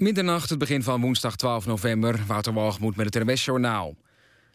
Middernacht, 0.00 0.50
het 0.50 0.58
begin 0.58 0.82
van 0.82 1.00
woensdag 1.00 1.36
12 1.36 1.66
november. 1.66 2.20
Wouter 2.26 2.52
Walgemoed 2.52 2.96
met 2.96 3.14
het 3.14 3.24
NWS 3.24 3.44
Journaal. 3.44 3.96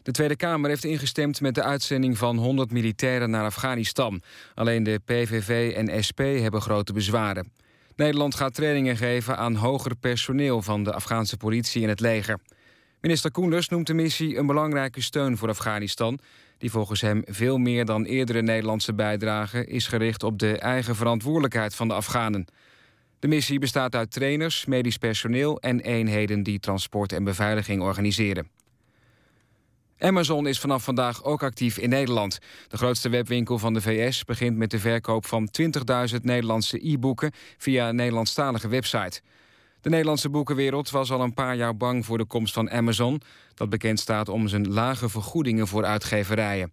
De 0.02 0.10
Tweede 0.10 0.36
Kamer 0.36 0.68
heeft 0.68 0.84
ingestemd 0.84 1.40
met 1.40 1.54
de 1.54 1.62
uitzending 1.62 2.18
van 2.18 2.36
100 2.36 2.70
militairen 2.70 3.30
naar 3.30 3.44
Afghanistan. 3.44 4.22
Alleen 4.54 4.82
de 4.82 5.00
PVV 5.04 5.74
en 5.76 6.04
SP 6.06 6.18
hebben 6.18 6.60
grote 6.60 6.92
bezwaren. 6.92 7.52
Nederland 7.96 8.34
gaat 8.34 8.54
trainingen 8.54 8.96
geven 8.96 9.36
aan 9.36 9.54
hoger 9.54 9.96
personeel 9.96 10.62
van 10.62 10.84
de 10.84 10.92
Afghaanse 10.92 11.36
politie 11.36 11.82
en 11.82 11.88
het 11.88 12.00
leger. 12.00 12.38
Minister 13.00 13.30
Koenders 13.30 13.68
noemt 13.68 13.86
de 13.86 13.94
missie 13.94 14.36
een 14.36 14.46
belangrijke 14.46 15.02
steun 15.02 15.36
voor 15.36 15.48
Afghanistan... 15.48 16.18
die 16.58 16.70
volgens 16.70 17.00
hem 17.00 17.22
veel 17.24 17.58
meer 17.58 17.84
dan 17.84 18.04
eerdere 18.04 18.42
Nederlandse 18.42 18.94
bijdragen... 18.94 19.68
is 19.68 19.86
gericht 19.86 20.22
op 20.22 20.38
de 20.38 20.58
eigen 20.58 20.96
verantwoordelijkheid 20.96 21.74
van 21.74 21.88
de 21.88 21.94
Afghanen. 21.94 22.46
De 23.18 23.28
missie 23.28 23.58
bestaat 23.58 23.94
uit 23.94 24.10
trainers, 24.10 24.64
medisch 24.64 24.96
personeel 24.96 25.60
en 25.60 25.80
eenheden 25.80 26.42
die 26.42 26.58
transport 26.58 27.12
en 27.12 27.24
beveiliging 27.24 27.82
organiseren. 27.82 28.48
Amazon 29.98 30.46
is 30.46 30.60
vanaf 30.60 30.84
vandaag 30.84 31.24
ook 31.24 31.42
actief 31.42 31.78
in 31.78 31.88
Nederland. 31.88 32.38
De 32.68 32.76
grootste 32.76 33.08
webwinkel 33.08 33.58
van 33.58 33.74
de 33.74 33.80
VS 33.80 34.24
begint 34.24 34.56
met 34.56 34.70
de 34.70 34.78
verkoop 34.78 35.26
van 35.26 35.48
20.000 36.12 36.20
Nederlandse 36.22 36.90
e-boeken 36.90 37.32
via 37.58 37.88
een 37.88 37.96
Nederlandstalige 37.96 38.68
website. 38.68 39.20
De 39.80 39.88
Nederlandse 39.88 40.30
boekenwereld 40.30 40.90
was 40.90 41.10
al 41.10 41.20
een 41.20 41.34
paar 41.34 41.56
jaar 41.56 41.76
bang 41.76 42.06
voor 42.06 42.18
de 42.18 42.24
komst 42.24 42.54
van 42.54 42.70
Amazon, 42.70 43.20
dat 43.54 43.68
bekend 43.68 44.00
staat 44.00 44.28
om 44.28 44.48
zijn 44.48 44.72
lage 44.72 45.08
vergoedingen 45.08 45.66
voor 45.66 45.84
uitgeverijen. 45.84 46.72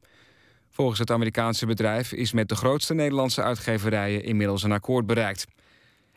Volgens 0.69 0.99
het 0.99 1.11
Amerikaanse 1.11 1.65
bedrijf 1.65 2.11
is 2.11 2.31
met 2.31 2.49
de 2.49 2.55
grootste 2.55 2.93
Nederlandse 2.93 3.43
uitgeverijen 3.43 4.23
inmiddels 4.23 4.63
een 4.63 4.71
akkoord 4.71 5.05
bereikt. 5.05 5.45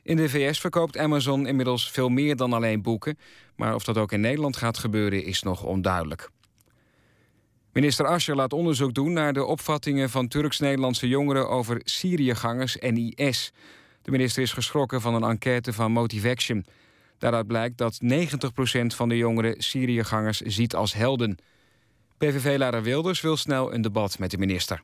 In 0.06 0.16
de 0.16 0.28
VS 0.28 0.60
verkoopt 0.60 0.98
Amazon 0.98 1.46
inmiddels 1.46 1.91
veel 1.91 2.09
meer 2.09 2.37
dan 2.37 2.52
alleen 2.52 2.83
boeken, 2.83 3.19
maar 3.56 3.74
of 3.74 3.84
dat 3.84 3.98
ook 3.98 4.12
in 4.12 4.20
Nederland 4.20 4.56
gaat 4.56 4.79
gebeuren 4.79 5.24
is 5.24 5.43
nog 5.43 5.62
onduidelijk. 5.62 6.30
Minister 7.73 8.07
Ascher 8.07 8.37
laat 8.37 8.52
onderzoek 8.52 8.95
doen 8.95 9.12
naar 9.12 9.32
de 9.32 9.45
opvattingen 9.45 10.10
van 10.10 10.29
Turks-Nederlandse 10.29 11.09
jongeren 11.09 11.49
over 11.49 11.80
Syriëgangers 11.84 12.79
en 12.79 12.96
IS. 12.96 13.52
De 14.02 14.10
minister 14.10 14.43
is 14.43 14.52
geschrokken 14.52 15.01
van 15.01 15.15
een 15.15 15.30
enquête 15.30 15.73
van 15.73 15.93
Motivaction. 15.93 16.66
Daaruit 17.18 17.46
blijkt 17.46 17.79
dat 17.79 18.01
90% 18.02 18.07
van 18.87 19.09
de 19.09 19.16
jongeren 19.16 19.62
Syriëgangers 19.62 20.40
ziet 20.40 20.74
als 20.74 20.95
helden. 20.95 21.38
PVV-leider 22.18 22.82
Wilders 22.82 23.21
wil 23.21 23.37
snel 23.37 23.74
een 23.74 23.82
debat 23.82 24.18
met 24.18 24.30
de 24.30 24.38
minister. 24.38 24.82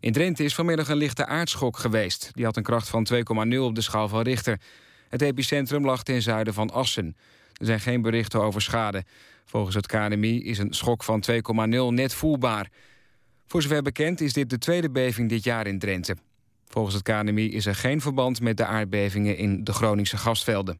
In 0.00 0.12
Drenthe 0.12 0.44
is 0.44 0.54
vanmiddag 0.54 0.88
een 0.88 0.96
lichte 0.96 1.26
aardschok 1.26 1.78
geweest. 1.78 2.30
Die 2.32 2.44
had 2.44 2.56
een 2.56 2.62
kracht 2.62 2.88
van 2.88 3.06
2,0 3.14 3.58
op 3.58 3.74
de 3.74 3.80
schaal 3.80 4.08
van 4.08 4.22
Richter. 4.22 4.60
Het 5.08 5.22
epicentrum 5.22 5.84
lag 5.84 6.02
ten 6.02 6.22
zuiden 6.22 6.54
van 6.54 6.70
Assen. 6.70 7.16
Er 7.52 7.66
zijn 7.66 7.80
geen 7.80 8.02
berichten 8.02 8.42
over 8.42 8.62
schade. 8.62 9.04
Volgens 9.44 9.74
het 9.74 9.86
KNMI 9.86 10.44
is 10.44 10.58
een 10.58 10.74
schok 10.74 11.02
van 11.02 11.24
2,0 11.30 11.36
net 11.88 12.14
voelbaar. 12.14 12.70
Voor 13.46 13.62
zover 13.62 13.82
bekend 13.82 14.20
is 14.20 14.32
dit 14.32 14.50
de 14.50 14.58
tweede 14.58 14.90
beving 14.90 15.28
dit 15.28 15.44
jaar 15.44 15.66
in 15.66 15.78
Drenthe. 15.78 16.16
Volgens 16.68 16.94
het 16.94 17.04
KNMI 17.04 17.52
is 17.52 17.66
er 17.66 17.74
geen 17.74 18.00
verband 18.00 18.40
met 18.40 18.56
de 18.56 18.64
aardbevingen 18.64 19.36
in 19.36 19.64
de 19.64 19.72
Groningse 19.72 20.16
gasvelden. 20.16 20.78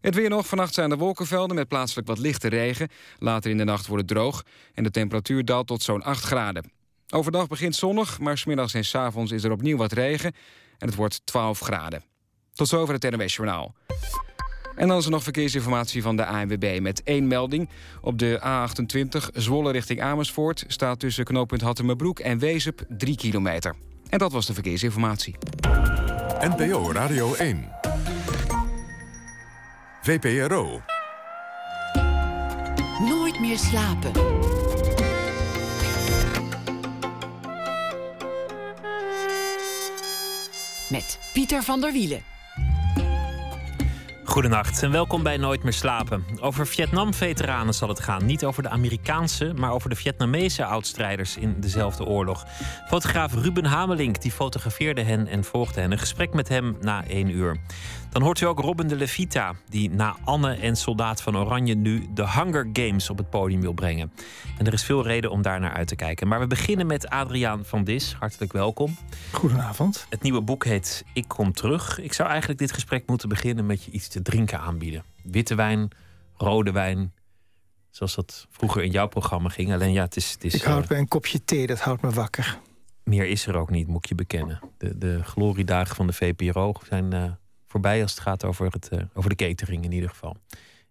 Het 0.00 0.14
weer 0.14 0.28
nog. 0.28 0.46
Vannacht 0.46 0.74
zijn 0.74 0.90
er 0.90 0.98
wolkenvelden 0.98 1.56
met 1.56 1.68
plaatselijk 1.68 2.06
wat 2.06 2.18
lichte 2.18 2.48
regen. 2.48 2.88
Later 3.18 3.50
in 3.50 3.56
de 3.56 3.64
nacht 3.64 3.86
wordt 3.86 4.02
het 4.02 4.18
droog 4.18 4.44
en 4.74 4.82
de 4.82 4.90
temperatuur 4.90 5.44
daalt 5.44 5.66
tot 5.66 5.82
zo'n 5.82 6.02
8 6.02 6.24
graden. 6.24 6.70
Overdag 7.10 7.48
begint 7.48 7.74
zonnig, 7.74 8.20
maar 8.20 8.38
smiddags 8.38 8.74
en 8.74 8.84
s 8.84 8.94
avonds 8.94 9.32
is 9.32 9.44
er 9.44 9.52
opnieuw 9.52 9.76
wat 9.76 9.92
regen... 9.92 10.32
en 10.78 10.86
het 10.86 10.96
wordt 10.96 11.20
12 11.24 11.60
graden. 11.60 12.02
Tot 12.52 12.68
zover 12.68 12.94
het 12.94 13.10
NWS 13.10 13.34
Journaal. 13.34 13.74
En 14.76 14.88
dan 14.88 14.98
is 14.98 15.04
er 15.04 15.10
nog 15.10 15.22
verkeersinformatie 15.22 16.02
van 16.02 16.16
de 16.16 16.26
ANWB 16.26 16.78
met 16.80 17.02
één 17.02 17.28
melding. 17.28 17.68
Op 18.00 18.18
de 18.18 18.40
A28 18.40 19.32
Zwolle 19.32 19.72
richting 19.72 20.02
Amersfoort... 20.02 20.64
staat 20.66 21.00
tussen 21.00 21.24
knooppunt 21.24 21.60
Hattemerbroek 21.60 22.18
en 22.18 22.38
Wezep 22.38 22.84
3 22.88 23.16
kilometer. 23.16 23.74
En 24.08 24.18
dat 24.18 24.32
was 24.32 24.46
de 24.46 24.54
verkeersinformatie. 24.54 25.36
NPO 26.40 26.92
Radio 26.92 27.34
1. 27.34 27.68
VPRO. 30.02 30.80
Nooit 32.98 33.40
meer 33.40 33.58
slapen. 33.58 34.12
Met 40.94 41.18
Pieter 41.32 41.62
van 41.62 41.80
der 41.80 41.92
Wielen. 41.92 42.22
Goedenacht 44.24 44.82
en 44.82 44.90
welkom 44.90 45.22
bij 45.22 45.36
Nooit 45.36 45.62
meer 45.62 45.72
slapen. 45.72 46.24
Over 46.40 46.66
Vietnam-veteranen 46.66 47.74
zal 47.74 47.88
het 47.88 48.00
gaan. 48.00 48.24
Niet 48.26 48.44
over 48.44 48.62
de 48.62 48.68
Amerikaanse, 48.68 49.52
maar 49.54 49.72
over 49.72 49.88
de 49.88 49.96
Vietnamese 49.96 50.64
oudstrijders 50.64 51.36
in 51.36 51.60
dezelfde 51.60 52.04
oorlog. 52.04 52.46
Fotograaf 52.88 53.34
Ruben 53.34 53.64
Hamelink 53.64 54.22
die 54.22 54.32
fotografeerde 54.32 55.02
hen 55.02 55.26
en 55.26 55.44
volgde 55.44 55.80
hen. 55.80 55.92
Een 55.92 55.98
gesprek 55.98 56.34
met 56.34 56.48
hem 56.48 56.76
na 56.80 57.04
één 57.06 57.28
uur. 57.28 57.56
Dan 58.14 58.22
hoort 58.22 58.40
u 58.40 58.46
ook 58.46 58.60
Robin 58.60 58.88
de 58.88 58.96
Levita, 58.96 59.54
die 59.68 59.90
na 59.90 60.16
Anne 60.24 60.54
en 60.54 60.76
Soldaat 60.76 61.22
van 61.22 61.36
Oranje 61.36 61.74
nu 61.74 62.06
de 62.12 62.30
Hunger 62.30 62.68
Games 62.72 63.10
op 63.10 63.18
het 63.18 63.30
podium 63.30 63.60
wil 63.60 63.72
brengen. 63.72 64.12
En 64.58 64.66
er 64.66 64.72
is 64.72 64.84
veel 64.84 65.02
reden 65.02 65.30
om 65.30 65.42
daar 65.42 65.60
naar 65.60 65.72
uit 65.72 65.88
te 65.88 65.96
kijken. 65.96 66.28
Maar 66.28 66.40
we 66.40 66.46
beginnen 66.46 66.86
met 66.86 67.08
Adriaan 67.08 67.64
van 67.64 67.84
Dis. 67.84 68.12
Hartelijk 68.12 68.52
welkom. 68.52 68.96
Goedenavond. 69.30 70.06
Het 70.10 70.22
nieuwe 70.22 70.40
boek 70.40 70.64
heet 70.64 71.04
Ik 71.12 71.28
kom 71.28 71.52
terug. 71.52 72.00
Ik 72.00 72.12
zou 72.12 72.28
eigenlijk 72.28 72.58
dit 72.58 72.72
gesprek 72.72 73.06
moeten 73.06 73.28
beginnen 73.28 73.66
met 73.66 73.84
je 73.84 73.90
iets 73.90 74.08
te 74.08 74.22
drinken 74.22 74.60
aanbieden. 74.60 75.04
Witte 75.22 75.54
wijn, 75.54 75.88
rode 76.36 76.72
wijn. 76.72 77.12
Zoals 77.90 78.14
dat 78.14 78.46
vroeger 78.50 78.82
in 78.82 78.90
jouw 78.90 79.08
programma 79.08 79.48
ging. 79.48 79.72
Alleen 79.72 79.92
ja, 79.92 80.02
het 80.02 80.16
is. 80.16 80.32
Het 80.32 80.44
is 80.44 80.54
ik 80.54 80.62
houd 80.62 80.88
bij 80.88 80.98
een 80.98 81.08
kopje 81.08 81.44
thee, 81.44 81.66
dat 81.66 81.80
houdt 81.80 82.02
me 82.02 82.10
wakker. 82.10 82.58
Meer 83.04 83.26
is 83.26 83.46
er 83.46 83.56
ook 83.56 83.70
niet, 83.70 83.86
moet 83.86 84.02
ik 84.04 84.08
je 84.08 84.14
bekennen. 84.14 84.60
De, 84.78 84.98
de 84.98 85.22
gloriedagen 85.22 85.96
van 85.96 86.06
de 86.06 86.12
VPRO 86.12 86.74
zijn. 86.88 87.14
Uh, 87.14 87.24
voorbij 87.74 88.02
als 88.02 88.10
het 88.10 88.20
gaat 88.20 88.44
over, 88.44 88.66
het, 88.66 88.88
uh, 88.92 89.00
over 89.14 89.30
de 89.30 89.36
catering 89.36 89.84
in 89.84 89.92
ieder 89.92 90.08
geval. 90.08 90.36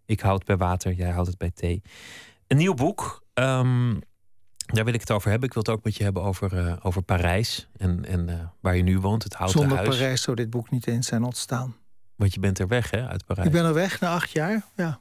Ik 0.05 0.19
houd 0.19 0.38
het 0.38 0.47
bij 0.47 0.57
water, 0.57 0.94
jij 0.94 1.09
houdt 1.09 1.27
het 1.27 1.38
bij 1.38 1.51
thee. 1.51 1.81
Een 2.47 2.57
nieuw 2.57 2.73
boek, 2.73 3.23
um, 3.33 4.01
daar 4.57 4.85
wil 4.85 4.94
ik 4.94 4.99
het 4.99 5.11
over 5.11 5.29
hebben. 5.29 5.47
Ik 5.47 5.53
wil 5.53 5.63
het 5.63 5.71
ook 5.71 5.83
met 5.83 5.95
je 5.95 6.03
hebben 6.03 6.23
over, 6.23 6.53
uh, 6.53 6.75
over 6.81 7.01
Parijs 7.01 7.67
en, 7.77 8.05
en 8.05 8.27
uh, 8.29 8.35
waar 8.59 8.75
je 8.75 8.83
nu 8.83 8.99
woont, 8.99 9.23
het 9.23 9.33
houten 9.33 9.59
Zonder 9.59 9.77
huis. 9.77 9.89
Zonder 9.89 10.03
Parijs 10.05 10.21
zou 10.21 10.35
dit 10.35 10.49
boek 10.49 10.71
niet 10.71 10.88
eens 10.88 11.07
zijn 11.07 11.23
ontstaan. 11.23 11.75
Want 12.16 12.33
je 12.33 12.39
bent 12.39 12.59
er 12.59 12.67
weg, 12.67 12.91
hè, 12.91 13.07
uit 13.07 13.25
Parijs? 13.25 13.47
Ik 13.47 13.53
ben 13.53 13.65
er 13.65 13.73
weg 13.73 14.00
na 14.00 14.13
acht 14.13 14.31
jaar, 14.31 14.65
ja. 14.75 15.00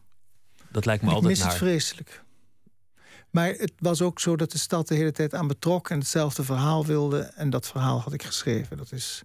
Dat 0.69 0.84
lijkt 0.84 1.03
me 1.03 1.09
ik 1.09 1.14
altijd 1.14 1.37
mis 1.37 1.44
het 1.44 1.54
vreselijk. 1.54 2.22
Maar 3.31 3.49
het 3.49 3.72
was 3.78 4.03
ook 4.03 4.20
zo 4.20 4.37
dat 4.37 4.53
de 4.53 4.59
stad 4.59 4.88
de 4.88 4.94
hele 4.94 5.12
tijd 5.12 5.34
aan 5.34 5.47
betrok... 5.47 5.91
en 5.91 5.99
hetzelfde 5.99 6.44
verhaal 6.44 6.87
wilde. 6.87 7.20
En 7.20 7.50
dat 7.50 7.66
verhaal 7.66 8.00
had 8.00 8.12
ik 8.12 8.22
geschreven. 8.22 8.76
Dat 8.76 8.93
is 8.93 9.22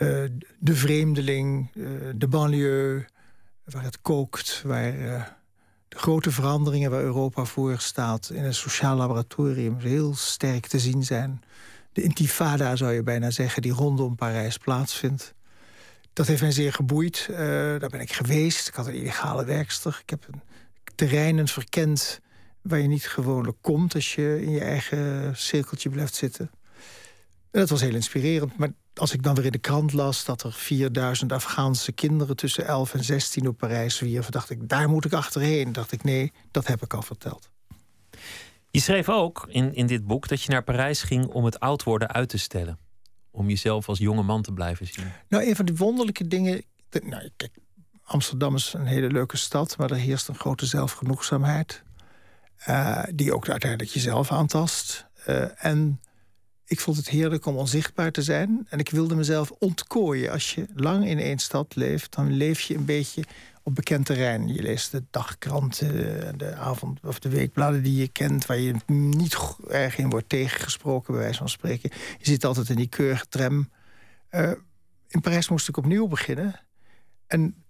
uh, 0.00 0.24
de 0.58 0.74
vreemdeling, 0.74 1.70
uh, 1.74 1.88
de 2.14 2.28
banlieue, 2.28 3.04
waar 3.64 3.82
het 3.82 4.00
kookt, 4.02 4.62
waar 4.66 4.94
uh, 4.94 5.24
de 5.88 5.98
grote 5.98 6.30
veranderingen 6.30 6.90
waar 6.90 7.02
Europa 7.02 7.44
voor 7.44 7.78
staat 7.78 8.30
in 8.30 8.44
een 8.44 8.54
sociaal 8.54 8.96
laboratorium 8.96 9.78
heel 9.78 10.14
sterk 10.14 10.66
te 10.66 10.78
zien 10.78 11.04
zijn. 11.04 11.42
De 11.92 12.02
intifada 12.02 12.76
zou 12.76 12.92
je 12.92 13.02
bijna 13.02 13.30
zeggen, 13.30 13.62
die 13.62 13.72
rondom 13.72 14.16
Parijs 14.16 14.56
plaatsvindt. 14.56 15.34
Dat 16.12 16.26
heeft 16.26 16.40
mij 16.40 16.52
zeer 16.52 16.72
geboeid. 16.72 17.24
daar 17.28 17.88
ben 17.88 18.00
ik 18.00 18.12
geweest. 18.12 18.68
Ik 18.68 18.74
had 18.74 18.86
een 18.86 18.94
illegale 18.94 19.44
werkster. 19.44 19.98
Ik 20.02 20.10
heb 20.10 20.26
een 20.30 20.42
terreinen 20.94 21.48
verkend 21.48 22.20
waar 22.62 22.78
je 22.78 22.88
niet 22.88 23.06
gewoonlijk 23.06 23.56
komt 23.60 23.94
als 23.94 24.14
je 24.14 24.42
in 24.42 24.50
je 24.50 24.60
eigen 24.60 25.36
cirkeltje 25.36 25.90
blijft 25.90 26.14
zitten. 26.14 26.50
En 27.50 27.60
dat 27.60 27.68
was 27.68 27.80
heel 27.80 27.94
inspirerend. 27.94 28.56
Maar 28.56 28.72
als 28.94 29.12
ik 29.12 29.22
dan 29.22 29.34
weer 29.34 29.44
in 29.44 29.52
de 29.52 29.58
krant 29.58 29.92
las 29.92 30.24
dat 30.24 30.42
er 30.42 30.52
4000 30.52 31.32
Afghaanse 31.32 31.92
kinderen 31.92 32.36
tussen 32.36 32.66
11 32.66 32.94
en 32.94 33.04
16 33.04 33.48
op 33.48 33.56
Parijs 33.56 33.96
zwierven, 33.96 34.32
dacht 34.32 34.50
ik, 34.50 34.68
daar 34.68 34.88
moet 34.88 35.04
ik 35.04 35.12
achterheen. 35.12 35.72
Dacht 35.72 35.92
ik, 35.92 36.02
nee, 36.02 36.32
dat 36.50 36.66
heb 36.66 36.82
ik 36.82 36.94
al 36.94 37.02
verteld. 37.02 37.50
Je 38.70 38.80
schreef 38.80 39.08
ook 39.08 39.46
in, 39.48 39.74
in 39.74 39.86
dit 39.86 40.06
boek 40.06 40.28
dat 40.28 40.42
je 40.42 40.50
naar 40.50 40.62
Parijs 40.62 41.02
ging 41.02 41.26
om 41.26 41.44
het 41.44 41.60
oud 41.60 41.82
worden 41.82 42.12
uit 42.12 42.28
te 42.28 42.38
stellen. 42.38 42.78
Om 43.30 43.48
jezelf 43.48 43.88
als 43.88 43.98
jonge 43.98 44.22
man 44.22 44.42
te 44.42 44.52
blijven 44.52 44.86
zien. 44.86 45.12
Nou, 45.28 45.46
een 45.48 45.56
van 45.56 45.64
die 45.64 45.76
wonderlijke 45.76 46.28
dingen. 46.28 46.62
Nou, 46.90 47.30
kijk, 47.36 47.58
Amsterdam 48.02 48.54
is 48.54 48.72
een 48.72 48.86
hele 48.86 49.10
leuke 49.10 49.36
stad, 49.36 49.76
maar 49.76 49.90
er 49.90 49.96
heerst 49.96 50.28
een 50.28 50.34
grote 50.34 50.66
zelfgenoegzaamheid. 50.66 51.82
Uh, 52.68 53.02
die 53.14 53.34
ook 53.34 53.48
uiteindelijk 53.48 53.90
jezelf 53.90 54.32
aantast. 54.32 55.06
Uh, 55.28 55.64
en 55.64 56.00
ik 56.70 56.80
vond 56.80 56.96
het 56.96 57.08
heerlijk 57.08 57.46
om 57.46 57.56
onzichtbaar 57.56 58.10
te 58.10 58.22
zijn. 58.22 58.66
En 58.68 58.78
ik 58.78 58.90
wilde 58.90 59.14
mezelf 59.14 59.50
ontkooien. 59.58 60.32
Als 60.32 60.54
je 60.54 60.66
lang 60.74 61.06
in 61.06 61.18
één 61.18 61.38
stad 61.38 61.76
leeft, 61.76 62.14
dan 62.14 62.32
leef 62.32 62.60
je 62.60 62.74
een 62.74 62.84
beetje 62.84 63.24
op 63.62 63.74
bekend 63.74 64.06
terrein. 64.06 64.48
Je 64.48 64.62
leest 64.62 64.90
de 64.90 65.02
dagkranten, 65.10 66.38
de 66.38 66.54
avond- 66.54 67.00
of 67.04 67.18
de 67.18 67.28
weekbladen 67.28 67.82
die 67.82 67.96
je 67.96 68.08
kent... 68.08 68.46
waar 68.46 68.58
je 68.58 68.74
niet 68.86 69.36
erg 69.68 69.98
in 69.98 70.10
wordt 70.10 70.28
tegengesproken, 70.28 71.12
bij 71.12 71.22
wijze 71.22 71.38
van 71.38 71.48
spreken. 71.48 71.90
Je 72.18 72.24
zit 72.24 72.44
altijd 72.44 72.68
in 72.68 72.76
die 72.76 72.88
keurige 72.88 73.26
tram. 73.28 73.70
Uh, 74.30 74.52
in 75.08 75.20
Parijs 75.20 75.48
moest 75.48 75.68
ik 75.68 75.76
opnieuw 75.76 76.06
beginnen. 76.06 76.60
en 77.26 77.64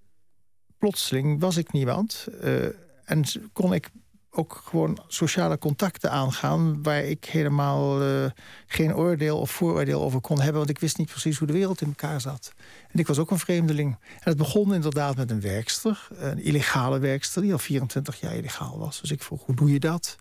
plotseling 0.79 1.41
was 1.41 1.57
ik 1.57 1.73
niemand. 1.73 2.27
Uh, 2.43 2.67
en 3.05 3.25
kon 3.53 3.73
ik 3.73 3.91
ook 4.41 4.63
gewoon 4.65 4.99
sociale 5.07 5.59
contacten 5.59 6.11
aangaan... 6.11 6.83
waar 6.83 7.05
ik 7.05 7.25
helemaal 7.25 8.03
uh, 8.03 8.31
geen 8.67 8.95
oordeel 8.95 9.39
of 9.39 9.51
vooroordeel 9.51 10.03
over 10.03 10.21
kon 10.21 10.41
hebben... 10.41 10.59
want 10.59 10.71
ik 10.71 10.79
wist 10.79 10.99
niet 10.99 11.11
precies 11.11 11.39
hoe 11.39 11.47
de 11.47 11.53
wereld 11.53 11.81
in 11.81 11.89
elkaar 11.89 12.21
zat. 12.21 12.53
En 12.93 12.99
ik 12.99 13.07
was 13.07 13.19
ook 13.19 13.31
een 13.31 13.39
vreemdeling. 13.39 13.91
En 13.91 14.21
het 14.21 14.37
begon 14.37 14.75
inderdaad 14.75 15.17
met 15.17 15.31
een 15.31 15.41
werkster, 15.41 16.09
een 16.17 16.43
illegale 16.43 16.99
werkster... 16.99 17.43
die 17.43 17.53
al 17.53 17.59
24 17.59 18.21
jaar 18.21 18.37
illegaal 18.37 18.79
was. 18.79 19.01
Dus 19.01 19.11
ik 19.11 19.23
vroeg, 19.23 19.45
hoe 19.45 19.55
doe 19.55 19.73
je 19.73 19.81
dat? 19.81 20.17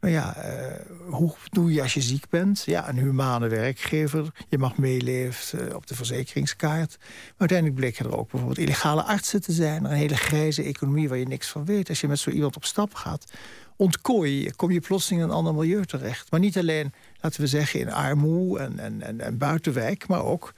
Nou 0.00 0.12
ja, 0.14 0.36
uh, 0.36 0.74
hoe 1.08 1.34
doe 1.50 1.72
je 1.72 1.82
als 1.82 1.94
je 1.94 2.00
ziek 2.00 2.28
bent? 2.28 2.62
Ja, 2.66 2.88
een 2.88 2.98
humane 2.98 3.48
werkgever. 3.48 4.32
Je 4.48 4.58
mag 4.58 4.76
meeleven 4.76 5.68
uh, 5.68 5.74
op 5.74 5.86
de 5.86 5.94
verzekeringskaart. 5.94 6.96
Maar 6.98 7.34
uiteindelijk 7.36 7.78
bleek 7.78 7.98
er 7.98 8.16
ook 8.16 8.30
bijvoorbeeld 8.30 8.58
illegale 8.58 9.02
artsen 9.02 9.42
te 9.42 9.52
zijn. 9.52 9.84
Een 9.84 9.90
hele 9.90 10.16
grijze 10.16 10.62
economie 10.62 11.08
waar 11.08 11.18
je 11.18 11.26
niks 11.26 11.48
van 11.48 11.64
weet. 11.64 11.88
Als 11.88 12.00
je 12.00 12.08
met 12.08 12.18
zo 12.18 12.30
iemand 12.30 12.56
op 12.56 12.64
stap 12.64 12.94
gaat, 12.94 13.32
ontkooi 13.76 14.42
je. 14.42 14.54
Kom 14.54 14.70
je 14.70 14.80
plotseling 14.80 15.22
in 15.22 15.28
een 15.28 15.34
ander 15.34 15.54
milieu 15.54 15.84
terecht. 15.84 16.30
Maar 16.30 16.40
niet 16.40 16.58
alleen, 16.58 16.92
laten 17.20 17.40
we 17.40 17.46
zeggen, 17.46 17.80
in 17.80 17.92
armoe 17.92 18.58
en, 18.58 18.78
en, 18.78 19.02
en, 19.02 19.20
en 19.20 19.38
buitenwijk... 19.38 20.06
maar 20.06 20.24
ook 20.24 20.54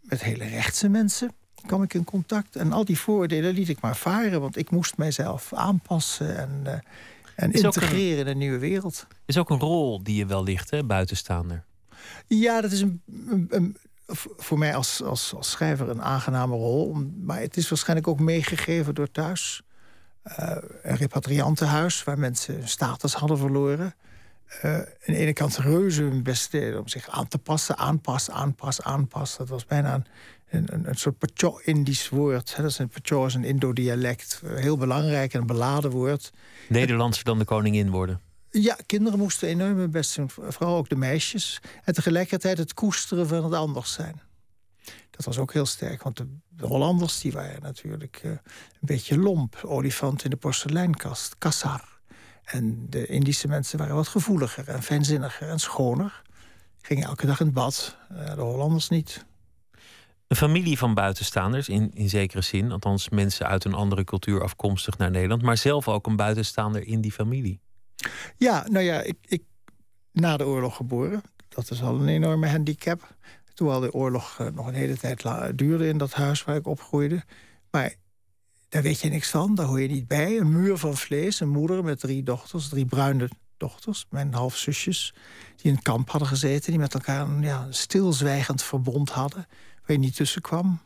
met 0.00 0.22
hele 0.22 0.44
rechtse 0.44 0.88
mensen 0.88 1.32
kwam 1.66 1.82
ik 1.82 1.94
in 1.94 2.04
contact. 2.04 2.56
En 2.56 2.72
al 2.72 2.84
die 2.84 2.98
voordelen 2.98 3.54
liet 3.54 3.68
ik 3.68 3.80
maar 3.80 3.96
varen, 3.96 4.40
want 4.40 4.56
ik 4.56 4.70
moest 4.70 4.96
mijzelf 4.96 5.52
aanpassen... 5.52 6.36
en 6.36 6.62
uh, 6.66 6.72
en 7.36 7.52
integreren 7.52 8.18
in 8.18 8.26
een 8.26 8.38
nieuwe 8.38 8.58
wereld. 8.58 9.06
Is 9.26 9.38
ook 9.38 9.50
een 9.50 9.58
rol 9.58 10.02
die 10.02 10.16
je 10.16 10.26
wel 10.26 10.42
ligt, 10.42 10.70
hè, 10.70 10.84
buitenstaander. 10.84 11.64
Ja, 12.26 12.60
dat 12.60 12.72
is 12.72 12.80
een, 12.80 13.02
een, 13.48 13.76
voor 14.36 14.58
mij 14.58 14.74
als, 14.74 15.02
als, 15.02 15.34
als, 15.34 15.50
schrijver 15.50 15.88
een 15.88 16.02
aangename 16.02 16.54
rol. 16.54 16.96
Maar 17.20 17.40
het 17.40 17.56
is 17.56 17.68
waarschijnlijk 17.68 18.08
ook 18.08 18.20
meegegeven 18.20 18.94
door 18.94 19.10
thuis. 19.10 19.62
Uh, 20.38 20.56
een 20.82 20.96
repatriantenhuis 20.96 22.04
waar 22.04 22.18
mensen 22.18 22.68
status 22.68 23.14
hadden 23.14 23.38
verloren. 23.38 23.94
Uh, 24.62 24.74
aan 24.74 24.84
de 25.06 25.16
ene 25.16 25.32
kant 25.32 25.56
reuze 25.56 26.02
hun 26.02 26.22
best 26.22 26.50
deden 26.50 26.80
om 26.80 26.88
zich 26.88 27.08
aan 27.08 27.28
te 27.28 27.38
passen, 27.38 27.76
aanpassen, 27.76 28.34
aanpassen, 28.34 28.84
aanpassen. 28.84 29.38
Dat 29.38 29.48
was 29.48 29.66
bijna 29.66 29.94
een, 29.94 30.06
een, 30.50 30.88
een 30.88 30.94
soort 30.94 31.18
Pacho-Indisch 31.18 32.08
woord. 32.08 32.56
Dat 32.56 32.64
is 32.66 32.78
een 32.78 32.88
Pacho 32.88 33.26
is 33.26 33.34
een 33.34 33.44
Indo-dialect. 33.44 34.42
Heel 34.44 34.76
belangrijk 34.76 35.34
en 35.34 35.40
een 35.40 35.46
beladen 35.46 35.90
woord. 35.90 36.30
Nederlandser 36.68 37.24
dan 37.24 37.38
de 37.38 37.44
koningin 37.44 37.90
worden. 37.90 38.20
Ja, 38.50 38.76
kinderen 38.86 39.18
moesten 39.18 39.48
enorm 39.48 39.78
hun 39.78 39.90
best 39.90 40.16
doen. 40.16 40.30
Vooral 40.30 40.76
ook 40.76 40.88
de 40.88 40.96
meisjes. 40.96 41.60
En 41.84 41.94
tegelijkertijd 41.94 42.58
het 42.58 42.74
koesteren 42.74 43.26
van 43.26 43.44
het 43.44 43.54
anders 43.54 43.92
zijn. 43.92 44.20
Dat 45.10 45.24
was 45.24 45.38
ook 45.38 45.52
heel 45.52 45.66
sterk, 45.66 46.02
want 46.02 46.16
de, 46.16 46.66
Hollanders 46.66 47.20
die 47.20 47.32
waren 47.32 47.62
natuurlijk 47.62 48.20
uh, 48.24 48.30
een 48.30 48.40
beetje 48.80 49.18
lomp. 49.18 49.60
Olifant 49.64 50.24
in 50.24 50.30
de 50.30 50.36
porseleinkast, 50.36 51.38
kassar. 51.38 51.98
En 52.44 52.86
de 52.90 53.06
Indische 53.06 53.48
mensen 53.48 53.78
waren 53.78 53.94
wat 53.94 54.08
gevoeliger 54.08 54.68
en 54.68 54.82
fijnzinniger 54.82 55.48
en 55.48 55.58
schoner. 55.58 56.22
Gingen 56.80 57.04
elke 57.04 57.26
dag 57.26 57.40
in 57.40 57.46
het 57.46 57.54
bad. 57.54 57.96
Uh, 58.12 58.34
de 58.34 58.40
Hollanders 58.40 58.88
niet. 58.88 59.24
Een 60.28 60.36
familie 60.36 60.78
van 60.78 60.94
buitenstaanders, 60.94 61.68
in, 61.68 61.90
in 61.94 62.08
zekere 62.08 62.40
zin. 62.40 62.72
Althans, 62.72 63.08
mensen 63.08 63.46
uit 63.46 63.64
een 63.64 63.74
andere 63.74 64.04
cultuur 64.04 64.42
afkomstig 64.42 64.98
naar 64.98 65.10
Nederland. 65.10 65.42
Maar 65.42 65.56
zelf 65.56 65.88
ook 65.88 66.06
een 66.06 66.16
buitenstaander 66.16 66.86
in 66.86 67.00
die 67.00 67.12
familie. 67.12 67.60
Ja, 68.36 68.66
nou 68.68 68.84
ja, 68.84 69.00
ik, 69.00 69.16
ik 69.22 69.42
na 70.12 70.36
de 70.36 70.46
oorlog 70.46 70.76
geboren. 70.76 71.22
Dat 71.48 71.70
is 71.70 71.82
al 71.82 72.00
een 72.00 72.08
enorme 72.08 72.48
handicap. 72.48 73.14
Terwijl 73.54 73.80
de 73.80 73.92
oorlog 73.92 74.38
uh, 74.40 74.46
nog 74.48 74.66
een 74.66 74.74
hele 74.74 74.96
tijd 74.96 75.22
duurde 75.58 75.88
in 75.88 75.98
dat 75.98 76.12
huis 76.12 76.44
waar 76.44 76.56
ik 76.56 76.66
opgroeide. 76.66 77.24
Maar 77.70 77.94
daar 78.68 78.82
weet 78.82 79.00
je 79.00 79.08
niks 79.08 79.30
van, 79.30 79.54
daar 79.54 79.66
hoor 79.66 79.80
je 79.80 79.88
niet 79.88 80.08
bij. 80.08 80.38
Een 80.38 80.52
muur 80.52 80.76
van 80.76 80.96
vlees, 80.96 81.40
een 81.40 81.48
moeder 81.48 81.84
met 81.84 82.00
drie 82.00 82.22
dochters, 82.22 82.68
drie 82.68 82.86
bruine 82.86 83.28
dochters, 83.56 84.06
mijn 84.10 84.34
halfzusjes, 84.34 85.14
die 85.56 85.70
in 85.70 85.74
het 85.74 85.84
kamp 85.84 86.10
hadden 86.10 86.28
gezeten, 86.28 86.70
die 86.70 86.80
met 86.80 86.94
elkaar 86.94 87.20
een 87.20 87.42
ja, 87.42 87.66
stilzwijgend 87.70 88.62
verbond 88.62 89.10
hadden 89.10 89.46
waar 89.86 89.96
je 89.96 90.02
niet 90.02 90.16
tussen 90.16 90.42
kwam. 90.42 90.80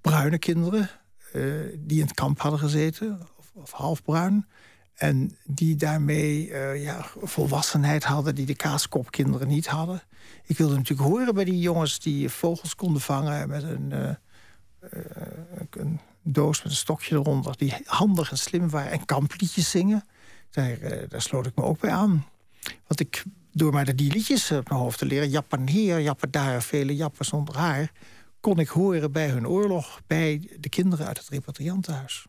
Bruine 0.00 0.38
kinderen 0.38 0.90
uh, 1.34 1.42
die 1.78 2.00
in 2.00 2.06
het 2.06 2.14
kamp 2.14 2.40
hadden 2.40 2.60
gezeten, 2.60 3.20
of, 3.38 3.50
of 3.54 3.70
halfbruin. 3.70 4.46
En 4.94 5.36
die 5.44 5.76
daarmee 5.76 6.48
uh, 6.48 6.82
ja, 6.82 7.06
volwassenheid 7.22 8.04
hadden 8.04 8.34
die 8.34 8.46
de 8.46 8.54
kaaskopkinderen 8.54 9.48
niet 9.48 9.66
hadden. 9.66 10.02
Ik 10.44 10.56
wilde 10.56 10.76
natuurlijk 10.76 11.08
horen 11.08 11.34
bij 11.34 11.44
die 11.44 11.58
jongens 11.58 11.98
die 11.98 12.28
vogels 12.28 12.74
konden 12.74 13.00
vangen 13.00 13.48
met 13.48 13.62
een, 13.62 13.90
uh, 13.92 14.10
een 15.70 16.00
doos 16.22 16.62
met 16.62 16.72
een 16.72 16.78
stokje 16.78 17.14
eronder. 17.14 17.56
Die 17.56 17.74
handig 17.84 18.30
en 18.30 18.38
slim 18.38 18.70
waren 18.70 18.92
en 18.92 19.04
kampliedjes 19.04 19.70
zingen. 19.70 20.04
Daar, 20.50 20.78
daar 21.08 21.22
sloot 21.22 21.46
ik 21.46 21.56
me 21.56 21.62
ook 21.62 21.80
bij 21.80 21.90
aan. 21.90 22.26
Want 22.86 23.00
ik, 23.00 23.24
door 23.52 23.72
maar 23.72 23.96
die 23.96 24.12
liedjes 24.12 24.50
op 24.50 24.68
mijn 24.68 24.80
hoofd 24.80 24.98
te 24.98 25.06
leren... 25.06 25.30
jappen 25.30 25.68
hier, 25.68 26.00
jappen 26.00 26.30
daar, 26.30 26.62
vele 26.62 26.96
jappen 26.96 27.24
zonder 27.24 27.56
haar 27.56 27.92
kon 28.46 28.58
ik 28.58 28.68
horen 28.68 29.12
bij 29.12 29.28
hun 29.28 29.48
oorlog, 29.48 30.00
bij 30.06 30.56
de 30.60 30.68
kinderen 30.68 31.06
uit 31.06 31.18
het 31.18 31.28
repatriantenhuis. 31.28 32.26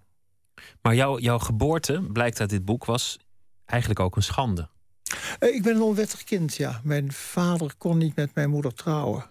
Maar 0.82 0.96
jouw 0.96 1.20
jouw 1.20 1.40
geboorte, 1.40 2.02
blijkt 2.12 2.40
uit 2.40 2.50
dit 2.50 2.66
boek, 2.66 2.86
was 2.86 3.20
eigenlijk 3.66 4.00
ook 4.00 4.16
een 4.16 4.24
schande. 4.24 4.70
Uh, 5.40 5.56
ik 5.56 5.64
ben 5.64 5.76
een 5.76 5.82
onwettig 5.82 6.24
kind, 6.24 6.56
ja. 6.56 6.82
Mijn 6.84 7.12
vader 7.12 7.74
kon 7.78 7.98
niet 7.98 8.16
met 8.16 8.36
mijn 8.36 8.50
moeder 8.50 8.74
trouwen. 8.74 9.30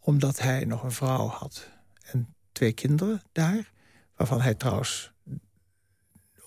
Omdat 0.00 0.38
hij 0.38 0.64
nog 0.64 0.82
een 0.82 0.92
vrouw 0.92 1.26
had. 1.26 1.70
En 2.02 2.34
twee 2.52 2.72
kinderen 2.72 3.22
daar. 3.32 3.72
Waarvan 4.16 4.40
hij 4.40 4.54
trouwens 4.54 5.12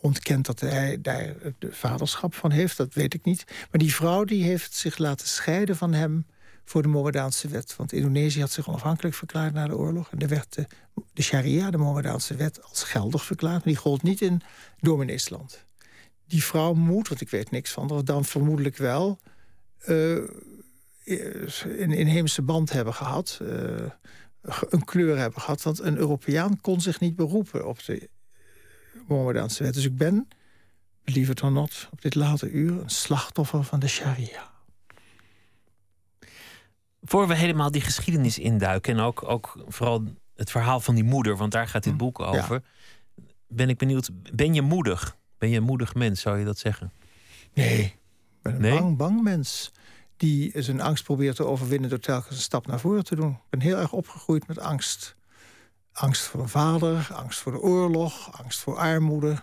ontkent 0.02 0.46
dat 0.46 0.60
hij 0.60 1.02
daar 1.02 1.36
de 1.60 1.74
vaderschap 1.74 2.36
van 2.36 2.52
heeft. 2.52 2.78
Dat 2.78 2.94
weet 2.94 3.14
ik 3.14 3.24
niet. 3.24 3.44
Maar 3.48 3.80
die 3.80 3.96
vrouw 3.96 4.24
die 4.24 4.44
heeft 4.44 4.74
zich 4.74 4.98
laten 4.98 5.28
scheiden 5.28 5.76
van 5.76 5.94
hem 5.94 6.26
voor 6.70 6.82
de 6.82 6.88
Mohammedaanse 6.88 7.48
wet. 7.48 7.76
Want 7.76 7.94
Indonesië 7.94 8.40
had 8.40 8.52
zich 8.52 8.68
onafhankelijk 8.68 9.16
verklaard 9.16 9.54
na 9.54 9.68
de 9.68 9.78
oorlog. 9.78 10.12
En 10.12 10.20
er 10.20 10.28
werd 10.28 10.58
de, 11.14 11.22
sharia, 11.22 11.72
de 11.72 11.78
Mohammedaanse 11.78 12.36
wet, 12.36 12.64
als 12.64 12.84
geldig 12.84 13.26
verklaard. 13.26 13.66
Maar 13.66 13.74
die 13.74 13.82
gold 13.82 14.04
niet 14.04 14.22
in 14.22 14.42
domineesland. 14.80 15.66
Die 16.26 16.44
vrouw 16.44 16.74
moet, 16.74 17.08
want 17.08 17.22
ik 17.22 17.30
weet 17.30 17.52
niks 17.52 17.72
van, 17.72 18.02
dan 18.04 18.26
vermoedelijk 18.26 18.78
wel... 18.78 19.20
Uh, 19.88 20.24
een 21.06 21.92
inheemse 21.92 22.42
band 22.42 22.72
hebben 22.72 22.94
gehad. 22.94 23.40
Uh, 23.42 23.90
een 24.70 24.86
kleur 24.86 25.18
hebben 25.18 25.42
gehad. 25.42 25.62
Want 25.62 25.80
een 25.80 25.98
Europeaan 25.98 26.62
kon 26.62 26.82
zich 26.82 27.00
niet 27.00 27.16
beroepen 27.16 27.68
op 27.68 27.86
de 27.86 28.10
Mohammedaanse 29.08 29.64
wet. 29.64 29.74
Dus 29.74 29.86
ik 29.86 29.98
ben, 29.98 30.28
believe 31.04 31.32
it 31.32 31.42
or 31.42 31.52
not, 31.52 31.90
op 31.92 32.02
dit 32.02 32.16
late 32.16 32.50
uur... 32.50 32.82
een 32.82 32.90
slachtoffer 32.90 33.64
van 33.64 33.80
de 33.80 33.88
sharia. 33.88 34.57
Voor 37.10 37.28
we 37.28 37.36
helemaal 37.36 37.72
die 37.72 37.82
geschiedenis 37.82 38.40
induiken 38.40 38.94
en 38.94 39.00
ook, 39.00 39.30
ook 39.30 39.64
vooral 39.68 40.04
het 40.36 40.52
verhaal 40.52 40.80
van 40.80 40.96
die 40.96 41.04
moeder, 41.04 41.38
want 41.38 41.52
daar 41.52 41.68
gaat 41.68 41.84
dit 41.84 41.92
hm. 41.92 41.98
boek 41.98 42.20
over. 42.20 42.64
Ben 43.48 43.70
ik 43.70 43.78
benieuwd, 43.78 44.10
ben 44.34 44.54
je 44.54 44.62
moedig? 44.62 45.18
Ben 45.38 45.50
je 45.50 45.58
een 45.58 45.64
moedig 45.64 45.96
mens, 45.96 46.22
zou 46.22 46.40
je 46.40 46.46
dat 46.46 46.58
zeggen? 46.58 46.94
Nee, 47.54 47.84
ik 47.84 47.96
ben 48.42 48.64
een 48.64 48.80
bang, 48.80 48.98
bang 48.98 49.22
mens. 49.22 49.72
Die 50.18 50.52
zijn 50.56 50.82
angst 50.82 51.04
probeert 51.04 51.36
te 51.36 51.46
overwinnen 51.46 51.90
door 51.90 52.00
telkens 52.00 52.36
een 52.36 52.42
stap 52.42 52.68
naar 52.68 52.80
voren 52.80 53.04
te 53.04 53.16
doen. 53.16 53.32
Ik 53.32 53.50
ben 53.50 53.60
heel 53.60 53.78
erg 53.78 53.92
opgegroeid 53.92 54.48
met 54.48 54.60
angst. 54.60 55.16
Angst 55.92 56.24
voor 56.24 56.42
een 56.42 56.50
vader, 56.50 57.10
angst 57.14 57.40
voor 57.40 57.52
de 57.52 57.60
oorlog, 57.60 58.42
angst 58.42 58.60
voor 58.60 58.78
armoede. 58.78 59.36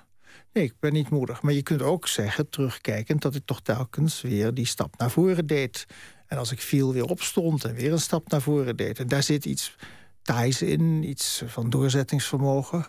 Nee, 0.52 0.64
ik 0.64 0.74
ben 0.80 0.92
niet 0.92 1.10
moedig. 1.10 1.42
Maar 1.42 1.52
je 1.52 1.62
kunt 1.62 1.82
ook 1.82 2.08
zeggen, 2.08 2.48
terugkijkend, 2.50 3.22
dat 3.22 3.34
ik 3.34 3.42
toch 3.44 3.60
telkens 3.60 4.20
weer 4.20 4.54
die 4.54 4.66
stap 4.66 4.98
naar 4.98 5.10
voren 5.10 5.46
deed. 5.46 5.86
En 6.26 6.38
als 6.38 6.52
ik 6.52 6.60
viel, 6.60 6.92
weer 6.92 7.04
opstond 7.04 7.64
en 7.64 7.74
weer 7.74 7.92
een 7.92 8.00
stap 8.00 8.30
naar 8.30 8.42
voren 8.42 8.76
deed. 8.76 8.98
En 8.98 9.08
daar 9.08 9.22
zit 9.22 9.44
iets 9.44 9.76
taais 10.22 10.62
in, 10.62 11.08
iets 11.08 11.42
van 11.46 11.70
doorzettingsvermogen. 11.70 12.86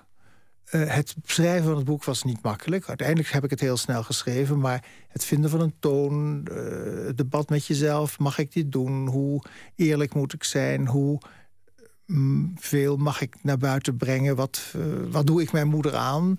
Uh, 0.72 0.94
het 0.94 1.16
schrijven 1.24 1.66
van 1.66 1.76
het 1.76 1.86
boek 1.86 2.04
was 2.04 2.24
niet 2.24 2.42
makkelijk. 2.42 2.88
Uiteindelijk 2.88 3.30
heb 3.30 3.44
ik 3.44 3.50
het 3.50 3.60
heel 3.60 3.78
snel 3.78 4.04
geschreven. 4.04 4.60
Maar 4.60 4.84
het 5.08 5.26
vinden 5.26 5.50
van 5.50 5.62
een 5.62 5.76
toon, 5.80 6.48
uh, 6.52 7.06
het 7.06 7.18
debat 7.18 7.50
met 7.50 7.66
jezelf. 7.66 8.20
Mag 8.20 8.38
ik 8.38 8.54
dit 8.54 8.72
doen? 8.72 9.08
Hoe 9.08 9.44
eerlijk 9.76 10.14
moet 10.14 10.34
ik 10.34 10.44
zijn? 10.44 10.88
Hoe 10.88 11.20
mm, 12.06 12.54
veel 12.60 12.98
mag 12.98 13.22
ik 13.22 13.36
naar 13.44 13.58
buiten 13.58 13.98
brengen? 13.98 14.36
Wat, 14.36 14.74
uh, 14.76 14.84
wat 15.12 15.28
doe 15.28 15.42
ik 15.42 15.52
mijn 15.52 15.68
moeder 15.68 15.96
aan? 15.96 16.38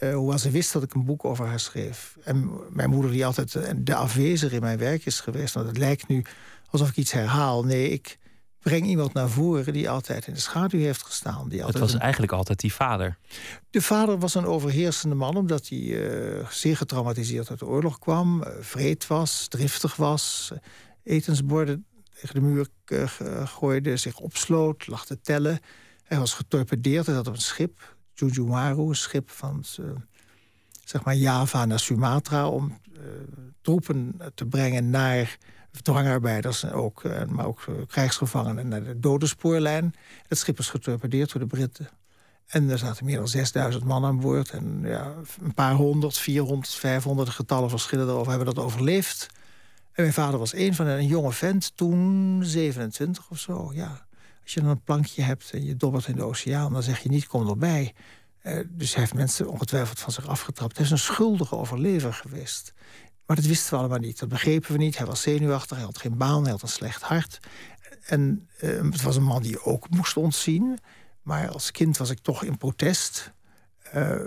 Uh, 0.00 0.14
hoewel 0.14 0.38
ze 0.38 0.50
wist 0.50 0.72
dat 0.72 0.82
ik 0.82 0.94
een 0.94 1.04
boek 1.04 1.24
over 1.24 1.46
haar 1.46 1.60
schreef. 1.60 2.16
En 2.24 2.50
mijn 2.70 2.90
moeder, 2.90 3.10
die 3.10 3.26
altijd 3.26 3.54
eh, 3.54 3.72
de 3.76 3.94
afwezer 3.94 4.52
in 4.52 4.60
mijn 4.60 4.78
werk 4.78 5.06
is 5.06 5.20
geweest... 5.20 5.54
nou, 5.54 5.66
het 5.66 5.78
lijkt 5.78 6.08
nu 6.08 6.24
alsof 6.70 6.88
ik 6.88 6.96
iets 6.96 7.12
herhaal. 7.12 7.64
Nee, 7.64 7.90
ik 7.90 8.18
breng 8.60 8.86
iemand 8.86 9.12
naar 9.12 9.28
voren 9.28 9.72
die 9.72 9.90
altijd 9.90 10.26
in 10.26 10.34
de 10.34 10.40
schaduw 10.40 10.80
heeft 10.80 11.02
gestaan. 11.02 11.48
Die 11.48 11.64
het 11.64 11.78
was 11.78 11.94
eigenlijk 11.94 12.32
altijd 12.32 12.60
die 12.60 12.72
vader. 12.72 13.18
De 13.70 13.82
vader 13.82 14.18
was 14.18 14.34
een 14.34 14.46
overheersende 14.46 15.14
man... 15.14 15.36
omdat 15.36 15.68
hij 15.68 15.78
uh, 15.78 16.48
zeer 16.48 16.76
getraumatiseerd 16.76 17.50
uit 17.50 17.58
de 17.58 17.66
oorlog 17.66 17.98
kwam. 17.98 18.42
Uh, 18.42 18.48
vreed 18.60 19.06
was, 19.06 19.48
driftig 19.48 19.96
was. 19.96 20.52
etensborden 21.02 21.86
tegen 22.20 22.34
de 22.34 22.40
muur 22.40 22.68
gooide, 23.44 23.96
zich 23.96 24.18
opsloot, 24.18 24.86
lag 24.86 25.06
te 25.06 25.20
tellen... 25.20 25.60
Hij 26.06 26.18
was 26.18 26.34
getorpedeerd, 26.34 27.06
hij 27.06 27.14
zat 27.14 27.26
op 27.26 27.34
een 27.34 27.40
schip 27.40 27.95
Jujumaru, 28.18 28.88
een 28.88 28.96
schip 28.96 29.30
van 29.30 29.64
zeg 30.84 31.04
maar 31.04 31.14
Java 31.14 31.64
naar 31.64 31.80
Sumatra... 31.80 32.48
om 32.48 32.80
troepen 33.60 34.16
te 34.34 34.46
brengen 34.46 34.90
naar 34.90 35.38
dwangarbeiders, 35.82 36.70
ook, 36.70 37.02
maar 37.28 37.46
ook 37.46 37.64
krijgsgevangenen 37.86 38.68
naar 38.68 38.84
de 38.84 39.00
dodenspoorlijn. 39.00 39.94
Het 40.28 40.38
schip 40.38 40.58
is 40.58 40.68
getorpedeerd 40.68 41.32
door 41.32 41.40
de 41.40 41.46
Britten. 41.46 41.88
En 42.46 42.70
er 42.70 42.78
zaten 42.78 43.04
meer 43.04 43.16
dan 43.16 43.28
6000 43.28 43.84
man 43.84 44.04
aan 44.04 44.20
boord. 44.20 44.50
En 44.50 44.80
ja, 44.84 45.14
een 45.42 45.54
paar 45.54 45.74
honderd, 45.74 46.18
400, 46.18 46.74
500 46.74 47.28
getallen 47.28 47.70
verschillen 47.70 48.08
erover 48.08 48.28
hebben 48.28 48.54
dat 48.54 48.64
overleefd. 48.64 49.26
En 49.92 50.02
mijn 50.02 50.12
vader 50.12 50.38
was 50.38 50.54
een 50.54 50.74
van 50.74 50.86
hen, 50.86 50.98
een 50.98 51.06
jonge 51.06 51.32
vent, 51.32 51.72
toen 51.76 52.40
27 52.44 53.30
of 53.30 53.38
zo. 53.38 53.70
Ja. 53.74 54.05
Als 54.46 54.54
je 54.54 54.60
dan 54.60 54.70
een 54.70 54.82
plankje 54.82 55.22
hebt 55.22 55.50
en 55.50 55.64
je 55.64 55.76
dobbert 55.76 56.06
in 56.06 56.16
de 56.16 56.22
oceaan, 56.22 56.72
dan 56.72 56.82
zeg 56.82 56.98
je 56.98 57.08
niet, 57.08 57.26
kom 57.26 57.48
erbij. 57.48 57.94
Uh, 58.42 58.60
dus 58.68 58.90
hij 58.90 59.00
heeft 59.00 59.14
mensen 59.14 59.48
ongetwijfeld 59.48 60.00
van 60.00 60.12
zich 60.12 60.26
afgetrapt. 60.26 60.76
Hij 60.76 60.84
is 60.84 60.90
een 60.90 60.98
schuldige 60.98 61.56
overlever 61.56 62.12
geweest. 62.12 62.72
Maar 63.26 63.36
dat 63.36 63.44
wisten 63.44 63.70
we 63.70 63.78
allemaal 63.78 63.98
niet. 63.98 64.18
Dat 64.18 64.28
begrepen 64.28 64.72
we 64.72 64.78
niet. 64.78 64.96
Hij 64.96 65.06
was 65.06 65.22
zenuwachtig, 65.22 65.76
hij 65.76 65.86
had 65.86 65.98
geen 65.98 66.16
baan, 66.16 66.42
hij 66.42 66.50
had 66.50 66.62
een 66.62 66.68
slecht 66.68 67.02
hart. 67.02 67.38
En 68.04 68.48
uh, 68.60 68.82
het 68.82 69.02
was 69.02 69.16
een 69.16 69.22
man 69.22 69.42
die 69.42 69.64
ook 69.64 69.90
moest 69.90 70.16
ontzien. 70.16 70.78
Maar 71.22 71.48
als 71.48 71.70
kind 71.70 71.96
was 71.96 72.10
ik 72.10 72.18
toch 72.18 72.44
in 72.44 72.58
protest. 72.58 73.32
Uh, 73.94 74.20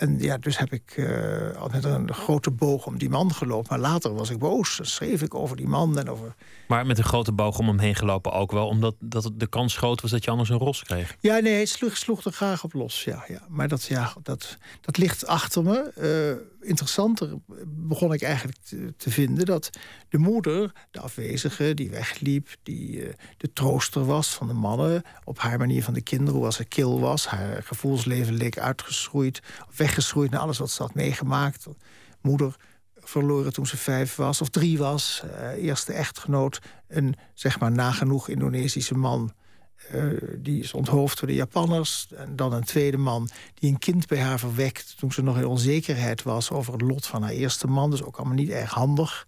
en 0.00 0.18
ja, 0.18 0.38
dus 0.38 0.58
heb 0.58 0.72
ik 0.72 0.96
uh, 0.96 1.56
al 1.56 1.68
met 1.72 1.84
een 1.84 2.14
grote 2.14 2.50
boog 2.50 2.86
om 2.86 2.98
die 2.98 3.08
man 3.08 3.34
gelopen. 3.34 3.66
Maar 3.70 3.90
later 3.90 4.14
was 4.14 4.30
ik 4.30 4.38
boos. 4.38 4.76
Dan 4.76 4.86
schreef 4.86 5.22
ik 5.22 5.34
over 5.34 5.56
die 5.56 5.66
man 5.66 5.98
en 5.98 6.10
over. 6.10 6.34
Maar 6.68 6.86
met 6.86 6.98
een 6.98 7.04
grote 7.04 7.32
boog 7.32 7.58
om 7.58 7.66
hem 7.66 7.78
heen 7.78 7.94
gelopen 7.94 8.32
ook 8.32 8.52
wel, 8.52 8.66
omdat 8.66 8.94
dat 8.98 9.30
de 9.34 9.46
kans 9.46 9.76
groot 9.76 10.00
was 10.00 10.10
dat 10.10 10.24
je 10.24 10.30
anders 10.30 10.48
een 10.48 10.58
ros 10.58 10.82
kreeg. 10.82 11.16
Ja, 11.20 11.38
nee, 11.38 11.54
hij 11.54 11.64
sloeg, 11.64 11.96
sloeg 11.96 12.24
er 12.24 12.32
graag 12.32 12.64
op 12.64 12.72
los. 12.72 13.04
Ja, 13.04 13.24
ja. 13.28 13.40
Maar 13.48 13.68
dat, 13.68 13.84
ja, 13.84 14.12
dat, 14.22 14.58
dat 14.80 14.96
ligt 14.96 15.26
achter 15.26 15.62
me. 15.62 15.92
Uh, 16.38 16.46
interessanter 16.60 17.38
begon 17.66 18.12
ik 18.12 18.22
eigenlijk 18.22 18.58
te, 18.96 19.10
vinden 19.10 19.46
dat 19.46 19.70
de 20.08 20.18
moeder, 20.18 20.72
de 20.90 21.00
afwezige, 21.00 21.74
die 21.74 21.90
wegliep, 21.90 22.48
die 22.62 23.06
uh, 23.06 23.12
de 23.36 23.52
trooster 23.52 24.04
was 24.04 24.34
van 24.34 24.46
de 24.46 24.52
mannen, 24.52 25.02
op 25.24 25.38
haar 25.38 25.58
manier 25.58 25.82
van 25.82 25.94
de 25.94 26.00
kinderen, 26.02 26.40
hoe 26.40 26.52
ze 26.52 26.64
kil 26.64 27.00
was, 27.00 27.26
haar 27.26 27.62
gevoelsleven 27.62 28.34
leek 28.34 28.58
uitgeschroeid, 28.58 29.42
weggeschroeid 29.76 30.30
naar 30.30 30.40
alles 30.40 30.58
wat 30.58 30.70
ze 30.70 30.82
had 30.82 30.94
meegemaakt. 30.94 31.66
Moeder 32.20 32.56
verloren 32.94 33.52
toen 33.52 33.66
ze 33.66 33.76
vijf 33.76 34.14
was 34.14 34.40
of 34.40 34.48
drie 34.48 34.78
was. 34.78 35.22
Uh, 35.24 35.64
eerste 35.64 35.92
echtgenoot, 35.92 36.60
een 36.88 37.14
zeg 37.34 37.60
maar 37.60 37.72
nagenoeg 37.72 38.28
Indonesische 38.28 38.94
man. 38.94 39.32
Uh, 39.94 40.12
die 40.36 40.62
is 40.62 40.72
onthoofd 40.72 41.18
door 41.18 41.28
de 41.28 41.34
Japanners. 41.34 42.06
En 42.16 42.36
dan 42.36 42.52
een 42.52 42.64
tweede 42.64 42.96
man 42.96 43.28
die 43.54 43.70
een 43.70 43.78
kind 43.78 44.06
bij 44.06 44.20
haar 44.20 44.38
verwekt... 44.38 44.94
toen 44.98 45.12
ze 45.12 45.22
nog 45.22 45.38
in 45.38 45.46
onzekerheid 45.46 46.22
was 46.22 46.50
over 46.50 46.72
het 46.72 46.82
lot 46.82 47.06
van 47.06 47.22
haar 47.22 47.32
eerste 47.32 47.66
man. 47.66 47.90
Dus 47.90 48.02
ook 48.02 48.16
allemaal 48.16 48.34
niet 48.34 48.48
erg 48.48 48.70
handig. 48.70 49.26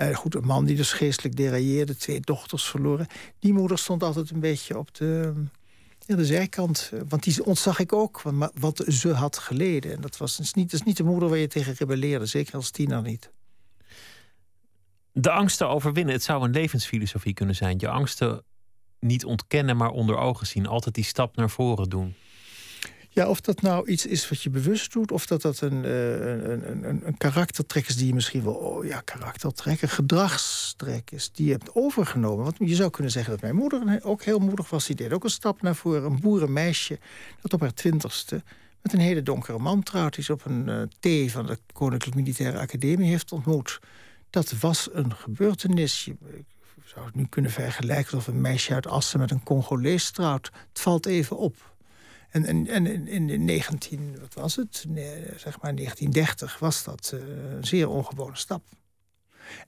Uh, 0.00 0.14
goed, 0.14 0.34
een 0.34 0.44
man 0.44 0.64
die 0.64 0.76
dus 0.76 0.92
geestelijk 0.92 1.36
derailleerde, 1.36 1.96
twee 1.96 2.20
dochters 2.20 2.64
verloren. 2.64 3.06
Die 3.38 3.52
moeder 3.52 3.78
stond 3.78 4.02
altijd 4.02 4.30
een 4.30 4.40
beetje 4.40 4.78
op 4.78 4.94
de, 4.94 5.32
ja, 6.06 6.16
de 6.16 6.24
zijkant. 6.24 6.92
Want 7.08 7.22
die 7.22 7.44
ontzag 7.44 7.78
ik 7.78 7.92
ook, 7.92 8.22
wat 8.54 8.84
ze 8.88 9.12
had 9.12 9.38
geleden. 9.38 9.92
En 9.92 10.00
dat 10.00 10.16
was 10.16 10.36
dus 10.36 10.54
niet, 10.54 10.70
dat 10.70 10.80
is 10.80 10.86
niet 10.86 10.96
de 10.96 11.04
moeder 11.04 11.28
waar 11.28 11.38
je 11.38 11.46
tegen 11.46 11.74
rebelleerde. 11.78 12.26
Zeker 12.26 12.54
als 12.54 12.70
tiener 12.70 13.02
niet. 13.02 13.30
De 15.12 15.30
angsten 15.30 15.68
overwinnen. 15.68 16.14
Het 16.14 16.22
zou 16.22 16.44
een 16.44 16.50
levensfilosofie 16.50 17.34
kunnen 17.34 17.54
zijn. 17.54 17.78
Je 17.78 17.88
angsten 17.88 18.44
niet 19.04 19.24
ontkennen, 19.24 19.76
maar 19.76 19.90
onder 19.90 20.16
ogen 20.16 20.46
zien. 20.46 20.66
Altijd 20.66 20.94
die 20.94 21.04
stap 21.04 21.36
naar 21.36 21.50
voren 21.50 21.88
doen. 21.88 22.14
Ja, 23.14 23.28
of 23.28 23.40
dat 23.40 23.62
nou 23.62 23.88
iets 23.88 24.06
is 24.06 24.28
wat 24.28 24.42
je 24.42 24.50
bewust 24.50 24.92
doet, 24.92 25.12
of 25.12 25.26
dat 25.26 25.42
dat 25.42 25.60
een, 25.60 25.84
een, 25.84 26.88
een, 26.88 27.06
een 27.06 27.16
karaktertrek 27.16 27.88
is 27.88 27.96
die 27.96 28.06
je 28.06 28.14
misschien 28.14 28.44
wel, 28.44 28.54
oh 28.54 28.84
ja, 28.84 29.00
karaktertrek, 29.00 29.82
een 29.82 29.88
gedragstrek 29.88 31.10
is 31.10 31.30
die 31.32 31.46
je 31.46 31.52
hebt 31.52 31.74
overgenomen. 31.74 32.44
Want 32.44 32.56
je 32.58 32.74
zou 32.74 32.90
kunnen 32.90 33.12
zeggen 33.12 33.32
dat 33.32 33.40
mijn 33.40 33.54
moeder 33.54 34.00
ook 34.02 34.22
heel 34.22 34.38
moedig 34.38 34.70
was. 34.70 34.86
Die 34.86 34.96
deed 34.96 35.12
ook 35.12 35.24
een 35.24 35.30
stap 35.30 35.62
naar 35.62 35.76
voren. 35.76 36.04
Een 36.04 36.20
boerenmeisje 36.20 36.98
dat 37.40 37.52
op 37.52 37.60
haar 37.60 37.74
twintigste 37.74 38.42
met 38.82 38.92
een 38.92 39.00
hele 39.00 39.22
donkere 39.22 39.58
man 39.58 39.82
trouwt, 39.82 40.14
die 40.14 40.24
ze 40.24 40.32
op 40.32 40.44
een 40.44 40.68
uh, 40.68 40.82
T 41.26 41.30
van 41.30 41.46
de 41.46 41.58
Koninklijke 41.72 42.18
Militaire 42.18 42.58
Academie 42.58 43.08
heeft 43.08 43.32
ontmoet. 43.32 43.80
Dat 44.30 44.52
was 44.60 44.88
een 44.92 45.14
gebeurtenis. 45.14 46.04
Je, 46.04 46.16
zou 46.84 47.06
het 47.06 47.14
nu 47.14 47.26
kunnen 47.26 47.50
vergelijken 47.50 48.18
of 48.18 48.26
een 48.26 48.40
meisje 48.40 48.74
uit 48.74 48.86
Assen 48.86 49.20
met 49.20 49.30
een 49.30 49.42
Congolees 49.42 50.10
trouwt. 50.10 50.50
Het 50.68 50.80
valt 50.80 51.06
even 51.06 51.36
op. 51.36 51.72
En, 52.30 52.44
en, 52.44 52.66
en 52.66 53.08
in 53.08 53.44
19, 53.44 54.16
wat 54.20 54.34
was 54.34 54.56
het? 54.56 54.76
Zeg 55.36 55.60
maar 55.60 55.74
1930 55.74 56.58
was 56.58 56.84
dat 56.84 57.12
uh, 57.14 57.20
een 57.56 57.64
zeer 57.64 57.88
ongewone 57.88 58.36
stap. 58.36 58.62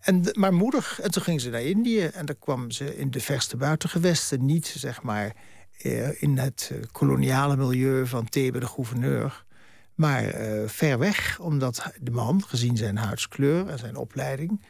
En, 0.01 0.25
maar 0.33 0.55
moedig, 0.55 1.01
en 1.01 1.11
toen 1.11 1.23
ging 1.23 1.41
ze 1.41 1.51
naar 1.51 1.63
Indië 1.63 2.05
en 2.05 2.27
daar 2.27 2.37
kwam 2.37 2.71
ze 2.71 2.97
in 2.97 3.11
de 3.11 3.21
verste 3.21 3.57
buitengewesten, 3.57 4.45
niet 4.45 4.67
zeg 4.67 5.03
maar 5.03 5.35
eh, 5.79 6.23
in 6.23 6.39
het 6.39 6.71
eh, 6.73 6.79
koloniale 6.93 7.57
milieu 7.57 8.07
van 8.07 8.29
Thebe 8.29 8.61
de 8.61 8.67
gouverneur, 8.67 9.45
maar 9.95 10.35
ver 10.67 10.99
weg, 10.99 11.39
omdat 11.41 11.93
de 12.01 12.11
man, 12.11 12.43
gezien 12.47 12.77
zijn 12.77 12.97
huidskleur 12.97 13.69
en 13.69 13.79
zijn 13.79 13.97
opleiding, 13.97 14.61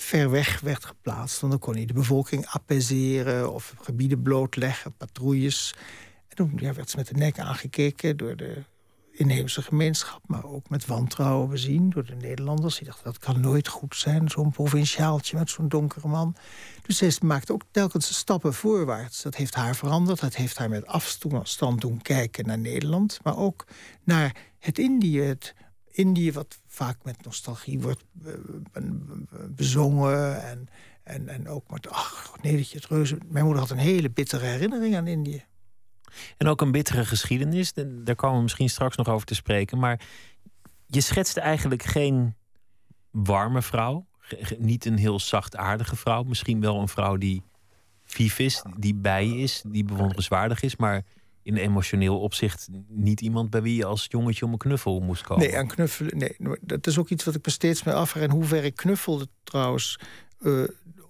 ver 0.00 0.30
weg 0.30 0.60
werd 0.60 0.84
geplaatst. 0.84 1.40
Dan 1.40 1.58
kon 1.58 1.74
hij 1.74 1.84
de 1.84 1.92
bevolking 1.92 2.46
apaiseren 2.46 3.52
of 3.52 3.74
gebieden 3.80 4.22
blootleggen, 4.22 4.96
patrouilles. 4.96 5.74
En 6.28 6.36
toen 6.36 6.52
ja, 6.56 6.72
werd 6.72 6.90
ze 6.90 6.96
met 6.96 7.06
de 7.06 7.14
nek 7.14 7.38
aangekeken 7.38 8.16
door 8.16 8.36
de 8.36 8.62
inheemse 9.18 9.62
gemeenschap, 9.62 10.20
maar 10.26 10.44
ook 10.44 10.68
met 10.68 10.86
wantrouwen 10.86 11.48
bezien 11.48 11.90
door 11.90 12.04
de 12.04 12.14
Nederlanders. 12.14 12.76
Die 12.76 12.86
dachten 12.86 13.04
dat 13.04 13.18
kan 13.18 13.40
nooit 13.40 13.68
goed 13.68 13.96
zijn, 13.96 14.28
zo'n 14.28 14.50
provinciaaltje 14.50 15.36
met 15.36 15.50
zo'n 15.50 15.68
donkere 15.68 16.08
man. 16.08 16.36
Dus 16.86 16.96
ze 16.96 17.18
maakte 17.24 17.52
ook 17.52 17.62
telkens 17.70 18.16
stappen 18.16 18.54
voorwaarts. 18.54 19.22
Dat 19.22 19.34
heeft 19.34 19.54
haar 19.54 19.76
veranderd. 19.76 20.20
Dat 20.20 20.34
heeft 20.34 20.58
haar 20.58 20.68
met 20.68 20.86
afstand 20.86 21.80
doen 21.80 22.02
kijken 22.02 22.46
naar 22.46 22.58
Nederland, 22.58 23.18
maar 23.22 23.36
ook 23.36 23.66
naar 24.04 24.36
het 24.58 24.78
Indië, 24.78 25.20
het 25.20 25.54
Indië, 25.90 26.32
wat 26.32 26.60
vaak 26.78 27.04
met 27.04 27.24
nostalgie 27.24 27.80
wordt 27.80 28.04
bezongen. 29.50 30.42
En, 30.42 30.68
en, 31.02 31.28
en 31.28 31.48
ook 31.48 31.70
met, 31.70 31.88
ach, 31.90 32.38
je 32.42 32.66
het 32.72 32.86
reuze. 32.86 33.18
Mijn 33.26 33.44
moeder 33.44 33.62
had 33.62 33.70
een 33.70 33.78
hele 33.78 34.10
bittere 34.10 34.44
herinnering 34.44 34.96
aan 34.96 35.06
Indië. 35.06 35.44
En 36.36 36.46
ook 36.46 36.60
een 36.60 36.72
bittere 36.72 37.04
geschiedenis. 37.04 37.72
Daar 37.72 38.14
komen 38.14 38.36
we 38.36 38.42
misschien 38.42 38.68
straks 38.70 38.96
nog 38.96 39.08
over 39.08 39.26
te 39.26 39.34
spreken. 39.34 39.78
Maar 39.78 40.00
je 40.86 41.00
schetste 41.00 41.40
eigenlijk 41.40 41.82
geen 41.82 42.34
warme 43.10 43.62
vrouw. 43.62 44.06
Niet 44.58 44.84
een 44.84 44.98
heel 44.98 45.20
zachtaardige 45.20 45.96
vrouw. 45.96 46.22
Misschien 46.22 46.60
wel 46.60 46.80
een 46.80 46.88
vrouw 46.88 47.16
die 47.16 47.42
vief 48.04 48.38
is, 48.38 48.62
die 48.76 48.94
bij 48.94 49.28
is, 49.28 49.62
die 49.66 49.84
bewonderenswaardig 49.84 50.62
is. 50.62 50.76
Maar 50.76 51.04
in 51.48 51.56
emotioneel 51.56 52.20
opzicht 52.20 52.68
niet 52.88 53.20
iemand 53.20 53.50
bij 53.50 53.62
wie 53.62 53.76
je 53.76 53.84
als 53.84 54.06
jongetje 54.08 54.44
om 54.44 54.52
een 54.52 54.58
knuffel 54.58 55.00
moest 55.00 55.22
komen. 55.22 55.46
Nee, 55.46 55.58
aan 55.58 55.66
knuffelen. 55.66 56.18
Nee, 56.18 56.36
dat 56.60 56.86
is 56.86 56.98
ook 56.98 57.08
iets 57.08 57.24
wat 57.24 57.34
ik 57.34 57.46
me 57.46 57.52
steeds 57.52 57.82
meer 57.82 57.94
afvraag. 57.94 58.22
En 58.22 58.30
hoe 58.30 58.44
ver 58.44 58.64
ik 58.64 58.76
knuffelde 58.76 59.28
trouwens. 59.42 59.98
Uh, 60.40 60.64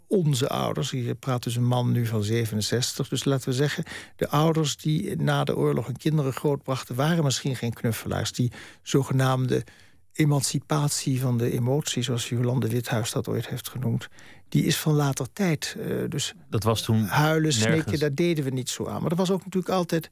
onze 0.06 0.48
ouders, 0.48 0.90
hier 0.90 1.14
praat 1.14 1.42
dus 1.42 1.56
een 1.56 1.66
man 1.66 1.92
nu 1.92 2.06
van 2.06 2.22
67, 2.22 3.08
dus 3.08 3.24
laten 3.24 3.48
we 3.48 3.54
zeggen, 3.54 3.84
de 4.16 4.28
ouders 4.28 4.76
die 4.76 5.16
na 5.16 5.44
de 5.44 5.56
oorlog 5.56 5.86
hun 5.86 5.96
kinderen 5.96 6.32
grootbrachten, 6.32 6.94
waren 6.94 7.24
misschien 7.24 7.56
geen 7.56 7.72
knuffelaars. 7.72 8.32
Die 8.32 8.52
zogenaamde 8.82 9.64
emancipatie 10.12 11.20
van 11.20 11.38
de 11.38 11.52
emotie, 11.52 12.02
zoals 12.02 12.28
Jolande 12.28 12.68
Withuis 12.68 13.10
dat 13.10 13.28
ooit 13.28 13.48
heeft 13.48 13.68
genoemd, 13.68 14.08
die 14.48 14.64
is 14.64 14.76
van 14.76 14.94
later 14.94 15.32
tijd. 15.32 15.76
Uh, 15.78 16.08
dus 16.08 16.34
dat 16.50 16.62
was 16.62 16.82
toen 16.82 17.04
huilen, 17.04 17.52
snikken, 17.52 17.98
daar 17.98 18.14
deden 18.14 18.44
we 18.44 18.50
niet 18.50 18.68
zo 18.68 18.86
aan. 18.86 19.02
Maar 19.02 19.10
er 19.10 19.16
was 19.16 19.30
ook 19.30 19.44
natuurlijk 19.44 19.74
altijd. 19.74 20.10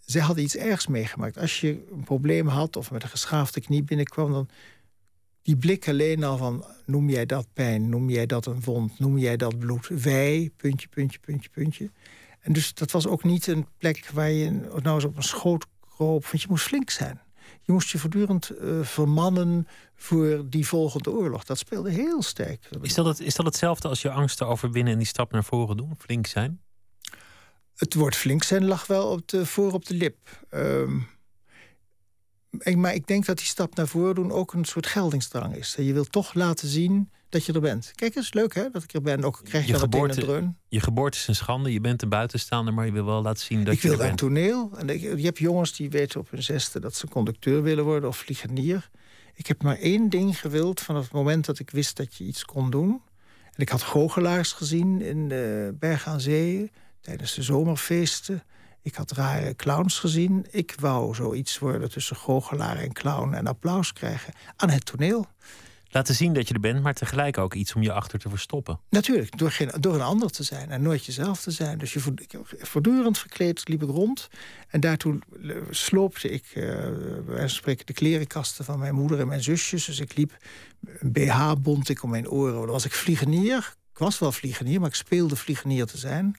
Zij 0.00 0.20
hadden 0.20 0.44
iets 0.44 0.56
ergs 0.56 0.86
meegemaakt. 0.86 1.38
Als 1.38 1.60
je 1.60 1.84
een 1.92 2.04
probleem 2.04 2.46
had 2.46 2.76
of 2.76 2.90
met 2.90 3.02
een 3.02 3.08
geschaafde 3.08 3.60
knie 3.60 3.82
binnenkwam, 3.82 4.32
dan 4.32 4.48
die 5.42 5.56
blik 5.56 5.88
alleen 5.88 6.24
al 6.24 6.36
van 6.36 6.64
noem 6.86 7.10
jij 7.10 7.26
dat 7.26 7.46
pijn, 7.52 7.88
noem 7.88 8.10
jij 8.10 8.26
dat 8.26 8.46
een 8.46 8.60
wond, 8.60 8.98
noem 8.98 9.18
jij 9.18 9.36
dat 9.36 9.58
bloed, 9.58 9.88
wij, 9.88 10.50
puntje, 10.56 10.88
puntje, 10.88 11.18
puntje, 11.18 11.50
puntje. 11.50 11.90
En 12.40 12.52
dus 12.52 12.74
dat 12.74 12.90
was 12.90 13.06
ook 13.06 13.24
niet 13.24 13.46
een 13.46 13.66
plek 13.78 14.10
waar 14.12 14.30
je 14.30 14.50
nou 14.82 14.94
eens 14.94 15.04
op 15.04 15.16
een 15.16 15.22
schoot 15.22 15.66
kroop, 15.80 16.26
want 16.26 16.42
je 16.42 16.48
moest 16.48 16.64
flink 16.64 16.90
zijn. 16.90 17.20
Je 17.64 17.72
moest 17.72 17.90
je 17.90 17.98
voortdurend 17.98 18.50
uh, 18.60 18.82
vermannen 18.82 19.68
voor 19.94 20.42
die 20.48 20.66
volgende 20.66 21.10
oorlog. 21.10 21.44
Dat 21.44 21.58
speelde 21.58 21.90
heel 21.90 22.22
sterk. 22.22 22.68
Is 22.80 22.94
dat, 22.94 23.06
het, 23.06 23.20
is 23.20 23.34
dat 23.34 23.46
hetzelfde 23.46 23.88
als 23.88 24.02
je 24.02 24.10
angsten 24.10 24.46
overwinnen 24.46 24.92
en 24.92 24.98
die 24.98 25.06
stap 25.06 25.32
naar 25.32 25.44
voren 25.44 25.76
doen? 25.76 25.94
Flink 25.98 26.26
zijn? 26.26 26.60
Het 27.74 27.94
woord 27.94 28.16
flink 28.16 28.42
zijn 28.42 28.64
lag 28.64 28.86
wel 28.86 29.10
op 29.10 29.28
de, 29.28 29.46
voor 29.46 29.72
op 29.72 29.86
de 29.86 29.94
lip. 29.94 30.16
Uh, 30.50 31.00
maar 32.76 32.94
ik 32.94 33.06
denk 33.06 33.26
dat 33.26 33.36
die 33.36 33.46
stap 33.46 33.74
naar 33.74 33.88
voren 33.88 34.14
doen 34.14 34.32
ook 34.32 34.52
een 34.52 34.64
soort 34.64 34.86
geldingsdrang 34.86 35.56
is. 35.56 35.74
Je 35.78 35.92
wilt 35.92 36.12
toch 36.12 36.34
laten 36.34 36.68
zien 36.68 37.10
dat 37.34 37.44
je 37.44 37.52
er 37.52 37.60
bent. 37.60 37.92
Kijk 37.94 38.16
eens, 38.16 38.32
leuk 38.32 38.54
hè, 38.54 38.70
dat 38.70 38.82
ik 38.82 38.92
er 38.92 39.02
ben. 39.02 39.24
Ook 39.24 39.40
krijg 39.44 39.66
je, 39.66 39.72
je 39.72 39.78
geboorte, 39.78 40.20
een 40.20 40.26
dreun. 40.26 40.56
Je 40.68 40.80
geboorte 40.80 41.18
is 41.18 41.28
een 41.28 41.34
schande. 41.34 41.72
Je 41.72 41.80
bent 41.80 42.02
een 42.02 42.08
buitenstaander, 42.08 42.74
maar 42.74 42.86
je 42.86 42.92
wil 42.92 43.04
wel 43.04 43.22
laten 43.22 43.44
zien 43.44 43.64
dat 43.64 43.74
ik 43.74 43.82
je 43.82 43.88
wil 43.88 43.96
er 43.96 44.02
een 44.02 44.06
bent. 44.06 44.18
toneel. 44.18 44.70
En 44.76 44.88
ik, 44.88 45.00
je 45.00 45.24
hebt 45.24 45.38
jongens 45.38 45.76
die 45.76 45.90
weten 45.90 46.20
op 46.20 46.30
hun 46.30 46.42
zesde 46.42 46.80
dat 46.80 46.94
ze 46.94 47.08
conducteur 47.08 47.62
willen 47.62 47.84
worden 47.84 48.08
of 48.08 48.16
vliegenier. 48.16 48.90
Ik 49.34 49.46
heb 49.46 49.62
maar 49.62 49.78
één 49.78 50.08
ding 50.08 50.40
gewild 50.40 50.80
vanaf 50.80 51.02
het 51.02 51.12
moment 51.12 51.44
dat 51.44 51.58
ik 51.58 51.70
wist 51.70 51.96
dat 51.96 52.14
je 52.14 52.24
iets 52.24 52.44
kon 52.44 52.70
doen. 52.70 53.02
En 53.44 53.62
ik 53.62 53.68
had 53.68 53.82
goochelaars 53.82 54.52
gezien 54.52 55.02
in 55.02 55.28
de 55.28 55.74
Berg 55.78 56.06
aan 56.06 56.20
Zee 56.20 56.70
tijdens 57.00 57.34
de 57.34 57.42
zomerfeesten. 57.42 58.42
Ik 58.82 58.94
had 58.94 59.12
rare 59.12 59.56
clowns 59.56 59.98
gezien. 59.98 60.46
Ik 60.50 60.74
wou 60.80 61.14
zoiets 61.14 61.58
worden 61.58 61.90
tussen 61.90 62.16
goochelaar 62.16 62.76
en 62.76 62.92
clown 62.92 63.32
en 63.32 63.46
applaus 63.46 63.92
krijgen 63.92 64.32
aan 64.56 64.70
het 64.70 64.84
toneel. 64.84 65.26
Laten 65.94 66.14
zien 66.14 66.32
dat 66.32 66.48
je 66.48 66.54
er 66.54 66.60
bent, 66.60 66.82
maar 66.82 66.94
tegelijk 66.94 67.38
ook 67.38 67.54
iets 67.54 67.74
om 67.74 67.82
je 67.82 67.92
achter 67.92 68.18
te 68.18 68.28
verstoppen. 68.28 68.80
Natuurlijk, 68.90 69.38
door, 69.38 69.56
door 69.80 69.94
een 69.94 70.00
ander 70.00 70.30
te 70.30 70.42
zijn 70.42 70.70
en 70.70 70.82
nooit 70.82 71.04
jezelf 71.04 71.40
te 71.40 71.50
zijn. 71.50 71.78
Dus 71.78 71.92
je 71.92 72.00
voortdurend 72.58 73.18
verkleed 73.18 73.68
liep 73.68 73.82
ik 73.82 73.88
rond. 73.88 74.28
En 74.68 74.80
daartoe 74.80 75.18
sloopte 75.70 76.28
ik, 76.28 76.44
spreken, 77.46 77.86
de 77.86 77.92
klerenkasten 77.92 78.64
van 78.64 78.78
mijn 78.78 78.94
moeder 78.94 79.20
en 79.20 79.28
mijn 79.28 79.42
zusjes. 79.42 79.84
Dus 79.84 80.00
ik 80.00 80.16
liep, 80.16 80.36
een 80.98 81.12
BH 81.12 81.52
bond 81.60 81.88
ik 81.88 82.02
om 82.02 82.10
mijn 82.10 82.28
oren. 82.28 82.66
Was 82.66 82.84
ik 82.84 82.92
vliegenier. 82.92 83.74
Ik 83.92 83.98
was 83.98 84.18
wel 84.18 84.32
vliegenier, 84.32 84.80
maar 84.80 84.88
ik 84.88 84.94
speelde 84.94 85.36
vliegenier 85.36 85.86
te 85.86 85.98
zijn. 85.98 86.36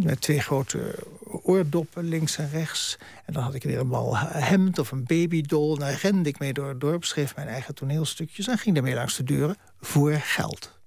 Met 0.00 0.20
twee 0.20 0.40
grote 0.40 0.94
oordoppen 1.24 2.04
links 2.04 2.38
en 2.38 2.50
rechts. 2.50 2.98
En 3.24 3.32
dan 3.32 3.42
had 3.42 3.54
ik 3.54 3.62
weer 3.62 3.78
een 3.78 3.86
mal 3.86 4.16
hemd 4.18 4.78
of 4.78 4.90
een 4.90 5.04
babydol. 5.04 5.74
En 5.74 5.80
dan 5.80 5.88
rende 5.88 6.28
ik 6.28 6.38
mee 6.38 6.52
door 6.52 6.68
het 6.68 6.80
dorp, 6.80 7.04
schreef 7.04 7.36
mijn 7.36 7.48
eigen 7.48 7.74
toneelstukjes... 7.74 8.46
en 8.46 8.58
ging 8.58 8.74
daarmee 8.74 8.94
langs 8.94 9.16
de 9.16 9.24
deuren 9.24 9.56
voor 9.80 10.12
geld. 10.12 10.80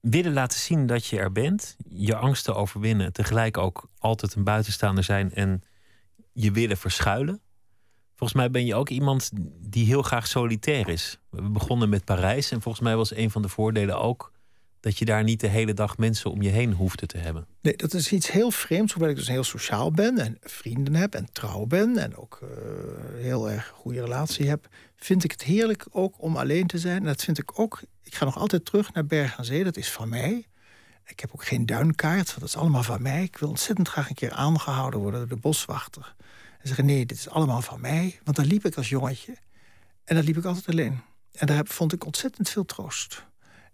Willen 0.00 0.32
laten 0.32 0.58
zien 0.58 0.86
dat 0.86 1.06
je 1.06 1.18
er 1.18 1.32
bent, 1.32 1.76
je 1.88 2.16
angsten 2.16 2.54
overwinnen, 2.54 3.12
tegelijk 3.12 3.58
ook 3.58 3.88
altijd 3.98 4.34
een 4.34 4.44
buitenstaander 4.44 5.04
zijn 5.04 5.32
en 5.34 5.62
je 6.32 6.50
willen 6.50 6.76
verschuilen. 6.76 7.40
Volgens 8.14 8.40
mij 8.40 8.50
ben 8.50 8.66
je 8.66 8.74
ook 8.74 8.88
iemand 8.88 9.30
die 9.70 9.86
heel 9.86 10.02
graag 10.02 10.26
solitair 10.26 10.88
is. 10.88 11.18
We 11.30 11.42
begonnen 11.42 11.88
met 11.88 12.04
Parijs 12.04 12.50
en 12.50 12.62
volgens 12.62 12.84
mij 12.84 12.96
was 12.96 13.14
een 13.14 13.30
van 13.30 13.42
de 13.42 13.48
voordelen 13.48 14.00
ook 14.00 14.32
dat 14.82 14.98
je 14.98 15.04
daar 15.04 15.22
niet 15.22 15.40
de 15.40 15.46
hele 15.46 15.74
dag 15.74 15.98
mensen 15.98 16.30
om 16.30 16.42
je 16.42 16.48
heen 16.48 16.72
hoefde 16.72 17.06
te 17.06 17.18
hebben. 17.18 17.46
Nee, 17.60 17.76
dat 17.76 17.94
is 17.94 18.12
iets 18.12 18.30
heel 18.30 18.50
vreemds, 18.50 18.92
hoewel 18.92 19.10
ik 19.10 19.16
dus 19.16 19.28
heel 19.28 19.44
sociaal 19.44 19.90
ben 19.90 20.18
en 20.18 20.36
vrienden 20.40 20.94
heb 20.94 21.14
en 21.14 21.32
trouw 21.32 21.66
ben 21.66 21.98
en 21.98 22.16
ook 22.16 22.40
uh, 22.42 22.48
heel 23.22 23.50
erg 23.50 23.72
goede 23.74 24.00
relatie 24.00 24.48
heb, 24.48 24.68
vind 24.96 25.24
ik 25.24 25.30
het 25.30 25.42
heerlijk 25.42 25.86
ook 25.90 26.22
om 26.22 26.36
alleen 26.36 26.66
te 26.66 26.78
zijn. 26.78 27.04
Dat 27.04 27.22
vind 27.22 27.38
ik 27.38 27.58
ook. 27.58 27.80
Ik 28.02 28.14
ga 28.14 28.24
nog 28.24 28.38
altijd 28.38 28.64
terug 28.64 28.92
naar 28.92 29.06
Berg 29.06 29.38
aan 29.38 29.44
Zee, 29.44 29.64
dat 29.64 29.76
is 29.76 29.90
van 29.90 30.08
mij. 30.08 30.46
Ik 31.06 31.20
heb 31.20 31.30
ook 31.32 31.44
geen 31.44 31.66
duinkaart, 31.66 32.34
dat 32.34 32.48
is 32.48 32.56
allemaal 32.56 32.82
van 32.82 33.02
mij. 33.02 33.22
Ik 33.22 33.36
wil 33.36 33.48
ontzettend 33.48 33.88
graag 33.88 34.08
een 34.08 34.14
keer 34.14 34.32
aangehouden 34.32 35.00
worden 35.00 35.20
door 35.20 35.28
de 35.28 35.36
boswachter. 35.36 36.14
En 36.58 36.68
zeggen: 36.68 36.86
nee, 36.86 37.06
dit 37.06 37.16
is 37.16 37.28
allemaal 37.28 37.62
van 37.62 37.80
mij. 37.80 38.20
Want 38.24 38.36
daar 38.36 38.46
liep 38.46 38.64
ik 38.64 38.76
als 38.76 38.88
jongetje 38.88 39.36
en 40.04 40.14
daar 40.14 40.24
liep 40.24 40.36
ik 40.36 40.44
altijd 40.44 40.68
alleen. 40.68 41.00
En 41.32 41.46
daar 41.46 41.64
vond 41.66 41.92
ik 41.92 42.04
ontzettend 42.04 42.48
veel 42.48 42.64
troost. 42.64 43.24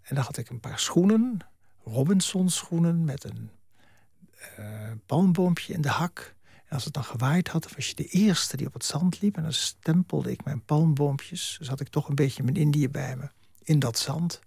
En 0.09 0.15
dan 0.15 0.23
had 0.23 0.37
ik 0.37 0.49
een 0.49 0.59
paar 0.59 0.79
schoenen, 0.79 1.39
Robinson 1.83 2.49
schoenen 2.49 3.05
met 3.05 3.23
een 3.23 3.49
uh, 4.59 4.91
palmboompje 5.05 5.73
in 5.73 5.81
de 5.81 5.89
hak. 5.89 6.35
En 6.65 6.75
als 6.75 6.85
het 6.85 6.93
dan 6.93 7.03
gewaaid 7.03 7.47
had, 7.47 7.75
was 7.75 7.87
je 7.87 7.95
de 7.95 8.05
eerste 8.05 8.57
die 8.57 8.67
op 8.67 8.73
het 8.73 8.85
zand 8.85 9.21
liep. 9.21 9.37
En 9.37 9.43
dan 9.43 9.53
stempelde 9.53 10.31
ik 10.31 10.43
mijn 10.43 10.65
palmboompjes. 10.65 11.55
Dus 11.59 11.67
had 11.67 11.79
ik 11.79 11.87
toch 11.87 12.09
een 12.09 12.15
beetje 12.15 12.43
mijn 12.43 12.55
Indië 12.55 12.89
bij 12.89 13.15
me 13.15 13.29
in 13.63 13.79
dat 13.79 13.97
zand. 13.97 14.39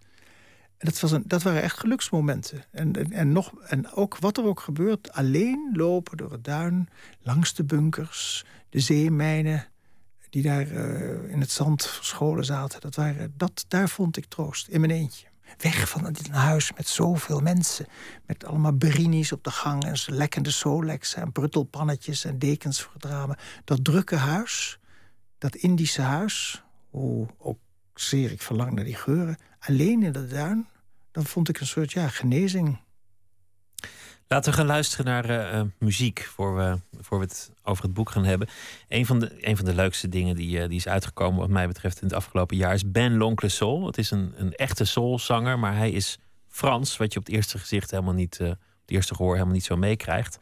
En 0.76 0.88
dat, 0.88 1.00
was 1.00 1.10
een, 1.10 1.22
dat 1.26 1.42
waren 1.42 1.62
echt 1.62 1.78
geluksmomenten. 1.78 2.64
En, 2.70 2.92
en, 2.92 3.12
en, 3.12 3.32
nog, 3.32 3.52
en 3.60 3.92
ook 3.92 4.18
wat 4.18 4.36
er 4.36 4.44
ook 4.44 4.60
gebeurt, 4.60 5.12
alleen 5.12 5.70
lopen 5.72 6.16
door 6.16 6.32
het 6.32 6.44
duin, 6.44 6.88
langs 7.20 7.54
de 7.54 7.64
bunkers, 7.64 8.44
de 8.68 8.80
zeemijnen 8.80 9.66
die 10.30 10.42
daar 10.42 10.66
uh, 10.66 11.30
in 11.30 11.40
het 11.40 11.50
zand 11.50 11.86
verscholen 11.86 12.44
zaten. 12.44 12.80
Dat 12.80 12.94
waren, 12.94 13.34
dat, 13.36 13.64
daar 13.68 13.88
vond 13.88 14.16
ik 14.16 14.24
troost, 14.24 14.68
in 14.68 14.80
mijn 14.80 14.92
eentje. 14.92 15.30
Weg 15.58 15.88
van 15.88 16.06
een 16.06 16.16
huis 16.30 16.72
met 16.76 16.88
zoveel 16.88 17.40
mensen. 17.40 17.86
Met 18.26 18.44
allemaal 18.44 18.76
berinis 18.76 19.32
op 19.32 19.44
de 19.44 19.50
gang 19.50 19.84
en 19.84 19.96
lekkende 20.06 20.50
Solex 20.50 21.14
en 21.14 21.32
bruttelpannetjes 21.32 22.24
en 22.24 22.38
dekens 22.38 22.82
voor 22.82 22.92
het 22.92 23.04
ramen. 23.04 23.36
Dat 23.64 23.84
drukke 23.84 24.16
huis, 24.16 24.78
dat 25.38 25.54
Indische 25.54 26.02
huis, 26.02 26.62
hoe 26.90 27.26
ook 27.38 27.58
zeer 27.94 28.32
ik 28.32 28.42
verlang 28.42 28.72
naar 28.72 28.84
die 28.84 28.96
geuren. 28.96 29.36
Alleen 29.58 30.02
in 30.02 30.12
de 30.12 30.26
duin, 30.26 30.68
dan 31.10 31.24
vond 31.24 31.48
ik 31.48 31.60
een 31.60 31.66
soort 31.66 31.92
ja, 31.92 32.08
genezing. 32.08 32.78
Laten 34.32 34.50
we 34.50 34.58
gaan 34.58 34.66
luisteren 34.66 35.04
naar 35.04 35.54
uh, 35.54 35.62
muziek 35.78 36.30
voor 36.34 36.56
we, 36.56 36.78
voor 37.00 37.18
we 37.18 37.24
het 37.24 37.50
over 37.62 37.84
het 37.84 37.94
boek 37.94 38.10
gaan 38.10 38.24
hebben. 38.24 38.48
Een 38.88 39.06
van 39.06 39.18
de, 39.18 39.48
een 39.48 39.56
van 39.56 39.64
de 39.64 39.74
leukste 39.74 40.08
dingen 40.08 40.36
die, 40.36 40.58
uh, 40.58 40.68
die 40.68 40.76
is 40.76 40.88
uitgekomen, 40.88 41.40
wat 41.40 41.48
mij 41.48 41.66
betreft, 41.66 42.00
in 42.00 42.06
het 42.06 42.16
afgelopen 42.16 42.56
jaar 42.56 42.74
is 42.74 42.90
Ben 42.90 43.16
L'Oncle 43.16 43.48
Soul. 43.48 43.86
Het 43.86 43.98
is 43.98 44.10
een, 44.10 44.32
een 44.36 44.52
echte 44.54 44.84
soulzanger, 44.84 45.58
maar 45.58 45.76
hij 45.76 45.90
is 45.90 46.18
Frans, 46.48 46.96
wat 46.96 47.12
je 47.12 47.18
op 47.18 47.26
het 47.26 47.34
eerste 47.34 47.58
gezicht 47.58 47.90
helemaal 47.90 48.14
niet, 48.14 48.38
op 48.40 48.48
het 48.80 48.90
eerste 48.90 49.14
gehoor 49.14 49.32
helemaal 49.32 49.54
niet 49.54 49.64
zo 49.64 49.76
meekrijgt. 49.76 50.38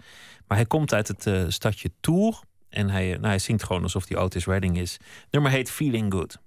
Maar 0.46 0.56
hij 0.56 0.66
komt 0.66 0.94
uit 0.94 1.08
het 1.08 1.52
stadje 1.52 1.90
Tours 2.00 2.40
en 2.68 2.90
hij, 2.90 3.10
nou, 3.10 3.26
hij 3.26 3.38
zingt 3.38 3.64
gewoon 3.64 3.82
alsof 3.82 4.08
hij 4.08 4.18
Otis 4.18 4.46
Redding 4.46 4.78
is. 4.78 4.96
Nummer 5.30 5.50
heet 5.50 5.70
Feeling 5.70 6.12
Good. 6.12 6.38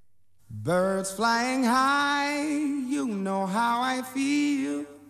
Birds 0.48 1.12
flying 1.12 1.64
high, 1.64 2.92
you 2.92 3.08
know 3.08 3.50
how 3.50 4.00
I 4.00 4.02
feel. 4.14 5.02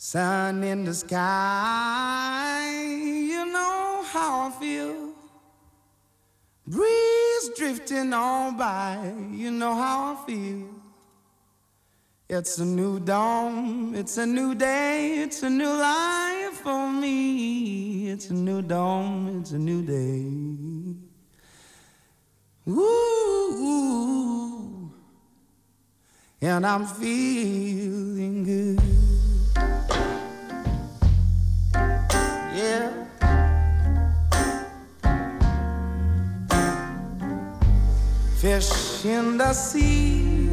Sun 0.00 0.62
in 0.62 0.84
the 0.84 0.94
sky, 0.94 2.70
you 2.72 3.44
know 3.46 4.04
how 4.06 4.46
I 4.46 4.50
feel. 4.60 5.12
Breeze 6.64 7.50
drifting 7.56 8.12
on 8.12 8.56
by, 8.56 9.12
you 9.32 9.50
know 9.50 9.74
how 9.74 10.14
I 10.14 10.24
feel. 10.24 10.68
It's 12.28 12.58
a 12.58 12.64
new 12.64 13.00
dawn, 13.00 13.92
it's 13.96 14.18
a 14.18 14.26
new 14.26 14.54
day, 14.54 15.18
it's 15.18 15.42
a 15.42 15.50
new 15.50 15.66
life 15.66 16.58
for 16.62 16.88
me. 16.88 18.08
It's 18.08 18.30
a 18.30 18.34
new 18.34 18.62
dawn, 18.62 19.40
it's 19.40 19.50
a 19.50 19.58
new 19.58 19.82
day. 19.82 20.22
Ooh, 22.70 23.32
and 26.40 26.64
I'm 26.64 26.86
feeling 26.86 28.44
good. 28.44 29.17
Yeah. 32.58 32.90
Fish 38.38 39.04
in 39.04 39.38
the 39.38 39.52
sea, 39.52 40.48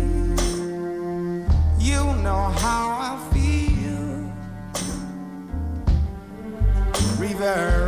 you 1.80 2.02
know 2.22 2.54
how 2.62 2.84
I 3.02 3.18
feel. 3.34 4.06
River 7.18 7.85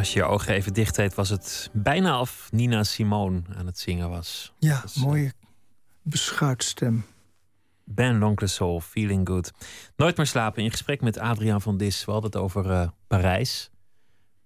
als 0.00 0.12
je 0.12 0.18
je 0.18 0.24
ogen 0.24 0.54
even 0.54 0.72
dicht 0.72 0.94
deed, 0.94 1.14
was 1.14 1.28
het 1.28 1.70
bijna 1.72 2.20
of 2.20 2.48
Nina 2.50 2.82
Simone 2.84 3.42
aan 3.56 3.66
het 3.66 3.78
zingen 3.78 4.10
was. 4.10 4.52
Ja, 4.58 4.84
is, 4.84 4.94
mooie 4.94 5.32
beschuitstem. 6.02 7.04
Ben 7.84 8.18
L'Oncle 8.18 8.46
Soul, 8.46 8.80
Feeling 8.80 9.28
Good. 9.28 9.52
Nooit 9.96 10.16
meer 10.16 10.26
slapen. 10.26 10.62
In 10.62 10.70
gesprek 10.70 11.00
met 11.00 11.18
Adriaan 11.18 11.60
van 11.60 11.76
Dis. 11.76 12.04
We 12.04 12.12
hadden 12.12 12.30
het 12.30 12.40
over 12.40 12.70
eh, 12.70 12.88
Parijs. 13.06 13.70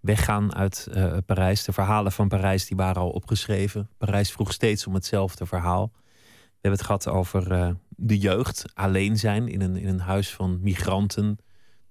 Weggaan 0.01 0.55
uit 0.55 0.88
eh, 0.93 1.17
Parijs. 1.27 1.64
De 1.64 1.73
verhalen 1.73 2.12
van 2.12 2.29
Parijs 2.29 2.67
die 2.67 2.77
waren 2.77 3.03
al 3.03 3.11
opgeschreven. 3.11 3.90
Parijs 3.99 4.33
vroeg 4.33 4.53
steeds 4.53 4.87
om 4.87 4.95
hetzelfde 4.95 5.47
verhaal. 5.47 5.93
We 5.95 6.61
hebben 6.61 6.81
het 6.81 6.87
gehad 6.87 7.09
over 7.09 7.53
eh, 7.53 7.71
de 7.88 8.19
jeugd. 8.19 8.64
Alleen 8.75 9.19
zijn 9.19 9.49
in 9.49 9.61
een, 9.61 9.77
in 9.77 9.88
een 9.88 10.01
huis 10.01 10.35
van 10.35 10.59
migranten. 10.62 11.38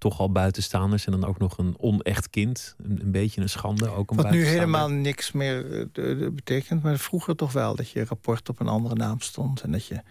Toch 0.04 0.20
al 0.20 0.32
buitenstaanders. 0.32 1.06
En 1.06 1.12
dan 1.12 1.26
ook 1.26 1.38
nog 1.39 1.58
een 1.58 1.76
onecht 1.78 2.30
kind. 2.30 2.76
Een, 2.84 3.00
een 3.02 3.12
beetje 3.12 3.42
een 3.42 3.50
schande. 3.50 3.89
Ook 3.89 4.12
een 4.12 4.18
Wat 4.18 4.32
nu 4.32 4.46
helemaal 4.46 4.89
niks 4.89 5.32
meer 5.32 5.63
de- 5.70 5.89
de- 5.92 6.32
betekent. 6.36 6.84
Maar 6.84 6.98
vroeger 6.98 7.36
toch 7.36 7.52
wel 7.52 7.76
dat 7.76 7.89
je 7.89 8.06
rapport 8.06 8.50
op 8.50 8.60
een 8.60 8.68
andere 8.68 8.96
naam 8.96 9.20
stond. 9.22 9.62
En 9.62 9.72
dat 9.72 9.86
je 9.86 10.02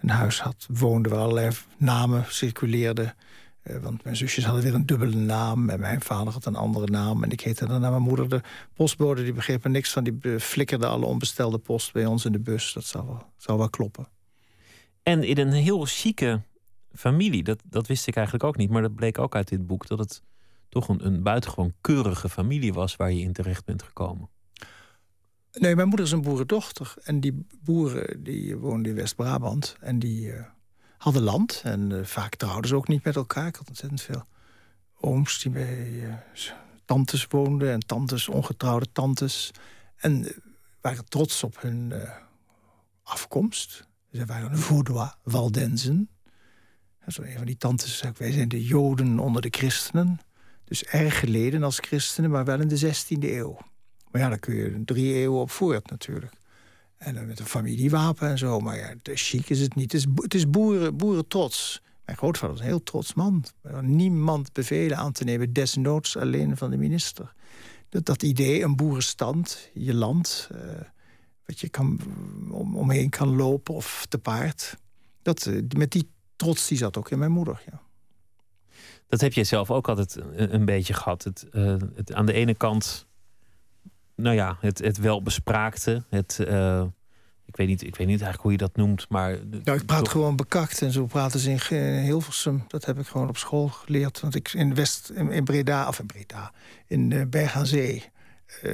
een 0.00 0.08
huis 0.08 0.40
had, 0.40 0.66
woonde 0.72 1.08
waar 1.08 1.18
allerlei 1.18 1.50
namen 1.76 2.24
circuleerden. 2.28 3.14
Eh, 3.62 3.76
want 3.76 4.04
mijn 4.04 4.16
zusjes 4.16 4.44
hadden 4.44 4.62
weer 4.62 4.74
een 4.74 4.86
dubbele 4.86 5.16
naam. 5.16 5.70
En 5.70 5.80
mijn 5.80 6.00
vader 6.00 6.32
had 6.32 6.44
een 6.46 6.56
andere 6.56 6.86
naam. 6.86 7.22
En 7.24 7.30
ik 7.30 7.40
heette 7.40 7.66
dan 7.66 7.80
naar 7.80 7.90
mijn 7.90 8.02
moeder. 8.02 8.28
De 8.28 8.40
postbode 8.74 9.22
die 9.22 9.32
begreep 9.32 9.64
er 9.64 9.70
niks 9.70 9.90
van. 9.92 10.04
Die 10.04 10.40
flikkerde 10.40 10.86
alle 10.86 11.06
onbestelde 11.06 11.58
post 11.58 11.92
bij 11.92 12.06
ons 12.06 12.24
in 12.24 12.32
de 12.32 12.40
bus. 12.40 12.72
Dat 12.72 12.84
zou 12.84 13.06
wel, 13.06 13.22
zou 13.36 13.58
wel 13.58 13.70
kloppen. 13.70 14.08
En 15.02 15.22
in 15.24 15.38
een 15.38 15.52
heel 15.52 15.84
chique 15.84 16.40
familie. 16.94 17.42
Dat, 17.42 17.62
dat 17.64 17.86
wist 17.86 18.06
ik 18.06 18.14
eigenlijk 18.14 18.44
ook 18.44 18.56
niet. 18.56 18.70
Maar 18.70 18.82
dat 18.82 18.94
bleek 18.94 19.18
ook 19.18 19.34
uit 19.34 19.48
dit 19.48 19.66
boek. 19.66 19.86
Dat 19.86 19.98
het 19.98 20.22
toch 20.68 20.88
een, 20.88 21.06
een 21.06 21.22
buitengewoon 21.22 21.72
keurige 21.80 22.28
familie 22.28 22.72
was 22.72 22.96
waar 22.96 23.12
je 23.12 23.22
in 23.22 23.32
terecht 23.32 23.64
bent 23.64 23.82
gekomen. 23.82 24.28
Nee, 25.52 25.76
mijn 25.76 25.88
moeder 25.88 26.06
is 26.06 26.12
een 26.12 26.22
boerendochter. 26.22 26.94
En 27.02 27.20
die 27.20 27.46
boeren 27.62 28.22
die 28.22 28.56
woonden 28.56 28.90
in 28.90 28.96
West-Brabant. 28.96 29.76
En 29.80 29.98
die 29.98 30.32
eh, 30.32 30.44
hadden 30.98 31.22
land. 31.22 31.60
En 31.64 31.98
eh, 31.98 32.04
vaak 32.04 32.34
trouwden 32.34 32.68
ze 32.68 32.76
ook 32.76 32.88
niet 32.88 33.04
met 33.04 33.16
elkaar. 33.16 33.46
Ik 33.46 33.56
had 33.56 33.68
ontzettend 33.68 34.02
veel 34.02 34.24
ooms 35.00 35.42
die 35.42 35.52
bij 35.52 36.04
eh, 36.04 36.14
tantes 36.84 37.26
woonden. 37.26 37.72
En 37.72 37.80
tantes, 37.80 38.28
ongetrouwde 38.28 38.92
tantes. 38.92 39.50
En 39.96 40.26
waren 40.80 41.04
trots 41.04 41.44
op 41.44 41.62
hun 41.62 41.92
afkomst. 43.02 43.88
Ze 44.12 44.24
waren 44.24 44.58
Vaudois, 44.58 45.10
Waldenzen. 45.22 46.08
Zo 47.12 47.22
een 47.22 47.36
van 47.36 47.46
die 47.46 47.56
tantes 47.56 47.98
zei 47.98 48.12
wij 48.16 48.32
zijn 48.32 48.48
de 48.48 48.64
Joden 48.64 49.18
onder 49.18 49.42
de 49.42 49.48
christenen. 49.50 50.20
Dus 50.64 50.84
erg 50.84 51.18
geleden 51.18 51.62
als 51.62 51.78
christenen, 51.78 52.30
maar 52.30 52.44
wel 52.44 52.60
in 52.60 52.68
de 52.68 52.94
16e 52.94 53.18
eeuw. 53.20 53.58
Maar 54.10 54.20
ja, 54.20 54.28
daar 54.28 54.38
kun 54.38 54.54
je 54.54 54.82
drie 54.84 55.14
eeuwen 55.14 55.40
op 55.40 55.50
voort 55.50 55.90
natuurlijk. 55.90 56.32
En 56.96 57.14
dan 57.14 57.26
met 57.26 57.38
een 57.38 57.46
familiewapen 57.46 58.28
en 58.28 58.38
zo. 58.38 58.60
Maar 58.60 58.76
ja, 58.76 58.94
chic 59.02 59.50
is 59.50 59.60
het 59.60 59.74
niet. 59.74 59.92
Het 59.92 60.00
is, 60.00 60.12
bo- 60.12 60.22
het 60.22 60.34
is 60.34 60.50
boeren, 60.50 60.96
boerentrots. 60.96 61.82
Mijn 62.04 62.18
grootvader 62.18 62.50
was 62.50 62.60
een 62.60 62.66
heel 62.66 62.82
trots 62.82 63.14
man. 63.14 63.44
Niemand 63.80 64.52
bevelen 64.52 64.96
aan 64.96 65.12
te 65.12 65.24
nemen, 65.24 65.52
desnoods 65.52 66.16
alleen 66.16 66.56
van 66.56 66.70
de 66.70 66.76
minister. 66.76 67.32
Dat, 67.88 68.04
dat 68.04 68.22
idee, 68.22 68.62
een 68.62 68.76
boerenstand, 68.76 69.70
je 69.74 69.94
land... 69.94 70.48
eh, 70.52 70.60
wat 71.46 71.60
je 71.60 71.68
kan, 71.68 72.00
om, 72.50 72.76
omheen 72.76 73.10
kan 73.10 73.36
lopen 73.36 73.74
of 73.74 74.06
te 74.08 74.18
paard. 74.18 74.76
Dat, 75.22 75.46
eh, 75.46 75.62
met 75.76 75.92
die 75.92 76.08
trots 76.40 76.68
die 76.68 76.78
zat 76.78 76.96
ook 76.96 77.10
in 77.10 77.18
mijn 77.18 77.30
moeder, 77.30 77.62
ja. 77.70 77.80
Dat 79.08 79.20
heb 79.20 79.32
jij 79.32 79.44
zelf 79.44 79.70
ook 79.70 79.88
altijd 79.88 80.16
een, 80.16 80.54
een 80.54 80.64
beetje 80.64 80.94
gehad. 80.94 81.24
Het, 81.24 81.48
eh, 81.50 81.76
het, 81.94 82.12
aan 82.12 82.26
de 82.26 82.32
ene 82.32 82.54
kant, 82.54 83.06
nou 84.14 84.34
ja, 84.36 84.56
het, 84.60 84.78
het 84.78 84.98
welbespraakte. 84.98 86.04
Het, 86.08 86.38
eh, 86.38 86.82
ik, 87.44 87.56
weet 87.56 87.66
niet, 87.66 87.82
ik 87.82 87.96
weet 87.96 88.06
niet 88.06 88.22
eigenlijk 88.22 88.42
hoe 88.42 88.52
je 88.52 88.58
dat 88.58 88.76
noemt, 88.76 89.08
maar... 89.08 89.30
Nou, 89.64 89.78
ik 89.78 89.86
praat 89.86 89.98
toch- 90.04 90.10
gewoon 90.12 90.36
bekakt 90.36 90.82
en 90.82 90.92
zo 90.92 91.06
praten 91.06 91.40
ze 91.40 91.50
in 91.50 92.02
Hilversum. 92.02 92.64
Dat 92.68 92.84
heb 92.84 92.98
ik 92.98 93.06
gewoon 93.06 93.28
op 93.28 93.36
school 93.36 93.68
geleerd. 93.68 94.20
Want 94.20 94.34
ik 94.34 94.52
in 94.52 94.74
West, 94.74 95.10
in, 95.10 95.44
Breda, 95.44 95.88
of 95.88 95.98
in 95.98 96.06
Breda, 96.06 96.52
in 96.86 97.30
Berg 97.30 97.56
aan 97.56 97.66
Zee... 97.66 98.04
eh, 98.62 98.72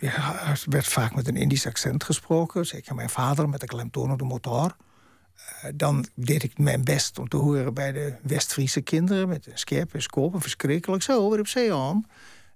ja, 0.00 0.48
er 0.50 0.62
werd 0.68 0.86
vaak 0.86 1.14
met 1.14 1.28
een 1.28 1.36
Indisch 1.36 1.66
accent 1.66 2.04
gesproken. 2.04 2.66
Zeker 2.66 2.94
mijn 2.94 3.10
vader 3.10 3.48
met 3.48 3.60
de 3.60 3.66
klemtoon 3.66 4.12
op 4.12 4.18
de 4.18 4.24
motor. 4.24 4.76
Dan 5.74 6.06
deed 6.14 6.42
ik 6.42 6.58
mijn 6.58 6.84
best 6.84 7.18
om 7.18 7.28
te 7.28 7.36
horen 7.36 7.74
bij 7.74 7.92
de 7.92 8.14
West-Friese 8.22 8.80
kinderen... 8.80 9.28
met 9.28 9.46
een 9.46 9.58
scherp 9.58 9.94
en 9.94 10.40
verschrikkelijk 10.40 11.02
zo, 11.02 11.30
weer 11.30 11.40
op 11.40 11.46
zee 11.46 11.74
aan. 11.74 12.06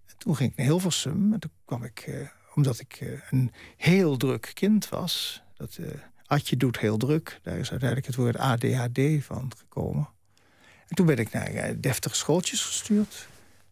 En 0.07 0.15
toen 0.19 0.37
ging 0.37 0.51
ik 0.51 0.57
naar 0.57 0.67
Hilversum 0.67 1.33
en 1.33 1.41
toen 1.41 1.51
kwam 1.65 1.85
ik... 1.85 2.01
eh, 2.01 2.15
omdat 2.55 2.81
ik 2.81 2.99
eh, 3.01 3.09
een 3.31 3.53
heel 3.77 4.17
druk 4.17 4.51
kind 4.55 4.88
was... 4.88 5.43
Dat, 5.55 5.77
eh, 5.77 5.87
Adje 6.27 6.57
doet 6.57 6.79
heel 6.79 6.97
druk. 6.97 7.41
Daar 7.43 7.59
is 7.59 7.71
uiteindelijk 7.71 8.07
het 8.07 8.17
woord 8.17 8.37
ADHD 8.37 9.01
van 9.25 9.53
gekomen. 9.57 10.09
En 10.88 10.97
toen 10.97 11.07
ben 11.07 11.19
ik 11.19 11.33
naar 11.33 11.81
deftige 11.81 12.15
schooltjes 12.15 12.65
gestuurd. 12.65 13.29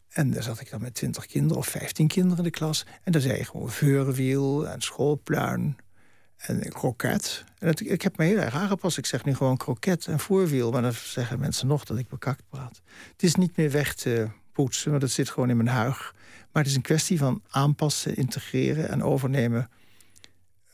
En 0.09 0.31
daar 0.31 0.43
zat 0.43 0.61
ik 0.61 0.71
dan 0.71 0.81
met 0.81 0.95
twintig 0.95 1.27
kinderen 1.27 1.57
of 1.57 1.67
vijftien 1.67 2.09
kinderen 2.09 2.39
in 2.39 2.45
de 2.45 2.51
klas. 2.51 2.87
En 3.03 3.13
daar 3.13 3.21
zei 3.21 3.39
je 3.39 3.45
gewoon 3.45 3.71
veurwiel 3.71 4.69
en 4.69 4.81
schoolpluin 4.81 5.77
en 6.41 6.73
kroket. 6.73 7.45
En 7.59 7.75
ik 7.77 8.03
heb 8.03 8.17
me 8.17 8.25
heel 8.25 8.39
erg 8.39 8.55
aangepast. 8.55 8.99
Ik 8.99 9.07
zeg 9.07 9.25
nu 9.25 9.35
gewoon 9.35 9.57
kroket 9.57 10.07
en 10.07 10.19
voorwiel. 10.19 10.71
Maar 10.71 10.83
dan 10.83 10.93
zeggen 10.93 11.41
mensen 11.41 11.67
nog 11.67 11.85
dat 11.85 11.99
ik 11.99 12.09
bekakt 12.09 12.43
praat. 12.49 12.81
Het 13.13 13.23
is 13.23 13.35
niet 13.35 13.57
meer 13.57 13.71
weg 13.71 13.95
te 13.95 14.29
poetsen, 14.53 14.91
want 14.91 15.03
het 15.03 15.11
zit 15.11 15.31
gewoon 15.31 15.51
in 15.51 15.57
mijn 15.57 15.69
huig. 15.69 16.15
Maar 16.53 16.63
het 16.63 16.71
is 16.71 16.77
een 16.77 16.83
kwestie 16.83 17.19
van 17.19 17.43
aanpassen, 17.51 18.17
integreren 18.17 18.89
en 18.89 19.03
overnemen 19.03 19.71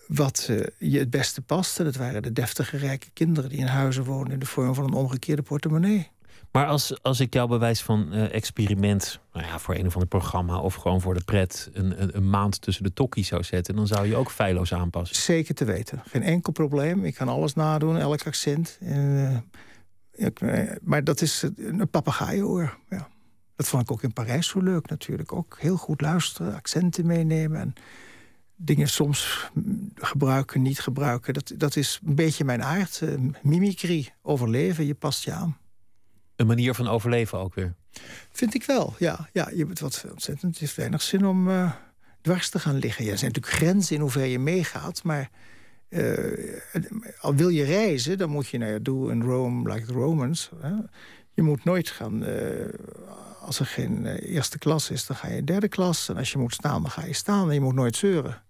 wat 0.07 0.47
eh, 0.51 0.61
je 0.79 0.99
het 0.99 1.11
beste 1.11 1.43
paste. 1.43 1.85
Dat 1.85 1.97
waren 1.97 2.23
de 2.23 2.33
deftige 2.33 2.77
rijke 2.77 3.11
kinderen 3.13 3.51
die 3.51 3.59
in 3.59 3.67
huizen 3.67 4.05
woonden 4.05 4.33
in 4.33 4.39
de 4.39 4.47
vorm 4.47 4.75
van 4.75 4.85
een 4.85 4.93
omgekeerde 4.93 5.43
portemonnee. 5.43 6.11
Maar 6.57 6.67
als, 6.67 7.03
als 7.03 7.21
ik 7.21 7.35
jouw 7.35 7.47
bewijs 7.47 7.83
van 7.83 8.13
eh, 8.13 8.35
experiment, 8.35 9.21
nou 9.33 9.47
ja, 9.47 9.59
voor 9.59 9.75
een 9.75 9.87
of 9.87 9.93
ander 9.93 10.09
programma 10.09 10.59
of 10.59 10.75
gewoon 10.75 11.01
voor 11.01 11.15
de 11.15 11.25
pret, 11.25 11.71
een, 11.73 12.03
een, 12.03 12.17
een 12.17 12.31
maand 12.31 12.61
tussen 12.61 12.85
de 12.85 12.93
tokkies 12.93 13.29
zou 13.29 13.43
zetten, 13.43 13.77
dan 13.77 13.87
zou 13.87 14.07
je 14.07 14.17
ook 14.17 14.31
feilloos 14.31 14.73
aanpassen. 14.73 15.17
Zeker 15.17 15.55
te 15.55 15.65
weten. 15.65 16.03
Geen 16.05 16.23
enkel 16.23 16.53
probleem. 16.53 17.05
Ik 17.05 17.15
kan 17.15 17.29
alles 17.29 17.55
nadoen, 17.55 17.99
elk 17.99 18.27
accent. 18.27 18.79
Eh, 18.81 19.37
ik, 20.13 20.41
eh, 20.41 20.77
maar 20.83 21.05
dat 21.05 21.21
is 21.21 21.45
een 21.57 21.91
papegaaienoor. 21.91 22.79
Ja. 22.91 23.09
Dat 23.57 23.69
vond 23.69 23.83
ik 23.83 23.91
ook 23.91 24.03
in 24.03 24.13
Parijs 24.13 24.49
zo 24.49 24.61
leuk 24.61 24.89
natuurlijk. 24.89 25.33
Ook 25.33 25.57
heel 25.61 25.77
goed 25.77 26.01
luisteren, 26.01 26.55
accenten 26.55 27.07
meenemen. 27.07 27.61
En 27.61 27.75
dingen 28.55 28.89
soms 28.89 29.51
gebruiken, 29.95 30.63
niet 30.63 30.81
gebruiken. 30.81 31.35
Dat, 31.35 31.53
dat 31.57 31.77
is 31.77 32.01
een 32.07 32.15
beetje 32.15 32.45
mijn 32.45 32.63
aard. 32.63 33.01
Uh, 33.03 33.33
mimicry, 33.43 34.15
overleven, 34.23 34.87
je 34.87 34.95
past 34.95 35.25
je 35.25 35.33
aan. 35.33 35.57
Een 36.37 36.47
manier 36.47 36.75
van 36.75 36.89
overleven 36.89 37.39
ook 37.39 37.55
weer. 37.55 37.75
Vind 38.33 38.55
ik 38.55 38.65
wel, 38.65 38.95
ja. 38.99 39.29
ja 39.33 39.51
je 39.55 39.65
hebt 39.67 39.81
wat 39.81 40.05
ontzettend. 40.11 40.53
Het 40.53 40.61
heeft 40.61 40.77
weinig 40.77 41.03
zin 41.03 41.27
om 41.27 41.49
uh, 41.49 41.73
dwars 42.21 42.49
te 42.49 42.59
gaan 42.59 42.79
liggen. 42.79 43.05
Ja, 43.05 43.11
er 43.11 43.19
zijn 43.19 43.33
natuurlijk 43.33 43.57
grenzen 43.57 43.95
in 43.95 44.01
hoever 44.01 44.25
je 44.25 44.39
meegaat, 44.39 45.03
maar 45.03 45.31
uh, 45.89 46.59
al 47.21 47.35
wil 47.35 47.49
je 47.49 47.65
reizen, 47.65 48.19
dan 48.19 48.31
moet 48.31 48.49
je, 48.49 48.59
nou 48.59 48.73
ja, 48.73 48.79
do 48.79 49.09
in 49.09 49.23
Rome 49.23 49.73
like 49.73 49.87
the 49.87 49.93
Romans. 49.93 50.51
Je 51.33 51.43
moet 51.43 51.65
nooit 51.65 51.89
gaan, 51.89 52.23
uh, 52.23 52.69
als 53.41 53.61
er 53.61 53.67
geen 53.67 54.07
eerste 54.07 54.59
klas 54.59 54.91
is, 54.91 55.07
dan 55.07 55.17
ga 55.17 55.29
je 55.29 55.45
derde 55.45 55.69
klas. 55.69 56.09
En 56.09 56.17
als 56.17 56.33
je 56.33 56.39
moet 56.39 56.55
staan, 56.55 56.83
dan 56.83 56.91
ga 56.91 57.05
je 57.05 57.13
staan 57.13 57.49
en 57.49 57.55
je 57.55 57.61
moet 57.61 57.75
nooit 57.75 57.97
zeuren. 57.97 58.43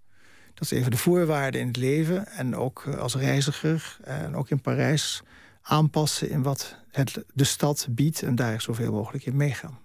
Dat 0.54 0.64
is 0.64 0.70
even 0.70 0.90
de 0.90 0.96
voorwaarden 0.96 1.60
in 1.60 1.66
het 1.66 1.76
leven. 1.76 2.26
En 2.26 2.56
ook 2.56 2.86
als 2.86 3.14
reiziger, 3.14 3.96
en 4.02 4.36
ook 4.36 4.50
in 4.50 4.60
Parijs, 4.60 5.22
aanpassen 5.68 6.30
in 6.30 6.42
wat 6.42 6.76
het, 6.90 7.24
de 7.34 7.44
stad 7.44 7.86
biedt... 7.90 8.22
en 8.22 8.34
daar 8.34 8.60
zoveel 8.60 8.92
mogelijk 8.92 9.26
in 9.26 9.36
meegaan. 9.36 9.78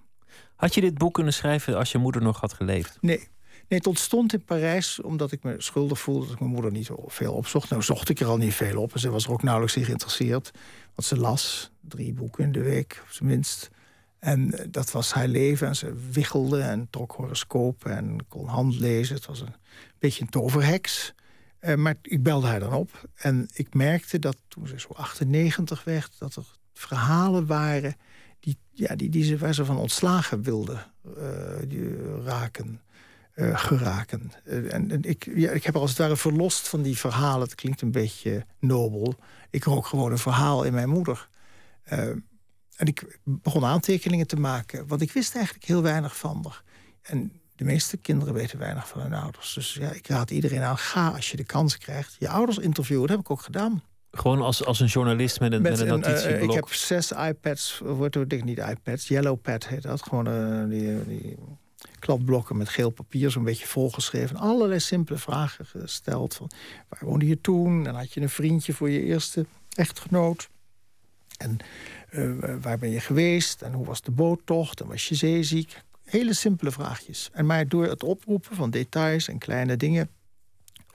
Had 0.55 0.73
je 0.73 0.81
dit 0.81 0.97
boek 0.97 1.13
kunnen 1.13 1.33
schrijven 1.33 1.77
als 1.77 1.91
je 1.91 1.97
moeder 1.97 2.21
nog 2.21 2.39
had 2.39 2.53
geleefd? 2.53 2.97
Nee, 3.01 3.29
Nee, 3.71 3.79
het 3.79 3.89
ontstond 3.89 4.33
in 4.33 4.43
Parijs 4.43 5.01
omdat 5.01 5.31
ik 5.31 5.43
me 5.43 5.55
schuldig 5.57 5.99
voelde 5.99 6.23
dat 6.23 6.33
ik 6.33 6.39
mijn 6.39 6.51
moeder 6.51 6.71
niet 6.71 6.89
veel 7.05 7.33
opzocht. 7.33 7.69
Nou 7.69 7.81
zocht 7.81 8.09
ik 8.09 8.19
er 8.19 8.27
al 8.27 8.37
niet 8.37 8.53
veel 8.53 8.81
op 8.81 8.93
en 8.93 8.99
ze 8.99 9.09
was 9.09 9.25
er 9.25 9.31
ook 9.31 9.43
nauwelijks 9.43 9.75
in 9.75 9.85
geïnteresseerd. 9.85 10.51
Want 10.95 11.07
ze 11.07 11.17
las 11.17 11.71
drie 11.81 12.13
boeken 12.13 12.43
in 12.43 12.51
de 12.51 12.61
week, 12.61 13.01
op 13.03 13.11
zijn 13.11 13.29
minst. 13.29 13.69
En 14.19 14.53
eh, 14.53 14.65
dat 14.69 14.91
was 14.91 15.13
haar 15.13 15.27
leven. 15.27 15.67
En 15.67 15.75
ze 15.75 15.93
wiggelde 16.11 16.61
en 16.61 16.87
trok 16.89 17.11
horoscopen 17.11 17.97
en 17.97 18.25
kon 18.27 18.47
handlezen. 18.47 19.15
Het 19.15 19.25
was 19.25 19.41
een 19.41 19.55
beetje 19.99 20.21
een 20.21 20.29
toverheks. 20.29 21.13
Uh, 21.61 21.75
maar 21.75 21.95
ik 22.01 22.23
belde 22.23 22.47
haar 22.47 22.59
dan 22.59 22.73
op. 22.73 23.09
En 23.15 23.47
ik 23.53 23.73
merkte 23.73 24.19
dat 24.19 24.37
toen 24.47 24.67
ze 24.67 24.79
zo 24.79 24.89
98 24.93 25.83
werd... 25.83 26.15
dat 26.19 26.35
er 26.35 26.45
verhalen 26.73 27.45
waren 27.45 27.95
die, 28.39 28.57
ja, 28.71 28.95
die, 28.95 29.09
die 29.09 29.23
ze, 29.23 29.37
waar 29.37 29.53
van 29.53 29.77
ontslagen 29.77 30.41
wilde 30.41 30.85
uh, 31.17 32.25
raken 32.25 32.81
uh, 33.35 33.57
geraken. 33.59 34.31
En, 34.43 34.91
en 34.91 35.03
ik, 35.03 35.31
ja, 35.35 35.51
ik 35.51 35.63
heb 35.63 35.75
als 35.75 35.89
het 35.89 35.99
ware 35.99 36.17
verlost 36.17 36.67
van 36.67 36.81
die 36.81 36.97
verhalen. 36.97 37.41
Het 37.41 37.55
klinkt 37.55 37.81
een 37.81 37.91
beetje 37.91 38.45
nobel. 38.59 39.15
Ik 39.49 39.63
rook 39.63 39.85
gewoon 39.85 40.11
een 40.11 40.17
verhaal 40.17 40.63
in 40.63 40.73
mijn 40.73 40.89
moeder. 40.89 41.29
En 42.75 42.87
ik 42.87 43.19
begon 43.23 43.65
aantekeningen 43.65 44.27
te 44.27 44.35
maken. 44.35 44.87
Want 44.87 45.01
ik 45.01 45.11
wist 45.11 45.35
eigenlijk 45.35 45.65
heel 45.65 45.81
weinig 45.81 46.17
van 46.17 46.43
haar. 46.43 46.63
En 47.01 47.40
de 47.61 47.67
meeste 47.67 47.97
kinderen 47.97 48.33
weten 48.33 48.59
weinig 48.59 48.87
van 48.87 49.01
hun 49.01 49.13
ouders. 49.13 49.53
Dus 49.53 49.73
ja, 49.73 49.91
ik 49.91 50.07
raad 50.07 50.31
iedereen 50.31 50.61
aan, 50.61 50.77
ga 50.77 51.09
als 51.09 51.31
je 51.31 51.37
de 51.37 51.43
kans 51.43 51.77
krijgt. 51.77 52.15
Je 52.19 52.29
ouders 52.29 52.57
interviewen, 52.57 53.07
dat 53.07 53.15
heb 53.15 53.25
ik 53.25 53.31
ook 53.31 53.41
gedaan. 53.41 53.83
Gewoon 54.11 54.41
als, 54.41 54.65
als 54.65 54.79
een 54.79 54.87
journalist 54.87 55.39
met 55.39 55.51
een, 55.51 55.61
met, 55.61 55.79
een 55.79 55.87
notitieblok? 55.87 56.49
ik 56.49 56.55
heb 56.55 56.73
zes 56.73 57.11
iPads, 57.11 57.81
wordt 57.83 58.15
het 58.15 58.43
niet 58.43 58.57
iPads, 58.57 59.07
Yellowpad 59.07 59.67
heet 59.67 59.81
dat. 59.81 60.03
Gewoon 60.03 60.69
die, 60.69 61.05
die 61.05 61.37
kladblokken 61.99 62.57
met 62.57 62.69
geel 62.69 62.89
papier, 62.89 63.31
zo'n 63.31 63.43
beetje 63.43 63.67
volgeschreven. 63.67 64.35
Allerlei 64.35 64.79
simpele 64.79 65.17
vragen 65.17 65.65
gesteld. 65.65 66.35
Van, 66.35 66.49
waar 66.89 67.05
woonde 67.05 67.27
je 67.27 67.41
toen? 67.41 67.87
En 67.87 67.95
had 67.95 68.13
je 68.13 68.21
een 68.21 68.29
vriendje 68.29 68.73
voor 68.73 68.89
je 68.89 69.03
eerste 69.03 69.45
echtgenoot? 69.75 70.49
En 71.37 71.57
uh, 72.11 72.55
waar 72.61 72.77
ben 72.77 72.89
je 72.89 72.99
geweest? 72.99 73.61
En 73.61 73.73
hoe 73.73 73.85
was 73.85 74.01
de 74.01 74.11
boottocht? 74.11 74.81
En 74.81 74.87
was 74.87 75.09
je 75.09 75.15
zeeziek? 75.15 75.81
Hele 76.11 76.33
simpele 76.33 76.71
vraagjes. 76.71 77.29
En 77.33 77.45
maar 77.45 77.67
door 77.67 77.85
het 77.85 78.03
oproepen 78.03 78.55
van 78.55 78.69
details 78.69 79.27
en 79.27 79.37
kleine 79.37 79.77
dingen... 79.77 80.09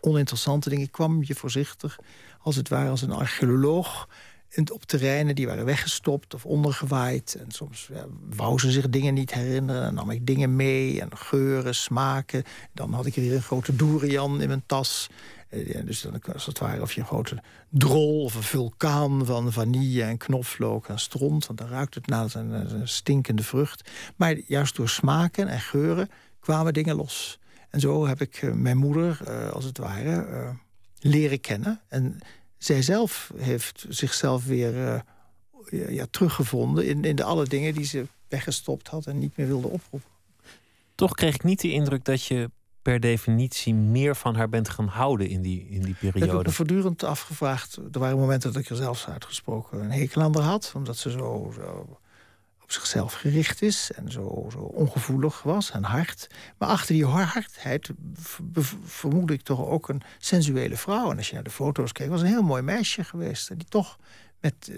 oninteressante 0.00 0.68
dingen, 0.68 0.90
kwam 0.90 1.22
je 1.22 1.35
voorzichtig... 1.35 1.98
als 2.38 2.57
het 2.57 2.68
ware 2.68 2.88
als 2.88 3.02
een 3.02 3.12
archeoloog 3.12 4.09
op 4.72 4.85
terreinen 4.85 5.35
die 5.35 5.46
waren 5.46 5.64
weggestopt 5.64 6.35
of 6.35 6.46
ondergewaaid. 6.46 7.35
En 7.35 7.50
soms 7.50 7.90
wou 8.37 8.59
ze 8.59 8.70
zich 8.70 8.88
dingen 8.88 9.14
niet 9.14 9.35
herinneren. 9.35 9.83
Dan 9.83 9.94
nam 9.94 10.11
ik 10.11 10.26
dingen 10.26 10.57
mee 10.57 11.00
en 11.00 11.16
geuren, 11.16 11.74
smaken. 11.74 12.42
Dan 12.72 12.92
had 12.92 13.07
ik 13.07 13.14
weer 13.14 13.35
een 13.35 13.42
grote 13.42 13.76
durian 13.76 14.40
in 14.40 14.48
mijn 14.48 14.62
tas. 14.66 15.09
Eh, 15.64 15.87
dus 15.87 16.01
dan 16.01 16.23
was 16.33 16.47
het 16.47 16.59
ware 16.59 16.83
of 16.83 16.92
je 16.92 17.01
een 17.01 17.07
grote 17.07 17.42
drol 17.69 18.23
of 18.23 18.35
een 18.35 18.42
vulkaan 18.42 19.27
van 19.27 19.53
vanille 19.53 20.03
en 20.03 20.16
knoflook 20.16 20.88
en 20.88 20.99
stront. 20.99 21.47
Want 21.47 21.59
dan 21.59 21.69
ruikt 21.69 21.95
het 21.95 22.07
naar 22.07 22.35
een, 22.35 22.88
stinkende 22.88 23.42
vrucht. 23.42 23.90
Maar 24.16 24.38
juist 24.47 24.77
door 24.77 24.88
smaken 24.88 25.49
en 25.49 25.61
geuren 25.61 26.09
kwamen 26.40 26.73
dingen 26.73 26.97
los. 26.97 27.38
En 27.71 27.81
zo 27.81 28.07
heb 28.07 28.21
ik 28.21 28.37
eh, 28.37 28.53
mijn 28.53 28.77
moeder, 28.77 29.21
uh, 29.29 29.51
als 29.51 29.64
het 29.64 29.79
ware, 29.79 30.55
leren 31.01 31.40
kennen. 31.40 31.81
En 31.88 32.19
zij 32.59 32.83
zelf 32.83 33.33
heeft 33.37 33.87
zichzelf 33.88 34.45
weer 34.45 35.05
ja, 35.71 36.07
teruggevonden... 36.11 36.87
In, 36.87 37.05
in 37.05 37.16
de 37.16 37.25
alle 37.25 37.45
dingen 37.45 37.75
die 37.75 37.85
ze 37.85 38.07
weggestopt 38.29 38.88
had 38.88 39.07
en 39.07 39.19
niet 39.19 39.37
meer 39.37 39.47
wilde 39.47 39.69
oproepen. 39.69 40.11
Toch 40.95 41.14
kreeg 41.14 41.35
ik 41.35 41.42
niet 41.42 41.61
de 41.61 41.73
indruk 41.73 42.05
dat 42.05 42.25
je 42.25 42.51
per 42.87 43.01
definitie 43.01 43.75
meer 43.75 44.16
van 44.16 44.35
haar 44.35 44.49
bent 44.49 44.68
gaan 44.68 44.87
houden 44.87 45.29
in 45.29 45.42
die, 45.42 45.66
in 45.70 45.83
die 45.83 45.94
periode. 45.94 46.27
Ik 46.27 46.33
heb 46.33 46.46
me 46.46 46.53
voortdurend 46.53 47.05
afgevraagd. 47.05 47.77
Er 47.92 47.99
waren 47.99 48.18
momenten 48.18 48.53
dat 48.53 48.62
ik 48.62 48.68
er 48.68 48.77
zelfs 48.77 49.09
uitgesproken 49.09 49.81
een 49.81 49.90
hekel 49.90 50.22
aan 50.22 50.35
haar 50.35 50.44
had. 50.44 50.72
Omdat 50.75 50.96
ze 50.96 51.11
zo, 51.11 51.53
zo 51.55 51.99
op 52.62 52.72
zichzelf 52.72 53.12
gericht 53.12 53.62
is 53.62 53.90
en 53.94 54.11
zo, 54.11 54.49
zo 54.53 54.59
ongevoelig 54.59 55.42
was 55.42 55.70
en 55.70 55.85
hard. 55.85 56.27
Maar 56.59 56.68
achter 56.68 56.94
die 56.94 57.07
hardheid 57.07 57.90
vermoed 58.85 59.31
ik 59.31 59.42
toch 59.42 59.66
ook 59.66 59.88
een 59.88 60.03
sensuele 60.18 60.77
vrouw. 60.77 61.11
En 61.11 61.16
als 61.16 61.29
je 61.29 61.35
naar 61.35 61.44
de 61.44 61.51
foto's 61.51 61.92
kijkt, 61.92 62.12
was 62.12 62.20
een 62.20 62.27
heel 62.27 62.42
mooi 62.42 62.62
meisje 62.62 63.05
geweest. 63.05 63.49
Die 63.49 63.68
toch 63.68 63.99
met 64.40 64.68
uh, 64.70 64.77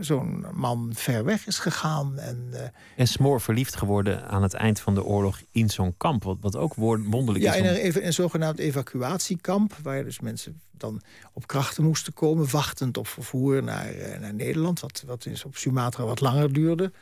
zo'n 0.00 0.46
man 0.52 0.90
ver 0.94 1.24
weg 1.24 1.46
is 1.46 1.58
gegaan. 1.58 2.18
En, 2.18 2.48
uh, 2.52 2.60
en 2.96 3.06
smoor 3.06 3.40
verliefd 3.40 3.76
geworden 3.76 4.28
aan 4.28 4.42
het 4.42 4.54
eind 4.54 4.80
van 4.80 4.94
de 4.94 5.04
oorlog 5.04 5.40
in 5.50 5.70
zo'n 5.70 5.94
kamp. 5.96 6.24
Wat, 6.24 6.36
wat 6.40 6.56
ook 6.56 6.74
wonderlijk 6.74 7.44
ja, 7.44 7.54
is. 7.54 7.60
Ja, 7.60 7.68
in 7.68 7.94
een, 7.94 8.06
een 8.06 8.12
zogenaamd 8.12 8.58
evacuatiekamp. 8.58 9.76
Waar 9.82 10.04
dus 10.04 10.20
mensen 10.20 10.60
dan 10.70 11.02
op 11.32 11.46
krachten 11.46 11.84
moesten 11.84 12.12
komen. 12.12 12.50
Wachtend 12.50 12.96
op 12.96 13.08
vervoer 13.08 13.62
naar, 13.62 13.94
uh, 13.94 14.18
naar 14.18 14.34
Nederland. 14.34 14.80
Wat, 14.80 15.02
wat 15.06 15.26
is 15.26 15.44
op 15.44 15.56
Sumatra 15.56 16.04
wat 16.04 16.20
langer 16.20 16.52
duurde. 16.52 16.92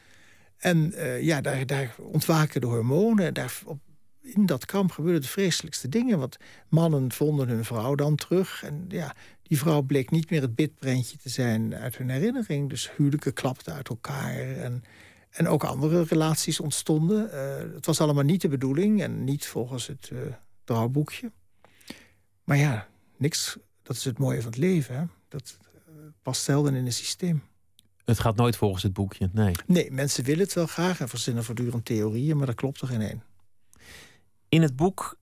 En 0.59 0.95
ja, 1.21 1.41
daar, 1.41 1.67
daar 1.67 1.95
ontwaken 1.99 2.61
de 2.61 2.67
hormonen. 2.67 3.35
Daar, 3.35 3.61
op, 3.65 3.79
in 4.35 4.47
dat 4.47 4.65
kamp 4.67 4.91
gebeurden 4.91 5.23
de 5.23 5.29
vreselijkste 5.29 5.89
dingen. 5.89 6.19
Want 6.19 6.37
mannen 6.69 7.13
vonden 7.13 7.49
hun 7.49 7.65
vrouw 7.65 7.95
dan 7.95 8.15
terug. 8.15 8.63
En 8.65 8.85
ja, 8.89 9.15
die 9.49 9.59
vrouw 9.59 9.83
bleek 9.83 10.11
niet 10.11 10.31
meer 10.31 10.41
het 10.41 10.55
bitprentje 10.55 11.19
te 11.19 11.29
zijn 11.29 11.75
uit 11.75 11.97
hun 11.97 12.09
herinnering. 12.09 12.69
Dus 12.69 12.91
huwelijken 12.97 13.33
klapten 13.33 13.75
uit 13.75 13.89
elkaar. 13.89 14.57
En, 14.57 14.85
en 15.31 15.49
ook 15.49 15.65
andere 15.65 16.03
relaties 16.03 16.61
ontstonden. 16.61 17.31
Uh, 17.33 17.75
het 17.75 17.87
was 17.87 18.01
allemaal 18.01 18.25
niet 18.25 18.41
de 18.41 18.49
bedoeling 18.49 19.03
en 19.03 19.25
niet 19.25 19.47
volgens 19.47 19.87
het 19.87 20.11
uh, 20.13 20.21
trouwboekje. 20.65 21.33
Maar 22.45 22.57
ja, 22.57 22.89
niks. 23.17 23.59
Dat 23.83 23.97
is 23.97 24.05
het 24.05 24.19
mooie 24.19 24.43
van 24.43 24.51
het 24.51 24.61
leven. 24.61 24.97
Hè? 24.97 25.05
Dat 25.29 25.59
past 26.23 26.43
zelden 26.43 26.75
in 26.75 26.87
een 26.87 26.93
systeem. 26.93 27.43
Het 28.05 28.21
gaat 28.21 28.37
nooit 28.37 28.57
volgens 28.57 28.83
het 28.83 28.93
boekje, 28.93 29.31
nee. 29.33 29.55
Nee, 29.67 29.91
mensen 29.91 30.25
willen 30.25 30.45
het 30.45 30.53
wel 30.53 30.67
graag 30.67 31.01
en 31.01 31.09
verzinnen 31.09 31.45
voortdurend 31.45 31.85
theorieën, 31.85 32.37
maar 32.37 32.47
dat 32.47 32.55
klopt 32.55 32.81
er 32.81 32.87
geen 32.87 33.01
één. 33.01 33.23
In 34.49 34.63
het 34.63 34.77
boek 34.77 35.19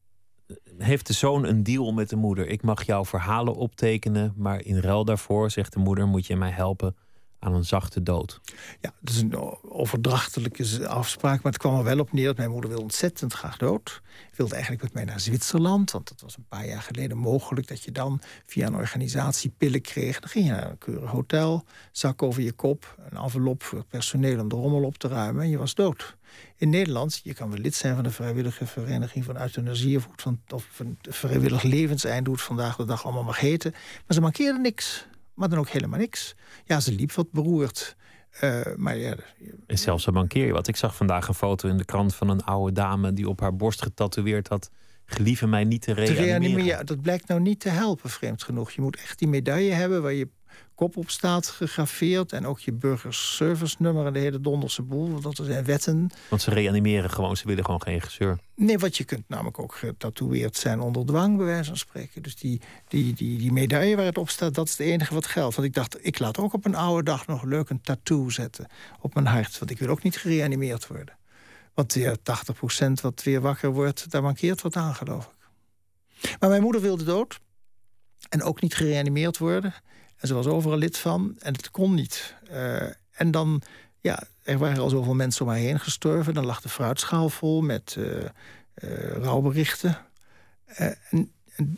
heeft 0.79 1.07
de 1.07 1.13
zoon 1.13 1.45
een 1.45 1.63
deal 1.63 1.93
met 1.93 2.09
de 2.09 2.17
moeder. 2.17 2.49
Ik 2.49 2.63
mag 2.63 2.87
jouw 2.87 3.05
verhalen 3.05 3.55
optekenen, 3.55 4.33
maar 4.37 4.65
in 4.65 4.79
ruil 4.79 5.05
daarvoor, 5.05 5.51
zegt 5.51 5.73
de 5.73 5.79
moeder, 5.79 6.07
moet 6.07 6.27
je 6.27 6.37
mij 6.37 6.51
helpen 6.51 6.97
aan 7.47 7.55
een 7.55 7.65
zachte 7.65 8.03
dood. 8.03 8.41
Ja, 8.81 8.93
dat 9.01 9.15
is 9.15 9.21
een 9.21 9.63
overdrachtelijke 9.63 10.89
afspraak, 10.89 11.43
maar 11.43 11.53
het 11.53 11.61
kwam 11.61 11.79
er 11.79 11.85
wel 11.85 11.99
op 11.99 12.13
neer 12.13 12.27
dat 12.27 12.37
mijn 12.37 12.51
moeder 12.51 12.71
wil 12.71 12.81
ontzettend 12.81 13.33
graag 13.33 13.57
dood. 13.57 14.03
Wilde 14.37 14.55
eigenlijk 14.55 14.83
met 14.83 14.93
mij 14.93 15.05
naar 15.05 15.21
Zwitserland, 15.21 15.91
want 15.91 16.09
dat 16.09 16.21
was 16.21 16.37
een 16.37 16.47
paar 16.49 16.67
jaar 16.67 16.83
geleden 16.83 17.17
mogelijk 17.17 17.69
dat 17.69 17.83
je 17.83 17.93
dan 17.93 18.21
via 18.47 18.67
een 18.67 18.75
organisatie 18.75 19.53
pillen 19.59 19.81
kreeg. 19.81 20.21
Dan 20.21 20.29
ging 20.29 20.47
je 20.47 20.51
naar 20.51 20.71
een 20.71 20.79
keurig 20.79 21.11
hotel, 21.11 21.65
zak 21.93 22.23
over 22.23 22.43
je 22.43 22.53
kop, 22.53 22.97
een 23.11 23.19
envelop 23.19 23.63
voor 23.63 23.85
personeel 23.85 24.41
om 24.41 24.49
de 24.49 24.57
rommel 24.57 24.83
op 24.83 24.99
te 24.99 25.09
ruimen 25.09 25.43
en 25.43 25.51
je 25.51 25.59
was 25.59 25.75
dood. 25.75 26.17
In 26.57 26.71
Nederland, 26.71 27.21
je 27.23 27.35
kan 27.35 27.51
wel 27.51 27.59
lid 27.59 27.75
zijn 27.75 27.95
van 27.95 28.05
de 28.05 28.11
vrijwillige 28.11 28.67
vereniging 28.67 29.25
van 29.25 29.41
euthanasie 29.41 29.97
of, 29.97 30.09
van, 30.17 30.41
vrijwillig 31.01 31.63
levenseind, 31.63 32.27
hoe 32.27 32.35
het 32.35 32.45
vandaag 32.45 32.77
de 32.77 32.85
dag 32.85 33.05
allemaal 33.05 33.25
mag 33.25 33.41
heten. 33.41 33.71
Maar 33.73 34.15
ze 34.15 34.21
mankeerde 34.21 34.59
niks 34.59 35.07
maar 35.37 35.49
dan 35.49 35.59
ook 35.59 35.69
helemaal 35.69 35.99
niks. 35.99 36.35
Ja, 36.65 36.81
ze 36.81 36.93
liep 36.93 37.13
wat 37.13 37.31
beroerd. 37.33 37.97
Uh, 38.41 38.61
maar 38.77 38.97
ja, 38.97 39.17
en 39.67 39.79
zelfs 39.79 40.05
zo 40.05 40.13
mankeer 40.13 40.47
je 40.47 40.53
wat. 40.53 40.69
Ik 40.69 40.77
zag 40.77 40.97
vandaag 40.97 41.29
een 41.29 41.35
foto 41.35 41.69
in 41.69 41.77
de 41.77 41.85
krant 41.85 42.15
van 42.15 42.29
een 42.29 42.45
oude 42.45 42.73
dame 42.73 43.13
die 43.13 43.29
op 43.29 43.41
haar 43.41 43.57
borst 43.57 43.83
getatoeëerd 43.83 44.49
had. 44.49 44.71
Gelieve 45.05 45.47
mij 45.47 45.65
niet 45.65 45.83
te 45.83 45.93
reanimeren. 45.93 46.65
Ja, 46.65 46.83
dat 46.83 47.01
blijkt 47.01 47.29
nou 47.29 47.41
niet 47.41 47.61
te 47.61 47.69
helpen, 47.69 48.11
vreemd 48.11 48.43
genoeg. 48.43 48.71
Je 48.71 48.81
moet 48.81 48.97
echt 48.97 49.19
die 49.19 49.29
medaille 49.29 49.73
hebben 49.73 50.03
waar 50.03 50.13
je 50.13 50.29
kop 50.75 50.97
op 50.97 51.11
staat 51.11 51.47
gegraveerd. 51.47 52.33
En 52.33 52.47
ook 52.47 52.61
je 52.61 52.73
burgerservice 52.73 53.77
nummer 53.79 54.07
en 54.07 54.13
de 54.13 54.19
hele 54.19 54.41
donderse 54.41 54.83
boel. 54.83 55.11
Want 55.11 55.23
dat 55.23 55.47
zijn 55.47 55.65
wetten. 55.65 56.11
Want 56.29 56.43
ze 56.43 56.51
reanimeren 56.51 57.11
gewoon, 57.11 57.37
ze 57.37 57.47
willen 57.47 57.65
gewoon 57.65 57.83
geen 57.83 58.01
gezeur. 58.01 58.39
Nee, 58.55 58.79
want 58.79 58.97
je 58.97 59.05
kunt 59.05 59.29
namelijk 59.29 59.59
ook 59.59 59.75
getatoeëerd 59.75 60.57
zijn 60.57 60.81
onder 60.81 61.07
dwang, 61.07 61.37
bij 61.37 61.47
wijze 61.47 61.69
van 61.69 61.77
spreken. 61.77 62.23
Dus 62.23 62.37
die, 62.37 62.61
die, 62.89 63.15
die, 63.15 63.39
die 63.39 63.53
medaille 63.53 63.97
waar 63.97 64.05
het 64.05 64.19
op 64.19 64.29
staat, 64.29 64.55
dat 64.55 64.67
is 64.67 64.79
het 64.79 64.87
enige 64.87 65.15
wat 65.15 65.27
geldt. 65.27 65.57
Want 65.57 65.69
ik 65.69 65.75
dacht, 65.75 66.07
ik 66.07 66.19
laat 66.19 66.39
ook 66.39 66.53
op 66.53 66.65
een 66.65 66.75
oude 66.75 67.03
dag 67.03 67.27
nog 67.27 67.43
leuk 67.43 67.71
een 67.71 67.81
tattoo 67.81 68.31
zetten 68.31 68.67
op 69.01 69.15
mijn 69.15 69.27
hart. 69.27 69.59
Want 69.59 69.71
ik 69.71 69.79
wil 69.79 69.89
ook 69.89 70.03
niet 70.03 70.17
gereanimeerd 70.17 70.87
worden. 70.87 71.17
Want 71.75 71.95
ja, 71.95 72.15
80% 72.17 72.93
wat 73.03 73.23
weer 73.23 73.41
wakker 73.41 73.71
wordt, 73.71 74.11
daar 74.11 74.23
mankeert 74.23 74.63
wat 74.63 74.77
aan, 74.77 74.95
geloof 74.95 75.25
ik. 75.25 75.35
Maar 76.41 76.49
mijn 76.49 76.63
moeder 76.63 76.81
wilde 76.81 77.05
dood. 77.05 77.41
En 78.29 78.43
ook 78.43 78.61
niet 78.61 78.75
gereanimeerd 78.75 79.39
worden. 79.39 79.75
Ze 80.27 80.35
was 80.35 80.47
overal 80.47 80.79
lid 80.79 80.99
van. 80.99 81.37
En 81.39 81.53
het 81.53 81.71
kon 81.71 81.95
niet. 81.95 82.35
Uh, 82.51 82.83
en 83.11 83.31
dan, 83.31 83.63
ja, 84.01 84.23
er 84.43 84.59
waren 84.59 84.79
al 84.79 84.89
zoveel 84.89 85.15
mensen 85.15 85.45
om 85.45 85.51
haar 85.51 85.61
heen 85.61 85.81
gestorven. 85.81 86.35
Dan 86.35 86.47
lag 86.47 86.61
de 86.61 86.69
fruitschaal 86.69 87.29
vol 87.29 87.61
met 87.61 87.97
uh, 87.99 88.25
rouwberichten. 89.23 89.99
En, 90.67 90.99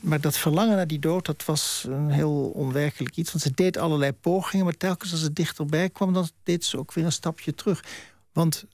maar 0.01 0.21
dat 0.21 0.37
verlangen 0.37 0.77
naar 0.77 0.87
die 0.87 0.99
dood, 0.99 1.27
dat 1.27 1.45
was 1.45 1.85
een 1.89 2.11
heel 2.11 2.51
onwerkelijk 2.55 3.17
iets. 3.17 3.33
Want 3.33 3.45
ze 3.45 3.51
deed 3.55 3.77
allerlei 3.77 4.13
pogingen, 4.13 4.65
maar 4.65 4.77
telkens 4.77 5.11
als 5.11 5.21
ze 5.21 5.33
dichterbij 5.33 5.91
kwam... 5.91 6.13
dan 6.13 6.29
deed 6.43 6.65
ze 6.65 6.79
ook 6.79 6.93
weer 6.93 7.05
een 7.05 7.13
stapje 7.13 7.55
terug. 7.55 7.85
Want 8.33 8.65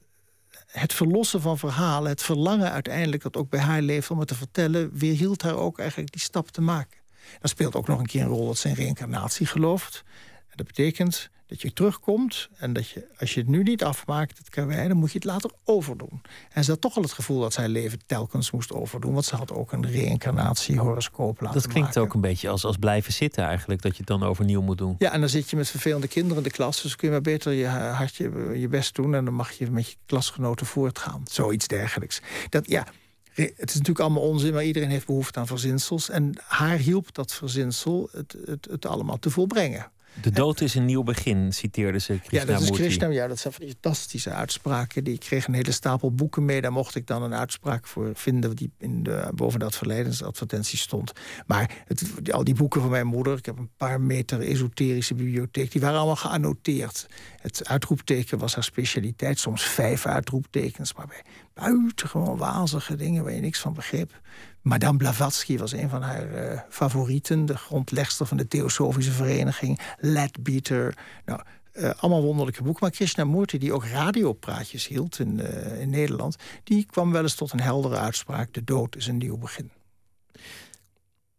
het 0.67 0.93
verlossen 0.93 1.41
van 1.41 1.59
verhalen, 1.59 2.11
het 2.11 2.23
verlangen 2.23 2.71
uiteindelijk... 2.71 3.23
dat 3.23 3.37
ook 3.37 3.49
bij 3.49 3.61
haar 3.61 3.83
leefde 3.83 4.13
om 4.13 4.19
het 4.19 4.29
te 4.29 4.35
vertellen... 4.35 4.91
weerhield 4.93 5.43
haar 5.43 5.57
ook 5.57 5.79
eigenlijk 5.79 6.13
die 6.13 6.21
stap 6.21 6.51
te 6.51 6.61
maken. 6.61 6.99
Dan 7.41 7.49
speelt 7.49 7.75
ook 7.75 7.89
nog 7.89 7.99
een 7.99 8.07
keer 8.07 8.23
een 8.23 8.29
rol 8.29 8.47
dat 8.47 8.59
ze 8.59 8.69
in 8.69 8.75
reïncarnatie 8.75 9.47
gelooft. 9.47 10.03
En 10.49 10.57
dat 10.57 10.67
betekent 10.67 11.31
dat 11.47 11.63
je 11.63 11.73
terugkomt 11.73 12.49
en 12.57 12.73
dat 12.73 12.89
je, 12.89 13.07
als 13.19 13.35
je 13.35 13.41
het 13.41 13.49
nu 13.49 13.63
niet 13.63 13.85
afmaakt, 13.85 14.39
het 14.39 14.49
karwei, 14.49 14.89
dan 14.89 14.97
moet 14.97 15.13
je 15.13 15.19
het 15.19 15.27
later 15.27 15.51
overdoen. 15.65 16.23
En 16.53 16.65
ze 16.65 16.71
had 16.71 16.81
toch 16.81 16.97
al 16.97 17.03
het 17.03 17.13
gevoel 17.13 17.41
dat 17.41 17.53
zij 17.53 17.69
leven 17.69 17.99
telkens 18.07 18.51
moest 18.51 18.73
overdoen, 18.73 19.13
want 19.13 19.25
ze 19.25 19.37
had 19.37 19.53
ook 19.53 19.73
een 19.73 19.87
reïncarnatie-horoscoop 19.87 21.41
laten 21.41 21.61
Dat 21.61 21.71
klinkt 21.71 21.99
ook 21.99 22.15
een 22.15 22.21
beetje 22.21 22.49
als, 22.49 22.65
als 22.65 22.77
blijven 22.77 23.13
zitten 23.13 23.45
eigenlijk, 23.45 23.83
dat 23.83 23.93
je 23.93 23.99
het 23.99 24.07
dan 24.07 24.23
overnieuw 24.23 24.63
moet 24.63 24.79
doen. 24.79 24.95
Ja, 24.99 25.13
en 25.13 25.21
dan 25.21 25.29
zit 25.29 25.51
je 25.51 25.57
met 25.57 25.69
vervelende 25.69 26.09
kinderen 26.09 26.37
in 26.37 26.43
de 26.43 26.51
klas, 26.51 26.83
dus 26.83 26.97
kun 26.97 27.09
je 27.09 27.13
maar 27.15 27.23
beter 27.23 27.53
je 27.53 27.67
hartje, 27.67 28.59
je 28.59 28.69
best 28.69 28.95
doen 28.95 29.15
en 29.15 29.25
dan 29.25 29.35
mag 29.35 29.53
je 29.53 29.71
met 29.71 29.89
je 29.89 29.97
klasgenoten 30.07 30.67
voortgaan. 30.67 31.23
Zoiets 31.31 31.67
dergelijks. 31.67 32.21
Dat, 32.49 32.71
ja, 32.71 32.87
het 33.35 33.69
is 33.69 33.75
natuurlijk 33.75 34.01
allemaal 34.01 34.23
onzin, 34.23 34.53
maar 34.53 34.65
iedereen 34.65 34.91
heeft 34.91 35.07
behoefte 35.07 35.39
aan 35.39 35.47
verzinsels. 35.47 36.11
En 36.11 36.35
haar 36.45 36.77
hielp 36.77 37.15
dat 37.15 37.33
verzinsel 37.33 38.09
het, 38.13 38.37
het, 38.45 38.67
het 38.71 38.87
allemaal 38.87 39.19
te 39.19 39.31
volbrengen. 39.31 39.93
De 40.23 40.31
dood 40.31 40.61
is 40.61 40.75
een 40.75 40.85
nieuw 40.85 41.03
begin, 41.03 41.53
citeerde 41.53 41.99
ze 41.99 42.19
Krishnamurti. 42.19 42.83
Ja, 42.83 42.99
dat 42.99 43.11
is 43.11 43.17
ja, 43.17 43.27
dat 43.27 43.39
zijn 43.39 43.55
fantastische 43.55 44.31
uitspraken. 44.31 45.05
Die, 45.05 45.15
ik 45.15 45.21
kreeg 45.21 45.47
een 45.47 45.55
hele 45.55 45.73
stapel 45.73 46.13
boeken 46.13 46.45
mee. 46.45 46.61
Daar 46.61 46.73
mocht 46.73 46.95
ik 46.95 47.07
dan 47.07 47.23
een 47.23 47.35
uitspraak 47.35 47.87
voor 47.87 48.11
vinden... 48.15 48.57
die 48.57 48.71
in 48.79 49.03
de, 49.03 49.31
boven 49.35 49.61
dat 49.61 49.77
verledensadvertentie 49.77 50.79
stond. 50.79 51.13
Maar 51.47 51.85
het, 51.87 52.33
al 52.33 52.45
die 52.45 52.55
boeken 52.55 52.81
van 52.81 52.91
mijn 52.91 53.07
moeder... 53.07 53.37
ik 53.37 53.47
heb 53.47 53.59
een 53.59 53.71
paar 53.77 54.01
meter 54.01 54.41
esoterische 54.41 55.15
bibliotheek... 55.15 55.73
die 55.73 55.81
waren 55.81 55.97
allemaal 55.97 56.17
geannoteerd. 56.17 57.07
Het 57.41 57.69
uitroepteken 57.69 58.39
was 58.39 58.55
haar 58.55 58.65
specialiteit. 58.65 59.39
Soms 59.39 59.63
vijf 59.63 60.07
uitroeptekens, 60.07 60.95
maar 60.95 61.07
bij 61.07 61.23
buitengewoon 61.55 62.37
wazige 62.37 62.97
dingen... 62.97 63.25
waar 63.25 63.33
je 63.33 63.41
niks 63.41 63.59
van 63.59 63.75
begreep. 63.75 64.21
Madame 64.65 64.99
Blavatsky 64.99 65.59
was 65.59 65.73
een 65.73 65.89
van 65.89 66.03
haar 66.03 66.53
uh, 66.53 66.61
favorieten. 66.69 67.47
De 67.47 67.57
grondlegster 67.57 68.27
van 68.27 68.37
de 68.37 68.49
Theosofische 68.49 69.13
Vereniging. 69.13 69.81
Leadbeater. 69.99 70.97
Nou, 71.25 71.41
uh, 71.73 71.91
allemaal 71.97 72.23
wonderlijke 72.23 72.63
boeken. 72.63 72.83
Maar 72.83 72.91
Krishnamurti, 72.91 73.59
die 73.59 73.73
ook 73.73 73.85
radiopraatjes 73.85 74.87
hield 74.87 75.19
in, 75.19 75.39
uh, 75.39 75.81
in 75.81 75.91
Nederland... 75.91 76.37
die 76.63 76.85
kwam 76.85 77.13
wel 77.13 77.23
eens 77.23 77.35
tot 77.35 77.53
een 77.53 77.61
heldere 77.61 77.97
uitspraak. 77.97 78.53
De 78.53 78.65
dood 78.65 78.97
is 78.97 79.07
een 79.07 79.17
nieuw 79.17 79.39
begin. 79.39 79.71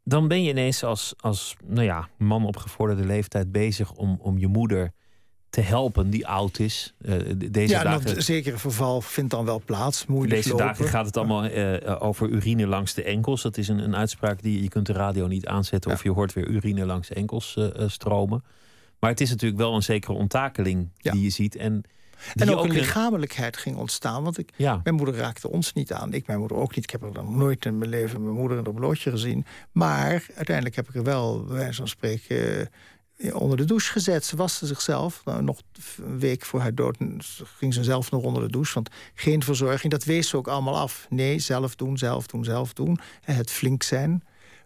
Dan 0.04 0.28
ben 0.28 0.44
je 0.44 0.50
ineens 0.50 0.84
als, 0.84 1.14
als 1.18 1.56
nou 1.64 1.84
ja, 1.84 2.10
man 2.18 2.46
op 2.46 2.58
gevorderde 2.58 3.06
leeftijd 3.06 3.52
bezig 3.52 3.92
om, 3.92 4.18
om 4.22 4.38
je 4.38 4.48
moeder 4.48 4.92
te 5.56 5.62
helpen 5.62 6.10
die 6.10 6.28
oud 6.28 6.60
is. 6.60 6.94
Uh, 7.02 7.16
deze 7.50 7.74
ja, 7.74 7.84
dagen, 7.84 8.24
zekere 8.24 8.58
verval 8.58 9.02
vindt 9.02 9.32
dan 9.32 9.46
wel 9.46 9.62
plaats. 9.66 10.06
Moeilijk 10.06 10.44
deze 10.44 10.56
dagen 10.56 10.88
gaat 10.88 11.06
het 11.06 11.18
allemaal 11.18 11.46
uh, 11.46 11.98
over 12.00 12.30
urine 12.30 12.68
langs 12.68 12.94
de 12.94 13.04
enkels. 13.04 13.42
Dat 13.42 13.58
is 13.58 13.68
een, 13.68 13.80
een 13.80 13.96
uitspraak 13.96 14.42
die 14.42 14.62
je 14.62 14.70
kunt 14.70 14.86
de 14.86 14.94
radio 14.94 15.28
niet 15.28 15.46
aanzetten... 15.46 15.92
of 15.92 16.04
je 16.04 16.12
hoort 16.12 16.34
weer 16.34 16.48
urine 16.48 16.86
langs 16.86 17.08
de 17.08 17.14
enkels 17.14 17.56
uh, 17.58 17.68
stromen. 17.88 18.44
Maar 19.00 19.10
het 19.10 19.22
is 19.22 19.30
natuurlijk 19.30 19.62
wel 19.62 19.76
een 19.76 19.84
zekere 19.84 20.14
onttakeling 20.14 20.90
die 20.98 21.22
je 21.22 21.30
ziet. 21.30 21.56
En, 21.56 21.84
en 22.34 22.50
ook, 22.50 22.58
ook, 22.58 22.66
een 22.66 22.72
lichamelijkheid 22.72 23.58
ging 23.58 23.76
ontstaan. 23.76 24.24
Want 24.24 24.38
ik, 24.38 24.52
mijn 24.58 24.96
moeder 24.96 25.16
raakte 25.16 25.50
ons 25.50 25.74
niet 25.74 25.94
aan. 25.94 26.14
Ik 26.14 26.28
mijn 26.28 26.40
moeder 26.40 26.58
ook 26.58 26.76
niet. 26.76 26.84
Ik 26.84 26.90
heb 26.90 27.04
er 27.04 27.14
dan 27.14 27.38
nooit 27.38 27.66
in 27.66 27.78
mijn 27.78 27.90
leven 27.90 28.24
mijn 28.24 28.36
moeder 28.36 28.58
in 28.58 28.66
een 28.66 28.74
blootje 28.74 29.10
gezien. 29.10 29.46
Maar 29.72 30.26
uiteindelijk 30.36 30.76
heb 30.76 30.90
ik 30.90 30.96
er 30.96 31.04
wel, 31.04 31.44
bij 31.44 31.56
wijze 31.56 31.76
van 31.76 31.88
spreken 31.88 32.70
onder 33.34 33.58
de 33.58 33.66
douche 33.66 33.92
gezet. 33.92 34.26
Ze 34.26 34.36
waste 34.36 34.66
zichzelf. 34.66 35.22
Nou, 35.26 35.44
nog 35.44 35.62
een 35.98 36.20
week 36.20 36.46
voor 36.46 36.60
haar 36.60 36.76
dood 36.76 36.98
ging 37.58 37.74
ze 37.74 37.84
zelf 37.84 38.12
nog 38.12 38.24
onder 38.24 38.44
de 38.44 38.52
douche. 38.52 38.74
Want 38.74 38.90
geen 39.14 39.44
verzorging, 39.44 39.92
dat 39.92 40.04
wees 40.04 40.30
ze 40.30 40.38
ook 40.38 40.48
allemaal 40.48 40.78
af. 40.78 41.08
Nee, 41.10 41.40
zelf 41.40 41.76
doen, 41.76 41.98
zelf 41.98 42.28
doen, 42.28 42.44
zelf 42.44 42.74
doen. 42.74 43.00
Het 43.22 43.52
flink 43.52 43.84
zijn. 43.84 44.24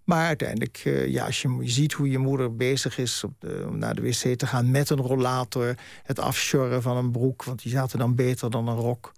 Maar 0.09 0.27
uiteindelijk, 0.27 0.81
eh, 0.83 1.07
ja, 1.07 1.25
als 1.25 1.41
je, 1.41 1.59
ziet 1.61 1.93
hoe 1.93 2.09
je 2.09 2.17
moeder 2.17 2.55
bezig 2.55 2.97
is 2.97 3.23
op 3.23 3.33
de, 3.39 3.65
om 3.67 3.77
naar 3.77 3.95
de 3.95 4.01
wc 4.01 4.37
te 4.37 4.47
gaan 4.47 4.71
met 4.71 4.89
een 4.89 5.01
rollator, 5.01 5.75
het 6.03 6.19
afsjorren 6.19 6.81
van 6.81 6.97
een 6.97 7.11
broek, 7.11 7.43
want 7.43 7.61
die 7.61 7.71
zaten 7.71 7.99
dan 7.99 8.15
beter 8.15 8.49
dan 8.49 8.67
een 8.67 8.75
rok. 8.75 9.11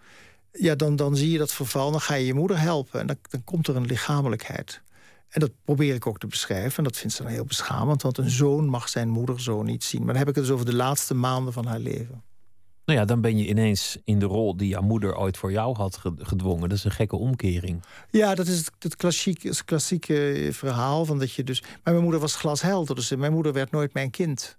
Ja, 0.51 0.75
dan, 0.75 0.95
dan 0.95 1.15
zie 1.15 1.31
je 1.31 1.37
dat 1.37 1.53
verval, 1.53 1.91
dan 1.91 2.01
ga 2.01 2.13
je 2.13 2.25
je 2.25 2.33
moeder 2.33 2.59
helpen 2.59 2.99
en 2.99 3.07
dan, 3.07 3.17
dan 3.29 3.43
komt 3.43 3.67
er 3.67 3.75
een 3.75 3.85
lichamelijkheid. 3.85 4.81
En 5.31 5.39
dat 5.39 5.51
probeer 5.63 5.93
ik 5.93 6.07
ook 6.07 6.19
te 6.19 6.27
beschrijven. 6.27 6.77
En 6.77 6.83
dat 6.83 6.97
vindt 6.97 7.15
ze 7.15 7.23
dan 7.23 7.31
heel 7.31 7.45
beschamend. 7.45 8.01
Want 8.01 8.17
een 8.17 8.29
zoon 8.29 8.65
mag 8.65 8.89
zijn 8.89 9.09
moeder 9.09 9.41
zo 9.41 9.63
niet 9.63 9.83
zien. 9.83 9.99
Maar 9.99 10.13
dan 10.13 10.17
heb 10.17 10.27
ik 10.27 10.35
het 10.35 10.43
dus 10.43 10.53
over 10.53 10.65
de 10.65 10.75
laatste 10.75 11.13
maanden 11.13 11.53
van 11.53 11.65
haar 11.65 11.79
leven. 11.79 12.23
Nou 12.85 12.99
ja, 12.99 13.05
dan 13.05 13.21
ben 13.21 13.37
je 13.37 13.47
ineens 13.47 13.97
in 14.03 14.19
de 14.19 14.25
rol 14.25 14.57
die 14.57 14.67
jouw 14.67 14.81
moeder 14.81 15.15
ooit 15.15 15.37
voor 15.37 15.51
jou 15.51 15.75
had 15.75 15.99
gedwongen. 16.17 16.69
Dat 16.69 16.77
is 16.77 16.83
een 16.83 16.91
gekke 16.91 17.15
omkering. 17.15 17.83
Ja, 18.09 18.35
dat 18.35 18.47
is 18.47 18.69
het, 18.79 18.95
klassieke, 18.95 19.47
het 19.47 19.65
klassieke 19.65 20.49
verhaal. 20.51 21.05
Van 21.05 21.19
dat 21.19 21.33
je 21.33 21.43
dus... 21.43 21.61
Maar 21.61 21.79
mijn 21.83 22.01
moeder 22.01 22.21
was 22.21 22.35
glashelder. 22.35 22.95
Dus 22.95 23.15
mijn 23.15 23.33
moeder 23.33 23.53
werd 23.53 23.71
nooit 23.71 23.93
mijn 23.93 24.09
kind. 24.09 24.55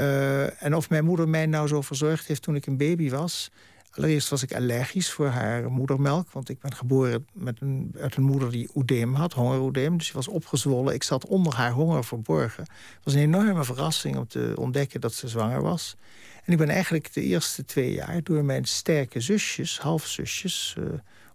Uh, 0.00 0.62
en 0.62 0.74
of 0.74 0.90
mijn 0.90 1.04
moeder 1.04 1.28
mij 1.28 1.46
nou 1.46 1.68
zo 1.68 1.80
verzorgd 1.80 2.26
heeft 2.26 2.42
toen 2.42 2.54
ik 2.54 2.66
een 2.66 2.76
baby 2.76 3.10
was... 3.10 3.50
Allereerst 3.96 4.28
was 4.28 4.42
ik 4.42 4.54
allergisch 4.54 5.10
voor 5.10 5.26
haar 5.26 5.70
moedermelk. 5.70 6.30
Want 6.30 6.48
ik 6.48 6.60
ben 6.60 6.74
geboren 6.74 7.26
met 7.32 7.60
een, 7.60 7.94
uit 8.00 8.16
een 8.16 8.22
moeder 8.22 8.50
die 8.50 8.68
oedeem 8.74 9.14
had, 9.14 9.32
hongeroedeem. 9.32 9.96
Dus 9.96 10.06
die 10.06 10.14
was 10.14 10.28
opgezwollen. 10.28 10.94
Ik 10.94 11.02
zat 11.02 11.26
onder 11.26 11.54
haar 11.54 11.72
honger 11.72 12.04
verborgen. 12.04 12.62
Het 12.62 13.04
was 13.04 13.14
een 13.14 13.20
enorme 13.20 13.64
verrassing 13.64 14.16
om 14.16 14.26
te 14.26 14.52
ontdekken 14.54 15.00
dat 15.00 15.14
ze 15.14 15.28
zwanger 15.28 15.62
was. 15.62 15.96
En 16.44 16.52
ik 16.52 16.58
ben 16.58 16.68
eigenlijk 16.68 17.12
de 17.12 17.22
eerste 17.22 17.64
twee 17.64 17.92
jaar 17.92 18.22
door 18.22 18.44
mijn 18.44 18.64
sterke 18.64 19.20
zusjes, 19.20 19.78
halfzusjes... 19.78 20.74
Uh, 20.78 20.84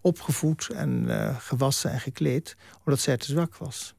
opgevoed 0.02 0.70
en 0.70 1.04
uh, 1.08 1.40
gewassen 1.40 1.92
en 1.92 2.00
gekleed, 2.00 2.56
omdat 2.86 3.02
zij 3.02 3.18
te 3.18 3.26
zwak 3.26 3.58
was. 3.58 3.96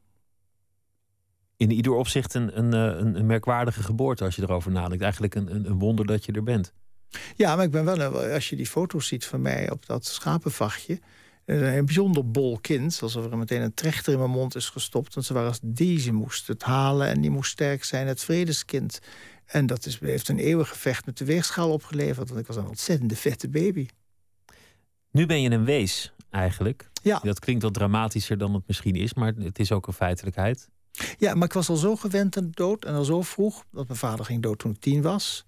In 1.56 1.70
ieder 1.70 1.92
opzicht 1.92 2.34
een, 2.34 2.58
een, 2.58 2.72
eh, 2.72 3.14
een, 3.14 3.26
merkwaardige 3.26 3.82
geboorte 3.82 4.24
als 4.24 4.36
je 4.36 4.42
erover 4.42 4.70
nadenkt. 4.70 5.02
Eigenlijk 5.02 5.34
een, 5.34 5.54
een 5.54 5.78
wonder 5.78 6.06
dat 6.06 6.24
je 6.24 6.32
er 6.32 6.42
bent. 6.42 6.72
Ja, 7.36 7.56
maar 7.56 7.64
ik 7.64 7.70
ben 7.70 7.84
wel, 7.84 8.32
als 8.32 8.48
je 8.48 8.56
die 8.56 8.66
foto's 8.66 9.06
ziet 9.06 9.26
van 9.26 9.42
mij 9.42 9.70
op 9.70 9.86
dat 9.86 10.04
schapenvachtje. 10.04 11.00
Een 11.44 11.84
bijzonder 11.84 12.30
bol 12.30 12.58
kind, 12.60 12.98
alsof 13.02 13.30
er 13.30 13.38
meteen 13.38 13.62
een 13.62 13.74
trechter 13.74 14.12
in 14.12 14.18
mijn 14.18 14.30
mond 14.30 14.54
is 14.54 14.68
gestopt. 14.68 15.14
Want 15.14 15.26
ze 15.26 15.32
waren 15.32 15.48
als 15.48 15.60
deze 15.62 16.12
moest 16.12 16.46
het 16.46 16.62
halen 16.62 17.06
en 17.06 17.20
die 17.20 17.30
moest 17.30 17.50
sterk 17.50 17.84
zijn, 17.84 18.06
het 18.06 18.24
vredeskind. 18.24 18.98
En 19.44 19.66
dat 19.66 19.86
is, 19.86 20.00
heeft 20.00 20.28
een 20.28 20.38
eeuwig 20.38 20.68
gevecht 20.68 21.06
met 21.06 21.18
de 21.18 21.24
weegschaal 21.24 21.72
opgeleverd. 21.72 22.28
Want 22.28 22.40
ik 22.40 22.46
was 22.46 22.56
een 22.56 22.66
ontzettende 22.66 23.16
vette 23.16 23.48
baby. 23.48 23.86
Nu 25.10 25.26
ben 25.26 25.42
je 25.42 25.50
een 25.50 25.64
wees, 25.64 26.12
eigenlijk. 26.30 26.90
Ja. 27.02 27.20
Dat 27.22 27.38
klinkt 27.38 27.62
wat 27.62 27.74
dramatischer 27.74 28.38
dan 28.38 28.54
het 28.54 28.62
misschien 28.66 28.94
is, 28.94 29.14
maar 29.14 29.32
het 29.38 29.58
is 29.58 29.72
ook 29.72 29.86
een 29.86 29.92
feitelijkheid. 29.92 30.68
Ja, 31.18 31.34
maar 31.34 31.44
ik 31.44 31.52
was 31.52 31.68
al 31.68 31.76
zo 31.76 31.96
gewend 31.96 32.36
aan 32.36 32.44
de 32.44 32.50
dood 32.50 32.84
en 32.84 32.94
al 32.94 33.04
zo 33.04 33.22
vroeg... 33.22 33.64
dat 33.70 33.86
mijn 33.86 33.98
vader 33.98 34.24
ging 34.24 34.42
dood 34.42 34.58
toen 34.58 34.70
ik 34.70 34.80
tien 34.80 35.02
was. 35.02 35.44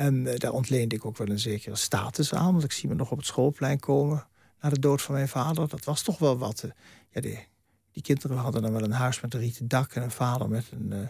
En 0.00 0.14
uh, 0.14 0.36
daar 0.36 0.52
ontleende 0.52 0.94
ik 0.94 1.04
ook 1.04 1.16
wel 1.16 1.28
een 1.28 1.38
zekere 1.38 1.76
status 1.76 2.34
aan. 2.34 2.52
Want 2.52 2.64
ik 2.64 2.72
zie 2.72 2.88
me 2.88 2.94
nog 2.94 3.10
op 3.10 3.16
het 3.16 3.26
schoolplein 3.26 3.80
komen 3.80 4.26
na 4.60 4.68
de 4.68 4.78
dood 4.78 5.02
van 5.02 5.14
mijn 5.14 5.28
vader. 5.28 5.68
Dat 5.68 5.84
was 5.84 6.02
toch 6.02 6.18
wel 6.18 6.38
wat. 6.38 6.62
Uh, 6.64 6.70
ja, 7.10 7.20
die, 7.20 7.46
die, 7.92 8.02
kinderen 8.02 8.36
hadden 8.36 8.62
dan 8.62 8.72
wel 8.72 8.82
een 8.82 8.92
huis 8.92 9.20
met 9.20 9.34
een 9.34 9.40
rieten 9.40 9.68
dak... 9.68 9.92
en 9.92 10.02
een 10.02 10.10
vader 10.10 10.48
met 10.48 10.70
een 10.72 10.92
uh, 10.92 11.08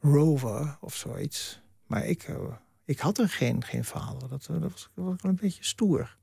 rover 0.00 0.76
of 0.80 0.94
zoiets. 0.94 1.60
Maar 1.86 2.06
ik, 2.06 2.28
ik 2.84 2.98
had 2.98 3.18
er 3.18 3.28
geen, 3.28 3.64
geen 3.64 3.84
vader. 3.84 4.28
Dat, 4.28 4.46
dat, 4.46 4.72
was, 4.72 4.90
dat 4.94 5.04
was 5.04 5.16
wel 5.20 5.30
een 5.30 5.38
beetje 5.40 5.64
stoer. 5.64 6.16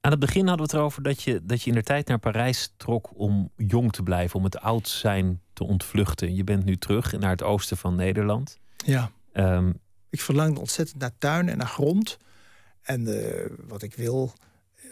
Aan 0.00 0.10
het 0.10 0.20
begin 0.20 0.46
hadden 0.46 0.66
we 0.66 0.72
het 0.72 0.80
erover 0.80 1.02
dat 1.02 1.22
je, 1.22 1.44
dat 1.44 1.62
je 1.62 1.70
in 1.70 1.76
de 1.76 1.82
tijd 1.82 2.08
naar 2.08 2.18
Parijs 2.18 2.72
trok 2.76 3.10
om 3.14 3.50
jong 3.56 3.92
te 3.92 4.02
blijven, 4.02 4.38
om 4.38 4.44
het 4.44 4.58
oud 4.58 4.88
zijn 4.88 5.40
te 5.52 5.64
ontvluchten. 5.64 6.34
Je 6.34 6.44
bent 6.44 6.64
nu 6.64 6.76
terug 6.76 7.18
naar 7.18 7.30
het 7.30 7.42
oosten 7.42 7.76
van 7.76 7.94
Nederland. 7.94 8.58
Ja. 8.76 9.10
Um, 9.32 9.80
ik 10.12 10.20
verlangde 10.20 10.60
ontzettend 10.60 11.00
naar 11.00 11.18
tuin 11.18 11.48
en 11.48 11.58
naar 11.58 11.66
grond. 11.66 12.18
En 12.82 13.08
uh, 13.08 13.46
wat 13.66 13.82
ik 13.82 13.94
wil, 13.94 14.32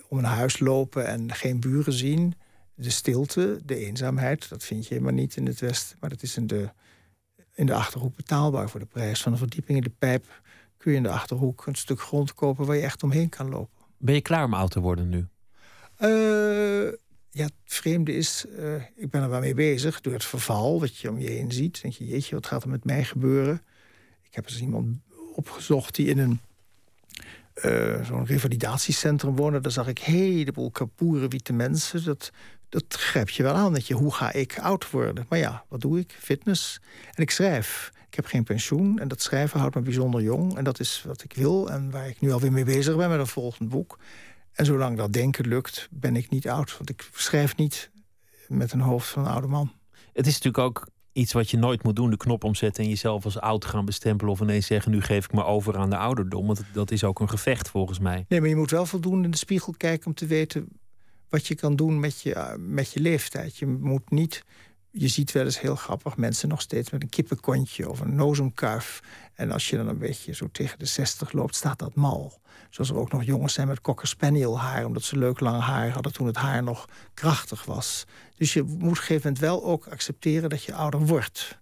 om 0.08 0.18
een 0.18 0.24
huis 0.24 0.58
lopen 0.58 1.06
en 1.06 1.34
geen 1.34 1.60
buren 1.60 1.92
zien. 1.92 2.34
De 2.74 2.90
stilte, 2.90 3.60
de 3.64 3.76
eenzaamheid, 3.76 4.48
dat 4.48 4.64
vind 4.64 4.86
je 4.86 4.94
helemaal 4.94 5.14
niet 5.14 5.36
in 5.36 5.46
het 5.46 5.60
Westen. 5.60 5.96
Maar 6.00 6.10
dat 6.10 6.22
is 6.22 6.36
in 6.36 6.46
de, 6.46 6.70
in 7.54 7.66
de 7.66 7.74
Achterhoek 7.74 8.16
betaalbaar 8.16 8.70
voor 8.70 8.80
de 8.80 8.86
prijs 8.86 9.22
van 9.22 9.32
een 9.32 9.38
verdieping 9.38 9.78
in 9.78 9.84
de 9.84 9.92
pijp. 9.98 10.40
Kun 10.76 10.90
je 10.90 10.96
in 10.96 11.02
de 11.02 11.10
Achterhoek 11.10 11.66
een 11.66 11.74
stuk 11.74 12.00
grond 12.00 12.34
kopen 12.34 12.66
waar 12.66 12.76
je 12.76 12.82
echt 12.82 13.02
omheen 13.02 13.28
kan 13.28 13.48
lopen. 13.48 13.84
Ben 13.98 14.14
je 14.14 14.20
klaar 14.20 14.44
om 14.44 14.54
oud 14.54 14.70
te 14.70 14.80
worden 14.80 15.08
nu? 15.08 15.26
Uh, 15.98 16.92
ja, 17.30 17.44
het 17.44 17.52
vreemde 17.64 18.12
is, 18.12 18.44
uh, 18.58 18.74
ik 18.96 19.10
ben 19.10 19.22
er 19.22 19.28
wel 19.28 19.40
mee 19.40 19.54
bezig 19.54 20.00
door 20.00 20.12
het 20.12 20.24
verval 20.24 20.80
wat 20.80 20.96
je 20.96 21.10
om 21.10 21.18
je 21.18 21.30
heen 21.30 21.52
ziet. 21.52 21.82
denk 21.82 21.94
je, 21.94 22.06
jeetje, 22.06 22.34
wat 22.34 22.46
gaat 22.46 22.62
er 22.62 22.68
met 22.68 22.84
mij 22.84 23.04
gebeuren? 23.04 23.62
Ik 24.22 24.34
heb 24.36 24.46
eens 24.46 24.60
iemand 24.60 24.98
opgezocht 25.34 25.94
die 25.94 26.06
in 26.06 26.18
een 26.18 26.40
uh, 27.64 28.04
zo'n 28.04 28.26
revalidatiecentrum 28.26 29.36
woonde. 29.36 29.60
Daar 29.60 29.72
zag 29.72 29.88
ik 29.88 29.98
een 29.98 30.12
heleboel 30.12 30.70
kapoeren 30.70 31.30
witte 31.30 31.52
mensen. 31.52 32.04
Dat, 32.04 32.30
dat 32.68 32.84
grijp 32.88 33.30
je 33.30 33.42
wel 33.42 33.54
aan. 33.54 33.72
Dat 33.72 33.86
je, 33.86 33.94
hoe 33.94 34.14
ga 34.14 34.32
ik 34.32 34.58
oud 34.58 34.90
worden? 34.90 35.26
Maar 35.28 35.38
ja, 35.38 35.64
wat 35.68 35.80
doe 35.80 35.98
ik? 35.98 36.16
Fitness. 36.18 36.80
En 37.14 37.22
ik 37.22 37.30
schrijf. 37.30 37.92
Ik 38.06 38.16
heb 38.16 38.26
geen 38.26 38.44
pensioen 38.44 38.98
en 38.98 39.08
dat 39.08 39.22
schrijven 39.22 39.60
houdt 39.60 39.74
me 39.74 39.80
bijzonder 39.80 40.22
jong. 40.22 40.56
En 40.56 40.64
dat 40.64 40.80
is 40.80 41.02
wat 41.06 41.22
ik 41.22 41.32
wil 41.32 41.70
en 41.70 41.90
waar 41.90 42.08
ik 42.08 42.20
nu 42.20 42.32
alweer 42.32 42.52
mee 42.52 42.64
bezig 42.64 42.96
ben 42.96 43.10
met 43.10 43.18
een 43.18 43.26
volgend 43.26 43.68
boek. 43.68 43.98
En 44.52 44.64
zolang 44.64 44.96
dat 44.96 45.12
denken 45.12 45.48
lukt, 45.48 45.88
ben 45.90 46.16
ik 46.16 46.30
niet 46.30 46.48
oud. 46.48 46.76
Want 46.76 46.90
ik 46.90 47.08
schrijf 47.12 47.56
niet 47.56 47.90
met 48.48 48.72
een 48.72 48.80
hoofd 48.80 49.08
van 49.08 49.24
een 49.24 49.32
oude 49.32 49.46
man. 49.46 49.72
Het 50.12 50.26
is 50.26 50.32
natuurlijk 50.32 50.64
ook 50.64 50.88
iets 51.12 51.32
wat 51.32 51.50
je 51.50 51.56
nooit 51.56 51.82
moet 51.82 51.96
doen: 51.96 52.10
de 52.10 52.16
knop 52.16 52.44
omzetten 52.44 52.82
en 52.84 52.88
jezelf 52.88 53.24
als 53.24 53.40
oud 53.40 53.64
gaan 53.64 53.84
bestempelen. 53.84 54.32
Of 54.32 54.40
ineens 54.40 54.66
zeggen: 54.66 54.90
nu 54.92 55.00
geef 55.00 55.24
ik 55.24 55.32
me 55.32 55.44
over 55.44 55.76
aan 55.76 55.90
de 55.90 55.96
ouderdom. 55.96 56.46
Want 56.46 56.62
dat 56.72 56.90
is 56.90 57.04
ook 57.04 57.20
een 57.20 57.28
gevecht 57.28 57.68
volgens 57.68 57.98
mij. 57.98 58.24
Nee, 58.28 58.40
maar 58.40 58.48
je 58.48 58.56
moet 58.56 58.70
wel 58.70 58.86
voldoende 58.86 59.24
in 59.24 59.30
de 59.30 59.36
spiegel 59.36 59.74
kijken 59.76 60.06
om 60.06 60.14
te 60.14 60.26
weten 60.26 60.68
wat 61.28 61.46
je 61.46 61.54
kan 61.54 61.76
doen 61.76 62.00
met 62.00 62.20
je, 62.20 62.56
met 62.58 62.92
je 62.92 63.00
leeftijd. 63.00 63.56
Je 63.56 63.66
moet 63.66 64.10
niet 64.10 64.44
je 64.90 65.08
ziet 65.08 65.32
wel 65.32 65.44
eens 65.44 65.60
heel 65.60 65.76
grappig 65.76 66.16
mensen 66.16 66.48
nog 66.48 66.60
steeds 66.60 66.90
met 66.90 67.02
een 67.02 67.08
kippenkontje 67.08 67.90
of 67.90 68.00
een 68.00 68.14
nozemkuif. 68.14 69.02
En 69.34 69.50
als 69.50 69.70
je 69.70 69.76
dan 69.76 69.88
een 69.88 69.98
beetje 69.98 70.34
zo 70.34 70.48
tegen 70.52 70.78
de 70.78 70.84
60 70.84 71.32
loopt, 71.32 71.54
staat 71.54 71.78
dat 71.78 71.94
mal. 71.94 72.40
Zoals 72.70 72.90
er 72.90 72.96
ook 72.96 73.12
nog 73.12 73.24
jongens 73.24 73.52
zijn 73.52 73.68
met 73.68 73.80
cocker 73.80 74.08
spaniel 74.08 74.60
haar, 74.60 74.84
omdat 74.84 75.02
ze 75.02 75.18
leuk 75.18 75.40
lang 75.40 75.62
haar 75.62 75.90
hadden 75.90 76.12
toen 76.12 76.26
het 76.26 76.36
haar 76.36 76.62
nog 76.62 76.88
krachtig 77.14 77.64
was. 77.64 78.04
Dus 78.36 78.52
je 78.52 78.62
moet 78.62 78.74
op 78.74 78.82
een 78.82 78.96
gegeven 78.96 79.22
moment 79.22 79.38
wel 79.38 79.64
ook 79.64 79.86
accepteren 79.86 80.50
dat 80.50 80.62
je 80.62 80.74
ouder 80.74 81.06
wordt. 81.06 81.58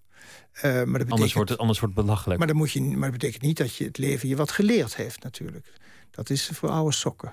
Uh, 0.57 0.62
maar 0.62 0.74
dat 0.74 0.85
betekent, 0.85 1.11
anders, 1.11 1.33
wordt 1.33 1.51
het, 1.51 1.59
anders 1.59 1.81
wordt 1.81 1.97
het 1.97 2.05
belachelijk. 2.05 2.39
Maar, 2.39 2.49
dan 2.49 2.57
moet 2.57 2.72
je, 2.72 2.81
maar 2.81 3.11
dat 3.11 3.18
betekent 3.18 3.43
niet 3.43 3.57
dat 3.57 3.76
je 3.76 3.85
het 3.85 3.99
leven 3.99 4.29
je 4.29 4.37
wat 4.37 4.51
geleerd 4.51 4.97
heeft, 4.97 5.22
natuurlijk. 5.22 5.72
Dat 6.11 6.31
is 6.31 6.51
voor 6.53 6.68
oude 6.68 6.95
sokken. 6.95 7.33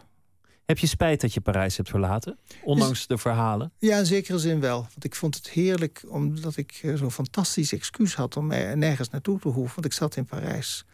Heb 0.66 0.78
je 0.78 0.88
spijt 0.88 1.22
dat 1.22 1.34
je 1.34 1.42
Parijs 1.42 1.78
hebt 1.78 1.90
verlaten? 1.90 2.38
Ondanks 2.64 3.08
de 3.08 3.18
verhalen? 3.18 3.72
Ja, 3.78 3.98
in 3.98 4.06
zekere 4.06 4.40
zin 4.40 4.60
wel. 4.60 4.80
Want 4.80 5.04
ik 5.04 5.16
vond 5.16 5.36
het 5.36 5.50
heerlijk 5.50 6.04
omdat 6.08 6.58
ik 6.58 6.80
eh, 6.84 6.96
zo'n 6.96 7.12
fantastisch 7.12 7.74
excuus 7.74 8.16
had 8.16 8.38
om 8.38 8.48
nergens 8.48 9.10
naartoe 9.10 9.40
te 9.40 9.48
hoeven. 9.48 9.76
Want 9.76 9.86
ik 9.86 9.94
zat 9.94 10.16
in 10.16 10.26
Parijs. 10.26 10.86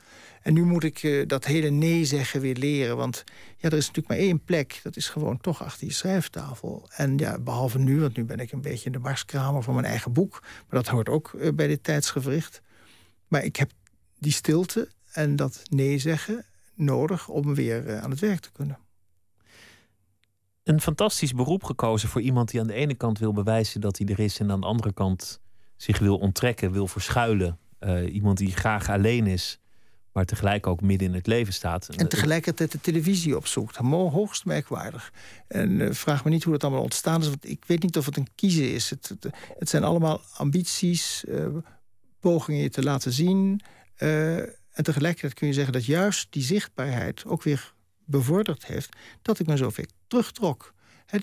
En 0.41 0.53
nu 0.53 0.63
moet 0.63 0.84
ik 0.84 1.03
uh, 1.03 1.28
dat 1.28 1.45
hele 1.45 1.69
nee 1.69 2.05
zeggen 2.05 2.41
weer 2.41 2.55
leren. 2.55 2.97
Want 2.97 3.24
ja, 3.57 3.69
er 3.69 3.78
is 3.78 3.88
natuurlijk 3.88 4.07
maar 4.07 4.17
één 4.28 4.43
plek. 4.43 4.80
Dat 4.84 4.95
is 4.95 5.09
gewoon 5.09 5.38
toch 5.41 5.63
achter 5.63 5.88
je 5.88 5.93
schrijftafel. 5.93 6.89
En 6.95 7.17
ja, 7.17 7.39
behalve 7.39 7.80
nu, 7.80 7.99
want 7.99 8.17
nu 8.17 8.24
ben 8.24 8.39
ik 8.39 8.51
een 8.51 8.61
beetje 8.61 8.86
in 8.86 8.91
de 8.91 8.99
barskramer 8.99 9.63
van 9.63 9.74
mijn 9.74 9.86
eigen 9.86 10.13
boek. 10.13 10.39
Maar 10.41 10.84
dat 10.84 10.88
hoort 10.88 11.09
ook 11.09 11.32
uh, 11.36 11.49
bij 11.53 11.67
dit 11.67 11.84
tijdsgevricht. 11.84 12.61
Maar 13.28 13.43
ik 13.43 13.55
heb 13.55 13.72
die 14.19 14.32
stilte 14.32 14.89
en 15.11 15.36
dat 15.36 15.61
nee 15.69 15.97
zeggen 15.97 16.45
nodig 16.74 17.28
om 17.28 17.55
weer 17.55 17.99
aan 17.99 18.09
het 18.09 18.19
werk 18.19 18.39
te 18.39 18.51
kunnen 18.51 18.78
een 20.72 20.82
fantastisch 20.82 21.34
beroep 21.34 21.63
gekozen 21.63 22.09
voor 22.09 22.22
iemand 22.22 22.51
die 22.51 22.59
aan 22.59 22.67
de 22.67 22.74
ene 22.74 22.95
kant 22.95 23.19
wil 23.19 23.34
bewijzen 23.34 23.82
dat 23.82 23.97
hij 23.97 24.07
er 24.07 24.19
is 24.19 24.39
en 24.39 24.51
aan 24.51 24.61
de 24.61 24.67
andere 24.67 24.93
kant 24.93 25.41
zich 25.76 25.99
wil 25.99 26.17
onttrekken, 26.17 26.72
wil 26.72 26.88
verschuilen. 26.88 27.59
Uh, 27.80 28.13
iemand 28.13 28.38
die 28.38 28.51
graag 28.51 28.89
alleen 28.89 29.28
is, 29.28 29.59
maar 30.13 30.26
tegelijk 30.26 30.67
ook 30.67 30.82
midden 30.82 31.07
in 31.07 31.13
het 31.13 31.28
leven 31.28 31.53
staat. 31.53 31.89
En 31.89 32.09
tegelijkertijd 32.09 32.72
de 32.72 32.82
televisie 32.82 33.36
opzoekt. 33.36 33.76
Hoogst 33.76 34.45
merkwaardig. 34.45 35.13
En 35.47 35.69
uh, 35.69 35.91
vraag 35.91 36.24
me 36.24 36.30
niet 36.30 36.43
hoe 36.43 36.53
dat 36.53 36.63
allemaal 36.63 36.84
ontstaan 36.84 37.22
is, 37.22 37.28
want 37.28 37.49
ik 37.49 37.65
weet 37.65 37.84
niet 37.84 37.97
of 37.97 38.05
het 38.05 38.17
een 38.17 38.28
kiezen 38.36 38.74
is. 38.74 38.89
Het, 38.89 39.15
het, 39.57 39.69
zijn 39.69 39.84
allemaal 39.84 40.22
ambities, 40.34 41.24
uh, 41.28 41.45
pogingen 42.19 42.61
je 42.61 42.69
te 42.69 42.84
laten 42.84 43.11
zien. 43.11 43.61
en 43.97 44.84
tegelijkertijd 44.84 45.34
kun 45.34 45.47
je 45.47 45.53
zeggen 45.53 45.74
dat 45.74 45.86
juist 45.86 46.28
die 46.30 46.43
zichtbaarheid 46.43 47.26
ook 47.26 47.43
weer 47.43 47.74
bevorderd 48.05 48.65
heeft 48.65 48.95
dat 49.22 49.39
ik 49.39 49.47
me 49.47 49.57
zoveel 49.57 49.86
terugtrok. 50.12 50.74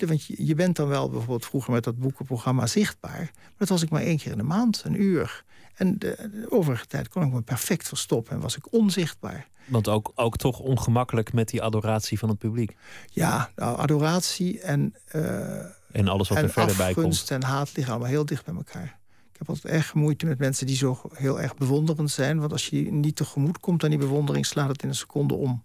want 0.05 0.25
je, 0.25 0.45
je, 0.45 0.55
bent 0.55 0.75
dan 0.75 0.87
wel 0.87 1.09
bijvoorbeeld 1.09 1.45
vroeger 1.45 1.73
met 1.73 1.83
dat 1.83 1.97
boekenprogramma 1.97 2.67
zichtbaar. 2.67 3.31
Maar 3.33 3.53
dat 3.57 3.69
was 3.69 3.81
ik 3.81 3.89
maar 3.89 4.01
één 4.01 4.17
keer 4.17 4.31
in 4.31 4.37
de 4.37 4.43
maand, 4.43 4.81
een 4.85 5.01
uur. 5.01 5.43
En 5.75 5.99
de, 5.99 6.45
overige 6.49 6.85
tijd 6.85 7.07
kon 7.07 7.23
ik 7.23 7.31
me 7.31 7.41
perfect 7.41 7.87
verstoppen 7.87 8.33
en 8.33 8.41
was 8.41 8.57
ik 8.57 8.73
onzichtbaar. 8.73 9.47
Want 9.65 9.87
ook, 9.87 10.11
ook 10.15 10.37
toch 10.37 10.59
ongemakkelijk 10.59 11.33
met 11.33 11.49
die 11.49 11.61
adoratie 11.61 12.19
van 12.19 12.29
het 12.29 12.37
publiek. 12.37 12.75
Ja, 13.05 13.51
nou, 13.55 13.77
adoratie 13.77 14.59
en. 14.61 14.95
Uh, 15.15 15.59
en 15.91 16.07
alles 16.07 16.29
wat 16.29 16.37
er 16.37 16.49
verder 16.49 16.75
bij 16.75 16.93
komt. 16.93 17.31
en 17.31 17.43
haat 17.43 17.75
liggen 17.75 17.93
allemaal 17.93 18.11
heel 18.11 18.25
dicht 18.25 18.45
bij 18.45 18.55
elkaar. 18.55 18.97
Ik 19.31 19.37
heb 19.37 19.49
altijd 19.49 19.73
erg 19.73 19.93
moeite 19.93 20.25
met 20.25 20.39
mensen 20.39 20.65
die 20.65 20.75
zo 20.75 21.01
heel 21.13 21.41
erg 21.41 21.55
bewonderend 21.55 22.11
zijn. 22.11 22.39
Want 22.39 22.51
als 22.51 22.67
je 22.67 22.91
niet 22.91 23.15
tegemoet 23.15 23.59
komt 23.59 23.83
aan 23.83 23.89
die 23.89 23.99
bewondering, 23.99 24.45
slaat 24.45 24.69
het 24.69 24.83
in 24.83 24.89
een 24.89 24.95
seconde 24.95 25.33
om. 25.33 25.63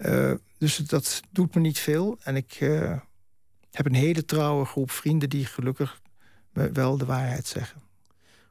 Uh, 0.00 0.32
dus 0.58 0.76
dat 0.76 1.20
doet 1.30 1.54
me 1.54 1.60
niet 1.60 1.78
veel. 1.78 2.18
En 2.22 2.36
ik 2.36 2.60
uh, 2.60 2.98
heb 3.70 3.86
een 3.86 3.94
hele 3.94 4.24
trouwe 4.24 4.64
groep 4.64 4.90
vrienden 4.90 5.28
die 5.28 5.46
gelukkig 5.46 6.00
me 6.52 6.72
wel 6.72 6.96
de 6.96 7.04
waarheid 7.04 7.46
zeggen. 7.46 7.80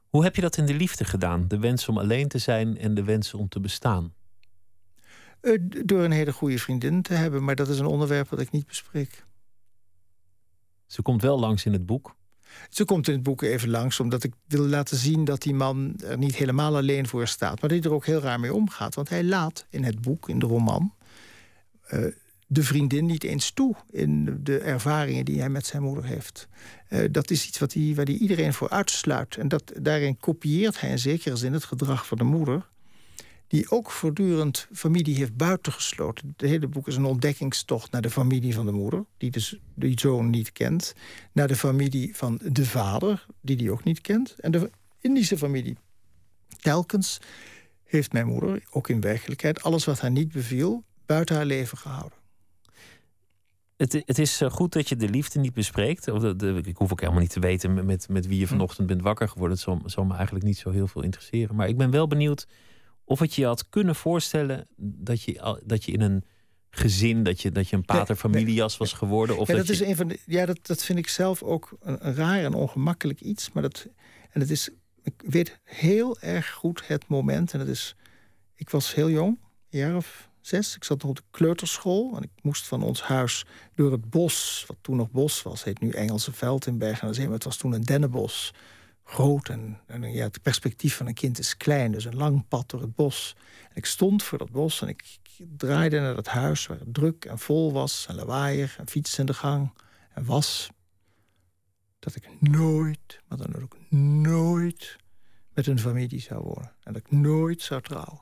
Hoe 0.10 0.24
heb 0.24 0.36
je 0.36 0.42
dat 0.42 0.58
in 0.58 0.66
de 0.66 0.74
liefde 0.74 1.06
gedaan? 1.06 1.48
De 1.48 1.60
wens 1.60 1.88
om 1.88 1.98
alleen 1.98 2.28
te 2.28 2.38
zijn 2.38 2.78
en 2.78 2.94
de 2.94 3.04
wens 3.04 3.34
om 3.34 3.50
te 3.50 3.60
bestaan? 3.60 4.14
Uh, 5.42 5.58
door 5.86 6.04
een 6.04 6.12
hele 6.12 6.34
goede 6.34 6.60
vriendin 6.60 7.02
te 7.02 7.14
hebben, 7.14 7.44
maar 7.44 7.56
dat 7.56 7.70
is 7.70 7.80
een 7.80 7.86
onderwerp 7.86 8.30
dat 8.30 8.40
ik 8.40 8.52
niet 8.52 8.68
bespreek. 8.68 9.24
Ze 10.86 11.02
komt 11.02 11.22
wel 11.22 11.40
langs 11.40 11.66
in 11.66 11.74
het 11.74 11.86
boek. 11.86 12.16
Ze 12.70 12.86
komt 12.86 13.08
in 13.08 13.14
het 13.14 13.24
boek 13.24 13.42
even 13.42 13.70
langs, 13.70 14.00
omdat 14.00 14.24
ik 14.24 14.34
wil 14.48 14.66
laten 14.66 14.98
zien 14.98 15.24
dat 15.24 15.42
die 15.42 15.54
man 15.54 16.00
er 16.04 16.18
niet 16.18 16.36
helemaal 16.36 16.76
alleen 16.76 17.08
voor 17.08 17.28
staat, 17.28 17.62
maar 17.62 17.70
hij 17.70 17.82
er 17.82 17.94
ook 17.94 18.06
heel 18.06 18.20
raar 18.20 18.40
mee 18.40 18.54
omgaat. 18.54 18.96
Want 18.96 19.10
hij 19.10 19.24
laat 19.24 19.66
in 19.70 19.84
het 19.84 20.02
boek, 20.02 20.30
in 20.30 20.40
de 20.40 20.46
roman, 20.46 20.94
uh, 21.94 22.06
de 22.48 22.64
vriendin 22.64 23.06
niet 23.06 23.24
eens 23.24 23.52
toe 23.52 23.76
in 23.90 24.40
de 24.44 24.58
ervaringen 24.58 25.26
die 25.26 25.40
hij 25.40 25.50
met 25.50 25.66
zijn 25.66 25.82
moeder 25.82 26.06
heeft. 26.06 26.48
Uh, 26.90 27.06
dat 27.12 27.32
is 27.32 27.48
iets 27.48 27.60
wat 27.60 27.74
hij, 27.74 27.94
waar 27.96 28.06
hij 28.06 28.14
iedereen 28.14 28.54
voor 28.54 28.70
uitsluit. 28.70 29.38
En 29.38 29.48
dat, 29.48 29.72
daarin 29.82 30.18
kopieert 30.18 30.80
hij 30.80 30.90
in 30.90 31.00
zekere 31.00 31.36
zin 31.36 31.54
het 31.54 31.64
gedrag 31.64 32.08
van 32.08 32.18
de 32.18 32.24
moeder. 32.24 32.68
Die 33.48 33.72
ook 33.72 33.92
voortdurend 33.92 34.68
familie 34.74 35.16
heeft 35.16 35.36
buitengesloten. 35.36 36.28
Het 36.38 36.50
hele 36.50 36.68
boek 36.68 36.88
is 36.88 36.96
een 36.96 37.06
ontdekkingstocht 37.06 37.92
naar 37.92 38.02
de 38.02 38.10
familie 38.10 38.54
van 38.54 38.66
de 38.66 38.72
moeder, 38.72 39.06
die 39.18 39.32
de, 39.32 39.60
die 39.74 40.00
zoon 40.00 40.30
niet 40.30 40.52
kent. 40.52 40.94
Naar 41.32 41.48
de 41.48 41.56
familie 41.56 42.16
van 42.16 42.40
de 42.44 42.66
vader, 42.66 43.26
die 43.42 43.56
die 43.56 43.72
ook 43.72 43.84
niet 43.84 44.02
kent. 44.02 44.36
En 44.40 44.52
de 44.52 44.70
Indische 45.02 45.38
familie. 45.38 45.78
Telkens 46.62 47.20
heeft 47.84 48.14
mijn 48.14 48.28
moeder, 48.28 48.64
ook 48.70 48.90
in 48.90 49.02
werkelijkheid, 49.02 49.64
alles 49.64 49.86
wat 49.86 50.00
haar 50.00 50.12
niet 50.12 50.32
beviel, 50.32 50.84
buiten 51.10 51.36
haar 51.36 51.46
leven 51.46 51.78
gehouden. 51.78 52.18
Het, 53.78 53.94
het 54.06 54.20
is 54.20 54.42
eh, 54.42 54.50
goed 54.50 54.74
dat 54.74 54.90
je 54.90 54.96
de 54.96 55.10
liefde 55.10 55.40
niet 55.40 55.54
bespreekt. 55.54 56.08
ik 56.66 56.78
hoef 56.78 56.92
ook 56.92 57.00
helemaal 57.00 57.22
niet 57.22 57.32
te 57.32 57.40
weten 57.40 57.86
met, 57.86 58.10
met 58.10 58.28
wie 58.28 58.40
je 58.40 58.46
hm. 58.46 58.50
vanochtend 58.50 58.88
bent 58.88 59.02
wakker 59.02 59.28
geworden. 59.30 59.58
Het 59.58 59.66
zal, 59.66 59.82
zal 59.86 60.06
me 60.06 60.16
eigenlijk 60.16 60.46
niet 60.46 60.58
zo 60.58 60.70
heel 60.70 60.88
veel 60.88 61.04
interesseren. 61.04 61.56
Maar 61.56 61.68
ik 61.68 61.78
ben 61.78 61.92
wel 61.92 62.08
benieuwd 62.08 62.48
of 63.04 63.20
het 63.20 63.36
je 63.36 63.46
had 63.46 63.70
kunnen 63.70 63.96
voorstellen 63.96 64.68
dat 64.78 65.22
je, 65.24 65.62
dat 65.64 65.86
je 65.86 65.92
in 65.92 66.02
een 66.02 66.24
gezin, 66.70 67.24
dat 67.24 67.42
je, 67.42 67.52
dat 67.52 67.70
je 67.70 67.76
een 67.76 67.86
paterfamilias 67.86 68.78
was 68.78 68.94
geworden. 68.94 69.38
Of 69.38 69.48
ja, 69.48 69.56
dat, 69.56 69.68
dat 69.68 69.76
is 69.76 69.82
een 69.82 69.96
van 69.96 70.08
de, 70.08 70.20
ja, 70.26 70.46
dat, 70.46 70.60
dat 70.62 70.84
vind 70.84 71.00
ik 71.00 71.08
zelf 71.08 71.44
ook 71.44 71.78
een, 71.80 72.08
een 72.08 72.16
raar 72.16 72.44
en 72.44 72.54
ongemakkelijk 72.54 73.22
iets. 73.22 73.52
Maar 73.52 73.64
dat, 73.64 73.88
en 74.32 74.42
het 74.42 74.50
is, 74.50 74.70
ik 75.04 75.14
weet 75.26 75.60
heel 75.64 76.20
erg 76.20 76.52
goed 76.52 76.88
het 76.88 77.08
moment. 77.08 77.54
En 77.54 77.60
dat 77.60 77.68
is, 77.68 77.96
ik 78.56 78.70
was 78.70 78.96
heel 78.96 79.10
jong, 79.10 79.40
een 79.70 79.80
jaar 79.80 79.96
of 79.96 80.29
zes. 80.42 80.76
Ik 80.76 80.84
zat 80.84 81.02
nog 81.02 81.10
op 81.10 81.16
de 81.16 81.24
kleuterschool. 81.32 82.16
En 82.16 82.24
ik 82.24 82.30
moest 82.42 82.68
van 82.68 82.84
ons 82.84 83.02
huis 83.02 83.46
door 83.76 83.92
het 83.92 84.10
bos, 84.10 84.64
wat 84.68 84.78
toen 84.82 84.96
nog 84.96 85.12
bos 85.12 85.42
was, 85.42 85.64
heet 85.64 85.80
nu 85.80 85.90
Engelse 85.90 86.32
Veld 86.32 86.66
in 86.66 86.78
Bergen 86.78 87.08
aan 87.08 87.14
Zee. 87.14 87.26
Maar 87.26 87.34
het 87.34 87.44
was 87.44 87.58
toen 87.58 87.74
een 87.74 87.84
dennenbos. 87.84 88.54
Groot 89.04 89.50
en, 89.50 89.80
en, 89.88 90.12
ja, 90.12 90.24
het 90.24 90.42
perspectief 90.42 90.96
van 90.96 91.08
een 91.08 91.14
kind 91.14 91.40
is 91.40 91.58
klein. 91.58 91.92
Dus 91.92 92.06
een 92.06 92.16
lang 92.16 92.48
pad 92.48 92.70
door 92.70 92.82
het 92.82 92.96
bos. 92.96 93.36
En 93.70 93.76
ik 93.76 93.86
stond 93.86 94.24
voor 94.24 94.38
dat 94.38 94.52
bos 94.52 94.82
en 94.82 94.88
ik, 94.88 95.18
draaide 95.58 96.00
naar 96.00 96.16
dat 96.16 96.28
huis 96.28 96.66
waar 96.68 96.80
het 96.80 96.94
druk 96.94 97.26
en 97.26 97.40
vol 97.40 97.74
was. 97.74 98.06
En 98.10 98.16
lawaaiig 98.16 98.78
en 98.78 98.88
fiets 98.88 99.20
in 99.20 99.26
de 99.26 99.34
gang 99.34 99.74
en 100.14 100.26
was. 100.26 100.70
Dat 102.00 102.16
ik 102.16 102.30
nooit, 102.40 103.22
maar 103.28 103.38
dan 103.38 103.62
ook 103.62 103.78
nooit 103.90 104.98
met 105.54 105.68
een 105.68 105.80
familie 105.80 106.22
zou 106.22 106.42
wonen. 106.42 106.72
En 106.84 106.94
dat 106.94 107.02
ik 107.02 107.12
nooit 107.12 107.62
zou 107.62 107.82
trouwen. 107.82 108.22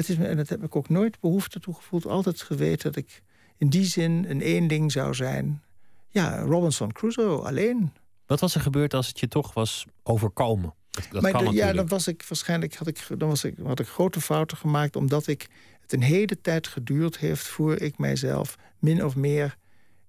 Het 0.00 0.08
is, 0.08 0.16
en 0.16 0.36
dat 0.36 0.48
heb 0.48 0.62
ik 0.62 0.76
ook 0.76 0.88
nooit 0.88 1.20
behoefte 1.20 1.60
toe 1.60 1.74
gevoeld. 1.74 2.06
Altijd 2.06 2.42
geweten 2.42 2.92
dat 2.92 3.02
ik 3.02 3.22
in 3.56 3.68
die 3.68 3.84
zin 3.84 4.24
een 4.28 4.40
eenling 4.40 4.92
zou 4.92 5.14
zijn. 5.14 5.62
Ja, 6.08 6.40
Robinson 6.40 6.92
Crusoe, 6.92 7.40
alleen. 7.40 7.92
Wat 8.26 8.40
was 8.40 8.54
er 8.54 8.60
gebeurd 8.60 8.94
als 8.94 9.08
het 9.08 9.20
je 9.20 9.28
toch 9.28 9.54
was 9.54 9.86
overkomen? 10.02 10.74
Dat, 10.90 11.06
dat 11.10 11.22
maar 11.22 11.52
ja, 11.52 11.72
dan 11.72 11.88
was 11.88 12.06
ik 12.06 12.24
waarschijnlijk 12.28 12.74
had 12.74 12.86
ik, 12.86 13.06
dan 13.18 13.28
was 13.28 13.44
ik, 13.44 13.54
had 13.64 13.80
ik 13.80 13.86
grote 13.86 14.20
fouten 14.20 14.56
gemaakt 14.56 14.96
omdat 14.96 15.26
ik 15.26 15.48
het 15.80 15.92
een 15.92 16.02
hele 16.02 16.40
tijd 16.40 16.66
geduurd 16.66 17.18
heeft 17.18 17.46
voor 17.46 17.76
ik 17.76 17.98
mijzelf 17.98 18.56
min 18.78 19.04
of 19.04 19.16
meer 19.16 19.56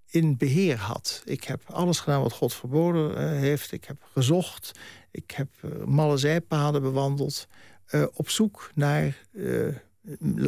in 0.10 0.38
beheer 0.38 0.78
had. 0.78 1.22
Ik 1.26 1.44
heb 1.44 1.62
alles 1.70 2.00
gedaan 2.00 2.22
wat 2.22 2.34
God 2.34 2.54
verboden 2.54 3.12
uh, 3.12 3.18
heeft. 3.40 3.72
Ik 3.72 3.86
heb 3.86 3.98
gezocht. 4.14 4.72
Ik 5.12 5.32
heb 5.32 5.48
uh, 5.62 5.84
malle 5.86 6.18
zijpaden 6.18 6.82
bewandeld. 6.82 7.48
Uh, 7.92 8.06
op 8.14 8.30
zoek 8.30 8.72
naar, 8.76 9.18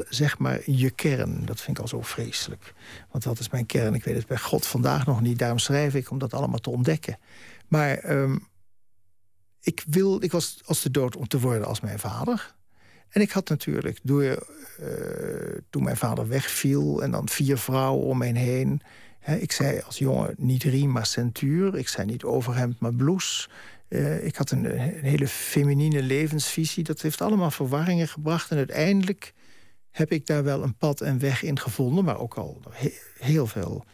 zeg 0.10 0.38
maar, 0.38 0.72
je 0.72 0.92
kern. 0.92 1.46
Dat 1.46 1.62
vind 1.62 1.78
ik 1.78 1.84
al 1.84 1.90
zo 1.90 2.02
vreselijk. 2.02 2.74
Want 3.12 3.24
wat 3.24 3.40
is 3.40 3.50
mijn 3.50 3.66
kern? 3.66 3.94
Ik 3.94 4.04
weet 4.04 4.16
het 4.16 4.28
bij 4.28 4.38
God 4.38 4.66
vandaag 4.66 5.06
nog 5.06 5.22
niet. 5.22 5.40
Daarom 5.40 5.60
schrijf 5.60 5.96
ik 5.96 6.12
om 6.12 6.18
dat 6.18 6.34
allemaal 6.34 6.60
te 6.60 6.70
ontdekken. 6.70 7.18
Maar 7.68 8.12
um, 8.12 8.48
ik, 9.62 9.84
wil, 9.88 10.24
ik 10.24 10.32
was 10.32 10.62
als 10.66 10.82
de 10.82 10.92
dood 10.92 11.16
om 11.16 11.28
te 11.28 11.40
worden 11.40 11.68
als 11.68 11.82
mijn 11.82 12.00
vader. 12.00 12.56
En 13.10 13.22
ik 13.22 13.32
had 13.32 13.50
natuurlijk, 13.50 14.00
uh, 14.04 14.34
toen 15.70 15.84
mijn 15.84 15.98
vader 15.98 16.28
wegviel... 16.28 17.04
en 17.04 17.12
dan 17.12 17.30
vier 17.30 17.58
vrouwen 17.58 18.06
om 18.06 18.18
me 18.18 18.38
heen... 18.38 18.82
Hè, 19.20 19.36
ik 19.36 19.52
zei 19.52 19.82
als 19.86 19.98
jongen 19.98 20.34
niet 20.38 20.64
riem, 20.64 20.92
maar 20.92 21.06
centuur. 21.06 21.78
Ik 21.78 21.88
zei 21.88 22.06
niet 22.06 22.24
overhemd, 22.24 22.80
maar 22.80 22.94
blouse. 22.94 23.50
Uh, 23.94 24.26
ik 24.26 24.36
had 24.36 24.52
een, 24.52 24.66
een, 24.66 25.04
hele 25.04 25.28
feminine 25.28 26.02
levensvisie. 26.02 26.84
Dat 26.84 27.02
heeft 27.02 27.22
allemaal 27.22 27.52
verwarringen 27.52 28.08
gebracht. 28.08 28.52
En 28.52 28.58
uiteindelijk 28.58 29.34
heb 29.90 30.12
ik 30.12 30.26
daar 30.26 30.44
wel 30.44 30.64
een 30.64 30.78
pad 30.78 31.02
en 31.02 31.20
weg 31.20 31.44
in 31.44 31.60
gevonden... 31.60 32.06
maar 32.06 32.20
ook 32.20 32.34
al 32.34 32.62
he 32.72 32.94
heel 33.20 33.48
veel 33.48 33.86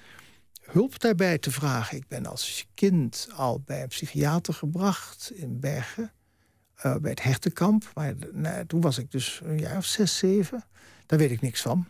hulp 0.62 1.00
daarbij 1.00 1.38
te 1.38 1.52
vragen. 1.52 1.97
Ik 1.97 2.08
ben 2.08 2.26
als 2.26 2.68
kind 2.74 3.30
al 3.36 3.62
bij 3.66 3.82
een 3.82 3.88
psychiater 3.88 4.54
gebracht 4.54 5.32
in 5.36 5.60
Bergen. 5.60 6.12
Uh, 6.86 6.95
bij 6.95 7.12
het 7.12 7.24
hertenkamp. 7.24 7.91
Maar 7.93 8.14
nou, 8.32 8.66
toen 8.66 8.82
was 8.82 8.97
ik 8.97 9.12
dus 9.12 9.41
een 9.43 9.60
jaar 9.60 9.78
of 9.78 9.86
zes, 9.86 10.18
zeven. 10.18 10.64
Daar 11.06 11.20
weet 11.20 11.32
ik 11.32 11.41
niks 11.41 11.62
van. 11.62 11.88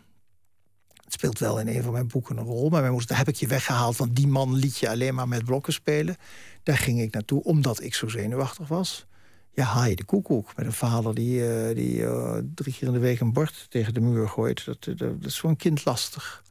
Het 1.10 1.18
speelt 1.18 1.39
wel 1.39 1.60
in 1.60 1.68
een 1.68 1.84
van 1.84 1.91
mijn 1.91 2.07
boeken 2.07 2.38
een 2.38 2.43
rol. 2.43 2.70
Maar 2.70 2.91
moest, 2.91 3.07
daar 3.07 3.18
heb 3.18 3.28
ik 3.28 3.36
je 3.36 3.47
weggehaald, 3.47 3.97
want 3.97 4.16
die 4.16 4.28
man 4.28 4.53
liet 4.53 4.78
je 4.78 4.89
alleen 4.89 5.16
maar 5.16 5.28
met 5.28 5.45
blokken 5.45 5.74
spelen. 5.74 6.16
Daar 6.64 6.78
ging 6.78 7.01
ik 7.01 7.14
naartoe, 7.14 7.43
omdat 7.43 7.82
ik 7.82 7.93
zo 7.95 8.07
zenuwachtig 8.07 8.68
was. 8.68 9.05
Ja, 9.53 9.64
haai 9.64 9.95
de 9.95 10.03
koekoek. 10.03 10.55
Met 10.55 10.66
een 10.66 10.74
vader 10.74 11.16
die, 11.16 11.39
uh, 11.39 11.76
die 11.76 11.95
uh, 11.95 12.38
drie 12.55 12.74
keer 12.74 12.88
in 12.88 12.93
de 12.93 12.99
week 12.99 13.20
een 13.20 13.34
bord 13.34 13.66
tegen 13.70 13.93
de 13.93 13.99
muur 13.99 14.28
gooit. 14.28 14.66
Dat, 14.66 14.84
dat, 14.84 14.97
dat 14.97 15.26
is 15.26 15.39
voor 15.39 15.49
een 15.49 15.55
kind 15.55 15.86
lastig. 15.86 16.43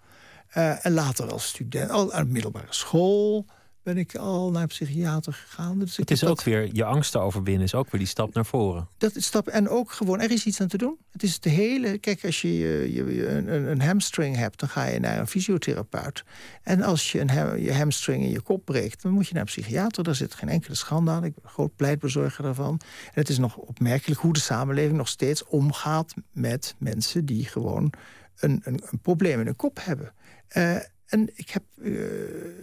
Uh, 0.56 0.86
en 0.86 0.92
later 0.92 1.32
als 1.32 1.46
student, 1.46 1.90
al 1.90 2.12
aan 2.12 2.26
de 2.26 2.32
middelbare 2.32 2.66
school 2.68 3.46
ben 3.88 3.98
ik 3.98 4.16
al 4.16 4.50
naar 4.50 4.62
een 4.62 4.68
psychiater 4.68 5.32
gegaan. 5.32 5.78
Dus 5.78 5.96
het 5.96 6.10
is 6.10 6.24
ook 6.24 6.42
weer 6.42 6.68
je 6.72 6.84
angsten 6.84 7.20
overwinnen, 7.20 7.64
is 7.64 7.74
ook 7.74 7.90
weer 7.90 8.00
die 8.00 8.08
stap 8.08 8.34
naar 8.34 8.46
voren. 8.46 8.88
Dat 8.98 9.16
is 9.16 9.24
stap 9.24 9.46
en 9.46 9.68
ook 9.68 9.92
gewoon 9.92 10.20
er 10.20 10.30
is 10.30 10.46
iets 10.46 10.60
aan 10.60 10.68
te 10.68 10.76
doen. 10.76 10.96
Het 11.12 11.22
is 11.22 11.40
de 11.40 11.48
hele. 11.48 11.98
Kijk, 11.98 12.24
als 12.24 12.42
je, 12.42 12.58
je, 12.92 13.28
een, 13.28 13.70
een, 13.70 13.80
hamstring 13.80 14.36
hebt, 14.36 14.60
dan 14.60 14.68
ga 14.68 14.84
je 14.84 15.00
naar 15.00 15.18
een 15.18 15.26
fysiotherapeut. 15.26 16.24
En 16.62 16.82
als 16.82 17.12
je 17.12 17.20
een, 17.20 17.62
je 17.62 17.74
hamstring 17.74 18.22
in 18.22 18.30
je 18.30 18.40
kop 18.40 18.64
breekt, 18.64 19.02
dan 19.02 19.12
moet 19.12 19.26
je 19.26 19.32
naar 19.32 19.42
een 19.42 19.48
psychiater. 19.48 20.04
Daar 20.04 20.14
zit 20.14 20.34
geen 20.34 20.48
enkele 20.48 20.74
schande 20.74 21.10
aan. 21.10 21.24
Ik 21.24 21.34
ben 21.34 21.50
groot 21.50 21.76
pleitbezorger 21.76 22.44
daarvan. 22.44 22.80
En 23.04 23.20
het 23.20 23.28
is 23.28 23.38
nog 23.38 23.56
opmerkelijk 23.56 24.20
hoe 24.20 24.32
de 24.32 24.40
samenleving 24.40 24.96
nog 24.96 25.08
steeds 25.08 25.44
omgaat 25.44 26.14
met 26.32 26.74
mensen 26.78 27.24
die 27.24 27.44
gewoon 27.44 27.92
een, 28.38 28.60
een, 28.64 28.80
een 28.90 29.00
probleem 29.00 29.40
in 29.40 29.46
hun 29.46 29.56
kop 29.56 29.78
hebben. 29.82 30.12
Uh, 30.56 30.76
en 31.08 31.30
ik 31.34 31.50
heb 31.50 31.62
uh, 31.76 32.02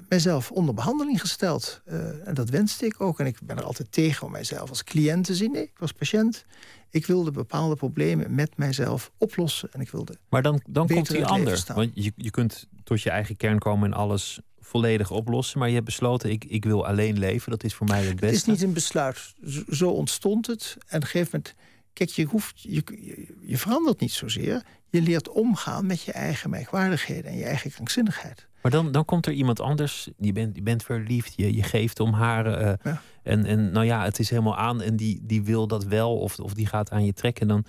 mijzelf 0.10 0.52
onder 0.52 0.74
behandeling 0.74 1.22
gesteld. 1.22 1.82
Uh, 1.88 2.28
en 2.28 2.34
dat 2.34 2.50
wenste 2.50 2.86
ik 2.86 3.02
ook. 3.02 3.20
En 3.20 3.26
ik 3.26 3.39
ben 3.43 3.58
er 3.58 3.64
altijd 3.64 3.91
tegen 3.91 4.26
om 4.26 4.32
mijzelf 4.32 4.70
als 4.70 4.84
cliënt 4.84 5.26
te 5.26 5.36
zien. 5.36 5.52
Nee, 5.52 5.64
ik 5.64 5.78
was 5.78 5.91
patiënt. 5.91 6.46
Ik 6.89 7.06
wilde 7.06 7.32
bepaalde 7.32 7.76
problemen 7.76 8.36
met 8.36 8.58
mijzelf 8.58 9.12
oplossen. 9.18 9.70
En 9.72 9.82
ik 9.82 9.89
wilde 9.89 10.18
maar 10.30 10.41
dan, 10.41 10.62
dan 10.70 10.88
komt 10.88 11.10
die 11.10 11.26
ander. 11.26 11.64
Want 11.76 11.91
je, 11.93 12.12
je 12.16 12.32
kunt 12.32 12.68
tot 12.84 13.02
je 13.02 13.10
eigen 13.10 13.38
kern 13.38 13.60
komen 13.60 13.91
en 13.91 13.98
alles 13.98 14.39
volledig 14.60 15.12
oplossen. 15.12 15.60
Maar 15.60 15.68
je 15.68 15.74
hebt 15.74 15.86
besloten, 15.86 16.30
ik, 16.30 16.46
ik 16.46 16.66
wil 16.66 16.88
alleen 16.88 17.20
leven. 17.20 17.52
Dat 17.52 17.64
is 17.64 17.74
voor 17.74 17.88
mij 17.88 18.04
het 18.04 18.20
beste. 18.20 18.26
Het 18.26 18.36
is 18.36 18.46
niet 18.46 18.62
een 18.62 18.74
besluit. 18.74 19.34
Zo 19.70 19.89
ontstond 19.89 20.48
het. 20.48 20.76
En 20.88 20.98
op 20.98 21.04
een 21.04 21.10
gegeven 21.10 21.30
moment... 21.32 21.56
Kijk, 21.96 22.10
je, 22.10 22.26
hoeft, 22.26 22.62
je, 22.62 22.84
je, 23.02 23.28
je 23.41 23.58
verandert 23.58 24.00
niet 24.00 24.12
zozeer. 24.12 24.64
Je 24.89 25.02
leert 25.02 25.30
omgaan 25.30 25.86
met 25.86 26.02
je 26.02 26.12
eigen 26.12 26.50
merkwaardigheden 26.50 27.32
en 27.32 27.38
je 27.38 27.43
eigen 27.43 27.72
krankzinnigheid. 27.72 28.48
Maar 28.62 28.72
dan, 28.72 28.91
dan 28.91 29.06
komt 29.06 29.26
er 29.26 29.34
iemand 29.34 29.60
anders, 29.60 30.10
je 30.18 30.32
bent, 30.32 30.56
je 30.56 30.62
bent 30.62 30.84
verliefd, 30.84 31.34
je, 31.36 31.56
je 31.56 31.64
geeft 31.64 32.00
om 32.00 32.14
haar. 32.14 32.62
Uh, 32.62 32.93
en, 33.24 33.46
en 33.46 33.72
nou 33.72 33.86
ja, 33.86 34.04
het 34.04 34.20
is 34.20 34.30
helemaal 34.30 34.58
aan 34.58 34.82
en 34.82 34.96
die, 34.96 35.20
die 35.24 35.43
wil 35.43 35.68
dat 35.68 35.84
wel 35.84 36.18
of, 36.18 36.39
of 36.39 36.54
die 36.54 36.66
gaat 36.66 36.91
aan 36.91 37.06
je 37.06 37.14
trekken. 37.14 37.48
Dan 37.48 37.66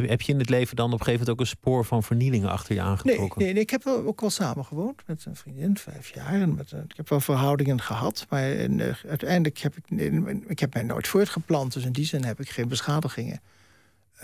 heb, 0.00 0.08
heb 0.08 0.20
je 0.20 0.32
in 0.32 0.38
het 0.38 0.48
leven 0.48 0.76
dan 0.76 0.86
op 0.86 0.92
een 0.92 1.04
gegeven 1.04 1.20
moment 1.20 1.40
ook 1.40 1.46
een 1.46 1.58
spoor 1.58 1.84
van 1.84 2.02
vernielingen 2.02 2.50
achter 2.50 2.74
je 2.74 2.80
aangetrokken? 2.80 3.42
Nee, 3.42 3.52
nee, 3.52 3.62
ik 3.62 3.70
heb 3.70 3.86
ook 3.86 4.20
wel 4.20 4.30
samen 4.30 4.64
gewoond 4.64 5.02
met 5.06 5.24
een 5.24 5.36
vriendin, 5.36 5.76
vijf 5.76 6.14
jaar. 6.14 6.32
En 6.32 6.54
met, 6.54 6.72
ik 6.72 6.96
heb 6.96 7.08
wel 7.08 7.20
verhoudingen 7.20 7.80
gehad, 7.80 8.26
maar 8.28 8.42
en, 8.42 8.78
uh, 8.78 8.94
uiteindelijk 9.08 9.58
heb 9.58 9.74
ik, 9.76 10.00
ik 10.46 10.58
heb 10.58 10.74
mij 10.74 10.82
nooit 10.82 11.08
voortgeplant. 11.08 11.72
Dus 11.72 11.84
in 11.84 11.92
die 11.92 12.06
zin 12.06 12.24
heb 12.24 12.40
ik 12.40 12.50
geen 12.50 12.68
beschadigingen. 12.68 13.40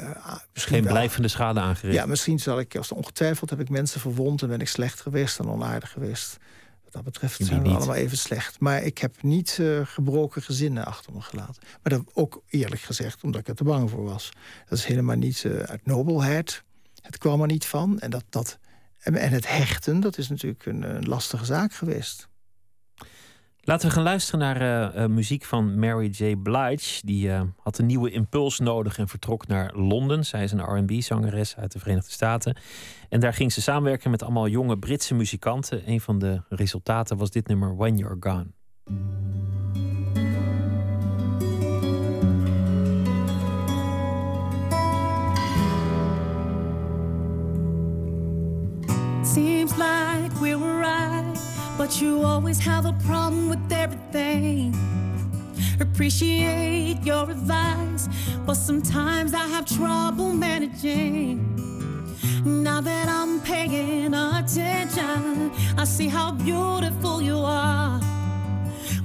Uh, 0.00 0.34
Geen 0.52 0.84
blijvende 0.84 1.28
schade 1.28 1.60
aangericht. 1.60 1.98
Ja, 1.98 2.06
misschien 2.06 2.38
zal 2.38 2.58
ik, 2.60 2.76
als 2.76 2.92
ongetwijfeld 2.92 3.50
heb 3.50 3.60
ik 3.60 3.68
mensen 3.68 4.00
verwond 4.00 4.42
en 4.42 4.48
ben 4.48 4.60
ik 4.60 4.68
slecht 4.68 5.00
geweest 5.00 5.38
en 5.38 5.48
onaardig 5.48 5.90
geweest. 5.90 6.36
Dat 6.94 7.04
betreft 7.04 7.44
zijn 7.44 7.62
we 7.62 7.68
allemaal 7.68 7.94
even 7.94 8.18
slecht. 8.18 8.60
Maar 8.60 8.82
ik 8.82 8.98
heb 8.98 9.22
niet 9.22 9.58
uh, 9.60 9.80
gebroken 9.86 10.42
gezinnen 10.42 10.84
achter 10.84 11.12
me 11.12 11.20
gelaten. 11.20 11.62
Maar 11.82 11.92
dat 11.92 12.02
ook 12.12 12.42
eerlijk 12.48 12.80
gezegd, 12.80 13.22
omdat 13.22 13.40
ik 13.40 13.48
er 13.48 13.54
te 13.54 13.64
bang 13.64 13.90
voor 13.90 14.04
was. 14.04 14.30
Dat 14.68 14.78
is 14.78 14.84
helemaal 14.84 15.16
niet 15.16 15.44
uh, 15.44 15.58
uit 15.58 15.86
nobelheid. 15.86 16.62
Het 17.00 17.18
kwam 17.18 17.40
er 17.40 17.46
niet 17.46 17.66
van. 17.66 18.00
En, 18.00 18.10
dat, 18.10 18.24
dat, 18.28 18.58
en, 18.98 19.14
en 19.14 19.32
het 19.32 19.48
hechten, 19.48 20.00
dat 20.00 20.18
is 20.18 20.28
natuurlijk 20.28 20.66
een, 20.66 20.82
een 20.82 21.08
lastige 21.08 21.44
zaak 21.44 21.74
geweest. 21.74 22.28
Laten 23.66 23.88
we 23.88 23.94
gaan 23.94 24.02
luisteren 24.02 24.40
naar 24.40 24.62
uh, 24.62 25.02
uh, 25.02 25.06
muziek 25.08 25.44
van 25.44 25.78
Mary 25.78 26.08
J. 26.08 26.36
Blige. 26.36 27.06
Die 27.06 27.28
uh, 27.28 27.40
had 27.62 27.78
een 27.78 27.86
nieuwe 27.86 28.10
impuls 28.10 28.58
nodig 28.58 28.98
en 28.98 29.08
vertrok 29.08 29.46
naar 29.46 29.74
Londen. 29.74 30.24
Zij 30.24 30.42
is 30.42 30.52
een 30.52 30.60
RB-zangeres 30.60 31.56
uit 31.56 31.72
de 31.72 31.78
Verenigde 31.78 32.10
Staten. 32.10 32.56
En 33.08 33.20
daar 33.20 33.34
ging 33.34 33.52
ze 33.52 33.62
samenwerken 33.62 34.10
met 34.10 34.22
allemaal 34.22 34.48
jonge 34.48 34.78
Britse 34.78 35.14
muzikanten. 35.14 35.82
Een 35.90 36.00
van 36.00 36.18
de 36.18 36.42
resultaten 36.48 37.16
was 37.16 37.30
dit 37.30 37.46
nummer 37.46 37.76
When 37.76 37.96
You're 37.96 38.16
Gone. 38.20 38.46
Seems 49.22 49.76
like 49.76 50.40
we 50.40 50.58
were 50.58 50.78
right. 50.80 51.23
But 51.76 52.00
you 52.00 52.22
always 52.22 52.58
have 52.60 52.86
a 52.86 52.92
problem 53.04 53.48
with 53.48 53.72
everything. 53.72 54.74
Appreciate 55.80 57.00
your 57.02 57.28
advice, 57.28 58.08
but 58.46 58.54
sometimes 58.54 59.34
I 59.34 59.46
have 59.48 59.66
trouble 59.66 60.32
managing. 60.32 61.50
Now 62.44 62.80
that 62.80 63.08
I'm 63.08 63.40
paying 63.40 64.14
attention, 64.14 65.50
I 65.76 65.84
see 65.84 66.08
how 66.08 66.32
beautiful 66.32 67.20
you 67.20 67.38
are. 67.38 68.00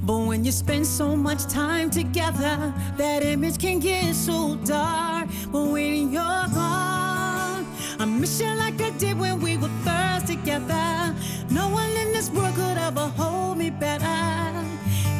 But 0.02 0.18
when 0.18 0.44
you 0.44 0.52
spend 0.52 0.86
so 0.86 1.16
much 1.16 1.46
time 1.46 1.90
together, 1.90 2.72
that 2.96 3.22
image 3.24 3.58
can 3.58 3.80
get 3.80 4.14
so 4.14 4.56
dark. 4.64 5.28
But 5.50 5.64
when 5.64 6.12
you're 6.12 6.48
gone, 6.54 7.66
I 7.98 8.04
miss 8.06 8.40
you 8.40 8.54
like 8.54 8.80
I 8.80 8.90
did 8.90 9.18
when 9.18 9.40
we 9.40 9.56
were 9.56 9.70
first 9.84 10.28
together. 10.28 11.14
No 11.50 11.68
one 11.68 11.90
in 11.96 12.12
this 12.12 12.30
world 12.30 12.54
could 12.54 12.78
ever 12.78 13.08
hold 13.16 13.58
me 13.58 13.70
better. 13.70 14.52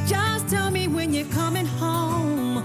Just 0.07 0.49
tell 0.49 0.71
me 0.71 0.87
when 0.89 1.13
you're 1.13 1.33
coming 1.35 1.67
home. 1.67 2.63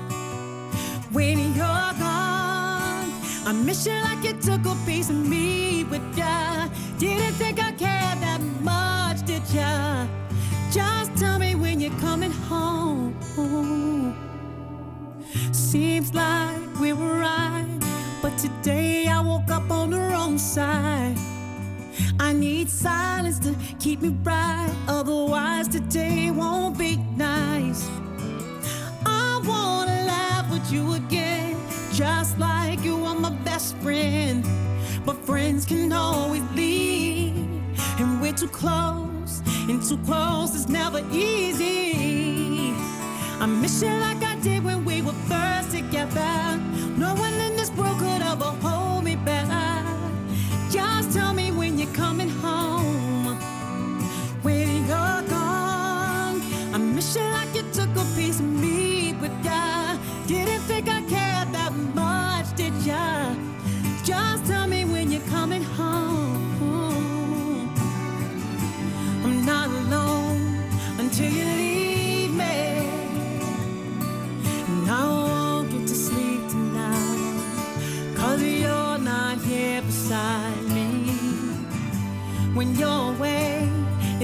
When 1.12 1.40
you're 1.56 1.94
gone, 2.00 3.10
I 3.48 3.54
miss 3.66 3.86
you 3.86 3.94
like 4.02 4.24
you 4.24 4.34
took 4.34 4.66
a 4.66 4.76
piece 4.86 5.10
of 5.10 5.16
me 5.16 5.84
with 5.84 6.18
ya. 6.18 6.68
Didn't 6.98 7.34
think 7.34 7.60
I 7.60 7.72
cared 7.72 8.20
that 8.22 8.42
much, 8.62 9.26
did 9.26 9.44
ya? 9.54 10.06
Just 10.72 11.16
tell 11.18 11.40
me 11.40 11.56
when 11.56 11.80
you're 11.80 12.00
coming 12.00 12.32
home. 12.32 13.16
Seems 15.52 16.14
like 16.14 16.80
we 16.80 16.94
were 16.94 17.20
right, 17.20 17.80
but 18.22 18.38
today 18.38 19.08
I 19.08 19.22
woke 19.22 19.50
up 19.52 19.70
on 19.72 19.92
the 19.92 20.00
wrong 20.00 20.38
side. 20.38 21.05
I 22.20 22.34
need 22.34 22.70
silence 22.70 23.40
to 23.40 23.56
keep 23.80 24.02
me 24.02 24.10
bright, 24.10 24.74
otherwise 24.88 25.68
today 25.68 26.32
won't 26.32 26.78
be 26.78 26.98
nice. 27.18 27.88
I 29.06 29.42
wanna 29.46 30.06
laugh 30.06 30.50
with 30.50 30.72
you 30.72 30.94
again, 30.94 31.58
just 31.94 32.40
like 32.40 32.84
you 32.84 33.04
are 33.06 33.16
my 33.16 33.32
best 33.44 33.76
friend. 33.78 34.46
But 35.06 35.18
friends 35.26 35.66
can 35.66 35.92
always 35.92 36.44
leave, 36.56 37.36
and 38.00 38.22
we're 38.22 38.34
too 38.34 38.48
close, 38.48 39.42
and 39.70 39.84
too 39.84 39.98
close 40.06 40.56
is 40.56 40.68
never 40.68 41.04
easy. 41.12 42.74
I 43.40 43.46
miss 43.46 43.82
you 43.84 43.90
like 43.90 44.24
I 44.24 44.36
did 44.42 44.64
when 44.64 44.75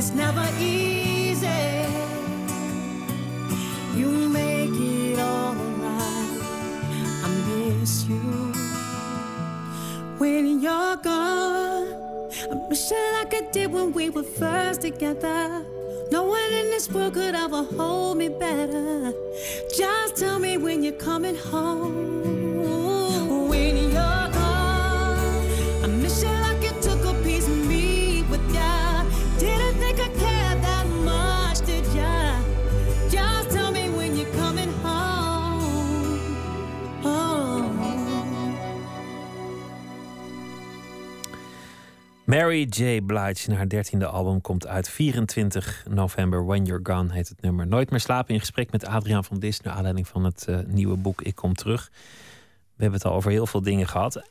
It's 0.03 0.13
never 0.13 0.43
easy. 0.59 1.47
You 3.95 4.29
make 4.29 4.71
it 4.73 5.19
all 5.19 5.53
right. 5.53 6.39
I 7.23 7.29
miss 7.47 8.07
you 8.07 8.51
when 10.17 10.59
you're 10.59 10.95
gone. 10.95 11.93
I 12.49 12.67
miss 12.67 12.89
you 12.89 12.97
like 13.13 13.31
I 13.35 13.41
did 13.51 13.71
when 13.71 13.93
we 13.93 14.09
were 14.09 14.23
first 14.23 14.81
together. 14.81 15.63
No 16.11 16.23
one 16.23 16.51
in 16.51 16.71
this 16.71 16.89
world 16.89 17.13
could 17.13 17.35
ever 17.35 17.61
hold 17.61 18.17
me 18.17 18.29
better. 18.29 19.13
Just 19.77 20.17
tell 20.17 20.39
me 20.39 20.57
when 20.57 20.81
you're 20.81 20.93
coming 20.93 21.35
home. 21.35 22.40
Mary 42.31 42.67
J. 42.69 43.01
Blige, 43.01 43.53
haar 43.53 43.67
dertiende 43.67 44.05
album, 44.05 44.41
komt 44.41 44.67
uit 44.67 44.89
24 44.89 45.83
november. 45.89 46.45
When 46.45 46.65
You're 46.65 46.79
Gone 46.83 47.13
heet 47.13 47.29
het 47.29 47.41
nummer. 47.41 47.67
Nooit 47.67 47.89
meer 47.89 47.99
slapen 47.99 48.33
in 48.33 48.39
gesprek 48.39 48.71
met 48.71 48.85
Adriaan 48.85 49.23
van 49.23 49.39
Dis... 49.39 49.61
naar 49.61 49.73
aanleiding 49.73 50.07
van 50.07 50.23
het 50.23 50.45
eh, 50.47 50.59
nieuwe 50.67 50.97
boek 50.97 51.21
Ik 51.21 51.35
Kom 51.35 51.53
Terug. 51.53 51.89
We 52.75 52.83
hebben 52.83 52.99
het 52.99 53.09
al 53.09 53.15
over 53.15 53.31
heel 53.31 53.47
veel 53.47 53.61
dingen 53.61 53.87
gehad. 53.87 54.21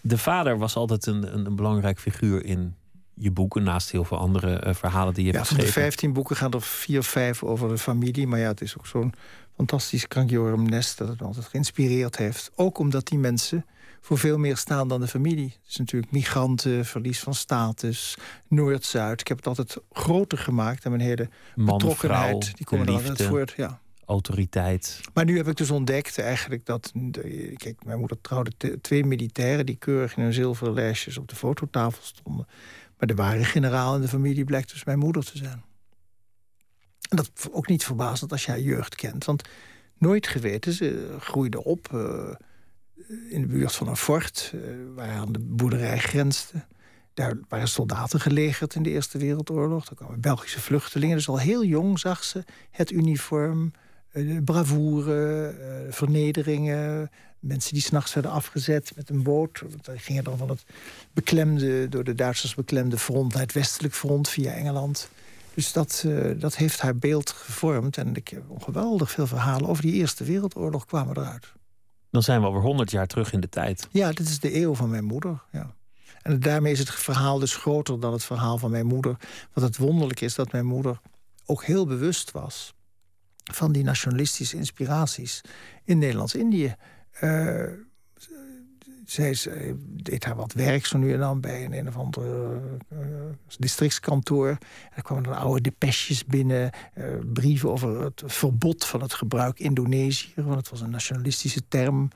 De 0.00 0.18
vader 0.18 0.58
was 0.58 0.76
altijd 0.76 1.06
een, 1.06 1.34
een, 1.34 1.46
een 1.46 1.56
belangrijk 1.56 1.98
figuur 1.98 2.44
in 2.44 2.74
je 3.14 3.30
boeken... 3.30 3.62
naast 3.62 3.90
heel 3.90 4.04
veel 4.04 4.18
andere 4.18 4.58
eh, 4.58 4.74
verhalen 4.74 5.14
die 5.14 5.24
je 5.24 5.30
Ja, 5.30 5.36
hebt 5.36 5.48
van 5.48 5.56
de 5.56 5.62
geschreven. 5.62 5.90
15 5.90 6.12
boeken 6.12 6.36
gaan 6.36 6.52
er 6.52 6.62
vier 6.62 6.98
of 6.98 7.06
vijf 7.06 7.42
over 7.42 7.68
de 7.68 7.78
familie. 7.78 8.26
Maar 8.26 8.38
ja, 8.38 8.48
het 8.48 8.60
is 8.60 8.78
ook 8.78 8.86
zo'n 8.86 9.14
fantastisch 9.56 10.08
krankjorum 10.08 10.68
nest 10.68 10.98
dat 10.98 11.08
het 11.08 11.20
me 11.20 11.26
altijd 11.26 11.46
geïnspireerd 11.46 12.16
heeft. 12.16 12.50
Ook 12.54 12.78
omdat 12.78 13.06
die 13.06 13.18
mensen 13.18 13.64
voor 14.06 14.18
veel 14.18 14.38
meer 14.38 14.56
staan 14.56 14.88
dan 14.88 15.00
de 15.00 15.08
familie. 15.08 15.54
Het 15.60 15.68
is 15.70 15.76
natuurlijk 15.76 16.12
migranten, 16.12 16.84
verlies 16.84 17.20
van 17.20 17.34
status, 17.34 18.16
Noord-Zuid. 18.48 19.20
Ik 19.20 19.28
heb 19.28 19.36
het 19.36 19.46
altijd 19.46 19.76
groter 19.92 20.38
gemaakt 20.38 20.84
en 20.84 20.90
mijn 20.90 21.02
hele 21.02 21.28
Man, 21.54 21.78
betrokkenheid. 21.78 22.44
vrouw, 22.44 22.54
die 22.56 22.66
komen 22.66 22.86
de 22.86 22.92
er 22.92 22.98
altijd 22.98 23.18
liefde. 23.18 23.34
voort. 23.34 23.54
Ja. 23.56 23.80
Autoriteit. 24.04 25.00
Maar 25.14 25.24
nu 25.24 25.36
heb 25.36 25.48
ik 25.48 25.56
dus 25.56 25.70
ontdekt 25.70 26.18
eigenlijk 26.18 26.66
dat... 26.66 26.92
Kijk, 27.56 27.84
mijn 27.84 27.98
moeder 27.98 28.20
trouwde 28.20 28.80
twee 28.80 29.04
militairen... 29.04 29.66
die 29.66 29.76
keurig 29.76 30.16
in 30.16 30.22
hun 30.22 30.32
zilveren 30.32 30.74
lijstjes 30.74 31.18
op 31.18 31.28
de 31.28 31.36
fototafel 31.36 32.02
stonden. 32.02 32.46
Maar 32.98 33.08
de 33.08 33.14
ware 33.14 33.44
generaal 33.44 33.94
in 33.94 34.00
de 34.00 34.08
familie 34.08 34.44
blijkt 34.44 34.70
dus 34.72 34.84
mijn 34.84 34.98
moeder 34.98 35.24
te 35.24 35.36
zijn. 35.36 35.64
En 37.08 37.16
dat 37.16 37.30
ook 37.50 37.68
niet 37.68 37.84
verbazend 37.84 38.32
als 38.32 38.44
je 38.44 38.50
haar 38.50 38.60
jeugd 38.60 38.94
kent. 38.94 39.24
Want 39.24 39.48
nooit 39.98 40.26
geweten, 40.26 40.72
ze 40.72 41.16
groeide 41.20 41.64
op 41.64 41.94
eh, 41.94 42.34
in 43.08 43.40
de 43.40 43.46
buurt 43.46 43.72
van 43.72 43.88
een 43.88 43.96
fort... 43.96 44.52
eh, 44.54 44.60
waar 44.94 45.10
aan 45.10 45.32
de 45.32 45.38
boerderij 45.38 45.98
grensde. 45.98 46.64
Daar 47.14 47.38
waren 47.48 47.68
soldaten 47.68 48.20
gelegerd 48.20 48.74
in 48.74 48.82
de 48.82 48.90
Eerste 48.90 49.18
Wereldoorlog. 49.18 49.84
Daar 49.84 49.94
kwamen 49.94 50.20
Belgische 50.20 50.60
vluchtelingen. 50.60 51.16
Dus 51.16 51.28
al 51.28 51.38
heel 51.38 51.64
jong 51.64 51.98
zag 51.98 52.24
ze 52.24 52.44
het 52.70 52.90
uniform, 52.90 53.72
eh, 54.10 54.34
de 54.34 54.42
bravoure, 54.42 55.48
eh, 55.48 55.92
vernederingen. 55.92 57.10
Mensen 57.38 57.72
die 57.72 57.82
s'nachts 57.82 58.14
werden 58.14 58.32
afgezet 58.32 58.92
met 58.96 59.10
een 59.10 59.22
boot. 59.22 59.62
Die 59.82 59.98
gingen 59.98 60.24
dan 60.24 60.38
van 60.38 60.48
het 60.48 60.64
beklemde, 61.12 61.88
door 61.88 62.04
de 62.04 62.14
Duitsers 62.14 62.54
beklemde 62.54 62.98
front 62.98 63.32
naar 63.32 63.42
het 63.42 63.52
westelijk 63.52 63.94
front 63.94 64.28
via 64.28 64.52
Engeland. 64.52 65.10
Dus 65.54 65.72
dat, 65.72 66.04
dat 66.36 66.56
heeft 66.56 66.80
haar 66.80 66.96
beeld 66.96 67.30
gevormd. 67.30 67.96
En 67.96 68.16
ik 68.16 68.28
heb 68.28 68.42
geweldig 68.58 69.10
veel 69.10 69.26
verhalen 69.26 69.68
over 69.68 69.82
die 69.82 69.92
Eerste 69.92 70.24
Wereldoorlog 70.24 70.86
kwamen 70.86 71.16
eruit. 71.16 71.55
Dan 72.10 72.22
zijn 72.22 72.40
we 72.40 72.46
alweer 72.46 72.62
100 72.62 72.90
jaar 72.90 73.06
terug 73.06 73.32
in 73.32 73.40
de 73.40 73.48
tijd. 73.48 73.88
Ja, 73.90 74.12
dit 74.12 74.28
is 74.28 74.40
de 74.40 74.60
eeuw 74.60 74.74
van 74.74 74.90
mijn 74.90 75.04
moeder. 75.04 75.42
Ja. 75.52 75.74
En 76.22 76.40
daarmee 76.40 76.72
is 76.72 76.78
het 76.78 76.90
verhaal 76.90 77.38
dus 77.38 77.56
groter 77.56 78.00
dan 78.00 78.12
het 78.12 78.24
verhaal 78.24 78.58
van 78.58 78.70
mijn 78.70 78.86
moeder. 78.86 79.16
Wat 79.52 79.64
het 79.64 79.76
wonderlijk 79.76 80.20
is 80.20 80.34
dat 80.34 80.52
mijn 80.52 80.66
moeder 80.66 81.00
ook 81.44 81.64
heel 81.64 81.86
bewust 81.86 82.30
was 82.30 82.74
van 83.52 83.72
die 83.72 83.84
nationalistische 83.84 84.56
inspiraties 84.56 85.40
in 85.84 85.98
Nederlands-Indië. 85.98 86.74
Eh, 87.10 87.64
zij 89.06 89.30
is- 89.30 89.46
eh, 89.46 89.72
deed 89.78 90.24
haar 90.24 90.36
wat 90.36 90.52
werk 90.52 90.86
zo 90.86 90.98
nu 90.98 91.12
en 91.12 91.18
dan 91.18 91.40
bij 91.40 91.64
een, 91.64 91.72
een 91.72 91.88
of 91.88 91.96
ander 91.96 92.56
eh, 92.88 92.98
districtskantoor. 93.58 94.48
En 94.48 94.58
er 94.94 95.02
kwamen 95.02 95.24
dan 95.24 95.36
oude 95.36 95.60
depeches 95.60 96.24
binnen, 96.24 96.70
eh, 96.94 97.04
brieven 97.32 97.70
over 97.70 98.00
het 98.04 98.22
verbod 98.26 98.84
van 98.84 99.02
het 99.02 99.14
gebruik 99.14 99.58
Indonesië, 99.58 100.32
want 100.36 100.56
het 100.56 100.68
was 100.68 100.80
een 100.80 100.90
nationalistische 100.90 101.68
term. 101.68 102.08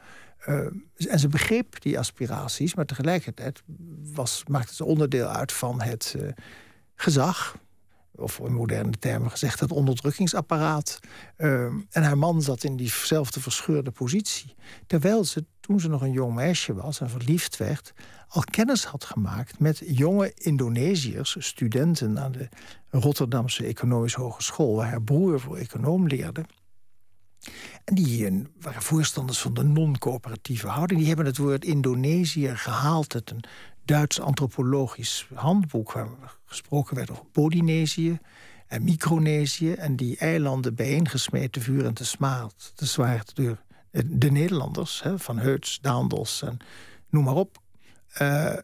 En 1.08 1.18
ze 1.18 1.28
begreep 1.28 1.80
die 1.82 1.98
aspiraties, 1.98 2.74
maar 2.74 2.84
tegelijkertijd 2.84 3.62
was, 4.14 4.42
maakte 4.48 4.74
ze 4.74 4.84
onderdeel 4.84 5.26
uit 5.26 5.52
van 5.52 5.82
het 5.82 6.16
gezag. 6.94 7.56
Of 8.20 8.38
in 8.38 8.54
moderne 8.54 8.90
termen 8.98 9.30
gezegd, 9.30 9.60
het 9.60 9.72
onderdrukkingsapparaat. 9.72 10.98
Eh, 11.36 11.64
en 11.64 12.02
haar 12.02 12.18
man 12.18 12.42
zat 12.42 12.64
in 12.64 12.76
diezelfde 12.76 13.40
verscheurde 13.40 13.90
positie. 13.90 14.54
Terwijl 14.86 15.24
ze, 15.24 15.44
toen 15.60 15.80
ze 15.80 15.88
nog 15.88 16.02
een 16.02 16.12
jong 16.12 16.34
meisje 16.34 16.74
was 16.74 17.00
en 17.00 17.10
verliefd 17.10 17.56
werd, 17.56 17.92
al 18.28 18.42
kennis 18.50 18.84
had 18.84 19.04
gemaakt 19.04 19.58
met 19.58 19.82
jonge 19.84 20.32
Indonesiërs, 20.34 21.36
studenten 21.38 22.18
aan 22.18 22.32
de 22.32 22.48
Rotterdamse 22.90 23.64
Economische 23.64 24.20
Hogeschool, 24.20 24.76
waar 24.76 24.88
haar 24.88 25.02
broer 25.02 25.40
voor 25.40 25.56
econoom 25.56 26.06
leerde. 26.06 26.44
En 27.84 27.94
die 27.94 28.46
waren 28.60 28.82
voorstanders 28.82 29.38
van 29.38 29.54
de 29.54 29.62
non-coöperatieve 29.62 30.68
houding. 30.68 30.98
Die 30.98 31.08
hebben 31.08 31.26
het 31.26 31.36
woord 31.36 31.64
Indonesië 31.64 32.56
gehaald 32.56 33.14
uit 33.14 33.30
een 33.30 33.44
Duits 33.84 34.20
antropologisch 34.20 35.28
handboek... 35.34 35.92
waar 35.92 36.08
gesproken 36.50 36.96
werd 36.96 37.10
over 37.10 37.24
Polynesië 37.24 38.18
en 38.66 38.84
Micronesië... 38.84 39.72
en 39.72 39.96
die 39.96 40.16
eilanden 40.16 40.74
bijeengesmeed 40.74 41.52
te 41.52 41.60
vuur 41.60 41.84
en 41.84 41.94
te 41.94 42.04
smaad, 42.04 42.72
te 42.74 42.86
zwaard 42.86 43.36
door 43.36 43.62
de 44.04 44.30
Nederlanders... 44.30 45.02
Hè, 45.02 45.18
van 45.18 45.38
Heuts, 45.38 45.78
Daandels 45.80 46.42
en 46.42 46.56
noem 47.08 47.24
maar 47.24 47.34
op. 47.34 47.58
Eh, 48.12 48.56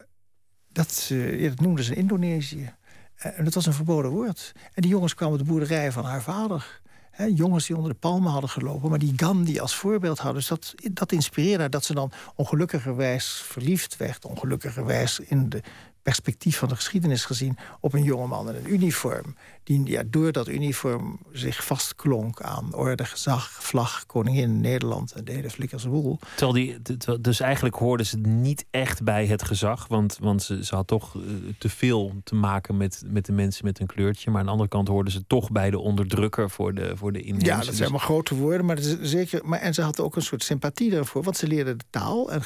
dat, 0.71 1.05
ja, 1.09 1.49
dat 1.49 1.59
noemden 1.59 1.83
ze 1.83 1.95
Indonesië. 1.95 2.73
Eh, 3.15 3.37
en 3.39 3.43
dat 3.43 3.53
was 3.53 3.65
een 3.65 3.73
verboden 3.73 4.11
woord. 4.11 4.51
En 4.73 4.81
die 4.81 4.91
jongens 4.91 5.13
kwamen 5.13 5.39
op 5.39 5.45
de 5.45 5.51
boerderij 5.51 5.91
van 5.91 6.05
haar 6.05 6.21
vader... 6.21 6.81
Hè, 7.11 7.25
jongens 7.25 7.67
die 7.67 7.75
onder 7.75 7.91
de 7.91 7.97
palmen 7.99 8.31
hadden 8.31 8.49
gelopen, 8.49 8.89
maar 8.89 8.99
die 8.99 9.13
Gandhi 9.15 9.59
als 9.59 9.75
voorbeeld 9.75 10.17
hadden. 10.17 10.35
Dus 10.35 10.47
dat, 10.47 10.73
dat 10.91 11.11
inspireerde 11.11 11.59
haar 11.59 11.69
dat 11.69 11.85
ze 11.85 11.93
dan 11.93 12.11
ongelukkigerwijs 12.35 13.41
verliefd 13.45 13.97
werd. 13.97 14.25
Ongelukkigerwijs 14.25 15.19
in 15.19 15.49
de 15.49 15.61
perspectief 16.07 16.57
van 16.57 16.67
de 16.67 16.75
geschiedenis 16.75 17.25
gezien 17.25 17.57
op 17.79 17.93
een 17.93 18.03
jongeman 18.03 18.49
in 18.49 18.55
een 18.55 18.73
uniform. 18.73 19.35
Die 19.67 19.85
ja, 19.85 20.03
door 20.05 20.31
dat 20.31 20.47
uniform 20.47 21.19
zich 21.31 21.65
vastklonk 21.65 22.41
aan 22.41 22.73
orde, 22.73 23.05
gezag, 23.05 23.49
vlag, 23.51 24.05
koningin, 24.05 24.61
Nederland 24.61 25.11
en 25.11 25.25
de 25.25 25.31
hele 25.31 25.49
flikkerse 25.49 25.89
boel. 25.89 26.19
Terwijl 26.35 26.53
die, 26.53 26.97
dus 27.21 27.39
eigenlijk 27.39 27.75
hoorden 27.75 28.05
ze 28.05 28.17
niet 28.17 28.65
echt 28.71 29.03
bij 29.03 29.25
het 29.25 29.43
gezag. 29.43 29.87
Want, 29.87 30.17
want 30.19 30.43
ze, 30.43 30.65
ze 30.65 30.75
had 30.75 30.87
toch 30.87 31.15
eh, 31.15 31.21
te 31.57 31.69
veel 31.69 32.13
te 32.23 32.35
maken 32.35 32.77
met, 32.77 33.03
met 33.05 33.25
de 33.25 33.31
mensen 33.31 33.65
met 33.65 33.79
een 33.79 33.87
kleurtje. 33.87 34.29
Maar 34.29 34.39
aan 34.39 34.45
de 34.45 34.51
andere 34.51 34.69
kant 34.69 34.87
hoorden 34.87 35.13
ze 35.13 35.23
toch 35.27 35.51
bij 35.51 35.69
de 35.69 35.79
onderdrukker 35.79 36.49
voor 36.49 36.73
de, 36.73 36.97
voor 36.97 37.11
de 37.11 37.21
inheemse. 37.21 37.45
Ja, 37.45 37.55
dat 37.55 37.65
zijn 37.65 37.89
allemaal 37.89 37.99
grote 37.99 38.35
woorden, 38.35 38.65
maar, 38.65 38.77
zeker, 39.01 39.41
maar 39.43 39.59
en 39.59 39.73
ze 39.73 39.81
had 39.81 39.99
ook 39.99 40.15
een 40.15 40.21
soort 40.21 40.43
sympathie 40.43 40.91
daarvoor, 40.91 41.23
want 41.23 41.37
ze 41.37 41.47
leerde 41.47 41.75
de 41.75 41.85
taal. 41.89 42.31
En, 42.31 42.41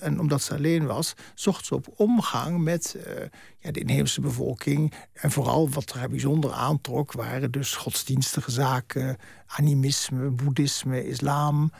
en 0.00 0.20
omdat 0.20 0.42
ze 0.42 0.54
alleen 0.54 0.86
was, 0.86 1.14
zocht 1.34 1.66
ze 1.66 1.74
op 1.74 1.86
omgang 1.96 2.58
met 2.58 2.96
eh, 3.04 3.24
ja, 3.64 3.70
de 3.70 3.80
inheemse 3.80 4.20
bevolking. 4.20 4.92
En 5.12 5.30
vooral 5.30 5.68
wat 5.68 5.92
haar 5.92 6.08
bijzonder 6.08 6.52
aantrok, 6.52 7.12
waren 7.12 7.50
dus 7.50 7.74
godsdienstige 7.74 8.50
zaken, 8.50 9.16
animisme, 9.46 10.30
boeddhisme, 10.30 11.06
islam. 11.06 11.72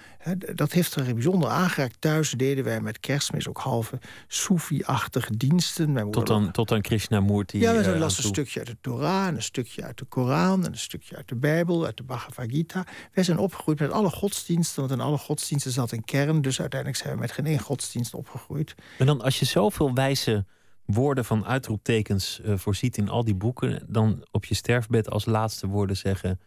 Dat 0.55 0.73
heeft 0.73 0.95
haar 0.95 1.15
bijzonder 1.15 1.49
aangeraakt. 1.49 1.97
Thuis 1.99 2.31
deden 2.31 2.65
wij 2.65 2.81
met 2.81 3.01
kerstmis 3.01 3.49
ook 3.49 3.59
halve 3.59 3.99
Soefi-achtige 4.29 5.37
diensten. 5.37 6.11
Tot 6.11 6.31
aan, 6.31 6.51
tot 6.51 6.73
aan 6.73 6.81
Krishnamurti. 6.81 7.59
ja, 7.59 7.73
we 7.73 7.93
eh, 7.93 7.99
las 7.99 8.19
een 8.19 8.25
stukje 8.25 8.59
uit 8.59 8.69
de 8.69 8.77
Torah, 8.81 9.27
en 9.27 9.35
een 9.35 9.43
stukje 9.43 9.85
uit 9.85 9.99
de 9.99 10.05
Koran, 10.05 10.65
en 10.65 10.73
een 10.73 10.79
stukje 10.79 11.17
uit 11.17 11.29
de 11.29 11.37
Bijbel, 11.37 11.85
uit 11.85 11.97
de 11.97 12.03
Bhagavad 12.03 12.51
Gita. 12.51 12.85
Wij 13.13 13.25
zijn 13.25 13.39
opgegroeid 13.39 13.81
met 13.81 13.91
alle 13.91 14.11
godsdiensten, 14.11 14.81
want 14.81 14.93
in 14.93 15.01
alle 15.01 15.19
godsdiensten 15.19 15.73
zat 15.73 15.93
een 15.93 16.05
kern. 16.05 16.43
Dus 16.43 16.61
uiteindelijk 16.61 17.01
zijn 17.01 17.15
we 17.15 17.21
met 17.21 17.33
geen 17.33 17.47
één 17.47 17.61
godsdienst 17.61 18.15
opgegroeid. 18.15 18.75
En 18.99 19.07
dan 19.07 19.21
als 19.21 19.39
je 19.39 19.45
zoveel 19.45 19.95
wijze 19.95 20.45
woorden 20.85 21.25
van 21.25 21.45
uitroeptekens 21.47 22.41
eh, 22.41 22.57
voorziet 22.57 22.97
in 22.97 23.09
al 23.09 23.25
die 23.25 23.35
boeken, 23.35 23.87
dan 23.89 24.25
op 24.31 24.45
je 24.45 24.55
sterfbed 24.55 25.11
als 25.11 25.25
laatste 25.25 25.67
woorden 25.67 25.97
zeggen. 25.97 26.41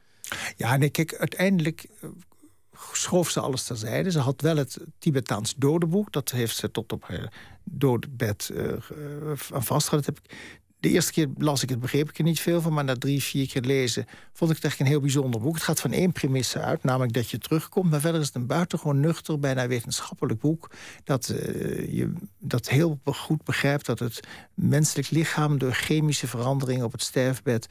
Ja, 0.56 0.78
nee, 0.78 0.90
kijk, 0.90 1.16
uiteindelijk 1.16 1.88
eh, 2.02 2.10
schoof 2.92 3.30
ze 3.30 3.40
alles 3.40 3.64
terzijde. 3.64 4.12
Ze 4.12 4.20
had 4.20 4.42
wel 4.42 4.58
het 4.58 4.78
Tibetaans 5.00 5.56
dodenboek. 5.56 6.12
Dat 6.12 6.32
heeft 6.32 6.56
ze 6.56 6.72
tot 6.72 6.92
op 6.92 7.04
haar 7.04 7.34
dodenbed 7.64 8.50
eh, 8.56 8.64
ge- 8.80 9.34
eh, 9.54 9.62
vastgehouden. 9.62 9.90
Dat 9.90 10.06
heb 10.06 10.20
ik 10.20 10.32
de 10.80 10.89
eerste 10.89 11.11
keer 11.11 11.28
las 11.38 11.63
ik 11.63 11.69
het, 11.69 11.80
begreep 11.80 12.09
ik 12.09 12.17
er 12.17 12.23
niet 12.23 12.39
veel 12.39 12.61
van. 12.61 12.73
Maar 12.73 12.84
na 12.84 12.95
drie, 12.95 13.23
vier 13.23 13.47
keer 13.47 13.61
lezen 13.61 14.05
vond 14.34 14.49
ik 14.49 14.55
het 14.55 14.65
echt 14.65 14.80
een 14.80 14.86
heel 14.86 14.99
bijzonder 14.99 15.41
boek. 15.41 15.53
Het 15.53 15.63
gaat 15.63 15.80
van 15.80 15.91
één 15.91 16.11
premisse 16.11 16.59
uit, 16.59 16.84
namelijk 16.84 17.13
dat 17.13 17.30
je 17.30 17.38
terugkomt. 17.38 17.89
Maar 17.89 17.99
verder 17.99 18.21
is 18.21 18.28
het 18.28 18.36
een 18.36 18.45
buitengewoon 18.45 18.99
nuchter, 18.99 19.39
bijna 19.39 19.67
wetenschappelijk 19.67 20.39
boek. 20.39 20.71
Dat, 21.03 21.30
uh, 21.30 21.93
je 21.93 22.13
dat 22.39 22.69
heel 22.69 22.99
goed 23.05 23.43
begrijpt 23.43 23.86
dat 23.86 23.99
het 23.99 24.19
menselijk 24.53 25.09
lichaam 25.09 25.57
door 25.57 25.73
chemische 25.73 26.28
veranderingen 26.28 26.86
op 26.86 26.91
het 26.91 27.03
sterfbed 27.03 27.67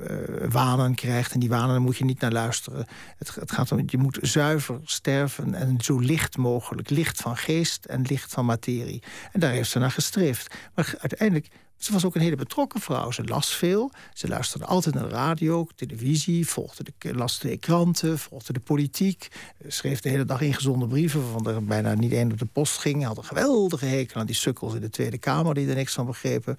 uh, 0.00 0.16
wanen 0.48 0.94
krijgt. 0.94 1.32
En 1.32 1.40
die 1.40 1.48
wanen 1.48 1.82
moet 1.82 1.96
je 1.96 2.04
niet 2.04 2.20
naar 2.20 2.32
luisteren. 2.32 2.86
Het, 3.16 3.34
het 3.34 3.52
gaat 3.52 3.72
om, 3.72 3.82
je 3.86 3.98
moet 3.98 4.18
zuiver 4.20 4.80
sterven 4.84 5.54
en 5.54 5.80
zo 5.80 5.98
licht 5.98 6.36
mogelijk. 6.36 6.90
Licht 6.90 7.20
van 7.20 7.36
geest 7.36 7.84
en 7.84 8.02
licht 8.02 8.32
van 8.32 8.44
materie. 8.44 9.02
En 9.32 9.40
daar 9.40 9.52
heeft 9.52 9.70
ze 9.70 9.78
naar 9.78 9.90
gestreefd. 9.90 10.54
Maar 10.74 10.94
uiteindelijk 10.98 11.48
ze 11.84 11.92
was 11.92 12.04
ook 12.04 12.14
een 12.14 12.20
hele 12.20 12.36
betrokken 12.36 12.80
vrouw. 12.80 13.10
Ze 13.10 13.24
las 13.24 13.54
veel. 13.54 13.90
Ze 14.14 14.28
luisterde 14.28 14.66
altijd 14.66 14.94
naar 14.94 15.08
de 15.08 15.14
radio, 15.14 15.66
televisie, 15.74 16.46
volgde 16.46 16.84
de, 16.98 17.14
las 17.14 17.42
kranten, 17.60 18.18
volgde 18.18 18.52
de 18.52 18.60
politiek. 18.60 19.28
Schreef 19.68 20.00
de 20.00 20.08
hele 20.08 20.24
dag 20.24 20.40
ingezonde 20.40 20.86
brieven, 20.86 21.22
waarvan 21.22 21.54
er 21.54 21.64
bijna 21.64 21.94
niet 21.94 22.12
één 22.12 22.32
op 22.32 22.38
de 22.38 22.44
post 22.44 22.78
ging. 22.78 23.04
Had 23.04 23.16
een 23.16 23.24
geweldige 23.24 23.86
hekel 23.86 24.20
aan 24.20 24.26
die 24.26 24.34
sukkels 24.34 24.74
in 24.74 24.80
de 24.80 24.90
Tweede 24.90 25.18
Kamer 25.18 25.54
die 25.54 25.68
er 25.68 25.74
niks 25.74 25.92
van 25.92 26.06
begrepen. 26.06 26.56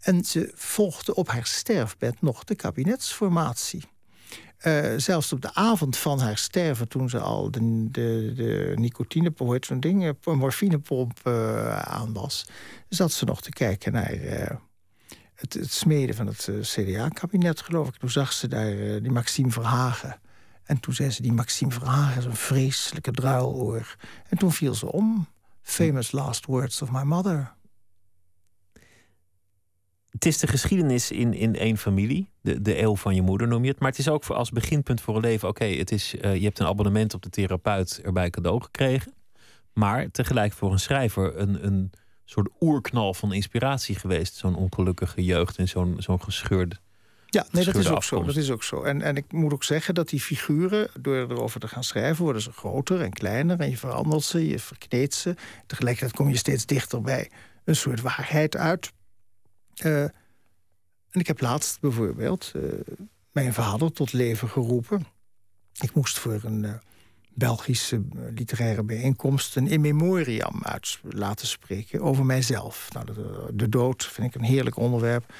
En 0.00 0.24
ze 0.24 0.52
volgde 0.54 1.14
op 1.14 1.28
haar 1.28 1.46
sterfbed 1.46 2.20
nog 2.20 2.44
de 2.44 2.54
kabinetsformatie. 2.54 3.82
Uh, 4.66 4.92
zelfs 4.96 5.32
op 5.32 5.42
de 5.42 5.54
avond 5.54 5.96
van 5.96 6.20
haar 6.20 6.38
sterven, 6.38 6.88
toen 6.88 7.08
ze 7.08 7.18
al 7.18 7.50
de, 7.50 7.88
de, 7.90 8.32
de 8.34 8.72
nicotinepomp, 8.76 9.64
zo'n 9.64 9.80
ding, 9.80 10.04
een 10.04 10.16
eh, 10.24 10.34
morfinepomp 10.34 11.20
uh, 11.24 11.78
aan 11.78 12.12
was, 12.12 12.46
zat 12.88 13.12
ze 13.12 13.24
nog 13.24 13.40
te 13.40 13.50
kijken 13.50 13.92
naar 13.92 14.14
het, 15.34 15.54
het, 15.54 15.72
smeden 15.72 16.14
van 16.14 16.26
het 16.26 16.50
CDA-kabinet, 16.60 17.60
geloof 17.60 17.88
ik. 17.88 17.96
Toen 17.96 18.10
zag 18.10 18.32
ze 18.32 18.48
daar 18.48 19.02
die 19.02 19.10
Maxime 19.10 19.50
Verhagen. 19.50 20.20
En 20.64 20.80
toen 20.80 20.94
zei 20.94 21.10
ze, 21.10 21.22
die 21.22 21.32
Maxime 21.32 21.72
Verhagen 21.72 22.18
is 22.18 22.24
een 22.24 22.36
vreselijke 22.36 23.10
druiloor. 23.10 23.96
En 24.28 24.38
toen 24.38 24.52
viel 24.52 24.74
ze 24.74 24.92
om. 24.92 25.28
Famous 25.62 26.12
last 26.12 26.46
words 26.46 26.82
of 26.82 26.90
my 26.90 27.02
mother 27.02 27.56
het 30.18 30.26
is 30.26 30.38
de 30.38 30.46
geschiedenis 30.46 31.10
in, 31.10 31.34
in 31.34 31.56
één 31.56 31.76
familie. 31.76 32.30
De, 32.40 32.62
de 32.62 32.82
eeuw 32.82 32.96
van 32.96 33.14
je 33.14 33.22
moeder 33.22 33.48
noem 33.48 33.64
je 33.64 33.70
het. 33.70 33.80
Maar 33.80 33.90
het 33.90 33.98
is 33.98 34.08
ook 34.08 34.24
voor 34.24 34.36
als 34.36 34.50
beginpunt 34.50 35.00
voor 35.00 35.14
een 35.14 35.20
leven. 35.20 35.48
Oké, 35.48 35.64
het 35.64 35.90
is 35.90 36.14
uh, 36.14 36.34
je 36.34 36.44
hebt 36.44 36.58
een 36.58 36.66
abonnement 36.66 37.14
op 37.14 37.22
de 37.22 37.30
therapeut 37.30 38.00
erbij 38.04 38.30
cadeau 38.30 38.62
gekregen. 38.62 39.14
Maar 39.72 40.10
tegelijk 40.10 40.52
voor 40.52 40.72
een 40.72 40.78
schrijver 40.78 41.38
een, 41.38 41.66
een 41.66 41.90
soort 42.24 42.48
oerknal 42.60 43.14
van 43.14 43.32
inspiratie 43.32 43.94
geweest. 43.94 44.34
Zo'n 44.34 44.56
ongelukkige 44.56 45.24
jeugd 45.24 45.56
en 45.56 45.68
zo'n 45.68 45.94
zo'n 45.98 46.22
gescheurde. 46.22 46.76
Ja, 47.26 47.46
nee, 47.50 47.64
dat 47.64 47.74
is 47.74 47.88
ook 47.88 48.04
zo. 48.04 48.22
Dat 48.22 48.36
is 48.36 48.50
ook 48.50 48.62
zo. 48.62 48.82
En, 48.82 49.02
en 49.02 49.16
ik 49.16 49.32
moet 49.32 49.52
ook 49.52 49.64
zeggen 49.64 49.94
dat 49.94 50.08
die 50.08 50.20
figuren, 50.20 50.90
door 51.00 51.16
erover 51.16 51.60
te 51.60 51.68
gaan 51.68 51.84
schrijven, 51.84 52.24
worden 52.24 52.42
ze 52.42 52.52
groter 52.52 53.00
en 53.00 53.12
kleiner. 53.12 53.60
En 53.60 53.70
je 53.70 53.76
verandert 53.76 54.22
ze, 54.22 54.48
je 54.48 54.58
verkneedt 54.58 55.14
ze. 55.14 55.34
Tegelijkertijd 55.66 56.16
kom 56.16 56.28
je 56.28 56.36
steeds 56.36 56.66
dichter 56.66 57.00
bij 57.00 57.30
een 57.64 57.76
soort 57.76 58.00
waarheid 58.00 58.56
uit. 58.56 58.92
Uh, 59.84 60.02
en 61.10 61.20
ik 61.20 61.26
heb 61.26 61.40
laatst 61.40 61.80
bijvoorbeeld 61.80 62.52
uh, 62.56 62.62
mijn 63.32 63.52
vader 63.52 63.92
tot 63.92 64.12
leven 64.12 64.48
geroepen. 64.48 65.06
Ik 65.80 65.94
moest 65.94 66.18
voor 66.18 66.40
een 66.44 66.62
uh, 66.64 66.74
Belgische 67.38 68.02
literaire 68.34 68.82
bijeenkomst 68.82 69.56
een 69.56 69.66
in 69.66 69.80
memoriam 69.80 70.62
uit 70.62 70.98
laten 71.02 71.46
spreken 71.46 72.00
over 72.00 72.24
mijzelf. 72.24 72.88
Nou, 72.92 73.06
de, 73.06 73.50
de, 73.54 73.68
dood 73.68 74.04
vind 74.04 74.26
ik 74.26 74.34
een 74.34 74.46
heerlijk 74.46 74.76
onderwerp. 74.76 75.32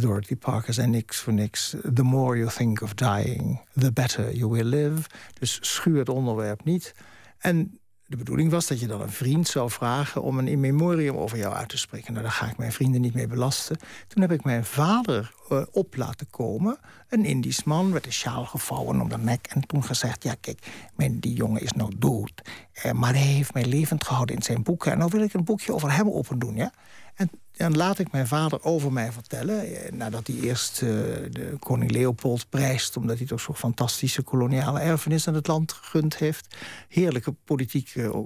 Dorothy 0.00 0.36
Parker 0.36 0.74
zei 0.74 0.86
niks 0.86 1.18
voor 1.18 1.32
niks. 1.32 1.74
The 1.94 2.02
more 2.02 2.36
you 2.36 2.50
think 2.50 2.82
of 2.82 2.94
dying, 2.94 3.60
the 3.78 3.92
better 3.92 4.34
you 4.34 4.50
will 4.50 4.64
live. 4.64 5.08
Dus 5.38 5.58
schuur 5.60 5.98
het 5.98 6.08
onderwerp 6.08 6.64
niet. 6.64 6.94
En 7.38 7.80
de 8.10 8.16
bedoeling 8.16 8.50
was 8.50 8.66
dat 8.66 8.80
je 8.80 8.86
dan 8.86 9.00
een 9.00 9.10
vriend 9.10 9.48
zou 9.48 9.70
vragen 9.70 10.22
om 10.22 10.38
een 10.38 10.48
in 10.48 10.60
memoriam 10.60 11.16
over 11.16 11.38
jou 11.38 11.54
uit 11.54 11.68
te 11.68 11.78
spreken. 11.78 12.12
Nou, 12.12 12.24
daar 12.24 12.34
ga 12.34 12.50
ik 12.50 12.56
mijn 12.56 12.72
vrienden 12.72 13.00
niet 13.00 13.14
mee 13.14 13.26
belasten. 13.26 13.78
Toen 14.08 14.22
heb 14.22 14.32
ik 14.32 14.44
mijn 14.44 14.64
vader 14.64 15.32
uh, 15.52 15.62
op 15.70 15.96
laten 15.96 16.30
komen. 16.30 16.78
Een 17.08 17.24
Indisch 17.24 17.64
man 17.64 17.88
met 17.88 18.06
een 18.06 18.12
sjaal 18.12 18.44
gevouwen 18.44 19.00
om 19.00 19.08
de 19.08 19.18
nek. 19.18 19.46
En 19.46 19.66
toen 19.66 19.84
gezegd: 19.84 20.22
Ja, 20.22 20.34
kijk, 20.40 20.88
mijn, 20.94 21.20
die 21.20 21.34
jongen 21.34 21.62
is 21.62 21.72
nou 21.72 21.92
dood. 21.96 22.42
Uh, 22.84 22.92
maar 22.92 23.12
hij 23.12 23.22
heeft 23.22 23.54
mij 23.54 23.64
levend 23.64 24.04
gehouden 24.04 24.36
in 24.36 24.42
zijn 24.42 24.62
boeken. 24.62 24.92
En 24.92 24.98
nou 24.98 25.10
wil 25.10 25.22
ik 25.22 25.32
een 25.32 25.44
boekje 25.44 25.74
over 25.74 25.92
hem 25.92 26.10
opendoen. 26.10 26.56
Ja? 26.56 26.72
En 27.14 27.30
dan 27.60 27.76
laat 27.76 27.98
ik 27.98 28.12
mijn 28.12 28.26
vader 28.26 28.64
over 28.64 28.92
mij 28.92 29.12
vertellen. 29.12 29.60
Eh, 29.60 29.92
nadat 29.92 30.26
hij 30.26 30.36
eerst 30.36 30.82
uh, 30.82 30.90
de 31.30 31.56
koning 31.58 31.90
Leopold 31.90 32.48
prijst... 32.48 32.96
omdat 32.96 33.18
hij 33.18 33.26
toch 33.26 33.40
zo'n 33.40 33.54
fantastische 33.54 34.22
koloniale 34.22 34.80
erfenis 34.80 35.28
aan 35.28 35.34
het 35.34 35.46
land 35.46 35.72
gegund 35.72 36.16
heeft. 36.16 36.56
Heerlijke 36.88 37.32
politiek, 37.44 37.94
uh, 37.94 38.16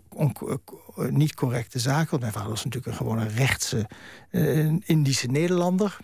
niet 1.11 1.35
correcte 1.35 1.78
zaken. 1.78 2.11
Want 2.11 2.22
mijn 2.22 2.32
vader 2.32 2.51
was 2.51 2.64
natuurlijk 2.64 2.93
een 2.93 2.99
gewone 2.99 3.28
rechtse 3.28 3.89
Indische 4.85 5.26
Nederlander. 5.26 5.97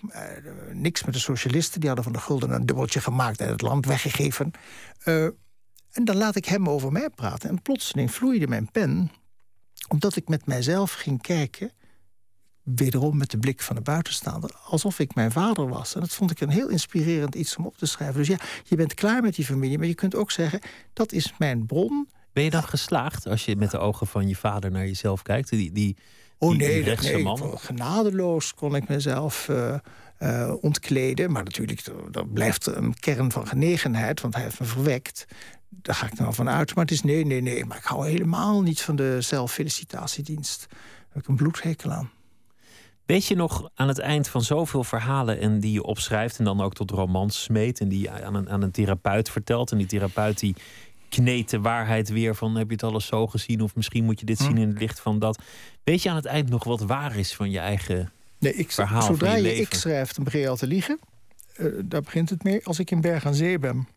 niks 0.72 1.04
met 1.04 1.14
de 1.14 1.20
socialisten. 1.20 1.80
Die 1.80 1.88
hadden 1.88 2.04
van 2.04 2.14
de 2.14 2.20
gulden 2.20 2.50
een 2.50 2.66
dubbeltje 2.66 3.00
gemaakt... 3.00 3.40
en 3.40 3.48
het 3.48 3.62
land 3.62 3.86
weggegeven. 3.86 4.50
en 5.92 6.04
dan 6.04 6.16
laat 6.16 6.36
ik 6.36 6.44
hem 6.44 6.68
over 6.68 6.92
mij 6.92 7.10
praten. 7.10 7.48
En 7.48 7.62
plotseling 7.62 8.12
vloeide 8.12 8.46
mijn 8.46 8.70
pen... 8.70 9.10
omdat 9.88 10.16
ik 10.16 10.28
met 10.28 10.46
mijzelf 10.46 10.92
ging 10.92 11.22
kijken 11.22 11.70
wederom 12.62 13.16
met 13.16 13.30
de 13.30 13.38
blik 13.38 13.62
van 13.62 13.76
de 13.76 13.82
buitenstaander, 13.82 14.50
alsof 14.64 14.98
ik 14.98 15.14
mijn 15.14 15.32
vader 15.32 15.68
was. 15.68 15.94
En 15.94 16.00
dat 16.00 16.14
vond 16.14 16.30
ik 16.30 16.40
een 16.40 16.50
heel 16.50 16.68
inspirerend 16.68 17.34
iets 17.34 17.56
om 17.56 17.66
op 17.66 17.76
te 17.76 17.86
schrijven. 17.86 18.16
Dus 18.16 18.28
ja, 18.28 18.38
je 18.64 18.76
bent 18.76 18.94
klaar 18.94 19.22
met 19.22 19.34
die 19.34 19.44
familie, 19.44 19.78
maar 19.78 19.86
je 19.86 19.94
kunt 19.94 20.14
ook 20.14 20.30
zeggen: 20.30 20.60
dat 20.92 21.12
is 21.12 21.32
mijn 21.38 21.66
bron. 21.66 22.08
Ben 22.32 22.44
je 22.44 22.50
dan 22.50 22.62
geslaagd 22.62 23.26
als 23.26 23.44
je 23.44 23.56
met 23.56 23.70
de 23.70 23.78
ogen 23.78 24.06
van 24.06 24.28
je 24.28 24.36
vader 24.36 24.70
naar 24.70 24.86
jezelf 24.86 25.22
kijkt? 25.22 25.48
Die, 25.48 25.72
die, 25.72 25.96
oh 26.38 26.56
nee, 26.56 26.84
die 26.84 26.96
nee 27.00 27.22
man? 27.22 27.58
genadeloos 27.58 28.54
kon 28.54 28.74
ik 28.74 28.88
mezelf 28.88 29.48
uh, 29.48 29.74
uh, 30.18 30.54
ontkleden. 30.60 31.32
Maar 31.32 31.44
natuurlijk, 31.44 31.84
dat 32.10 32.32
blijft 32.32 32.66
een 32.66 32.98
kern 32.98 33.32
van 33.32 33.46
genegenheid, 33.46 34.20
want 34.20 34.34
hij 34.34 34.42
heeft 34.42 34.60
me 34.60 34.66
verwekt. 34.66 35.26
Daar 35.68 35.94
ga 35.94 36.06
ik 36.06 36.18
nou 36.18 36.34
van 36.34 36.48
uit. 36.48 36.74
Maar 36.74 36.84
het 36.84 36.92
is 36.92 37.02
nee, 37.02 37.26
nee, 37.26 37.40
nee. 37.40 37.64
Maar 37.64 37.76
ik 37.76 37.84
hou 37.84 38.08
helemaal 38.08 38.62
niet 38.62 38.80
van 38.80 38.96
de 38.96 39.20
zelffelicitatiedienst. 39.20 40.66
Daar 40.68 40.78
heb 41.08 41.22
ik 41.22 41.28
een 41.28 41.36
bloedhekel 41.36 41.90
aan. 41.90 42.10
Weet 43.10 43.26
je 43.26 43.36
nog 43.36 43.70
aan 43.74 43.88
het 43.88 43.98
eind 43.98 44.28
van 44.28 44.42
zoveel 44.42 44.84
verhalen 44.84 45.40
en 45.40 45.60
die 45.60 45.72
je 45.72 45.82
opschrijft 45.82 46.38
en 46.38 46.44
dan 46.44 46.60
ook 46.60 46.74
tot 46.74 46.90
romans 46.90 47.42
smeet 47.42 47.80
en 47.80 47.88
die 47.88 48.00
je 48.00 48.24
aan 48.24 48.34
een, 48.34 48.50
aan 48.50 48.62
een 48.62 48.70
therapeut 48.70 49.30
vertelt 49.30 49.72
en 49.72 49.78
die 49.78 49.86
therapeut 49.86 50.38
die 50.38 50.54
kneedt 51.08 51.50
de 51.50 51.60
waarheid 51.60 52.08
weer 52.08 52.34
van 52.34 52.56
heb 52.56 52.66
je 52.66 52.72
het 52.72 52.82
alles 52.82 53.06
zo 53.06 53.26
gezien 53.26 53.60
of 53.60 53.74
misschien 53.74 54.04
moet 54.04 54.20
je 54.20 54.26
dit 54.26 54.38
hm. 54.38 54.44
zien 54.44 54.58
in 54.58 54.68
het 54.68 54.78
licht 54.78 55.00
van 55.00 55.18
dat. 55.18 55.42
Weet 55.84 56.02
je 56.02 56.10
aan 56.10 56.16
het 56.16 56.24
eind 56.24 56.48
nog 56.48 56.64
wat 56.64 56.80
waar 56.80 57.16
is 57.16 57.34
van 57.34 57.50
je 57.50 57.58
eigen 57.58 58.12
nee, 58.38 58.54
ik, 58.54 58.72
verhaal? 58.72 59.02
Zodra 59.02 59.34
je, 59.34 59.56
ik 59.56 59.74
schrijf, 59.74 60.12
dan 60.12 60.24
begin 60.24 60.40
je 60.40 60.48
al 60.48 60.56
te 60.56 60.66
liegen. 60.66 60.98
Uh, 61.56 61.80
daar 61.84 62.02
begint 62.02 62.30
het 62.30 62.42
mee. 62.42 62.66
Als 62.66 62.78
ik 62.78 62.90
in 62.90 63.00
Berg 63.00 63.26
aan 63.26 63.34
Zee 63.34 63.58
ben, 63.58 63.88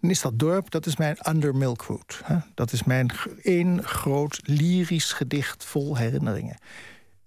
dan 0.00 0.10
is 0.10 0.20
dat 0.20 0.38
dorp, 0.38 0.70
dat 0.70 0.86
is 0.86 0.96
mijn 0.96 1.16
Under 1.28 1.54
Milkwood. 1.54 2.20
Hè? 2.24 2.36
Dat 2.54 2.72
is 2.72 2.84
mijn 2.84 3.10
één 3.42 3.84
groot 3.84 4.40
lyrisch 4.42 5.12
gedicht 5.12 5.64
vol 5.64 5.96
herinneringen. 5.96 6.58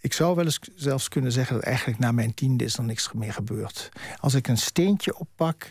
Ik 0.04 0.14
zou 0.14 0.36
wel 0.36 0.46
eens 0.46 0.60
zelfs 0.76 1.08
kunnen 1.08 1.32
zeggen 1.32 1.56
dat 1.56 1.64
eigenlijk 1.64 2.00
na 2.00 2.12
mijn 2.12 2.34
tiende 2.34 2.64
is 2.64 2.78
er 2.78 2.84
niks 2.84 3.12
meer 3.14 3.34
gebeurd. 3.34 3.92
Als 4.20 4.34
ik 4.34 4.48
een 4.48 4.58
steentje 4.58 5.18
oppak 5.18 5.70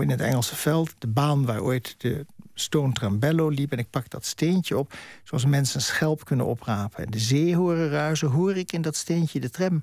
in 0.00 0.10
het 0.10 0.20
Engelse 0.20 0.56
veld, 0.56 0.94
de 0.98 1.06
baan 1.06 1.44
waar 1.44 1.62
ooit 1.62 1.94
de 1.98 2.26
Stone 2.54 2.92
Trambello 2.92 3.48
liep, 3.48 3.72
en 3.72 3.78
ik 3.78 3.90
pak 3.90 4.10
dat 4.10 4.24
steentje 4.24 4.78
op, 4.78 4.94
zoals 5.24 5.44
mensen 5.44 5.76
een 5.76 5.82
schelp 5.82 6.24
kunnen 6.24 6.46
oprapen 6.46 7.04
en 7.04 7.10
de 7.10 7.18
zee 7.18 7.56
horen 7.56 7.88
ruizen, 7.88 8.28
hoor 8.28 8.56
ik 8.56 8.72
in 8.72 8.82
dat 8.82 8.96
steentje 8.96 9.40
de 9.40 9.50
tram. 9.50 9.82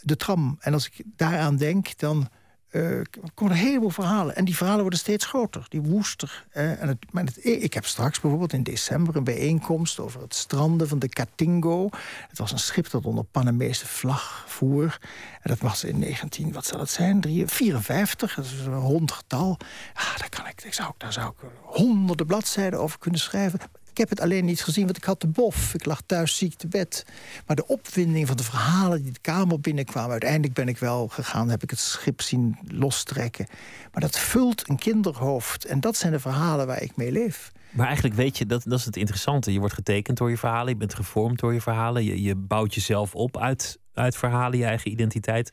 De 0.00 0.16
tram. 0.16 0.56
En 0.60 0.72
als 0.72 0.86
ik 0.86 1.04
daaraan 1.16 1.56
denk, 1.56 1.98
dan 1.98 2.28
uh, 2.72 3.00
komen 3.34 3.52
een 3.54 3.60
heleboel 3.60 3.90
verhalen. 3.90 4.36
En 4.36 4.44
die 4.44 4.56
verhalen 4.56 4.80
worden 4.80 4.98
steeds 4.98 5.26
groter, 5.26 5.66
die 5.68 5.80
woester. 5.80 6.44
en 6.50 6.88
het, 6.88 6.98
het, 7.12 7.44
ik 7.44 7.74
heb 7.74 7.86
straks 7.86 8.20
bijvoorbeeld 8.20 8.52
in 8.52 8.62
december 8.62 9.16
een 9.16 9.24
bijeenkomst 9.24 10.00
over 10.00 10.20
het 10.20 10.34
stranden 10.34 10.88
van 10.88 10.98
de 10.98 11.08
Katingo. 11.08 11.88
Het 12.28 12.38
was 12.38 12.52
een 12.52 12.58
schip 12.58 12.90
dat 12.90 13.04
onder 13.04 13.24
Panamese 13.24 13.86
vlag 13.86 14.44
voer. 14.46 14.98
En 15.40 15.50
dat 15.50 15.58
was 15.58 15.84
in 15.84 15.98
19, 15.98 16.52
wat 16.52 16.66
zal 16.66 16.80
het 16.80 16.90
zijn? 16.90 17.22
54, 17.46 18.34
dat 18.34 18.44
is 18.44 18.66
een 18.66 19.10
getal. 19.10 19.58
Ah, 19.94 20.18
daar, 20.18 20.28
kan 20.28 20.46
ik, 20.46 20.74
zou 20.74 20.92
daar 20.98 21.12
zou 21.12 21.28
ik 21.30 21.48
honderden 21.62 22.26
bladzijden 22.26 22.80
over 22.80 22.98
kunnen 22.98 23.20
schrijven. 23.20 23.60
Ik 23.92 23.98
heb 23.98 24.08
het 24.08 24.20
alleen 24.20 24.44
niet 24.44 24.62
gezien, 24.62 24.84
want 24.84 24.96
ik 24.96 25.04
had 25.04 25.20
de 25.20 25.26
bof. 25.26 25.74
Ik 25.74 25.84
lag 25.84 26.02
thuis 26.06 26.36
ziek 26.36 26.54
te 26.54 26.66
bed. 26.66 27.06
Maar 27.46 27.56
de 27.56 27.66
opwinding 27.66 28.26
van 28.26 28.36
de 28.36 28.42
verhalen 28.42 29.02
die 29.02 29.12
de 29.12 29.20
kamer 29.20 29.60
binnenkwamen... 29.60 30.10
uiteindelijk 30.10 30.54
ben 30.54 30.68
ik 30.68 30.78
wel 30.78 31.08
gegaan, 31.08 31.48
heb 31.48 31.62
ik 31.62 31.70
het 31.70 31.78
schip 31.78 32.20
zien 32.20 32.58
lostrekken. 32.66 33.46
Maar 33.92 34.02
dat 34.02 34.18
vult 34.18 34.68
een 34.68 34.78
kinderhoofd. 34.78 35.64
En 35.64 35.80
dat 35.80 35.96
zijn 35.96 36.12
de 36.12 36.20
verhalen 36.20 36.66
waar 36.66 36.82
ik 36.82 36.96
mee 36.96 37.12
leef. 37.12 37.52
Maar 37.70 37.86
eigenlijk 37.86 38.16
weet 38.16 38.38
je, 38.38 38.46
dat, 38.46 38.62
dat 38.64 38.78
is 38.78 38.84
het 38.84 38.96
interessante. 38.96 39.52
Je 39.52 39.58
wordt 39.58 39.74
getekend 39.74 40.18
door 40.18 40.30
je 40.30 40.38
verhalen, 40.38 40.68
je 40.68 40.76
bent 40.76 40.94
gevormd 40.94 41.38
door 41.40 41.54
je 41.54 41.60
verhalen. 41.60 42.04
Je, 42.04 42.22
je 42.22 42.34
bouwt 42.34 42.74
jezelf 42.74 43.14
op 43.14 43.38
uit 43.38 43.80
uit 43.94 44.16
verhalen, 44.16 44.58
je 44.58 44.64
eigen 44.64 44.90
identiteit. 44.90 45.52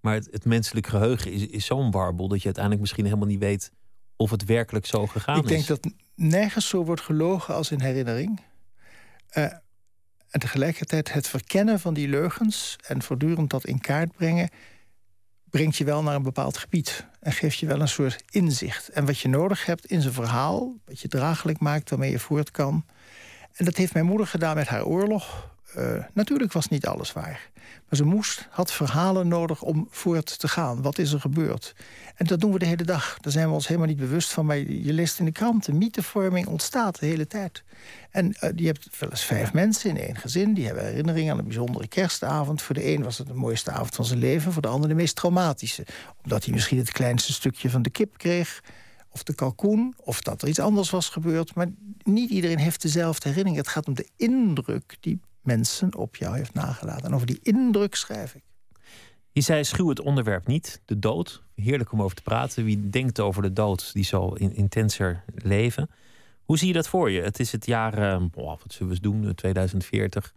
Maar 0.00 0.14
het, 0.14 0.28
het 0.30 0.44
menselijk 0.44 0.86
geheugen 0.86 1.32
is, 1.32 1.46
is 1.46 1.66
zo'n 1.66 1.90
warboel 1.90 2.28
dat 2.28 2.38
je 2.38 2.44
uiteindelijk 2.44 2.82
misschien 2.82 3.04
helemaal 3.04 3.28
niet 3.28 3.38
weet 3.38 3.70
of 4.16 4.30
het 4.30 4.44
werkelijk 4.44 4.86
zo 4.86 5.06
gegaan 5.06 5.34
is. 5.34 5.40
Ik 5.40 5.48
denk 5.48 5.66
dat 5.66 5.92
nergens 6.22 6.68
zo 6.68 6.84
wordt 6.84 7.00
gelogen 7.00 7.54
als 7.54 7.70
in 7.70 7.80
herinnering. 7.80 8.40
Uh, 9.34 9.44
en 10.30 10.40
tegelijkertijd 10.40 11.12
het 11.12 11.28
verkennen 11.28 11.80
van 11.80 11.94
die 11.94 12.08
leugens 12.08 12.76
en 12.86 13.02
voortdurend 13.02 13.50
dat 13.50 13.66
in 13.66 13.80
kaart 13.80 14.12
brengen, 14.12 14.50
brengt 15.50 15.76
je 15.76 15.84
wel 15.84 16.02
naar 16.02 16.14
een 16.14 16.22
bepaald 16.22 16.56
gebied 16.58 17.06
en 17.20 17.32
geeft 17.32 17.58
je 17.58 17.66
wel 17.66 17.80
een 17.80 17.88
soort 17.88 18.22
inzicht. 18.30 18.88
En 18.88 19.06
wat 19.06 19.18
je 19.18 19.28
nodig 19.28 19.66
hebt 19.66 19.86
in 19.86 20.00
zijn 20.00 20.14
verhaal, 20.14 20.76
wat 20.84 21.00
je 21.00 21.08
draaglijk 21.08 21.58
maakt, 21.60 21.90
waarmee 21.90 22.10
je 22.10 22.18
voort 22.18 22.50
kan. 22.50 22.84
En 23.52 23.64
dat 23.64 23.76
heeft 23.76 23.92
mijn 23.92 24.06
moeder 24.06 24.26
gedaan 24.26 24.54
met 24.54 24.68
haar 24.68 24.84
oorlog. 24.84 25.51
Uh, 25.78 26.04
natuurlijk 26.12 26.52
was 26.52 26.68
niet 26.68 26.86
alles 26.86 27.12
waar. 27.12 27.50
Maar 27.88 27.96
ze 27.96 28.04
moest, 28.04 28.46
had 28.50 28.72
verhalen 28.72 29.28
nodig 29.28 29.62
om 29.62 29.86
voort 29.90 30.38
te 30.38 30.48
gaan. 30.48 30.82
Wat 30.82 30.98
is 30.98 31.12
er 31.12 31.20
gebeurd? 31.20 31.74
En 32.14 32.26
dat 32.26 32.40
doen 32.40 32.52
we 32.52 32.58
de 32.58 32.66
hele 32.66 32.84
dag. 32.84 33.16
Daar 33.20 33.32
zijn 33.32 33.48
we 33.48 33.54
ons 33.54 33.66
helemaal 33.66 33.88
niet 33.88 33.96
bewust 33.96 34.32
van. 34.32 34.46
Maar 34.46 34.58
je 34.58 34.92
leest 34.92 35.18
in 35.18 35.24
de 35.24 35.32
kranten, 35.32 35.78
mythevorming 35.78 36.46
ontstaat 36.46 37.00
de 37.00 37.06
hele 37.06 37.26
tijd. 37.26 37.62
En 38.10 38.26
uh, 38.26 38.50
je 38.56 38.66
hebt 38.66 38.98
wel 38.98 39.10
eens 39.10 39.24
vijf 39.24 39.52
mensen 39.52 39.90
in 39.90 39.96
één 39.96 40.16
gezin. 40.16 40.54
Die 40.54 40.66
hebben 40.66 40.84
herinneringen 40.84 41.32
aan 41.32 41.38
een 41.38 41.44
bijzondere 41.44 41.88
kerstavond. 41.88 42.62
Voor 42.62 42.74
de 42.74 42.92
een 42.94 43.02
was 43.02 43.18
het 43.18 43.26
de 43.26 43.34
mooiste 43.34 43.70
avond 43.70 43.94
van 43.94 44.04
zijn 44.04 44.18
leven. 44.18 44.52
Voor 44.52 44.62
de 44.62 44.68
ander 44.68 44.88
de 44.88 44.94
meest 44.94 45.16
traumatische. 45.16 45.86
Omdat 46.22 46.44
hij 46.44 46.54
misschien 46.54 46.78
het 46.78 46.92
kleinste 46.92 47.32
stukje 47.32 47.70
van 47.70 47.82
de 47.82 47.90
kip 47.90 48.18
kreeg 48.18 48.60
of 49.10 49.22
de 49.22 49.34
kalkoen, 49.34 49.94
of 49.96 50.20
dat 50.20 50.42
er 50.42 50.48
iets 50.48 50.58
anders 50.58 50.90
was 50.90 51.08
gebeurd. 51.08 51.54
Maar 51.54 51.68
niet 52.02 52.30
iedereen 52.30 52.58
heeft 52.58 52.82
dezelfde 52.82 53.28
herinnering. 53.28 53.62
Het 53.62 53.72
gaat 53.72 53.86
om 53.86 53.94
de 53.94 54.08
indruk 54.16 54.96
die 55.00 55.20
mensen 55.42 55.96
op 55.96 56.16
jou 56.16 56.36
heeft 56.36 56.54
nagelaten. 56.54 57.04
En 57.04 57.14
over 57.14 57.26
die 57.26 57.40
indruk 57.42 57.94
schrijf 57.94 58.34
ik. 58.34 58.42
Je 59.32 59.40
zei 59.40 59.64
schuw 59.64 59.88
het 59.88 60.00
onderwerp 60.00 60.46
niet, 60.46 60.82
de 60.84 60.98
dood. 60.98 61.42
Heerlijk 61.54 61.92
om 61.92 62.02
over 62.02 62.16
te 62.16 62.22
praten. 62.22 62.64
Wie 62.64 62.90
denkt 62.90 63.20
over 63.20 63.42
de 63.42 63.52
dood, 63.52 63.92
die 63.92 64.04
zal 64.04 64.36
in, 64.36 64.54
intenser 64.54 65.24
leven. 65.34 65.90
Hoe 66.42 66.58
zie 66.58 66.68
je 66.68 66.72
dat 66.72 66.88
voor 66.88 67.10
je? 67.10 67.22
Het 67.22 67.40
is 67.40 67.52
het 67.52 67.66
jaar, 67.66 67.98
uh, 67.98 68.22
wat 68.34 68.60
zullen 68.66 68.86
we 68.86 68.88
eens 68.88 69.00
doen, 69.00 69.34
2040. 69.34 70.34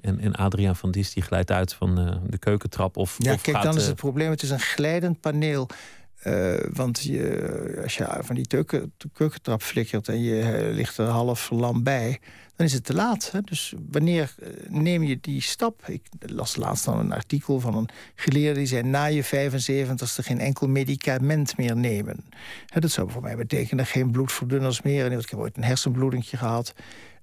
En, 0.00 0.20
en 0.20 0.34
Adriaan 0.34 0.76
van 0.76 0.90
Dis 0.90 1.12
die 1.12 1.22
glijdt 1.22 1.50
uit 1.50 1.74
van 1.74 2.00
uh, 2.00 2.16
de 2.26 2.38
keukentrap. 2.38 2.96
Of, 2.96 3.16
ja, 3.18 3.32
of 3.32 3.42
kijk, 3.42 3.56
gaat, 3.56 3.64
dan 3.64 3.76
is 3.76 3.86
het 3.86 3.96
probleem. 3.96 4.30
Het 4.30 4.42
is 4.42 4.50
een 4.50 4.60
glijdend 4.60 5.20
paneel. 5.20 5.68
Uh, 6.24 6.54
want 6.72 7.02
je, 7.02 7.80
als 7.82 7.96
je 7.96 8.18
van 8.20 8.34
die 8.34 8.46
keuken, 8.46 8.92
keukentrap 9.12 9.62
flikkert 9.62 10.08
en 10.08 10.22
je 10.22 10.70
ligt 10.72 10.98
er 10.98 11.06
half 11.06 11.50
lam 11.50 11.82
bij, 11.82 12.20
dan 12.56 12.66
is 12.66 12.72
het 12.72 12.84
te 12.84 12.94
laat. 12.94 13.30
Hè? 13.30 13.40
Dus 13.40 13.74
wanneer 13.90 14.34
neem 14.68 15.02
je 15.02 15.18
die 15.20 15.40
stap? 15.40 15.82
Ik 15.86 16.02
las 16.18 16.56
laatst 16.56 16.84
dan 16.84 16.98
een 16.98 17.12
artikel 17.12 17.60
van 17.60 17.76
een 17.76 17.88
geleerde 18.14 18.58
die 18.58 18.68
zei: 18.68 18.82
na 18.82 19.04
je 19.04 19.24
75ste 19.24 20.24
geen 20.24 20.40
enkel 20.40 20.68
medicament 20.68 21.56
meer 21.56 21.76
nemen. 21.76 22.24
Hè, 22.66 22.80
dat 22.80 22.90
zou 22.90 23.10
voor 23.10 23.22
mij 23.22 23.36
betekenen 23.36 23.86
geen 23.86 24.10
bloedverdunners 24.10 24.82
meer. 24.82 25.04
En 25.04 25.18
ik 25.18 25.30
heb 25.30 25.40
ooit 25.40 25.56
een 25.56 25.64
hersenbloedingje 25.64 26.36
gehad. 26.36 26.74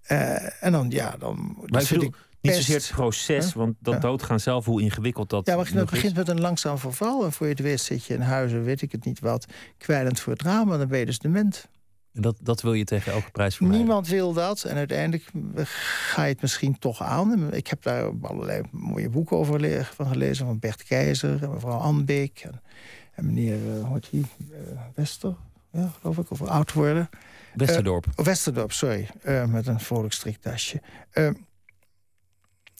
Uh, 0.07 0.63
en 0.63 0.71
dan, 0.71 0.89
ja, 0.89 1.15
dan. 1.19 1.57
Maar 1.65 1.81
ik 1.91 2.15
niet 2.41 2.55
zozeer 2.55 2.75
het 2.75 2.91
proces, 2.95 3.45
huh? 3.45 3.53
want 3.53 3.75
dat 3.79 3.93
ja. 3.93 3.99
doodgaan 3.99 4.39
zelf, 4.39 4.65
hoe 4.65 4.81
ingewikkeld 4.81 5.29
dat 5.29 5.45
Ja, 5.45 5.55
maar 5.55 5.71
het 5.73 5.89
begint 5.89 6.15
met 6.15 6.27
een 6.27 6.41
langzaam 6.41 6.77
verval. 6.77 7.25
En 7.25 7.31
voor 7.31 7.45
je 7.47 7.53
het 7.53 7.61
weet 7.61 7.81
zit 7.81 8.05
je 8.05 8.13
in 8.13 8.21
huizen, 8.21 8.63
weet 8.63 8.81
ik 8.81 8.91
het 8.91 9.05
niet 9.05 9.19
wat, 9.19 9.45
kwijlend 9.77 10.19
voor 10.19 10.33
het 10.33 10.41
raam. 10.41 10.71
En 10.71 10.77
dan 10.77 10.87
ben 10.87 10.99
je 10.99 11.05
dus 11.05 11.19
dement. 11.19 11.67
En 12.13 12.21
dat, 12.21 12.37
dat 12.41 12.61
wil 12.61 12.73
je 12.73 12.83
tegen 12.83 13.11
elke 13.11 13.31
prijs 13.31 13.55
vermijden? 13.55 13.85
Niemand 13.85 14.07
wil 14.07 14.33
dat. 14.33 14.63
En 14.63 14.75
uiteindelijk 14.75 15.31
ga 16.13 16.23
je 16.23 16.31
het 16.31 16.41
misschien 16.41 16.79
toch 16.79 17.01
aan. 17.01 17.53
Ik 17.53 17.67
heb 17.67 17.81
daar 17.81 18.11
allerlei 18.21 18.61
mooie 18.71 19.09
boeken 19.09 19.37
over 19.37 19.85
van 19.85 20.07
gelezen. 20.07 20.45
Van 20.45 20.59
Bert 20.59 20.83
Keizer 20.83 21.43
en 21.43 21.51
mevrouw 21.51 21.77
Anbeek. 21.77 22.39
En, 22.39 22.61
en 23.15 23.25
meneer, 23.25 23.57
uh, 23.57 23.83
hoe 23.83 23.93
heet 23.93 24.07
die? 24.11 24.25
Uh, 24.51 24.57
Wester, 24.95 25.35
ja, 25.71 25.91
geloof 25.99 26.17
ik, 26.17 26.31
over 26.31 26.49
oud 26.49 26.73
worden. 26.73 27.09
Westerdorp. 27.53 28.05
Uh, 28.05 28.25
Westerdorp, 28.25 28.71
sorry. 28.71 29.09
Met 29.47 29.67
een 29.67 29.79
vrolijk 29.79 30.13
striktasje. 30.13 30.81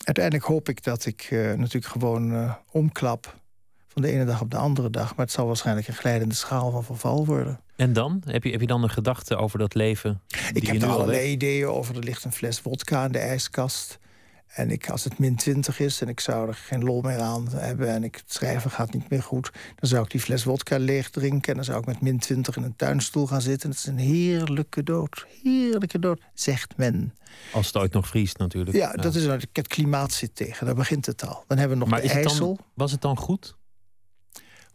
Uiteindelijk 0.03 0.45
hoop 0.45 0.69
ik 0.69 0.83
dat 0.83 1.05
ik 1.05 1.27
natuurlijk 1.31 1.85
gewoon 1.85 2.55
omklap 2.71 3.39
van 3.87 4.01
de 4.01 4.11
ene 4.11 4.25
dag 4.25 4.41
op 4.41 4.51
de 4.51 4.57
andere 4.57 4.89
dag. 4.89 5.15
Maar 5.15 5.25
het 5.25 5.33
zal 5.33 5.47
waarschijnlijk 5.47 5.87
een 5.87 5.93
glijdende 5.93 6.35
schaal 6.35 6.71
van 6.71 6.83
verval 6.83 7.25
worden. 7.25 7.59
En 7.81 7.93
dan? 7.93 8.21
Heb 8.25 8.43
je, 8.43 8.51
heb 8.51 8.61
je 8.61 8.67
dan 8.67 8.83
een 8.83 8.89
gedachte 8.89 9.35
over 9.35 9.59
dat 9.59 9.73
leven? 9.73 10.21
Ik 10.53 10.67
heb 10.67 10.81
er 10.81 10.87
allerlei 10.87 11.31
ideeën 11.31 11.67
over. 11.67 11.95
Er 11.95 12.03
ligt 12.03 12.23
een 12.23 12.31
fles 12.31 12.61
wodka 12.61 13.05
in 13.05 13.11
de 13.11 13.19
ijskast. 13.19 13.99
En 14.47 14.71
ik, 14.71 14.89
als 14.89 15.03
het 15.03 15.19
min 15.19 15.35
20 15.35 15.79
is 15.79 16.01
en 16.01 16.07
ik 16.07 16.19
zou 16.19 16.47
er 16.47 16.53
geen 16.53 16.83
lol 16.83 17.01
meer 17.01 17.19
aan 17.19 17.47
hebben... 17.49 17.89
en 17.89 18.03
ik, 18.03 18.15
het 18.15 18.33
schrijven 18.33 18.71
gaat 18.71 18.93
niet 18.93 19.09
meer 19.09 19.23
goed... 19.23 19.51
dan 19.75 19.89
zou 19.89 20.03
ik 20.03 20.11
die 20.11 20.19
fles 20.19 20.43
wodka 20.43 20.77
leeg 20.77 21.09
drinken... 21.09 21.49
en 21.49 21.55
dan 21.55 21.63
zou 21.63 21.79
ik 21.79 21.85
met 21.85 22.01
min 22.01 22.19
20 22.19 22.55
in 22.55 22.63
een 22.63 22.75
tuinstoel 22.75 23.27
gaan 23.27 23.41
zitten. 23.41 23.69
Het 23.69 23.77
is 23.77 23.85
een 23.85 23.97
heerlijke 23.97 24.83
dood. 24.83 25.25
Heerlijke 25.43 25.99
dood, 25.99 26.21
zegt 26.33 26.77
men. 26.77 27.13
Als 27.53 27.67
het 27.67 27.77
ooit 27.77 27.93
nog 27.93 28.07
vriest 28.07 28.37
natuurlijk. 28.37 28.77
Ja, 28.77 28.91
ja. 28.95 29.01
dat 29.01 29.15
is, 29.15 29.25
het 29.25 29.67
klimaat 29.67 30.11
zit 30.11 30.35
tegen. 30.35 30.65
Daar 30.65 30.75
begint 30.75 31.05
het 31.05 31.27
al. 31.27 31.43
Dan 31.47 31.57
hebben 31.57 31.77
we 31.77 31.83
nog 31.83 31.93
maar 31.93 32.01
de 32.01 32.09
IJssel. 32.09 32.55
Dan, 32.55 32.65
was 32.73 32.91
het 32.91 33.01
dan 33.01 33.17
goed? 33.17 33.55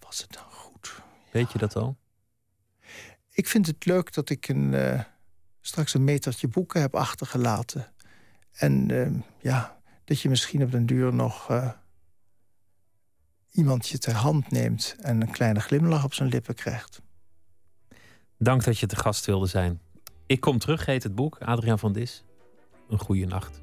Was 0.01 0.19
het 0.21 0.33
dan 0.33 0.51
goed? 0.51 1.03
Weet 1.31 1.53
je 1.53 1.59
dat 1.59 1.77
al? 1.77 1.97
Ik 3.37 3.49
vind 3.49 3.67
het 3.67 3.85
leuk 3.85 4.13
dat 4.13 4.31
ik 4.31 4.49
een, 4.49 4.73
uh, 4.73 5.01
straks 5.61 5.95
een 5.95 6.05
metertje 6.05 6.49
boeken 6.49 6.81
heb 6.81 6.95
achtergelaten. 6.95 7.93
En 8.53 8.89
uh, 8.89 9.09
ja, 9.41 9.81
dat 10.05 10.21
je 10.21 10.29
misschien 10.29 10.63
op 10.63 10.71
den 10.71 10.87
duur 10.87 11.15
nog 11.15 11.51
uh, 11.51 11.71
iemand 13.53 13.89
je 13.89 13.99
ter 13.99 14.15
hand 14.15 14.51
neemt 14.51 14.97
en 15.01 15.21
een 15.21 15.31
kleine 15.31 15.61
glimlach 15.61 16.05
op 16.05 16.15
zijn 16.15 16.29
lippen 16.29 16.55
krijgt. 16.55 17.03
Dank 18.39 18.65
dat 18.65 18.79
je 18.79 18.87
te 18.87 18.97
gast 18.97 19.27
wilde 19.27 19.47
zijn. 19.47 19.81
Ik 20.27 20.41
kom 20.41 20.59
terug, 20.59 20.87
heet 20.87 21.03
het 21.03 21.15
boek. 21.15 21.39
Adriaan 21.39 21.79
van 21.79 21.93
Dis. 21.93 22.25
Een 22.89 22.99
goede 22.99 23.27
nacht. 23.27 23.63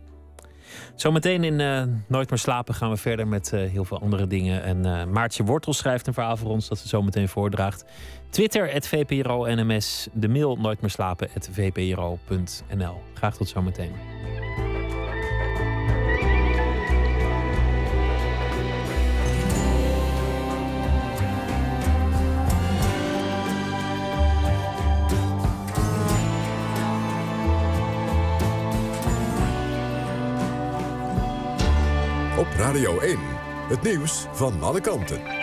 Zometeen 0.96 1.44
in 1.44 1.60
uh, 1.60 1.84
Nooit 2.08 2.30
meer 2.30 2.40
slapen 2.40 2.74
gaan 2.74 2.90
we 2.90 2.98
verder 2.98 3.28
met 3.28 3.52
heel 3.52 3.86
veel 3.86 4.02
andere 4.02 4.28
dingen. 4.28 4.64
En 4.64 5.12
Maartje 5.12 5.44
Wortel 5.44 5.74
schrijft 5.74 6.08
een 6.08 6.14
verhaal 6.14 6.38
voor 6.38 6.50
ons 6.50 6.68
dat 6.68 6.78
ze 6.78 6.88
zometeen 6.88 7.30
voordraagt. 7.30 7.86
Twitter, 8.34 8.72
het 8.72 8.88
VPRO 8.88 9.46
NMS. 9.46 10.08
De 10.14 10.28
mail 10.28 10.56
nooit 10.56 10.82
meer 10.82 10.90
slapen, 10.90 11.30
VPRO.nl. 11.52 13.02
Graag 13.14 13.38
tot 13.38 13.50
zometeen. 13.50 13.92
Op 32.38 32.48
Radio 32.58 33.00
1, 33.00 33.20
het 33.70 33.82
nieuws 33.82 34.26
van 34.32 34.62
alle 34.62 34.82
kanten. 34.82 35.43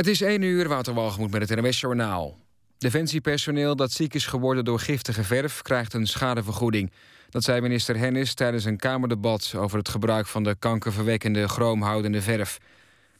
Het 0.00 0.08
is 0.08 0.20
1 0.20 0.42
uur, 0.42 0.68
Waterwalgemoed 0.68 1.30
met 1.30 1.48
het 1.48 1.60
NWS-journaal. 1.60 2.38
Defensiepersoneel 2.78 3.76
dat 3.76 3.92
ziek 3.92 4.14
is 4.14 4.26
geworden 4.26 4.64
door 4.64 4.78
giftige 4.78 5.24
verf... 5.24 5.62
krijgt 5.62 5.94
een 5.94 6.06
schadevergoeding. 6.06 6.92
Dat 7.30 7.42
zei 7.42 7.60
minister 7.60 7.98
Hennis 7.98 8.34
tijdens 8.34 8.64
een 8.64 8.76
Kamerdebat... 8.76 9.54
over 9.56 9.78
het 9.78 9.88
gebruik 9.88 10.26
van 10.26 10.42
de 10.42 10.56
kankerverwekkende 10.58 11.48
chroomhoudende 11.48 12.22
verf. 12.22 12.58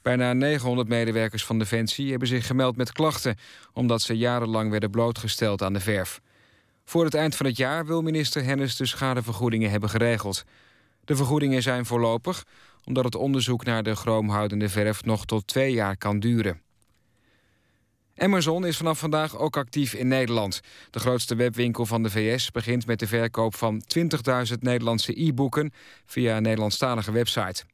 Bijna 0.03 0.33
900 0.33 0.89
medewerkers 0.89 1.45
van 1.45 1.59
Defensie 1.59 2.11
hebben 2.11 2.29
zich 2.29 2.47
gemeld 2.47 2.77
met 2.77 2.93
klachten... 2.93 3.37
omdat 3.73 4.03
ze 4.03 4.17
jarenlang 4.17 4.71
werden 4.71 4.91
blootgesteld 4.91 5.63
aan 5.63 5.73
de 5.73 5.81
verf. 5.81 6.21
Voor 6.85 7.05
het 7.05 7.15
eind 7.15 7.37
van 7.37 7.47
het 7.47 7.57
jaar 7.57 7.87
wil 7.87 8.03
minister 8.03 8.45
Hennis 8.45 8.77
de 8.77 8.87
schadevergoedingen 8.87 9.71
hebben 9.71 9.91
geregeld. 9.91 10.45
De 11.05 11.17
vergoedingen 11.17 11.63
zijn 11.63 11.87
voorlopig... 11.87 12.45
omdat 12.85 13.05
het 13.05 13.15
onderzoek 13.15 13.65
naar 13.65 13.83
de 13.83 13.95
chroomhoudende 13.95 14.69
verf 14.69 15.05
nog 15.05 15.27
tot 15.27 15.47
twee 15.47 15.73
jaar 15.73 15.97
kan 15.97 16.21
duren. 16.21 16.61
Amazon 18.23 18.67
is 18.67 18.77
vanaf 18.77 18.99
vandaag 18.99 19.39
ook 19.39 19.57
actief 19.57 19.95
in 19.95 20.09
Nederland. 20.09 20.61
De 20.91 20.99
grootste 20.99 21.35
webwinkel 21.35 21.87
van 21.87 22.03
de 22.03 22.11
VS 22.11 22.51
begint 22.51 22.87
met 22.87 22.99
de 22.99 23.07
verkoop 23.07 23.55
van 23.55 23.83
20.000 23.99 24.59
Nederlandse 24.59 25.27
e-boeken... 25.27 25.73
via 26.07 26.37
een 26.37 26.43
Nederlandstalige 26.43 27.13
website. 27.13 27.65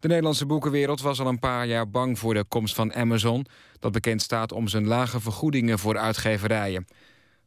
De 0.00 0.08
Nederlandse 0.08 0.46
boekenwereld 0.46 1.00
was 1.00 1.20
al 1.20 1.26
een 1.26 1.38
paar 1.38 1.66
jaar 1.66 1.90
bang 1.90 2.18
voor 2.18 2.34
de 2.34 2.44
komst 2.44 2.74
van 2.74 2.94
Amazon... 2.94 3.46
dat 3.78 3.92
bekend 3.92 4.22
staat 4.22 4.52
om 4.52 4.68
zijn 4.68 4.86
lage 4.86 5.20
vergoedingen 5.20 5.78
voor 5.78 5.98
uitgeverijen. 5.98 6.86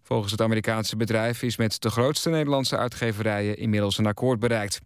Volgens 0.03 0.31
het 0.31 0.41
Amerikaanse 0.41 0.95
bedrijf 0.95 1.43
is 1.43 1.57
met 1.57 1.81
de 1.81 1.89
grootste 1.89 2.29
Nederlandse 2.29 2.77
uitgeverijen... 2.77 3.57
inmiddels 3.57 3.97
een 3.97 4.05
akkoord 4.05 4.39
bereikt. 4.39 4.79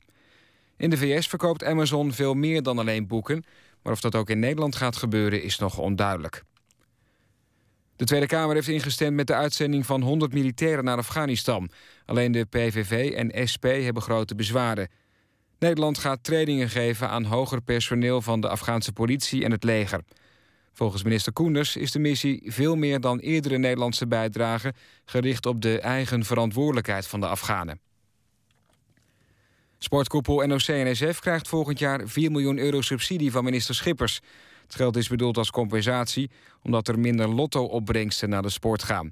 In 0.78 0.90
de 0.90 0.98
VS 0.98 1.28
verkoopt 1.28 1.64
Amazon 1.64 2.12
veel 2.12 2.34
meer 2.34 2.64
dan 2.64 2.80
alleen 2.80 3.08
boeken... 3.08 3.44
maar 3.84 3.94
of 3.94 4.02
dat 4.02 4.16
ook 4.16 4.30
in 4.30 4.40
Nederland 4.40 4.76
gaat 4.76 4.96
gebeuren 4.96 5.44
is 5.44 5.58
nog 5.58 5.78
onduidelijk. 5.78 6.44
De 7.96 8.06
Tweede 8.06 8.26
Kamer 8.26 8.56
heeft 8.56 8.68
ingestemd 8.68 9.16
met 9.16 9.28
de 9.28 9.34
uitzending 9.34 9.86
van 9.86 10.02
100 10.02 10.34
militairen 10.34 10.84
naar 10.84 10.98
Afghanistan. 10.98 11.70
Alleen 12.06 12.32
de 12.32 12.46
PVV 12.46 13.12
en 13.12 13.48
SP 13.52 13.64
hebben 13.64 14.02
grote 14.02 14.36
bezwaren. 14.36 14.90
Nederland 15.60 15.98
gaat 15.98 16.24
trainingen 16.24 16.70
geven 16.70 17.10
aan 17.10 17.24
hoger 17.24 17.62
personeel 17.62 18.22
van 18.22 18.42
de 18.42 18.50
Afghaanse 18.50 18.92
politie 18.92 19.44
en 19.44 19.52
het 19.52 19.64
leger. 19.64 20.02
Volgens 20.74 21.04
minister 21.04 21.34
Koenders 21.34 21.76
is 21.76 21.92
de 21.92 22.00
missie 22.00 22.42
veel 22.46 22.76
meer 22.76 23.00
dan 23.00 23.20
eerdere 23.20 23.58
Nederlandse 23.58 24.08
bijdragen 24.08 24.74
gericht 25.06 25.46
op 25.46 25.62
de 25.62 25.80
eigen 25.80 26.26
verantwoordelijkheid 26.26 27.08
van 27.08 27.20
de 27.20 27.28
Afghanen. 27.28 27.80
Sportkoepel 29.78 30.48
NOC-NSF 30.48 31.20
krijgt 31.20 31.48
volgend 31.48 31.80
jaar 31.80 32.08
4 32.08 32.32
miljoen 32.32 32.58
euro 32.58 32.82
subsidie 32.82 33.32
van 33.32 33.44
minister 33.44 33.76
Schippers. 33.76 34.22
Het 34.66 34.76
geld 34.76 34.96
is 34.96 35.08
bedoeld 35.08 35.38
als 35.38 35.52
compensatie 35.52 36.30
omdat 36.62 36.88
er 36.88 37.00
minder 37.00 37.28
lotto-opbrengsten 37.28 38.30
naar 38.30 38.42
de 38.42 38.50
sport 38.50 38.84
gaan. 38.84 39.12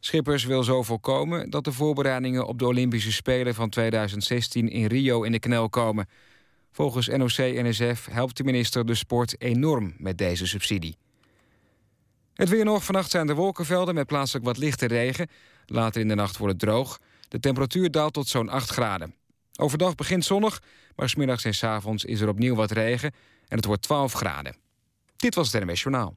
Schippers 0.00 0.44
wil 0.44 0.62
zo 0.62 0.82
voorkomen 0.82 1.50
dat 1.50 1.64
de 1.64 1.72
voorbereidingen 1.72 2.46
op 2.46 2.58
de 2.58 2.66
Olympische 2.66 3.12
Spelen 3.12 3.54
van 3.54 3.68
2016 3.68 4.68
in 4.68 4.86
Rio 4.86 5.22
in 5.22 5.32
de 5.32 5.38
knel 5.38 5.68
komen. 5.68 6.08
Volgens 6.72 7.08
NOC-NSF 7.08 8.08
helpt 8.10 8.36
de 8.36 8.44
minister 8.44 8.86
de 8.86 8.94
sport 8.94 9.40
enorm 9.40 9.94
met 9.98 10.18
deze 10.18 10.46
subsidie. 10.46 10.96
Het 12.34 12.48
weer 12.48 12.64
nog. 12.64 12.84
Vannacht 12.84 13.10
zijn 13.10 13.28
er 13.28 13.34
wolkenvelden 13.34 13.94
met 13.94 14.06
plaatselijk 14.06 14.44
wat 14.44 14.56
lichte 14.56 14.86
regen. 14.86 15.28
Later 15.66 16.00
in 16.00 16.08
de 16.08 16.14
nacht 16.14 16.36
wordt 16.36 16.52
het 16.52 16.62
droog. 16.62 16.98
De 17.28 17.40
temperatuur 17.40 17.90
daalt 17.90 18.12
tot 18.12 18.28
zo'n 18.28 18.48
8 18.48 18.70
graden. 18.70 19.14
Overdag 19.58 19.94
begint 19.94 20.24
zonnig, 20.24 20.62
maar 20.96 21.08
smiddags 21.08 21.44
en 21.44 21.54
s 21.54 21.64
avonds 21.64 22.04
is 22.04 22.20
er 22.20 22.28
opnieuw 22.28 22.54
wat 22.54 22.70
regen 22.70 23.12
en 23.48 23.56
het 23.56 23.64
wordt 23.64 23.82
12 23.82 24.12
graden. 24.12 24.56
Dit 25.22 25.34
was 25.34 25.52
het 25.52 25.64
NMS 25.64 25.82
Journaal. 25.82 26.14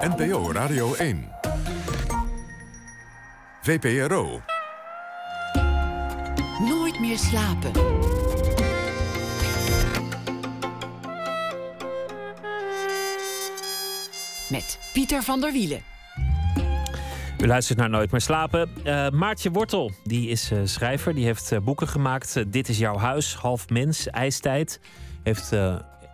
NPO 0.00 0.52
Radio 0.52 0.94
1. 0.94 1.28
VPRO. 3.62 4.40
Nooit 6.68 7.00
meer 7.00 7.18
slapen. 7.18 7.72
Met 14.50 14.78
Pieter 14.92 15.22
van 15.22 15.40
der 15.40 15.52
Wielen. 15.52 15.82
U 17.38 17.46
luistert 17.46 17.78
naar 17.78 17.90
Nooit 17.90 18.10
meer 18.10 18.20
slapen. 18.20 18.70
Uh, 18.84 19.10
Maartje 19.10 19.50
Wortel, 19.50 19.90
die 20.04 20.28
is 20.28 20.52
uh, 20.52 20.60
schrijver. 20.64 21.14
Die 21.14 21.24
heeft 21.24 21.52
uh, 21.52 21.58
boeken 21.58 21.88
gemaakt. 21.88 22.52
Dit 22.52 22.68
is 22.68 22.78
jouw 22.78 22.96
huis, 22.96 23.34
Half 23.34 23.68
Mens, 23.68 24.06
IJstijd. 24.06 24.80
Heeft 25.22 25.52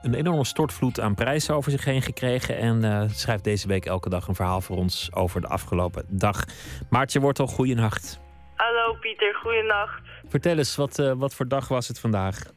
een 0.02 0.14
enorme 0.14 0.44
stortvloed 0.44 1.00
aan 1.00 1.14
prijzen 1.14 1.54
over 1.54 1.70
zich 1.70 1.84
heen 1.84 2.02
gekregen. 2.02 2.56
En 2.56 3.08
schrijft 3.10 3.44
deze 3.44 3.68
week 3.68 3.84
elke 3.86 4.08
dag 4.08 4.28
een 4.28 4.34
verhaal 4.34 4.60
voor 4.60 4.76
ons 4.76 5.10
over 5.14 5.40
de 5.40 5.48
afgelopen 5.48 6.04
dag. 6.08 6.44
Maartje 6.90 7.20
Wortel, 7.20 7.46
goeienacht. 7.46 8.20
Hallo 8.56 8.94
Pieter, 9.00 9.34
goeienacht. 9.34 10.02
Vertel 10.28 10.56
eens, 10.56 10.76
wat, 10.76 10.96
wat 11.16 11.34
voor 11.34 11.48
dag 11.48 11.68
was 11.68 11.88
het 11.88 12.00
vandaag? 12.00 12.56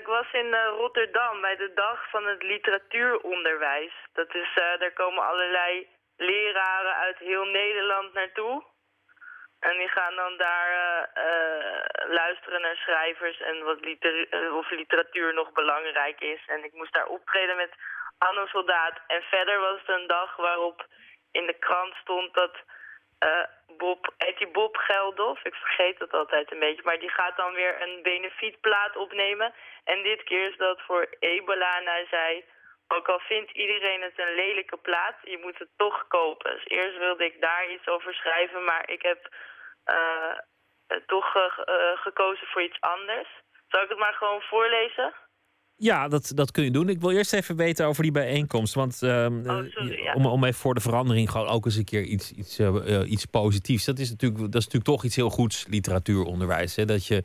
ik 0.00 0.06
was 0.06 0.32
in 0.32 0.54
Rotterdam 0.78 1.40
bij 1.40 1.56
de 1.56 1.70
dag 1.74 2.10
van 2.10 2.24
het 2.26 2.42
literatuuronderwijs. 2.42 3.92
Dat 4.12 4.34
is, 4.34 4.50
daar 4.54 4.92
komen 4.94 5.28
allerlei 5.28 5.86
leraren 6.16 6.94
uit 6.94 7.18
heel 7.18 7.44
Nederland 7.44 8.12
naartoe. 8.14 8.62
En 9.68 9.78
die 9.78 9.88
gaan 9.88 10.14
dan 10.16 10.36
daar 10.36 10.68
uh, 11.14 12.14
luisteren 12.14 12.60
naar 12.60 12.76
schrijvers 12.76 13.40
en 13.40 13.64
wat 13.64 13.80
liter 13.80 14.28
eh, 14.28 14.56
of 14.56 14.70
literatuur 14.70 15.34
nog 15.34 15.52
belangrijk 15.52 16.20
is. 16.20 16.42
En 16.46 16.64
ik 16.64 16.72
moest 16.72 16.92
daar 16.92 17.06
optreden 17.06 17.56
met 17.56 17.72
Anno 18.18 18.46
Soldaat. 18.46 19.00
En 19.06 19.22
verder 19.22 19.60
was 19.60 19.78
het 19.78 19.96
een 19.96 20.06
dag 20.06 20.36
waarop 20.36 20.86
in 21.32 21.46
de 21.46 21.58
krant 21.58 21.94
stond 21.94 22.34
dat 22.34 22.54
uh, 23.26 23.44
Bob, 23.76 24.12
heet 24.18 24.38
die 24.38 24.50
Bob 24.50 24.76
Geldof? 24.76 25.44
Ik 25.44 25.54
vergeet 25.54 25.98
dat 25.98 26.12
altijd 26.12 26.52
een 26.52 26.58
beetje. 26.58 26.82
Maar 26.84 26.98
die 26.98 27.10
gaat 27.10 27.36
dan 27.36 27.52
weer 27.52 27.82
een 27.82 28.02
benefietplaat 28.02 28.96
opnemen. 28.96 29.54
En 29.84 30.02
dit 30.02 30.22
keer 30.22 30.50
is 30.50 30.56
dat 30.56 30.80
voor 30.80 31.06
ebola. 31.18 31.78
En 31.78 31.86
hij 31.86 32.06
zei, 32.10 32.44
ook 32.88 33.08
al 33.08 33.18
vindt 33.18 33.50
iedereen 33.50 34.02
het 34.02 34.18
een 34.18 34.34
lelijke 34.34 34.76
plaat, 34.76 35.16
je 35.22 35.38
moet 35.38 35.58
het 35.58 35.68
toch 35.76 36.08
kopen. 36.08 36.54
Dus 36.54 36.66
eerst 36.66 36.98
wilde 36.98 37.24
ik 37.24 37.40
daar 37.40 37.70
iets 37.70 37.86
over 37.86 38.14
schrijven, 38.14 38.64
maar 38.64 38.90
ik 38.90 39.02
heb 39.02 39.28
uh, 39.86 40.98
toch 41.06 41.34
uh, 41.34 41.44
gekozen 41.94 42.46
voor 42.46 42.62
iets 42.62 42.80
anders. 42.80 43.28
Zal 43.68 43.82
ik 43.82 43.88
het 43.88 43.98
maar 43.98 44.14
gewoon 44.14 44.40
voorlezen? 44.40 45.14
Ja, 45.76 46.08
dat, 46.08 46.32
dat 46.34 46.50
kun 46.50 46.64
je 46.64 46.70
doen. 46.70 46.88
Ik 46.88 47.00
wil 47.00 47.10
eerst 47.10 47.32
even 47.32 47.56
weten 47.56 47.86
over 47.86 48.02
die 48.02 48.12
bijeenkomst. 48.12 48.74
Want 48.74 49.00
uh, 49.02 49.10
oh, 49.10 49.64
sorry, 49.68 50.02
ja. 50.02 50.12
om, 50.12 50.26
om 50.26 50.44
even 50.44 50.60
voor 50.60 50.74
de 50.74 50.80
verandering 50.80 51.30
gewoon 51.30 51.48
ook 51.48 51.64
eens 51.64 51.76
een 51.76 51.84
keer 51.84 52.02
iets, 52.02 52.32
iets, 52.32 52.60
iets 53.06 53.24
positiefs. 53.26 53.84
Dat 53.84 53.98
is, 53.98 54.10
natuurlijk, 54.10 54.40
dat 54.40 54.60
is 54.60 54.64
natuurlijk 54.64 54.84
toch 54.84 55.04
iets 55.04 55.16
heel 55.16 55.30
goeds, 55.30 55.66
literatuuronderwijs. 55.68 56.76
Hè? 56.76 56.84
Dat, 56.84 57.06
je, 57.06 57.24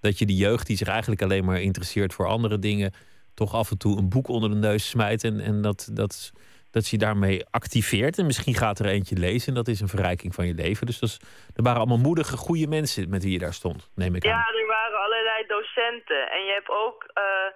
dat 0.00 0.18
je 0.18 0.26
die 0.26 0.36
jeugd 0.36 0.66
die 0.66 0.76
zich 0.76 0.88
eigenlijk 0.88 1.22
alleen 1.22 1.44
maar 1.44 1.60
interesseert 1.60 2.14
voor 2.14 2.26
andere 2.26 2.58
dingen 2.58 2.92
toch 3.34 3.54
af 3.54 3.70
en 3.70 3.78
toe 3.78 3.98
een 3.98 4.08
boek 4.08 4.28
onder 4.28 4.50
de 4.50 4.56
neus 4.56 4.88
smijt. 4.88 5.24
En, 5.24 5.40
en 5.40 5.62
dat, 5.62 5.88
dat, 5.92 6.32
dat 6.70 6.88
je 6.88 6.98
daarmee 6.98 7.44
activeert. 7.50 8.18
En 8.18 8.26
misschien 8.26 8.54
gaat 8.54 8.78
er 8.78 8.86
eentje 8.86 9.16
lezen. 9.16 9.48
En 9.48 9.54
dat 9.54 9.68
is 9.68 9.80
een 9.80 9.94
verrijking 9.96 10.34
van 10.34 10.46
je 10.46 10.54
leven. 10.54 10.86
Dus 10.86 10.98
dat 10.98 11.08
is, 11.08 11.18
er 11.56 11.62
waren 11.62 11.78
allemaal 11.78 12.06
moedige, 12.08 12.36
goede 12.36 12.66
mensen 12.66 13.10
met 13.10 13.22
wie 13.22 13.32
je 13.32 13.44
daar 13.46 13.58
stond, 13.62 13.90
neem 13.94 14.14
ik 14.14 14.24
ja, 14.24 14.32
aan. 14.32 14.38
Ja, 14.38 14.60
er 14.60 14.66
waren 14.66 15.00
allerlei 15.04 15.46
docenten. 15.46 16.30
En 16.30 16.44
je 16.44 16.52
hebt 16.52 16.68
ook. 16.68 17.06
Uh, 17.14 17.50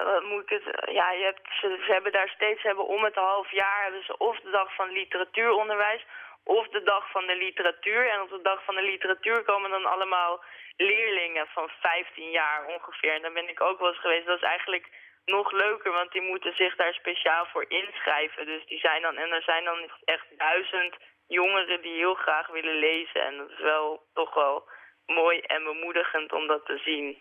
uh, 0.00 0.30
moet 0.30 0.42
ik 0.42 0.52
het, 0.58 0.66
ja, 1.00 1.10
je 1.10 1.24
hebt, 1.24 1.40
ze, 1.60 1.82
ze, 1.86 1.92
hebben 1.92 2.12
daar 2.12 2.28
steeds 2.28 2.62
hebben 2.62 2.86
om 2.86 3.04
het 3.04 3.14
half 3.14 3.50
jaar 3.50 3.82
hebben 3.82 4.04
ze 4.04 4.16
of 4.16 4.40
de 4.40 4.50
dag 4.50 4.74
van 4.74 4.92
literatuuronderwijs 4.92 6.04
of 6.44 6.68
de 6.68 6.82
dag 6.82 7.10
van 7.10 7.26
de 7.26 7.36
literatuur. 7.36 8.10
En 8.10 8.20
op 8.20 8.30
de 8.30 8.42
dag 8.42 8.64
van 8.64 8.74
de 8.74 8.82
literatuur 8.82 9.42
komen 9.42 9.70
dan 9.70 9.86
allemaal 9.86 10.44
leerlingen 10.76 11.46
van 11.46 11.68
15 11.80 12.30
jaar 12.30 12.66
ongeveer. 12.66 13.14
En 13.14 13.22
daar 13.22 13.32
ben 13.32 13.48
ik 13.48 13.60
ook 13.60 13.78
wel 13.78 13.88
eens 13.88 14.00
geweest. 14.00 14.26
Dat 14.26 14.36
is 14.36 14.48
eigenlijk 14.48 14.88
nog 15.24 15.52
leuker, 15.52 15.92
want 15.92 16.12
die 16.12 16.22
moeten 16.22 16.54
zich 16.56 16.76
daar 16.76 16.94
speciaal 16.94 17.46
voor 17.52 17.64
inschrijven. 17.68 18.46
Dus 18.46 18.66
die 18.66 18.78
zijn 18.78 19.02
dan, 19.02 19.16
en 19.16 19.30
er 19.30 19.42
zijn 19.42 19.64
dan 19.64 19.90
echt 20.04 20.26
duizend 20.36 20.94
jongeren 21.26 21.82
die 21.82 21.92
heel 21.92 22.14
graag 22.14 22.46
willen 22.46 22.78
lezen. 22.78 23.26
En 23.26 23.36
dat 23.36 23.50
is 23.50 23.60
wel 23.60 24.02
toch 24.14 24.34
wel 24.34 24.68
mooi 25.06 25.38
en 25.38 25.64
bemoedigend 25.64 26.32
om 26.32 26.46
dat 26.46 26.66
te 26.66 26.78
zien. 26.84 27.16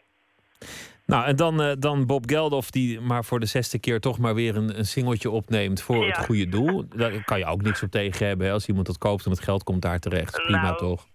Nou, 1.05 1.25
en 1.25 1.35
dan, 1.35 1.61
uh, 1.61 1.71
dan 1.79 2.05
Bob 2.05 2.29
Geldof, 2.29 2.69
die 2.69 2.99
maar 2.99 3.23
voor 3.23 3.39
de 3.39 3.45
zesde 3.45 3.79
keer 3.79 3.99
toch 3.99 4.19
maar 4.19 4.35
weer 4.35 4.55
een, 4.55 4.77
een 4.77 4.85
singeltje 4.85 5.29
opneemt 5.29 5.81
voor 5.81 6.05
het 6.05 6.17
goede 6.17 6.49
doel. 6.49 6.87
Daar 6.89 7.23
kan 7.23 7.39
je 7.39 7.45
ook 7.45 7.61
niks 7.61 7.83
op 7.83 7.91
tegen 7.91 8.27
hebben. 8.27 8.47
Hè? 8.47 8.53
Als 8.53 8.67
iemand 8.67 8.87
dat 8.87 8.97
koopt 8.97 9.25
en 9.25 9.31
het 9.31 9.39
geld 9.43 9.63
komt 9.63 9.81
daar 9.81 9.99
terecht. 9.99 10.43
Prima 10.43 10.61
nou, 10.61 10.77
toch? 10.77 11.07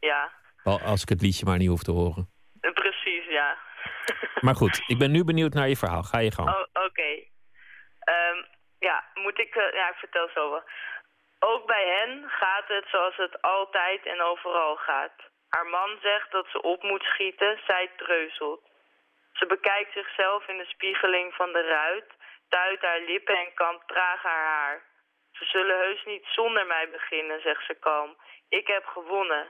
Ja. 0.00 0.32
Als 0.62 1.02
ik 1.02 1.08
het 1.08 1.22
liedje 1.22 1.44
maar 1.44 1.58
niet 1.58 1.68
hoef 1.68 1.82
te 1.82 1.90
horen. 1.90 2.33
Maar 4.44 4.54
goed, 4.54 4.82
ik 4.86 4.98
ben 4.98 5.10
nu 5.10 5.24
benieuwd 5.24 5.54
naar 5.54 5.68
je 5.68 5.76
verhaal. 5.76 6.02
Ga 6.02 6.18
je 6.18 6.32
gang. 6.32 6.48
Oh, 6.48 6.84
Oké. 6.86 7.10
Um, 8.14 8.38
ja, 8.78 9.04
moet 9.14 9.38
ik... 9.38 9.54
Uh, 9.54 9.72
ja, 9.72 9.88
ik 9.88 9.96
vertel 9.96 10.28
zo 10.34 10.50
wel. 10.50 10.64
Ook 11.38 11.66
bij 11.66 11.86
hen 11.96 12.24
gaat 12.28 12.68
het 12.68 12.86
zoals 12.88 13.16
het 13.16 13.42
altijd 13.42 14.06
en 14.06 14.20
overal 14.22 14.76
gaat. 14.76 15.18
Haar 15.48 15.66
man 15.66 15.98
zegt 16.02 16.30
dat 16.32 16.46
ze 16.52 16.62
op 16.62 16.82
moet 16.82 17.02
schieten, 17.02 17.60
zij 17.66 17.90
treuzelt. 17.96 18.62
Ze 19.32 19.46
bekijkt 19.46 19.92
zichzelf 19.92 20.48
in 20.48 20.58
de 20.58 20.66
spiegeling 20.74 21.34
van 21.34 21.52
de 21.52 21.62
ruit, 21.62 22.10
tuit 22.48 22.80
haar 22.80 23.00
lippen 23.00 23.36
en 23.38 23.54
kampt 23.54 23.88
traag 23.88 24.22
haar 24.22 24.46
haar. 24.46 24.82
Ze 25.32 25.44
zullen 25.44 25.78
heus 25.78 26.04
niet 26.04 26.24
zonder 26.26 26.66
mij 26.66 26.88
beginnen, 26.90 27.40
zegt 27.40 27.66
ze 27.66 27.74
kalm. 27.74 28.16
Ik 28.48 28.66
heb 28.66 28.84
gewonnen. 28.86 29.46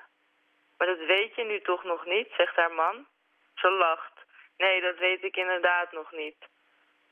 Maar 0.76 0.86
dat 0.86 1.06
weet 1.06 1.34
je 1.34 1.44
nu 1.44 1.60
toch 1.60 1.84
nog 1.84 2.04
niet, 2.04 2.28
zegt 2.36 2.56
haar 2.56 2.72
man. 2.72 3.06
Ze 3.54 3.70
lacht. 3.70 4.13
Nee, 4.56 4.80
dat 4.80 4.98
weet 4.98 5.24
ik 5.24 5.36
inderdaad 5.36 5.92
nog 5.92 6.12
niet. 6.12 6.36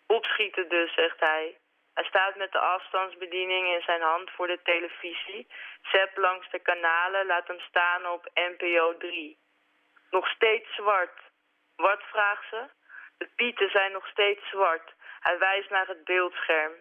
Opschieten 0.07 0.69
dus, 0.69 0.95
zegt 0.95 1.21
hij. 1.21 1.59
Hij 1.95 2.05
staat 2.05 2.37
met 2.37 2.53
de 2.53 2.59
afstandsbediening 2.59 3.75
in 3.75 3.83
zijn 3.83 4.03
hand 4.03 4.31
voor 4.31 4.47
de 4.47 4.63
televisie. 4.63 5.47
Zep 5.83 6.17
langs 6.17 6.51
de 6.51 6.59
kanalen, 6.59 7.27
laat 7.27 7.47
hem 7.47 7.61
staan 7.61 8.07
op 8.07 8.31
NPO 8.35 8.97
3. 8.97 9.39
Nog 10.11 10.29
steeds 10.29 10.75
zwart. 10.75 11.21
Wat, 11.77 12.03
vraagt 12.03 12.49
ze? 12.49 12.69
De 13.19 13.29
pieten 13.37 13.71
zijn 13.71 13.93
nog 13.93 14.07
steeds 14.07 14.49
zwart. 14.49 14.95
Hij 15.21 15.39
wijst 15.39 15.71
naar 15.71 15.87
het 15.87 16.05
beeldscherm. 16.05 16.73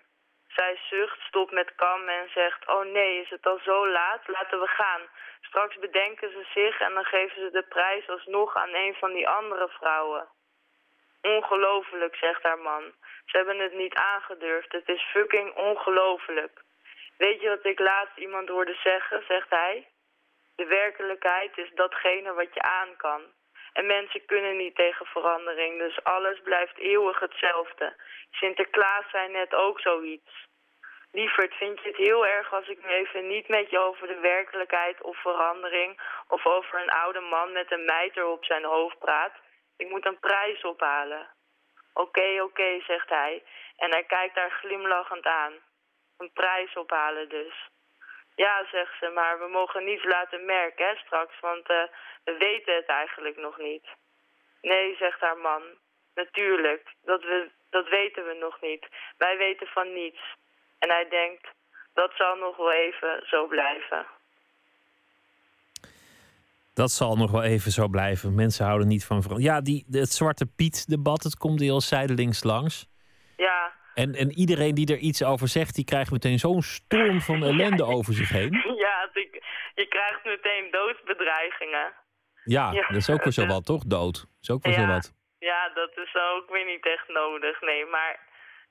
Zij 0.47 0.79
zucht, 0.89 1.19
stopt 1.19 1.51
met 1.51 1.75
kammen 1.75 2.15
en 2.15 2.29
zegt... 2.29 2.67
Oh 2.67 2.85
nee, 2.85 3.21
is 3.21 3.29
het 3.29 3.45
al 3.45 3.59
zo 3.63 3.87
laat? 3.87 4.27
Laten 4.27 4.59
we 4.59 4.67
gaan. 4.67 5.01
Straks 5.41 5.75
bedenken 5.79 6.31
ze 6.31 6.45
zich 6.53 6.79
en 6.79 6.93
dan 6.93 7.05
geven 7.05 7.41
ze 7.41 7.51
de 7.51 7.63
prijs 7.63 8.09
alsnog 8.09 8.55
aan 8.55 8.73
een 8.73 8.95
van 8.95 9.13
die 9.13 9.29
andere 9.29 9.67
vrouwen. 9.67 10.29
Ongelooflijk, 11.21 12.15
zegt 12.15 12.43
haar 12.43 12.59
man. 12.59 12.83
Ze 13.25 13.37
hebben 13.37 13.59
het 13.59 13.73
niet 13.73 13.93
aangedurfd. 13.93 14.71
Het 14.71 14.89
is 14.89 15.01
fucking 15.01 15.55
ongelooflijk. 15.55 16.61
Weet 17.17 17.41
je 17.41 17.49
wat 17.49 17.65
ik 17.65 17.79
laatst 17.79 18.17
iemand 18.17 18.49
hoorde 18.49 18.77
zeggen, 18.83 19.23
zegt 19.27 19.49
hij? 19.49 19.87
De 20.55 20.65
werkelijkheid 20.65 21.57
is 21.57 21.71
datgene 21.73 22.33
wat 22.33 22.53
je 22.53 22.61
aan 22.61 22.95
kan. 22.97 23.21
En 23.73 23.85
mensen 23.85 24.25
kunnen 24.25 24.57
niet 24.57 24.75
tegen 24.75 25.05
verandering, 25.05 25.79
dus 25.79 26.03
alles 26.03 26.41
blijft 26.41 26.77
eeuwig 26.77 27.19
hetzelfde. 27.19 27.95
Sinterklaas 28.31 29.09
zei 29.11 29.31
net 29.31 29.53
ook 29.53 29.79
zoiets. 29.79 30.49
Lieverd, 31.11 31.53
vind 31.53 31.81
je 31.81 31.87
het 31.87 31.97
heel 31.97 32.27
erg 32.27 32.53
als 32.53 32.67
ik 32.67 32.83
nu 32.83 32.89
even 32.89 33.27
niet 33.27 33.47
met 33.47 33.69
je 33.69 33.79
over 33.79 34.07
de 34.07 34.19
werkelijkheid 34.19 35.01
of 35.01 35.21
verandering... 35.21 36.01
of 36.27 36.45
over 36.45 36.81
een 36.81 36.89
oude 36.89 37.19
man 37.19 37.51
met 37.51 37.71
een 37.71 37.85
mijter 37.85 38.25
op 38.25 38.45
zijn 38.45 38.63
hoofd 38.63 38.99
praat? 38.99 39.33
Ik 39.81 39.89
moet 39.89 40.05
een 40.05 40.19
prijs 40.19 40.61
ophalen. 40.63 41.29
Oké, 41.93 42.41
oké, 42.41 42.81
zegt 42.81 43.09
hij. 43.09 43.43
En 43.77 43.89
hij 43.91 44.03
kijkt 44.03 44.35
haar 44.35 44.51
glimlachend 44.51 45.25
aan. 45.25 45.53
Een 46.17 46.31
prijs 46.31 46.73
ophalen 46.73 47.29
dus. 47.29 47.69
Ja, 48.35 48.65
zegt 48.71 48.97
ze, 48.99 49.09
maar 49.09 49.39
we 49.39 49.47
mogen 49.47 49.83
niets 49.83 50.03
laten 50.03 50.45
merken 50.45 50.87
hè, 50.87 50.95
straks, 50.95 51.39
want 51.39 51.69
uh, 51.69 51.83
we 52.23 52.37
weten 52.37 52.75
het 52.75 52.85
eigenlijk 52.85 53.37
nog 53.37 53.57
niet. 53.57 53.87
Nee, 54.61 54.95
zegt 54.95 55.19
haar 55.19 55.37
man. 55.37 55.63
Natuurlijk, 56.15 56.93
dat, 57.01 57.21
we, 57.21 57.49
dat 57.69 57.87
weten 57.87 58.25
we 58.25 58.33
nog 58.33 58.61
niet. 58.61 58.87
Wij 59.17 59.37
weten 59.37 59.67
van 59.67 59.93
niets. 59.93 60.21
En 60.79 60.89
hij 60.89 61.09
denkt, 61.09 61.47
dat 61.93 62.11
zal 62.15 62.35
nog 62.35 62.57
wel 62.57 62.71
even 62.71 63.27
zo 63.27 63.47
blijven. 63.47 64.05
Dat 66.73 66.91
zal 66.91 67.15
nog 67.15 67.31
wel 67.31 67.43
even 67.43 67.71
zo 67.71 67.87
blijven. 67.87 68.35
Mensen 68.35 68.65
houden 68.65 68.87
niet 68.87 69.05
van 69.05 69.21
verandering. 69.21 69.55
Ja, 69.55 69.61
die, 69.61 69.85
het 69.89 70.11
Zwarte 70.11 70.45
Piet-debat, 70.45 71.23
het 71.23 71.37
komt 71.37 71.59
heel 71.59 71.81
zijdelings 71.81 72.43
langs. 72.43 72.87
Ja. 73.37 73.73
En, 73.93 74.13
en 74.13 74.31
iedereen 74.31 74.75
die 74.75 74.91
er 74.93 74.97
iets 74.97 75.23
over 75.23 75.47
zegt, 75.47 75.75
die 75.75 75.85
krijgt 75.85 76.11
meteen 76.11 76.39
zo'n 76.39 76.61
storm 76.61 77.21
van 77.21 77.43
ellende 77.49 77.83
over 77.83 78.13
zich 78.13 78.29
heen. 78.29 78.51
Ja, 78.77 79.09
je 79.75 79.87
krijgt 79.87 80.23
meteen 80.23 80.71
doodsbedreigingen. 80.71 81.93
Ja, 82.43 82.71
dat 82.71 82.95
is 82.95 83.09
ook 83.09 83.23
weer 83.23 83.33
zo 83.33 83.45
wat, 83.45 83.65
toch? 83.65 83.83
Dood. 83.83 84.13
Dat 84.13 84.27
is 84.41 84.49
ook 84.49 84.63
weer 84.63 84.73
zo 84.73 84.85
wat. 84.85 85.13
Ja, 85.39 85.71
dat 85.73 85.91
is 85.95 86.15
ook 86.35 86.49
weer 86.49 86.65
niet 86.65 86.85
echt 86.85 87.07
nodig, 87.07 87.61
nee. 87.61 87.85
Maar 87.85 88.19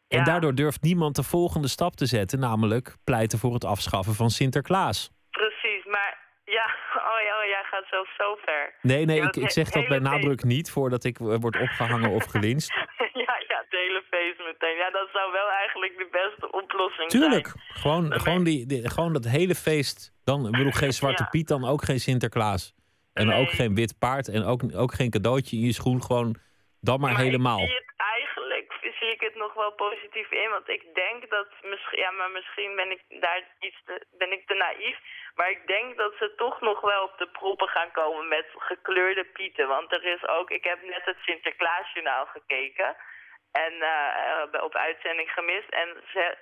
en 0.08 0.24
daardoor 0.24 0.54
durft 0.54 0.82
niemand 0.82 1.16
de 1.16 1.22
volgende 1.22 1.68
stap 1.68 1.96
te 1.96 2.06
zetten, 2.06 2.38
namelijk 2.38 2.96
pleiten 3.04 3.38
voor 3.38 3.54
het 3.54 3.64
afschaffen 3.64 4.14
van 4.14 4.30
Sinterklaas. 4.30 5.10
Precies, 5.30 5.84
maar 5.84 6.19
ja, 6.58 6.66
oh 7.10 7.20
ja, 7.26 7.34
oh, 7.40 7.46
jij 7.54 7.64
gaat 7.70 7.86
zelfs 7.90 8.16
zo 8.16 8.34
ver. 8.44 8.74
Nee, 8.82 9.04
nee, 9.04 9.20
ik, 9.20 9.36
ik 9.36 9.50
zeg 9.50 9.70
dat 9.70 9.88
bij 9.88 9.98
nadruk 9.98 10.44
niet 10.44 10.70
voordat 10.70 11.04
ik 11.04 11.20
eh, 11.20 11.36
word 11.40 11.60
opgehangen 11.60 12.10
of 12.10 12.24
gelinst. 12.24 12.68
ja, 13.26 13.34
ja, 13.48 13.58
het 13.64 13.70
hele 13.82 14.02
feest 14.10 14.38
meteen. 14.38 14.76
Ja, 14.76 14.90
dat 14.90 15.08
zou 15.12 15.32
wel 15.32 15.48
eigenlijk 15.48 15.92
de 15.98 16.08
beste 16.10 16.50
oplossing 16.52 17.08
Tuurlijk. 17.08 17.46
zijn. 17.46 17.56
Tuurlijk, 17.56 17.78
gewoon, 17.80 18.20
gewoon, 18.20 18.44
die, 18.44 18.66
die, 18.66 18.90
gewoon 18.90 19.12
dat 19.12 19.24
hele 19.24 19.54
feest. 19.54 20.12
Dan, 20.24 20.46
ik 20.46 20.52
bedoel, 20.52 20.72
geen 20.72 20.92
Zwarte 20.92 21.26
Piet, 21.30 21.48
dan 21.48 21.64
ook 21.64 21.84
geen 21.84 22.00
Sinterklaas. 22.00 22.74
En 23.12 23.32
ook 23.32 23.50
geen 23.50 23.74
wit 23.74 23.98
paard 23.98 24.28
en 24.28 24.44
ook, 24.44 24.62
ook 24.74 24.94
geen 24.94 25.10
cadeautje 25.10 25.56
in 25.56 25.62
je 25.62 25.72
schoen. 25.72 26.02
Gewoon 26.02 26.36
dan 26.80 27.00
maar, 27.00 27.16
helemaal 27.16 27.58
zie 27.58 27.74
het 27.74 27.89
wel 29.60 29.72
positief 29.72 30.30
in. 30.30 30.50
Want 30.50 30.68
ik 30.68 30.94
denk 30.94 31.30
dat 31.30 31.48
misschien, 31.62 31.98
ja, 31.98 32.10
maar 32.10 32.30
misschien 32.30 32.76
ben 32.76 32.90
ik 32.90 33.02
daar 33.20 33.42
iets 33.60 33.80
te, 33.84 34.06
ben 34.10 34.32
ik 34.32 34.46
te 34.46 34.54
naïef. 34.54 34.98
Maar 35.34 35.50
ik 35.50 35.66
denk 35.66 35.96
dat 35.96 36.14
ze 36.18 36.34
toch 36.34 36.60
nog 36.60 36.80
wel 36.80 37.02
op 37.02 37.18
de 37.18 37.28
proppen 37.28 37.68
gaan 37.68 37.90
komen 37.90 38.28
met 38.28 38.46
gekleurde 38.56 39.24
pieten. 39.24 39.68
Want 39.68 39.92
er 39.92 40.04
is 40.04 40.26
ook, 40.26 40.50
ik 40.50 40.64
heb 40.64 40.82
net 40.82 41.04
het 41.04 41.16
Sinterklaasjournaal 41.20 42.26
gekeken. 42.26 42.96
En 43.52 43.72
uh, 43.72 44.62
op 44.62 44.74
uitzending 44.74 45.30
gemist. 45.30 45.68
En 45.68 45.88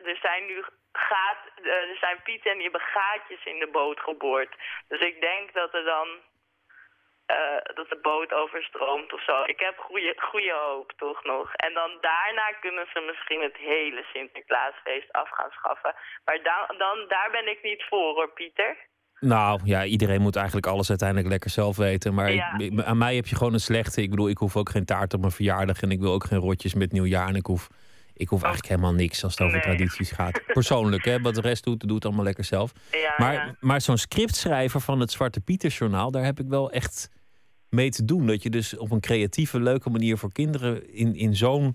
er 0.05 0.19
zijn 0.21 0.47
nu 0.47 0.65
gaat, 0.93 1.39
uh, 1.63 1.73
er 1.73 1.97
zijn 2.01 2.23
pieten 2.23 2.51
en 2.51 2.57
die 2.57 2.69
hebben 2.71 2.89
gaatjes 2.89 3.45
in 3.45 3.59
de 3.59 3.67
boot 3.67 4.01
geboord. 4.01 4.55
Dus 4.89 5.01
ik 5.01 5.21
denk 5.21 5.53
dat 5.53 5.75
er 5.75 5.85
dan 5.85 6.09
uh, 7.37 7.61
dat 7.79 7.89
de 7.89 7.99
boot 8.03 8.33
overstroomt 8.33 9.13
of 9.13 9.23
zo. 9.25 9.43
Ik 9.55 9.61
heb 9.61 9.77
goede, 9.79 10.13
goede 10.31 10.55
hoop 10.67 10.93
toch 10.97 11.25
nog. 11.25 11.55
En 11.55 11.73
dan 11.75 11.91
daarna 12.01 12.49
kunnen 12.61 12.87
ze 12.93 13.01
misschien 13.01 13.43
het 13.43 13.57
hele 13.57 14.03
Sinterklaasfeest 14.13 15.13
af 15.13 15.31
gaan 15.31 15.51
schaffen. 15.51 15.95
Maar 16.25 16.39
dan, 16.43 16.79
dan, 16.79 16.97
daar 17.09 17.31
ben 17.31 17.49
ik 17.49 17.63
niet 17.63 17.85
voor 17.89 18.15
hoor, 18.15 18.31
Pieter. 18.33 18.77
Nou 19.21 19.61
ja, 19.65 19.85
iedereen 19.85 20.21
moet 20.21 20.37
eigenlijk 20.37 20.67
alles 20.67 20.89
uiteindelijk 20.89 21.29
lekker 21.29 21.51
zelf 21.51 21.77
weten. 21.77 22.15
Maar 22.15 22.31
ik, 22.31 22.43
aan 22.85 22.99
mij 22.99 23.15
heb 23.15 23.27
je 23.27 23.37
gewoon 23.37 23.53
een 23.53 23.61
slechte. 23.61 24.03
Ik 24.03 24.11
bedoel, 24.11 24.29
ik 24.29 24.39
hoef 24.39 24.57
ook 24.57 24.69
geen 24.69 24.85
taart 24.85 25.15
op 25.15 25.21
mijn 25.21 25.33
verjaardag. 25.33 25.83
En 25.83 25.91
ik 25.91 26.01
wil 26.01 26.13
ook 26.13 26.25
geen 26.25 26.39
rotjes 26.39 26.75
met 26.75 26.93
nieuwjaar. 26.93 27.29
En 27.29 27.35
ik 27.35 27.47
hoef, 27.47 27.69
ik 28.15 28.29
hoef 28.29 28.43
eigenlijk 28.43 28.73
helemaal 28.73 28.99
niks 28.99 29.25
als 29.25 29.39
het 29.39 29.47
over 29.47 29.61
tradities 29.61 30.11
gaat. 30.11 30.43
Persoonlijk, 30.53 31.05
hè. 31.05 31.21
Wat 31.21 31.35
de 31.35 31.41
rest 31.41 31.65
doet, 31.65 31.89
doet 31.89 32.05
allemaal 32.05 32.25
lekker 32.25 32.45
zelf. 32.45 32.73
Ja, 32.91 33.15
maar 33.17 33.35
ja. 33.35 33.55
maar 33.61 33.81
zo'n 33.81 33.97
scriptschrijver 33.97 34.81
van 34.81 35.01
het 35.01 35.11
Zwarte 35.11 35.41
Pietersjournaal... 35.41 36.11
daar 36.11 36.25
heb 36.25 36.39
ik 36.39 36.47
wel 36.49 36.71
echt 36.71 37.18
mee 37.71 37.91
te 37.91 38.05
doen. 38.05 38.27
Dat 38.27 38.43
je 38.43 38.51
dus 38.51 38.77
op 38.77 38.91
een 38.91 39.01
creatieve, 39.01 39.61
leuke 39.61 39.91
manier 39.91 40.17
voor 40.17 40.33
kinderen 40.33 40.93
in, 40.93 41.15
in 41.15 41.35
zo'n 41.35 41.75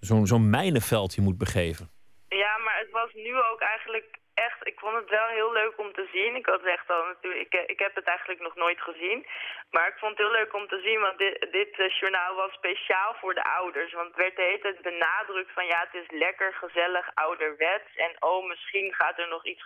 zo'n 0.00 0.26
zo'n 0.26 0.50
mijnenveld 0.50 1.16
moet 1.18 1.38
begeven. 1.38 1.90
Ja, 2.28 2.58
maar 2.64 2.78
het 2.78 2.90
was 2.90 3.10
nu 3.14 3.34
ook 3.50 3.60
eigenlijk 3.60 4.18
echt, 4.46 4.66
ik 4.66 4.78
vond 4.78 4.94
het 4.94 5.10
wel 5.18 5.28
heel 5.38 5.52
leuk 5.52 5.74
om 5.84 5.92
te 5.92 6.08
zien. 6.12 6.36
Ik 6.36 6.46
had 6.46 6.62
echt 6.62 6.90
al 6.90 7.04
natuurlijk, 7.04 7.42
ik, 7.46 7.70
ik 7.74 7.78
heb 7.78 7.94
het 7.94 8.04
eigenlijk 8.04 8.40
nog 8.40 8.54
nooit 8.54 8.80
gezien. 8.80 9.26
Maar 9.70 9.86
ik 9.88 9.98
vond 9.98 10.12
het 10.12 10.22
heel 10.24 10.36
leuk 10.38 10.54
om 10.54 10.66
te 10.68 10.80
zien, 10.86 11.00
want 11.00 11.18
dit, 11.18 11.48
dit 11.58 11.78
uh, 11.78 11.88
journaal 11.98 12.34
was 12.34 12.52
speciaal 12.52 13.14
voor 13.20 13.34
de 13.34 13.44
ouders. 13.44 13.92
Want 13.92 14.08
het 14.08 14.16
werd 14.16 14.36
de 14.36 14.42
hele 14.42 14.58
tijd 14.58 14.82
benadrukt 14.82 15.52
van 15.52 15.66
ja, 15.66 15.78
het 15.88 16.02
is 16.02 16.10
lekker, 16.10 16.52
gezellig, 16.54 17.06
ouderwets. 17.14 17.90
En 17.96 18.12
oh, 18.20 18.48
misschien 18.48 18.94
gaat 18.94 19.18
er 19.18 19.28
nog 19.28 19.44
iets 19.46 19.64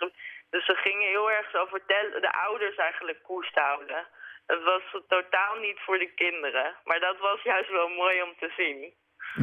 Dus 0.51 0.65
ze 0.65 0.75
gingen 0.75 1.09
heel 1.09 1.31
erg 1.31 1.51
zo 1.51 1.67
vertellen, 1.67 2.21
de 2.21 2.33
ouders 2.33 2.77
eigenlijk 2.77 3.23
koest 3.23 3.55
houden. 3.55 4.07
Het 4.55 4.63
was 4.73 4.85
totaal 5.09 5.55
niet 5.61 5.79
voor 5.85 5.99
de 5.99 6.13
kinderen. 6.15 6.75
Maar 6.85 7.01
dat 7.01 7.19
was 7.19 7.43
juist 7.43 7.71
wel 7.71 7.89
mooi 7.89 8.23
om 8.23 8.35
te 8.39 8.53
zien. 8.57 8.93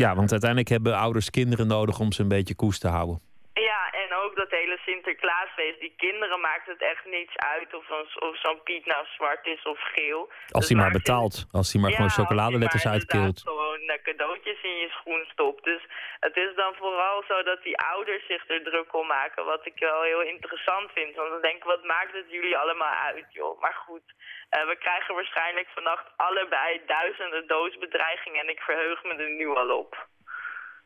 Ja, 0.01 0.15
want 0.15 0.31
uiteindelijk 0.31 0.69
hebben 0.69 0.97
ouders 0.97 1.29
kinderen 1.29 1.67
nodig 1.67 1.99
om 1.99 2.11
ze 2.11 2.21
een 2.21 2.27
beetje 2.37 2.55
koest 2.55 2.81
te 2.81 2.87
houden. 2.87 3.28
Ja, 3.59 3.91
en 3.91 4.13
ook 4.13 4.35
dat 4.35 4.49
hele 4.49 4.77
Sinterklaasfeest. 4.85 5.79
Die 5.79 5.93
kinderen 5.97 6.39
maakt 6.39 6.65
het 6.65 6.81
echt 6.81 7.05
niets 7.05 7.35
uit 7.35 7.73
of, 7.73 7.85
of 8.19 8.39
zo'n 8.43 8.63
Piet 8.63 8.85
nou 8.85 9.05
zwart 9.15 9.45
is 9.45 9.63
of 9.63 9.79
geel. 9.93 10.31
Als 10.49 10.67
hij 10.69 10.77
maar 10.77 10.91
betaalt. 10.91 11.45
Als 11.51 11.71
hij 11.71 11.81
maar 11.81 11.91
gewoon 11.91 12.09
chocoladeletters 12.09 12.87
uitkeelt. 12.87 13.41
gewoon 13.41 13.81
uh, 13.81 13.95
cadeautjes 14.03 14.61
in 14.61 14.77
je 14.83 14.89
schoen 14.89 15.25
stopt. 15.31 15.63
Dus 15.63 15.81
het 16.19 16.35
is 16.37 16.55
dan 16.55 16.73
vooral 16.75 17.23
zo 17.27 17.43
dat 17.43 17.63
die 17.63 17.77
ouders 17.77 18.25
zich 18.25 18.49
er 18.49 18.63
druk 18.63 18.93
om 18.95 19.07
maken. 19.07 19.45
Wat 19.45 19.65
ik 19.65 19.79
wel 19.79 20.01
heel 20.01 20.21
interessant 20.21 20.91
vind. 20.91 21.15
Want 21.15 21.29
dan 21.29 21.41
denk 21.41 21.55
ik, 21.55 21.63
wat 21.63 21.83
maakt 21.83 22.13
het 22.13 22.29
jullie 22.29 22.57
allemaal 22.57 22.93
uit, 22.93 23.25
joh. 23.29 23.61
Maar 23.61 23.77
goed, 23.85 24.05
uh, 24.09 24.67
we 24.67 24.75
krijgen 24.75 25.15
waarschijnlijk 25.15 25.67
vannacht 25.73 26.05
allebei 26.15 26.81
duizenden 26.85 27.47
doodsbedreigingen. 27.47 28.41
En 28.41 28.49
ik 28.49 28.59
verheug 28.59 29.03
me 29.03 29.13
er 29.13 29.29
nu 29.29 29.47
al 29.47 29.77
op. 29.77 30.07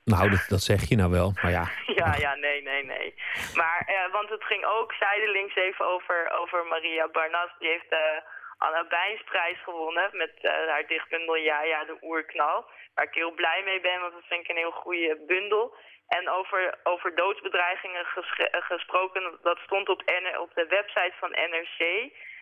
Nou, 0.06 0.30
dat, 0.30 0.46
dat, 0.48 0.62
zeg 0.62 0.90
je 0.90 0.96
nou 0.96 1.12
wel, 1.12 1.30
maar 1.42 1.52
ja. 1.52 1.66
ja, 2.02 2.16
ja, 2.16 2.36
nee, 2.36 2.62
nee, 2.62 2.84
nee. 2.84 3.14
Maar, 3.56 3.80
uh, 3.90 4.12
want 4.12 4.30
het 4.30 4.44
ging 4.44 4.66
ook 4.66 4.94
zijdelings 4.94 5.56
even 5.56 5.86
over, 5.86 6.32
over 6.42 6.66
Maria 6.66 7.08
Barnas. 7.08 7.52
Die 7.60 7.70
heeft 7.70 7.90
de 7.90 8.22
Anna 8.58 8.86
Bijnsprijs 8.88 9.60
gewonnen 9.64 10.10
met 10.12 10.34
uh, 10.42 10.52
haar 10.52 10.88
dichtbundel 10.88 11.36
Ja, 11.36 11.62
ja, 11.62 11.84
de 11.84 11.98
oerknal. 12.02 12.66
Waar 12.94 13.06
ik 13.06 13.14
heel 13.14 13.32
blij 13.32 13.62
mee 13.66 13.82
ben, 13.82 14.02
want 14.02 14.14
dat 14.14 14.26
vind 14.28 14.44
ik 14.44 14.50
een 14.50 14.64
heel 14.66 14.82
goede 14.86 15.24
bundel. 15.28 15.76
En 16.08 16.30
over, 16.30 16.80
over 16.84 17.16
doodsbedreigingen 17.16 18.06
gesproken, 18.72 19.40
dat 19.42 19.58
stond 19.58 19.90
op, 19.90 20.02
op 20.40 20.52
de 20.54 20.66
website 20.70 21.14
van 21.20 21.30
NRC. 21.30 21.80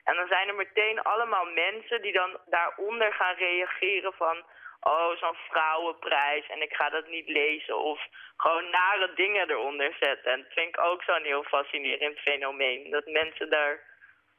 En 0.04 0.16
dan 0.16 0.28
zijn 0.28 0.48
er 0.48 0.56
meteen 0.56 1.02
allemaal 1.02 1.46
mensen 1.46 2.02
die 2.02 2.14
dan 2.14 2.38
daaronder 2.46 3.14
gaan 3.14 3.36
reageren 3.36 4.14
van 4.14 4.44
oh, 4.82 5.18
zo'n 5.20 5.38
vrouwenprijs 5.50 6.48
en 6.48 6.62
ik 6.62 6.74
ga 6.74 6.90
dat 6.90 7.08
niet 7.08 7.28
lezen. 7.28 7.84
Of 7.84 8.00
gewoon 8.38 8.70
nare 8.70 9.12
dingen 9.16 9.50
eronder 9.50 9.96
zetten. 10.00 10.32
En 10.32 10.42
dat 10.42 10.54
vind 10.54 10.68
ik 10.68 10.80
ook 10.80 11.04
zo'n 11.04 11.24
heel 11.24 11.44
fascinerend 11.44 12.18
fenomeen. 12.18 12.90
Dat 12.90 13.06
mensen 13.06 13.50
daar 13.50 13.80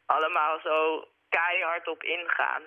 allemaal 0.06 0.60
zo 0.62 1.08
keihard 1.28 1.88
op 1.88 2.02
ingaan. 2.02 2.62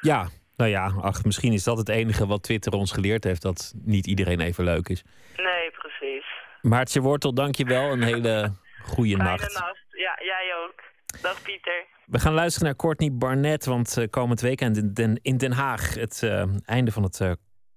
Ja, 0.00 0.28
nou 0.56 0.70
ja, 0.70 0.92
ach, 1.00 1.24
misschien 1.24 1.52
is 1.52 1.64
dat 1.64 1.78
het 1.78 1.88
enige 1.88 2.26
wat 2.26 2.42
Twitter 2.42 2.72
ons 2.72 2.92
geleerd 2.92 3.24
heeft. 3.24 3.42
Dat 3.42 3.72
niet 3.84 4.06
iedereen 4.06 4.40
even 4.40 4.64
leuk 4.64 4.88
is. 4.88 5.04
Nee, 5.36 5.70
precies. 5.70 6.26
Maartje 6.62 7.00
Wortel, 7.00 7.34
dank 7.34 7.54
je 7.54 7.64
wel. 7.64 7.90
Een 7.92 8.02
hele 8.02 8.52
goede 8.82 9.16
nacht. 9.16 9.60
nacht. 9.60 9.84
Ja, 9.90 10.18
jij 10.20 10.54
ook. 10.64 10.82
Dag 11.22 11.42
Pieter. 11.42 11.84
We 12.06 12.20
gaan 12.20 12.32
luisteren 12.32 12.66
naar 12.66 12.76
Courtney 12.76 13.12
Barnett, 13.12 13.64
want 13.64 13.98
uh, 13.98 14.04
komend 14.10 14.40
weekend 14.40 14.76
in 14.76 14.92
Den, 14.92 15.18
in 15.22 15.36
Den 15.36 15.52
Haag 15.52 15.94
het 15.94 16.20
uh, 16.24 16.42
einde 16.64 16.92
van 16.92 17.02
het 17.02 17.20
uh, 17.20 17.30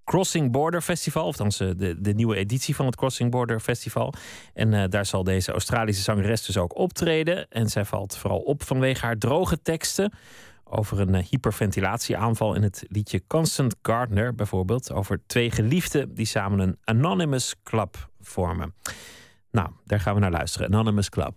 Crossing 0.04 0.52
Border 0.52 0.82
Festival, 0.82 1.22
of 1.22 1.28
althans 1.28 1.58
de, 1.58 1.96
de 2.02 2.14
nieuwe 2.14 2.36
editie 2.36 2.76
van 2.76 2.86
het 2.86 2.96
Crossing 2.96 3.32
Border 3.32 3.60
Festival. 3.60 4.14
En 4.54 4.90
daar 4.90 5.06
zal 5.06 5.24
deze 5.24 5.52
Australische 5.52 6.04
zangeres 6.04 6.46
dus 6.46 6.58
ook 6.58 6.78
optreden. 6.78 7.48
En 7.50 7.70
zij 7.70 7.86
valt 7.86 8.18
vooral 8.18 8.40
op 8.40 8.64
vanwege 8.64 9.06
haar 9.06 9.18
droge 9.18 9.62
teksten 9.62 10.14
over 10.64 11.00
een 11.00 11.16
hyperventilatieaanval 11.16 12.54
in 12.54 12.64
het 12.64 12.86
liedje 12.88 13.22
Constant 13.28 13.76
Gardner 13.82 14.36
bijvoorbeeld, 14.36 14.92
over 14.92 15.22
twee 15.26 15.52
geliefden 15.52 16.16
die 16.16 16.26
samen 16.26 16.60
een 16.60 16.78
Anonymous 16.84 17.56
Club 17.64 18.10
vormen. 18.20 18.76
Nou, 19.52 19.70
daar 19.86 20.00
gaan 20.00 20.14
we 20.14 20.20
naar 20.20 20.32
luisteren. 20.32 20.68
Anonymous 20.68 21.10
Club. 21.10 21.34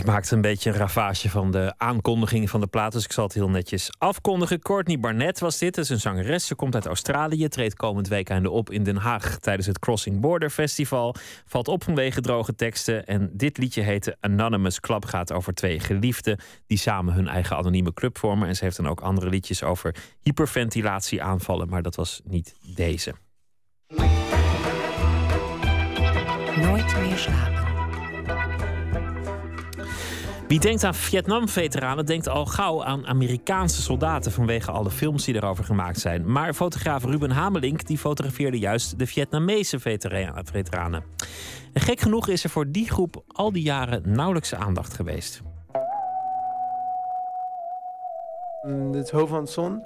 Ik 0.00 0.06
maakte 0.06 0.34
een 0.34 0.40
beetje 0.40 0.70
een 0.70 0.76
ravage 0.76 1.30
van 1.30 1.50
de 1.50 1.74
aankondiging 1.76 2.50
van 2.50 2.60
de 2.60 2.66
plaat, 2.66 2.92
dus 2.92 3.04
ik 3.04 3.12
zal 3.12 3.24
het 3.24 3.34
heel 3.34 3.50
netjes 3.50 3.90
afkondigen. 3.98 4.60
Courtney 4.60 5.00
Barnett 5.00 5.38
was 5.38 5.58
dit, 5.58 5.74
dat 5.74 5.84
is 5.84 5.90
een 5.90 6.00
zangeres. 6.00 6.46
Ze 6.46 6.54
komt 6.54 6.74
uit 6.74 6.86
Australië, 6.86 7.48
treedt 7.48 7.74
komend 7.74 8.08
weekend 8.08 8.46
op 8.46 8.70
in 8.70 8.82
Den 8.82 8.96
Haag 8.96 9.38
tijdens 9.38 9.66
het 9.66 9.78
Crossing 9.78 10.20
Border 10.20 10.50
Festival. 10.50 11.14
Valt 11.46 11.68
op 11.68 11.84
vanwege 11.84 12.20
droge 12.20 12.54
teksten 12.54 13.06
en 13.06 13.30
dit 13.32 13.58
liedje 13.58 13.82
heette 13.82 14.16
Anonymous 14.20 14.80
Club, 14.80 15.04
gaat 15.04 15.32
over 15.32 15.54
twee 15.54 15.80
geliefden 15.80 16.40
die 16.66 16.78
samen 16.78 17.14
hun 17.14 17.28
eigen 17.28 17.56
anonieme 17.56 17.92
club 17.92 18.18
vormen. 18.18 18.48
En 18.48 18.56
ze 18.56 18.64
heeft 18.64 18.76
dan 18.76 18.88
ook 18.88 19.00
andere 19.00 19.28
liedjes 19.28 19.62
over 19.62 19.94
hyperventilatieaanvallen, 20.20 21.68
maar 21.68 21.82
dat 21.82 21.96
was 21.96 22.20
niet 22.24 22.54
deze. 22.74 23.14
Nooit 26.56 27.00
meer 27.00 27.16
slapen. 27.16 27.59
Wie 30.50 30.60
denkt 30.60 30.84
aan 30.84 30.94
Vietnam-veteranen, 30.94 32.06
denkt 32.06 32.28
al 32.28 32.46
gauw 32.46 32.84
aan 32.84 33.06
Amerikaanse 33.06 33.82
soldaten 33.82 34.32
vanwege 34.32 34.70
alle 34.70 34.90
films 34.90 35.24
die 35.24 35.34
erover 35.34 35.64
gemaakt 35.64 36.00
zijn. 36.00 36.32
Maar 36.32 36.54
fotograaf 36.54 37.04
Ruben 37.04 37.30
Hamelink 37.30 37.86
die 37.86 37.98
fotografeerde 37.98 38.58
juist 38.58 38.98
de 38.98 39.06
Vietnamese 39.06 39.78
veteranen. 40.44 41.04
En 41.72 41.80
gek 41.80 42.00
genoeg 42.00 42.28
is 42.28 42.44
er 42.44 42.50
voor 42.50 42.70
die 42.70 42.90
groep 42.90 43.24
al 43.26 43.52
die 43.52 43.62
jaren 43.62 44.02
nauwelijks 44.04 44.54
aandacht 44.54 44.94
geweest. 44.94 45.42
Mm, 48.62 48.92
dit 48.92 49.10
Ho 49.10 49.26
van 49.26 49.46
Son. 49.46 49.84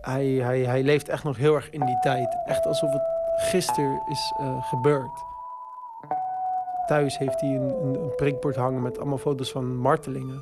Hij, 0.00 0.26
hij, 0.26 0.60
hij 0.60 0.82
leeft 0.82 1.08
echt 1.08 1.24
nog 1.24 1.36
heel 1.36 1.54
erg 1.54 1.70
in 1.70 1.86
die 1.86 1.98
tijd. 2.00 2.36
Echt 2.46 2.66
alsof 2.66 2.92
het 2.92 3.02
gisteren 3.36 4.02
is 4.08 4.34
uh, 4.40 4.62
gebeurd. 4.62 5.35
Thuis 6.86 7.18
heeft 7.18 7.40
hij 7.40 7.50
een, 7.50 7.74
een, 7.82 7.94
een, 8.02 8.14
prikbord 8.16 8.56
hangen 8.56 8.82
met 8.82 8.98
allemaal 8.98 9.18
foto's 9.18 9.50
van 9.50 9.76
martelingen. 9.76 10.40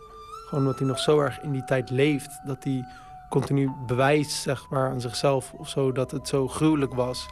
Gewoon 0.48 0.64
omdat 0.64 0.78
hij 0.78 0.88
nog 0.88 0.98
zo 0.98 1.20
erg 1.20 1.40
in 1.40 1.52
die 1.52 1.64
tijd 1.64 1.90
leeft. 1.90 2.40
Dat 2.46 2.64
hij 2.64 2.84
continu 3.28 3.70
bewijst 3.86 4.42
zeg 4.42 4.66
maar, 4.70 4.90
aan 4.90 5.00
zichzelf 5.00 5.52
of 5.52 5.68
zo 5.68 5.92
dat 5.92 6.10
het 6.10 6.28
zo 6.28 6.48
gruwelijk 6.48 6.94
was. 6.94 7.26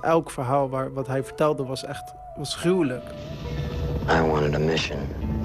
Elk 0.00 0.30
verhaal 0.30 0.68
waar, 0.68 0.92
wat 0.92 1.06
hij 1.06 1.24
vertelde 1.24 1.64
was 1.64 1.84
echt 1.84 2.14
was 2.36 2.54
gruwelijk. 2.54 3.04
I 4.08 4.20
wanted 4.20 4.54
a 4.54 4.58
mission 4.58 4.98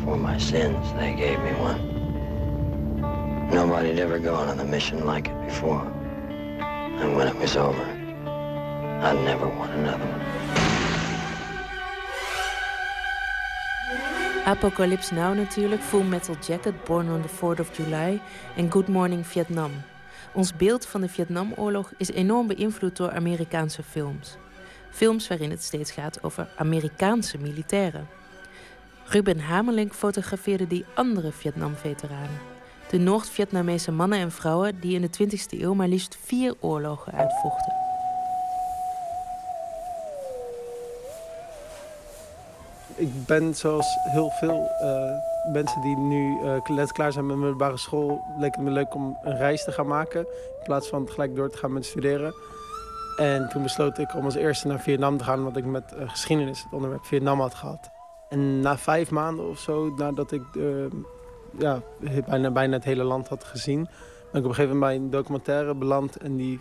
for 0.04 0.18
my 0.18 0.40
sins. 0.40 0.92
They 0.98 1.16
gave 1.18 1.40
me 1.42 1.52
one. 1.60 2.02
Nobody 3.54 3.88
had 3.88 3.98
ever 3.98 4.20
gone 4.20 4.52
on 4.52 4.60
a 4.60 4.64
mission 4.64 5.06
like 5.06 5.30
it 5.30 5.46
before. 5.46 5.82
And 7.02 7.16
when 7.16 7.28
it 7.28 7.40
was 7.40 7.58
over, 7.58 7.86
I'd 9.02 9.24
never 9.24 9.48
want 9.48 9.72
another 9.72 10.06
one. 10.06 10.43
Apocalypse 14.46 15.14
Now 15.14 15.36
natuurlijk, 15.36 15.82
Full 15.82 16.04
Metal 16.04 16.36
Jacket, 16.48 16.84
Born 16.84 17.10
on 17.10 17.22
the 17.22 17.30
4th 17.30 17.60
of 17.60 17.78
July 17.78 18.22
en 18.56 18.72
Good 18.72 18.88
Morning 18.88 19.28
Vietnam. 19.28 19.72
Ons 20.34 20.56
beeld 20.56 20.86
van 20.86 21.02
de 21.02 21.10
Vietnamoorlog 21.10 21.92
is 21.98 22.12
enorm 22.12 22.48
beïnvloed 22.48 22.98
door 22.98 23.12
Amerikaanse 23.12 23.84
films. 23.84 24.38
Films 24.90 25.28
waarin 25.28 25.50
het 25.50 25.64
steeds 25.64 25.92
gaat 25.92 26.24
over 26.24 26.50
Amerikaanse 26.56 27.38
militairen. 27.38 28.08
Ruben 29.06 29.40
Hamelink 29.40 29.94
fotografeerde 29.94 30.68
die 30.68 30.86
andere 30.94 31.32
Vietnam-veteranen. 31.32 32.40
De 32.90 32.98
Noord-Vietnamese 32.98 33.92
mannen 33.92 34.20
en 34.20 34.32
vrouwen 34.32 34.80
die 34.80 34.96
in 34.96 35.02
de 35.02 35.10
20e 35.20 35.62
eeuw 35.62 35.74
maar 35.74 35.88
liefst 35.88 36.18
vier 36.22 36.56
oorlogen 36.60 37.14
uitvochten. 37.14 37.83
Ik 42.96 43.26
ben 43.26 43.56
zoals 43.56 43.98
heel 44.02 44.30
veel 44.30 44.72
uh, 44.82 45.54
mensen 45.54 45.82
die 45.82 45.98
nu 45.98 46.38
uh, 46.44 46.88
klaar 46.88 47.12
zijn 47.12 47.26
met 47.26 47.38
middelbare 47.38 47.78
school... 47.78 48.22
leek 48.38 48.56
het 48.56 48.64
me 48.64 48.72
leuk 48.72 48.96
om 48.96 49.18
een 49.24 49.38
reis 49.38 49.64
te 49.64 49.72
gaan 49.72 49.88
maken... 49.88 50.20
in 50.20 50.64
plaats 50.64 50.88
van 50.88 51.10
gelijk 51.10 51.36
door 51.36 51.50
te 51.50 51.58
gaan 51.58 51.74
met 51.74 51.86
studeren. 51.86 52.34
En 53.18 53.50
toen 53.50 53.64
besloot 53.64 53.98
ik 53.98 54.16
om 54.16 54.26
als 54.26 54.36
eerste 54.36 54.68
naar 54.68 54.80
Vietnam 54.80 55.18
te 55.18 55.24
gaan... 55.24 55.40
omdat 55.40 55.58
ik 55.58 55.66
met 55.66 55.94
uh, 55.98 56.10
geschiedenis 56.10 56.64
het 56.64 56.74
onderwerp 56.74 57.06
Vietnam 57.06 57.40
had 57.40 57.54
gehad. 57.54 57.90
En 58.30 58.60
na 58.60 58.78
vijf 58.78 59.12
maanden 59.12 59.50
of 59.50 59.60
zo, 59.60 59.94
nadat 59.98 60.32
ik 60.32 60.44
ja, 61.58 61.82
bijna, 62.26 62.52
bijna 62.52 62.74
het 62.74 62.84
hele 62.84 63.04
land 63.04 63.28
had 63.28 63.44
gezien... 63.44 63.84
ben 64.32 64.42
ik 64.42 64.44
op 64.44 64.50
een 64.50 64.56
gegeven 64.56 64.78
moment 64.78 64.80
bij 64.80 64.96
een 64.96 65.10
documentaire 65.10 65.76
beland... 65.76 66.18
en 66.18 66.36
die 66.36 66.60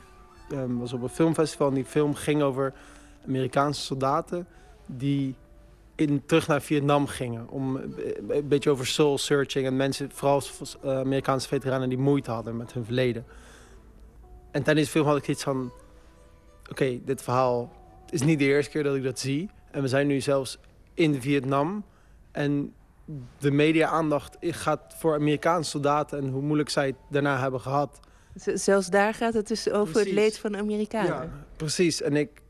um, 0.53 0.79
was 0.79 0.93
op 0.93 1.03
een 1.03 1.09
filmfestival 1.09 1.69
en 1.69 1.75
die 1.75 1.85
film 1.85 2.15
ging 2.15 2.43
over 2.43 2.73
Amerikaanse 3.27 3.81
soldaten... 3.81 4.47
die 4.87 5.37
in, 6.09 6.23
terug 6.27 6.47
naar 6.47 6.63
Vietnam 6.63 7.07
gingen. 7.07 7.49
Om 7.49 7.77
eh, 7.77 7.85
een 8.29 8.49
beetje 8.49 8.71
over 8.71 8.87
soul 8.87 9.19
searching 9.19 9.67
en 9.67 9.77
mensen, 9.77 10.11
vooral 10.13 10.43
uh, 10.85 10.99
Amerikaanse 10.99 11.49
veteranen 11.49 11.89
die 11.89 11.99
moeite 11.99 12.31
hadden 12.31 12.57
met 12.57 12.73
hun 12.73 12.85
verleden. 12.85 13.25
En 14.51 14.63
tijdens 14.63 14.87
de 14.87 14.93
film 14.93 15.07
had 15.07 15.17
ik 15.17 15.29
iets 15.29 15.43
van: 15.43 15.73
oké, 16.71 17.01
dit 17.05 17.23
verhaal 17.23 17.73
is 18.11 18.23
niet 18.23 18.39
de 18.39 18.45
eerste 18.45 18.71
keer 18.71 18.83
dat 18.83 18.97
ik 18.97 19.03
dat 19.03 19.19
zie. 19.19 19.51
En 19.71 19.83
we 19.83 19.89
zijn 19.89 20.07
nu 20.07 20.21
zelfs 20.21 20.59
in 20.95 21.21
Vietnam. 21.21 21.85
En 22.31 22.75
de 23.39 23.51
media-aandacht 23.51 24.37
gaat 24.41 24.95
voor 24.99 25.15
Amerikaanse 25.15 25.71
soldaten 25.71 26.19
en 26.19 26.29
hoe 26.29 26.43
moeilijk 26.43 26.69
zij 26.69 26.87
het 26.87 26.97
daarna 27.09 27.39
hebben 27.39 27.61
gehad. 27.61 28.01
Zelfs 28.35 28.87
daar 28.87 29.15
gaat 29.15 29.35
het 29.35 29.49
dus 29.49 29.71
over 29.71 29.99
het 29.99 30.13
leed 30.13 30.39
van 30.39 30.57
Amerikanen. 30.57 31.11
Ja, 31.11 31.31
precies. 31.57 32.03
En 32.03 32.17
ik, 32.17 32.42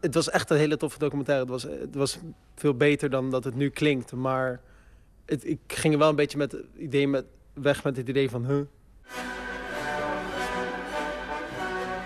het 0.00 0.14
was 0.14 0.30
echt 0.30 0.50
een 0.50 0.56
hele 0.56 0.76
toffe 0.76 0.98
documentaire. 0.98 1.42
Het 1.44 1.52
was, 1.52 1.62
het 1.80 1.94
was 1.94 2.18
veel 2.54 2.74
beter 2.74 3.10
dan 3.10 3.30
dat 3.30 3.44
het 3.44 3.54
nu 3.54 3.68
klinkt. 3.68 4.12
Maar 4.12 4.60
het, 5.24 5.46
ik 5.46 5.60
ging 5.66 5.96
wel 5.96 6.08
een 6.08 6.16
beetje 6.16 6.38
met 6.38 6.52
het 6.52 6.64
idee 6.76 7.08
met, 7.08 7.24
weg 7.52 7.84
met 7.84 7.96
het 7.96 8.08
idee 8.08 8.30
van... 8.30 8.46
Huh? 8.46 8.60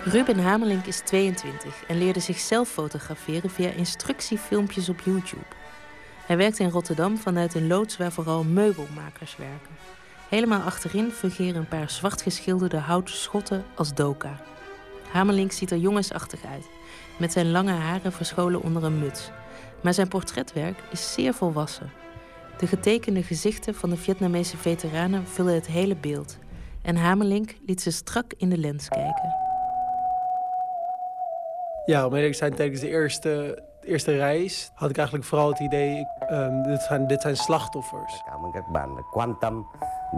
Ruben 0.03 0.39
Hamelink 0.39 0.85
is 0.85 0.99
22 0.99 1.83
en 1.87 1.97
leerde 1.97 2.19
zichzelf 2.19 2.69
fotograferen 2.69 3.49
via 3.49 3.69
instructiefilmpjes 3.69 4.89
op 4.89 4.99
YouTube. 4.99 5.45
Hij 6.25 6.37
werkt 6.37 6.59
in 6.59 6.69
Rotterdam 6.69 7.17
vanuit 7.17 7.53
een 7.53 7.67
loods 7.67 7.97
waar 7.97 8.11
vooral 8.11 8.43
meubelmakers 8.43 9.35
werken. 9.35 9.75
Helemaal 10.29 10.61
achterin 10.61 11.11
fungeren 11.11 11.55
een 11.55 11.67
paar 11.67 11.89
zwart 11.89 12.21
geschilderde 12.21 12.77
houten 12.77 13.15
schotten 13.15 13.63
als 13.75 13.93
doka. 13.93 14.41
Hamelink 15.11 15.51
ziet 15.51 15.71
er 15.71 15.77
jongensachtig 15.77 16.45
uit 16.45 16.65
met 17.21 17.31
zijn 17.31 17.51
lange 17.51 17.71
haren 17.71 18.11
verscholen 18.11 18.61
onder 18.61 18.83
een 18.83 18.99
muts. 18.99 19.31
Maar 19.81 19.93
zijn 19.93 20.07
portretwerk 20.07 20.83
is 20.91 21.13
zeer 21.13 21.33
volwassen. 21.33 21.91
De 22.57 22.67
getekende 22.67 23.23
gezichten 23.23 23.75
van 23.75 23.89
de 23.89 23.97
Vietnamese 23.97 24.57
veteranen 24.57 25.27
vullen 25.27 25.53
het 25.53 25.67
hele 25.67 25.95
beeld. 25.95 26.37
En 26.81 26.95
Hamelink 26.95 27.55
liet 27.65 27.81
ze 27.81 27.91
strak 27.91 28.33
in 28.37 28.49
de 28.49 28.57
lens 28.57 28.87
kijken. 28.87 29.35
Ja, 31.85 32.05
om 32.05 32.13
eerlijk 32.13 32.31
te 32.31 32.37
zijn, 32.37 32.55
tijdens 32.55 32.81
de 32.81 32.89
eerste, 32.89 33.63
eerste 33.81 34.15
reis 34.17 34.71
had 34.73 34.89
ik 34.89 34.97
eigenlijk 34.97 35.27
vooral 35.27 35.49
het 35.49 35.59
idee: 35.59 36.05
um, 36.31 36.63
dit, 36.63 36.81
zijn, 36.81 37.07
dit 37.07 37.21
zijn 37.21 37.35
slachtoffers. 37.35 38.21
quan 39.11 39.39
tâm 39.39 39.65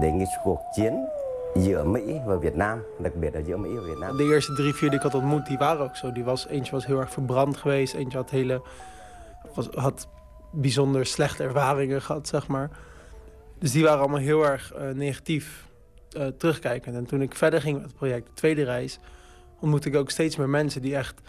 đến 0.01 0.27
cuộc 0.43 0.61
chiến 0.71 1.07
giữa 1.55 1.83
Mỹ 1.83 2.19
và 2.25 2.35
Việt 2.35 2.55
Nam, 2.55 2.79
đặc 2.99 3.15
biệt 3.15 3.35
là 3.35 3.41
giữa 3.41 3.57
Mỹ. 3.57 3.69
De 4.17 4.23
eerste 4.23 4.53
drie, 4.53 4.73
vier 4.73 4.89
die 4.89 4.99
ik 4.99 5.03
had 5.03 5.13
ontmoet, 5.15 5.45
die 5.45 5.57
waren 5.57 5.83
ook 5.83 5.95
zo. 5.95 6.11
Die 6.11 6.23
was, 6.23 6.47
eentje 6.47 6.71
was 6.71 6.85
heel 6.85 6.99
erg 6.99 7.11
verbrand 7.11 7.57
geweest, 7.57 7.93
eentje 7.93 8.17
had 8.17 8.29
hele... 8.29 8.61
Was, 9.55 9.67
had 9.73 10.07
bijzonder 10.51 11.05
slechte 11.05 11.43
ervaringen 11.43 12.01
gehad, 12.01 12.27
zeg 12.27 12.47
maar. 12.47 12.69
Dus 13.59 13.71
die 13.71 13.83
waren 13.83 13.99
allemaal 13.99 14.19
heel 14.19 14.45
erg 14.45 14.73
uh, 14.75 14.89
negatief 14.89 15.67
uh, 16.17 16.27
terugkijkend. 16.27 16.95
En 16.95 17.05
toen 17.05 17.21
ik 17.21 17.35
verder 17.35 17.61
ging 17.61 17.75
met 17.75 17.85
het 17.85 17.95
project, 17.95 18.27
de 18.27 18.33
tweede 18.33 18.63
reis... 18.63 18.99
ontmoette 19.59 19.89
ik 19.89 19.95
ook 19.95 20.09
steeds 20.09 20.35
meer 20.35 20.49
mensen 20.49 20.81
die 20.81 20.95
echt 20.95 21.21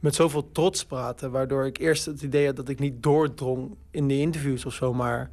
met 0.00 0.14
zoveel 0.14 0.52
trots 0.52 0.84
praten... 0.84 1.30
waardoor 1.30 1.66
ik 1.66 1.78
eerst 1.78 2.06
het 2.06 2.22
idee 2.22 2.46
had 2.46 2.56
dat 2.56 2.68
ik 2.68 2.78
niet 2.78 3.02
doordrong 3.02 3.76
in 3.90 4.08
de 4.08 4.18
interviews 4.18 4.64
of 4.64 4.72
zo... 4.72 4.94
maar 4.94 5.30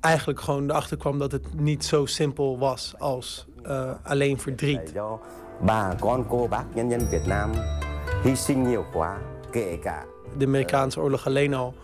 eigenlijk 0.00 0.40
gewoon 0.40 0.70
erachter 0.70 0.96
kwam 0.96 1.18
dat 1.18 1.32
het 1.32 1.60
niet 1.60 1.84
zo 1.84 2.06
simpel 2.06 2.58
was 2.58 2.94
als 2.98 3.46
uh, 3.66 3.92
alleen 4.02 4.38
verdriet. 4.38 4.92
De 10.38 10.46
Amerikaanse 10.46 11.00
oorlog 11.00 11.26
alleen 11.26 11.54
al 11.54 11.74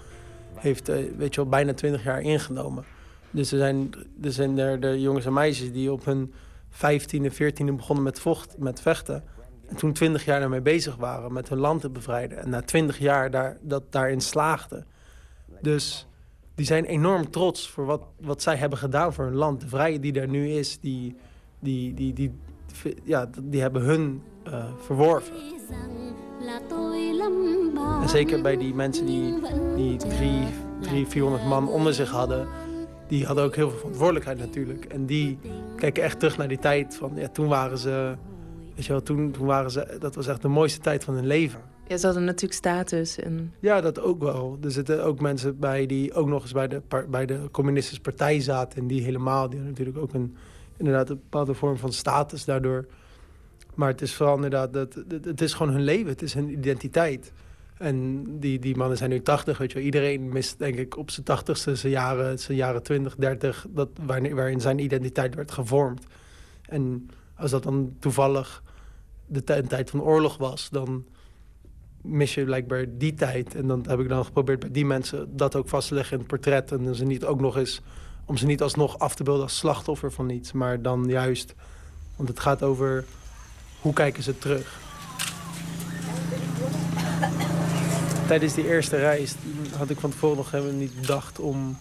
heeft 0.55 0.88
uh, 0.88 0.97
weet 1.16 1.34
je 1.34 1.40
wel, 1.40 1.51
bijna 1.51 1.74
20 1.74 2.05
jaar 2.05 2.20
ingenomen. 2.20 2.84
Dus 3.30 3.52
er 3.52 3.59
zijn, 3.59 3.90
er 4.22 4.32
zijn 4.32 4.59
er 4.59 4.80
de 4.80 5.01
jongens 5.01 5.26
en 5.26 5.32
meisjes 5.32 5.72
die 5.72 5.93
op 5.93 6.05
hun 6.05 6.32
15e, 6.72 7.32
14e 7.32 7.74
begonnen 7.76 8.05
met, 8.05 8.20
vocht, 8.20 8.59
met 8.59 8.80
vechten. 8.80 9.24
En 9.66 9.76
toen 9.76 9.93
20 9.93 10.24
jaar 10.24 10.40
daarmee 10.40 10.60
bezig 10.60 10.97
waren 10.97 11.32
met 11.32 11.48
hun 11.48 11.59
land 11.59 11.80
te 11.80 11.90
bevrijden. 11.90 12.38
En 12.38 12.48
na 12.48 12.62
20 12.62 12.98
jaar 12.98 13.30
daar, 13.30 13.56
dat 13.60 13.93
daarin 13.93 14.20
slaagden. 14.20 14.86
Dus 15.60 16.06
die 16.57 16.66
zijn 16.66 16.85
enorm 16.85 17.31
trots 17.31 17.70
voor 17.70 17.85
wat, 17.85 18.03
wat 18.20 18.43
zij 18.43 18.57
hebben 18.57 18.78
gedaan 18.78 19.12
voor 19.12 19.24
hun 19.24 19.35
land. 19.35 19.61
De 19.61 19.69
vrije 19.69 20.01
die 20.01 20.12
daar 20.12 20.28
nu 20.28 20.49
is, 20.49 20.81
die, 20.81 21.16
die, 21.59 21.95
die, 21.95 22.12
die, 22.12 22.33
ja, 23.05 23.31
die 23.43 23.61
hebben 23.61 23.83
hun 23.83 24.23
uh, 24.49 24.65
verworven. 24.81 25.35
En 28.03 28.09
zeker 28.09 28.43
bij 28.43 28.57
die 28.57 28.74
mensen 28.74 29.07
die, 29.07 29.35
die 29.77 29.97
drie, 29.97 30.43
drie, 30.81 31.07
400 31.07 31.45
man 31.45 31.69
onder 31.69 31.95
zich 31.95 32.11
hadden... 32.11 32.49
die 33.09 33.27
hadden 33.27 33.45
ook 33.45 33.55
heel 33.55 33.70
veel 33.70 33.78
verantwoordelijkheid 33.78 34.39
natuurlijk. 34.39 34.85
En 34.85 35.07
die 35.07 35.39
kijken 35.77 36.03
echt 36.03 36.19
terug 36.19 36.37
naar 36.37 36.49
die 36.49 36.59
tijd 36.59 36.97
van... 36.97 37.12
Ja, 37.15 37.28
toen 37.28 37.49
waren 37.49 37.78
ze... 37.78 38.15
Weet 38.74 38.85
je 38.85 38.93
wel, 38.93 39.03
toen, 39.03 39.31
toen 39.31 39.47
waren 39.47 39.70
ze... 39.70 39.97
Dat 39.99 40.15
was 40.15 40.27
echt 40.27 40.43
de 40.43 40.49
mooiste 40.49 40.81
tijd 40.81 41.05
van 41.05 41.15
hun 41.15 41.27
leven. 41.27 41.61
Ja, 41.89 41.97
ze 41.97 42.07
hadden 42.07 42.25
natuurlijk 42.25 42.53
status. 42.53 43.19
En... 43.19 43.55
Ja, 43.61 43.81
dat 43.81 44.01
ook 44.01 44.21
wel. 44.23 44.59
Er 44.63 44.71
zitten 44.71 45.05
ook 45.05 45.21
mensen 45.21 45.59
bij 45.59 45.87
die 45.87 46.13
ook 46.13 46.27
nog 46.27 46.43
eens 46.43 46.53
bij 46.53 46.69
de, 46.69 46.83
bij 47.09 47.27
de 47.27 47.49
communistische 47.51 48.01
partij 48.01 48.41
zaten. 48.41 48.79
En 48.79 48.87
die 48.87 49.03
helemaal, 49.03 49.51
die 49.51 49.61
natuurlijk 49.61 49.99
ook 49.99 50.13
een, 50.13 50.37
inderdaad 50.77 51.11
een 51.11 51.17
bepaalde 51.17 51.55
vorm 51.55 51.77
van 51.77 51.93
status 51.93 52.45
daardoor. 52.45 52.87
Maar 53.75 53.89
het 53.89 54.03
is 54.03 54.15
vooral 54.15 54.35
inderdaad, 54.35 54.73
dat, 54.73 54.95
het 55.23 55.41
is 55.41 55.55
gewoon 55.55 55.73
hun 55.73 55.83
leven. 55.83 56.09
Het 56.09 56.23
is 56.23 56.35
hun 56.35 56.51
identiteit. 56.51 57.33
En 57.79 58.25
die, 58.41 58.59
die 58.59 58.77
mannen 58.77 58.97
zijn 58.97 59.11
nu 59.11 59.21
80, 59.21 59.59
weet 59.59 59.69
je 59.69 59.77
wel. 59.77 59.85
Iedereen 59.85 60.29
mist, 60.29 60.59
denk 60.59 60.77
ik, 60.77 60.97
op 60.97 61.11
zijn 61.11 61.27
tachtigste 61.27 61.77
zijn 61.77 61.93
jaren, 61.93 62.39
zijn 62.39 62.57
jaren 62.59 62.83
20, 62.83 63.17
30... 63.17 63.67
Dat, 63.71 63.89
waarin, 64.07 64.35
waarin 64.35 64.61
zijn 64.61 64.79
identiteit 64.79 65.35
werd 65.35 65.51
gevormd. 65.51 66.07
En 66.63 67.11
als 67.35 67.51
dat 67.51 67.63
dan 67.63 67.97
toevallig 67.99 68.63
de 69.27 69.45
tijd 69.45 69.91
van 69.91 70.03
oorlog 70.03 70.37
was... 70.37 70.69
dan 70.71 71.05
mis 72.07 72.35
je 72.35 72.45
blijkbaar 72.45 72.85
die 72.89 73.15
tijd. 73.15 73.55
En 73.55 73.66
dan 73.66 73.85
heb 73.89 74.01
ik 74.01 74.09
dan 74.09 74.24
geprobeerd 74.24 74.61
bij 74.61 74.70
die 74.70 74.87
mensen 74.87 75.37
dat 75.37 75.57
ook 75.57 75.69
vast 75.69 75.89
te 75.89 75.95
leggen 75.95 76.12
in 76.12 76.19
het 76.19 76.28
portret. 76.28 76.73
En 76.73 76.95
ze 76.95 77.05
niet 77.05 77.24
ook 77.24 77.41
nog 77.41 77.57
eens, 77.57 77.81
om 78.24 78.37
ze 78.37 78.47
niet 78.47 78.62
alsnog 78.62 78.99
af 78.99 79.15
te 79.15 79.23
beelden 79.23 79.43
als 79.43 79.57
slachtoffer 79.57 80.12
van 80.12 80.31
iets. 80.31 80.53
Maar 80.53 80.83
dan 80.83 81.05
juist, 81.09 81.55
want 82.16 82.28
het 82.28 82.41
gaat 82.41 82.62
over 82.62 83.05
hoe 83.81 83.93
kijken 83.93 84.23
ze 84.23 84.39
terug. 84.39 84.81
Tijdens 88.27 88.55
die 88.55 88.69
eerste 88.69 88.97
reis 88.97 89.35
had 89.77 89.91
ik 89.91 90.01
van 90.01 90.11
tevoren 90.11 90.37
nog 90.37 90.51
helemaal 90.51 90.74
niet 90.74 91.01
bedacht 91.01 91.41
om 91.41 91.77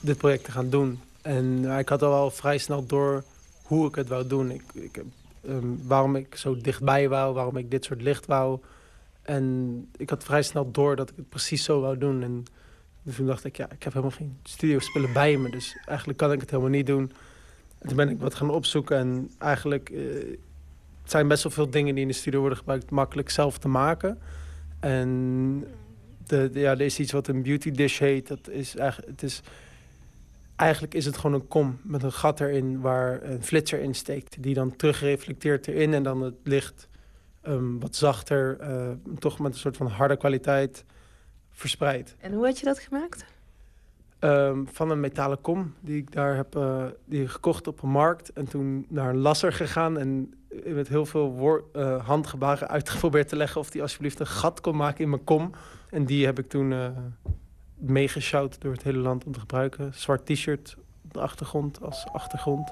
dit 0.00 0.16
project 0.16 0.44
te 0.44 0.50
gaan 0.50 0.70
doen. 0.70 1.00
En 1.22 1.64
ik 1.78 1.88
had 1.88 2.02
al 2.02 2.10
wel 2.10 2.30
vrij 2.30 2.58
snel 2.58 2.86
door 2.86 3.24
hoe 3.62 3.88
ik 3.88 3.94
het 3.94 4.08
wou 4.08 4.26
doen. 4.26 4.50
Ik, 4.50 4.62
ik, 4.72 5.02
um, 5.48 5.80
waarom 5.86 6.16
ik 6.16 6.34
zo 6.34 6.56
dichtbij 6.56 7.08
wou, 7.08 7.34
waarom 7.34 7.56
ik 7.56 7.70
dit 7.70 7.84
soort 7.84 8.02
licht 8.02 8.26
wou. 8.26 8.58
En 9.22 9.88
ik 9.96 10.10
had 10.10 10.24
vrij 10.24 10.42
snel 10.42 10.70
door 10.70 10.96
dat 10.96 11.10
ik 11.10 11.16
het 11.16 11.28
precies 11.28 11.64
zo 11.64 11.80
wou 11.80 11.98
doen. 11.98 12.22
En 12.22 12.44
toen 13.16 13.26
dacht 13.26 13.44
ik, 13.44 13.56
ja, 13.56 13.64
ik 13.70 13.82
heb 13.82 13.92
helemaal 13.92 14.16
geen 14.16 14.38
studiospullen 14.42 15.12
bij 15.12 15.36
me. 15.36 15.50
Dus 15.50 15.76
eigenlijk 15.86 16.18
kan 16.18 16.32
ik 16.32 16.40
het 16.40 16.50
helemaal 16.50 16.70
niet 16.70 16.86
doen. 16.86 17.12
En 17.78 17.88
toen 17.88 17.96
ben 17.96 18.08
ik 18.08 18.20
wat 18.20 18.34
gaan 18.34 18.50
opzoeken. 18.50 18.96
En 18.96 19.30
eigenlijk 19.38 19.92
het 21.02 21.10
zijn 21.10 21.28
best 21.28 21.42
wel 21.42 21.52
veel 21.52 21.70
dingen 21.70 21.94
die 21.94 22.02
in 22.02 22.08
de 22.08 22.14
studio 22.14 22.40
worden 22.40 22.58
gebruikt... 22.58 22.90
makkelijk 22.90 23.30
zelf 23.30 23.58
te 23.58 23.68
maken. 23.68 24.18
En 24.80 25.64
de, 26.26 26.50
ja, 26.52 26.70
er 26.70 26.80
is 26.80 26.98
iets 26.98 27.12
wat 27.12 27.28
een 27.28 27.42
beauty 27.42 27.70
dish 27.70 27.98
heet. 27.98 28.28
Dat 28.28 28.48
is 28.48 28.76
eigenlijk, 28.76 29.10
het 29.10 29.22
is, 29.22 29.40
eigenlijk 30.56 30.94
is 30.94 31.04
het 31.04 31.16
gewoon 31.16 31.40
een 31.40 31.48
kom 31.48 31.78
met 31.82 32.02
een 32.02 32.12
gat 32.12 32.40
erin... 32.40 32.80
waar 32.80 33.22
een 33.22 33.42
flitser 33.42 33.80
in 33.80 33.94
steekt. 33.94 34.42
Die 34.42 34.54
dan 34.54 34.76
terugreflecteert 34.76 35.66
erin 35.66 35.94
en 35.94 36.02
dan 36.02 36.22
het 36.22 36.34
licht 36.42 36.88
um, 37.42 37.80
wat 37.80 37.96
zachter, 37.96 38.58
uh, 38.60 38.90
toch 39.18 39.38
met 39.38 39.52
een 39.52 39.58
soort 39.58 39.76
van 39.76 39.86
harde 39.86 40.16
kwaliteit 40.16 40.84
verspreid. 41.50 42.16
En 42.20 42.32
hoe 42.32 42.44
had 42.44 42.58
je 42.58 42.64
dat 42.64 42.78
gemaakt? 42.78 43.24
Um, 44.20 44.68
van 44.68 44.90
een 44.90 45.00
metalen 45.00 45.40
kom 45.40 45.74
die 45.80 45.96
ik 45.96 46.12
daar 46.12 46.36
heb 46.36 46.56
uh, 46.56 46.84
die 47.04 47.28
gekocht 47.28 47.66
op 47.66 47.82
een 47.82 47.90
markt. 47.90 48.32
En 48.32 48.48
toen 48.48 48.86
naar 48.88 49.08
een 49.08 49.18
lasser 49.18 49.52
gegaan 49.52 49.98
en 49.98 50.34
met 50.64 50.88
heel 50.88 51.06
veel 51.06 51.68
uh, 51.76 52.06
handgebaren 52.06 52.68
uitgeprobeerd 52.68 53.28
te 53.32 53.36
leggen... 53.36 53.60
of 53.60 53.70
die 53.70 53.82
alsjeblieft 53.82 54.20
een 54.20 54.26
gat 54.26 54.60
kon 54.60 54.76
maken 54.76 55.04
in 55.04 55.10
mijn 55.10 55.24
kom. 55.24 55.50
En 55.90 56.04
die 56.04 56.24
heb 56.24 56.38
ik 56.38 56.48
toen 56.48 56.70
uh, 56.70 56.88
meegeshout 57.74 58.60
door 58.60 58.72
het 58.72 58.82
hele 58.82 58.98
land 58.98 59.24
om 59.24 59.32
te 59.32 59.40
gebruiken. 59.40 59.94
Zwart 59.94 60.26
t-shirt 60.26 60.76
op 61.04 61.12
de 61.12 61.20
achtergrond 61.20 61.82
als 61.82 62.06
achtergrond. 62.12 62.70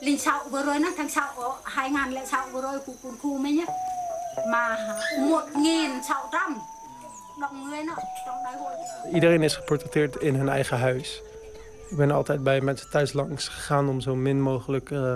Linh 0.00 0.18
sao 0.18 0.40
vừa 0.50 0.62
rồi 0.62 0.78
nó 0.78 0.88
sao 1.08 2.46
vừa 2.52 2.62
rồi 2.62 2.78
Iedereen 9.12 9.42
is 9.42 9.56
geportretteerd 9.56 10.16
in 10.16 10.34
hun 10.34 10.48
eigen 10.48 10.78
huis. 10.78 11.22
Ik 11.90 11.96
ben 11.96 12.10
altijd 12.10 12.42
bij 12.42 12.60
mensen 12.60 12.90
thuis 12.90 13.12
langs 13.12 13.48
gegaan 13.48 13.88
om 13.88 14.00
zo 14.00 14.14
min 14.14 14.40
mogelijk 14.40 14.90
uh, 14.90 15.14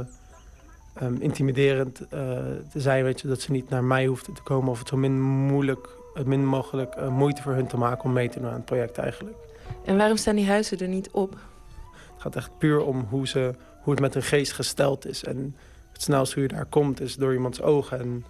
um, 1.02 1.16
intimiderend 1.20 2.00
uh, 2.00 2.08
te 2.70 2.80
zijn. 2.80 3.04
Weet 3.04 3.20
je, 3.20 3.28
dat 3.28 3.40
ze 3.40 3.50
niet 3.50 3.68
naar 3.68 3.84
mij 3.84 4.06
hoefden 4.06 4.34
te 4.34 4.42
komen 4.42 4.70
of 4.70 4.78
het 4.78 4.88
zo 4.88 4.96
min, 4.96 5.20
moeilijk, 5.22 5.88
het 6.14 6.26
min 6.26 6.46
mogelijk 6.46 7.10
moeite 7.10 7.42
voor 7.42 7.52
hun 7.52 7.66
te 7.66 7.76
maken 7.76 8.04
om 8.04 8.12
mee 8.12 8.28
te 8.28 8.40
doen 8.40 8.48
aan 8.48 8.54
het 8.54 8.64
project 8.64 8.98
eigenlijk. 8.98 9.36
En 9.84 9.96
waarom 9.96 10.16
staan 10.16 10.36
die 10.36 10.46
huizen 10.46 10.78
er 10.78 10.88
niet 10.88 11.10
op? 11.10 11.30
Het 12.12 12.22
gaat 12.22 12.36
echt 12.36 12.58
puur 12.58 12.84
om 12.84 13.06
hoe 13.10 13.28
ze 13.28 13.54
hoe 13.90 13.98
het 14.04 14.14
met 14.14 14.22
hun 14.22 14.38
geest 14.38 14.52
gesteld 14.52 15.06
is. 15.06 15.24
En 15.24 15.56
het 15.92 16.02
snelste 16.02 16.34
hoe 16.34 16.42
je 16.42 16.54
daar 16.54 16.66
komt 16.66 17.00
is 17.00 17.16
door 17.16 17.32
iemands 17.32 17.62
ogen. 17.62 17.98
En 17.98 18.24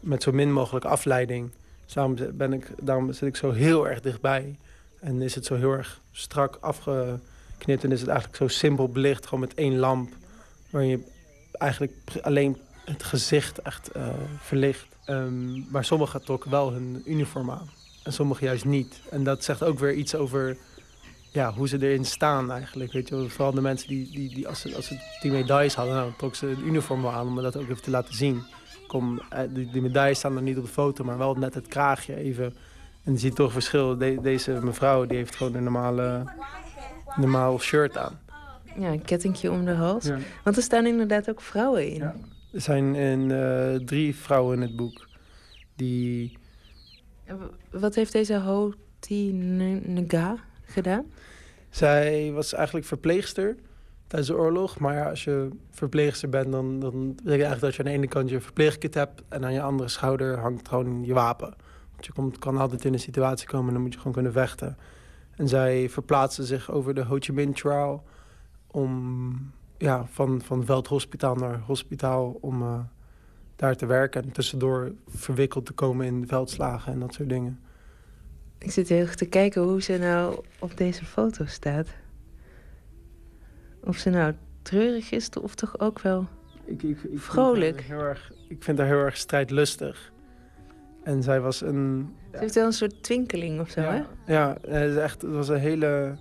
met 0.00 0.22
zo 0.22 0.32
min 0.32 0.52
mogelijk 0.52 0.84
afleiding. 0.84 1.50
Dus 1.84 1.94
daarom, 1.94 2.16
ben 2.32 2.52
ik, 2.52 2.72
daarom 2.80 3.12
zit 3.12 3.28
ik 3.28 3.36
zo 3.36 3.50
heel 3.50 3.88
erg 3.88 4.00
dichtbij. 4.00 4.58
En 5.00 5.22
is 5.22 5.34
het 5.34 5.44
zo 5.44 5.54
heel 5.54 5.72
erg 5.72 6.00
strak 6.12 6.58
afgeknipt. 6.60 7.84
En 7.84 7.92
is 7.92 8.00
het 8.00 8.08
eigenlijk 8.08 8.38
zo 8.38 8.48
simpel 8.48 8.88
belicht. 8.88 9.24
Gewoon 9.24 9.40
met 9.40 9.54
één 9.54 9.78
lamp. 9.78 10.12
Waarin 10.70 10.90
je 10.90 11.00
eigenlijk 11.52 11.92
alleen 12.22 12.56
het 12.84 13.02
gezicht 13.02 13.58
echt 13.58 13.96
uh, 13.96 14.08
verlicht. 14.38 14.86
Um, 15.06 15.66
maar 15.70 15.84
sommigen 15.84 16.24
trokken 16.24 16.50
wel 16.50 16.72
hun 16.72 17.02
uniform 17.06 17.50
aan. 17.50 17.70
En 18.02 18.12
sommigen 18.12 18.46
juist 18.46 18.64
niet. 18.64 19.00
En 19.10 19.24
dat 19.24 19.44
zegt 19.44 19.62
ook 19.62 19.78
weer 19.78 19.94
iets 19.94 20.14
over 20.14 20.56
ja, 21.38 21.52
hoe 21.52 21.68
ze 21.68 21.82
erin 21.82 22.04
staan 22.04 22.50
eigenlijk. 22.52 22.92
Weet 22.92 23.08
je, 23.08 23.28
vooral 23.28 23.52
de 23.52 23.60
mensen 23.60 23.88
die, 23.88 24.10
die, 24.10 24.34
die 24.34 24.48
als, 24.48 24.60
ze, 24.60 24.76
als 24.76 24.86
ze 24.86 24.98
die 25.20 25.30
medailles 25.30 25.74
hadden, 25.74 25.94
nou, 25.94 26.12
trok 26.16 26.34
ze 26.34 26.46
een 26.46 26.66
uniform 26.66 27.02
wel 27.02 27.12
aan 27.12 27.26
om 27.26 27.42
dat 27.42 27.56
ook 27.56 27.68
even 27.68 27.82
te 27.82 27.90
laten 27.90 28.14
zien. 28.14 28.42
Kom, 28.86 29.20
eh, 29.30 29.40
die, 29.50 29.70
die 29.70 29.82
medailles 29.82 30.18
staan 30.18 30.36
er 30.36 30.42
niet 30.42 30.56
op 30.56 30.64
de 30.64 30.70
foto, 30.70 31.04
maar 31.04 31.18
wel 31.18 31.34
net 31.34 31.54
het 31.54 31.68
kraagje 31.68 32.16
even. 32.16 32.54
En 33.04 33.12
je 33.12 33.18
ziet 33.18 33.34
toch 33.34 33.52
verschil. 33.52 33.98
deze 34.22 34.60
mevrouw 34.62 35.06
die 35.06 35.16
heeft 35.16 35.36
gewoon 35.36 35.54
een 35.54 35.62
normale, 35.62 36.32
normaal 37.16 37.58
shirt 37.58 37.96
aan. 37.96 38.20
Ja, 38.78 38.88
een 38.88 39.02
kettingje 39.02 39.50
om 39.50 39.64
de 39.64 39.72
hals. 39.72 40.10
Want 40.44 40.56
er 40.56 40.62
staan 40.62 40.86
inderdaad 40.86 41.30
ook 41.30 41.40
vrouwen 41.40 41.88
in. 41.92 41.98
Ja. 41.98 42.14
Er 42.52 42.60
zijn 42.60 42.94
in, 42.94 43.30
uh, 43.30 43.74
drie 43.74 44.16
vrouwen 44.16 44.56
in 44.56 44.62
het 44.62 44.76
boek. 44.76 45.08
Die... 45.76 46.38
Wat 47.70 47.94
heeft 47.94 48.12
deze 48.12 48.38
Hoti 48.38 49.32
Nga 49.32 50.36
gedaan? 50.66 51.06
Zij 51.78 52.32
was 52.32 52.52
eigenlijk 52.52 52.86
verpleegster 52.86 53.56
tijdens 54.06 54.30
de 54.30 54.36
oorlog. 54.36 54.78
Maar 54.78 55.08
als 55.08 55.24
je 55.24 55.48
verpleegster 55.70 56.28
bent, 56.28 56.52
dan, 56.52 56.80
dan 56.80 57.08
betekent 57.08 57.26
eigenlijk 57.26 57.60
dat 57.60 57.74
je 57.74 57.78
aan 57.78 57.88
de 57.88 57.96
ene 57.96 58.08
kant 58.08 58.30
je 58.30 58.40
verpleegkit 58.40 58.94
hebt... 58.94 59.22
en 59.28 59.44
aan 59.44 59.52
je 59.52 59.62
andere 59.62 59.88
schouder 59.88 60.38
hangt 60.38 60.68
gewoon 60.68 61.04
je 61.04 61.14
wapen. 61.14 61.54
Want 61.90 62.06
je 62.06 62.12
komt, 62.12 62.38
kan 62.38 62.56
altijd 62.56 62.84
in 62.84 62.92
een 62.92 62.98
situatie 63.00 63.48
komen 63.48 63.66
en 63.66 63.72
dan 63.72 63.82
moet 63.82 63.92
je 63.92 63.98
gewoon 63.98 64.12
kunnen 64.12 64.32
vechten. 64.32 64.76
En 65.36 65.48
zij 65.48 65.88
verplaatste 65.88 66.44
zich 66.44 66.70
over 66.70 66.94
de 66.94 67.04
Ho 67.04 67.16
Chi 67.18 67.32
Minh 67.32 67.56
Trail... 67.56 68.04
om 68.66 69.52
ja, 69.76 70.06
van, 70.10 70.40
van 70.42 70.64
veldhospitaal 70.64 71.34
naar 71.34 71.60
hospitaal 71.60 72.38
om 72.40 72.62
uh, 72.62 72.78
daar 73.56 73.76
te 73.76 73.86
werken... 73.86 74.22
en 74.22 74.32
tussendoor 74.32 74.92
verwikkeld 75.08 75.66
te 75.66 75.72
komen 75.72 76.06
in 76.06 76.26
veldslagen 76.26 76.92
en 76.92 76.98
dat 76.98 77.14
soort 77.14 77.28
dingen. 77.28 77.60
Ik 78.58 78.70
zit 78.70 78.88
heel 78.88 79.00
erg 79.00 79.14
te 79.14 79.26
kijken 79.26 79.62
hoe 79.62 79.82
ze 79.82 79.98
nou 79.98 80.44
op 80.58 80.76
deze 80.76 81.04
foto 81.04 81.44
staat. 81.44 81.88
Of 83.84 83.96
ze 83.96 84.10
nou 84.10 84.34
treurig 84.62 85.10
is 85.10 85.30
of 85.30 85.54
toch 85.54 85.80
ook 85.80 86.00
wel 86.00 86.26
ik, 86.64 86.82
ik, 86.82 87.02
ik 87.02 87.20
vrolijk. 87.20 87.76
Vind 87.76 87.88
heel 87.88 88.06
erg, 88.06 88.32
ik 88.48 88.62
vind 88.62 88.78
haar 88.78 88.86
heel 88.86 88.98
erg 89.04 89.16
strijdlustig. 89.16 90.12
En 91.02 91.22
zij 91.22 91.40
was 91.40 91.60
een... 91.60 92.14
Ze 92.32 92.38
heeft 92.38 92.54
wel 92.54 92.66
een 92.66 92.72
soort 92.72 93.02
twinkeling 93.02 93.60
of 93.60 93.70
zo, 93.70 93.80
ja, 93.80 94.06
hè? 94.24 94.32
Ja, 94.32 94.56
het, 94.68 94.96
echt, 94.96 95.22
het 95.22 95.30
was 95.32 95.48
een 95.48 95.58
hele, 95.58 96.16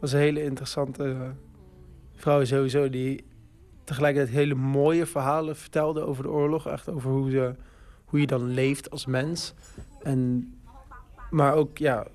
was 0.00 0.12
een 0.12 0.18
hele 0.18 0.42
interessante 0.42 1.34
vrouw 2.14 2.44
sowieso... 2.44 2.90
die 2.90 3.24
tegelijkertijd 3.84 4.34
hele 4.34 4.54
mooie 4.54 5.06
verhalen 5.06 5.56
vertelde 5.56 6.00
over 6.00 6.22
de 6.22 6.30
oorlog. 6.30 6.66
Echt 6.66 6.88
over 6.88 7.10
hoe, 7.10 7.30
ze, 7.30 7.54
hoe 8.04 8.20
je 8.20 8.26
dan 8.26 8.48
leeft 8.48 8.90
als 8.90 9.06
mens. 9.06 9.54
En 10.02 10.52
maar 11.30 11.54
ook, 11.54 11.78
ja, 11.78 12.06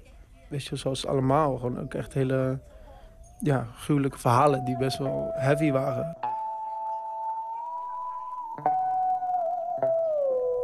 weet 0.47 0.65
je, 0.65 0.75
zoals 0.75 1.05
allemaal, 1.05 1.57
gewoon 1.57 1.79
ook 1.79 1.93
echt 1.93 2.13
hele 2.13 2.59
ja, 3.39 3.67
gruwelijke 3.75 4.17
verhalen 4.17 4.65
die 4.65 4.77
best 4.77 4.97
wel 4.97 5.31
heavy 5.33 5.71
waren. 5.71 6.17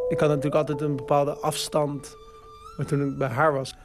Ik 0.09 0.19
had 0.19 0.29
natuurlijk 0.29 0.55
altijd 0.55 0.81
een 0.81 0.95
bepaalde 0.95 1.31
afstand, 1.31 2.15
maar 2.77 2.85
toen 2.85 3.11
ik 3.11 3.17
bij 3.17 3.27
haar 3.27 3.53
was, 3.53 3.75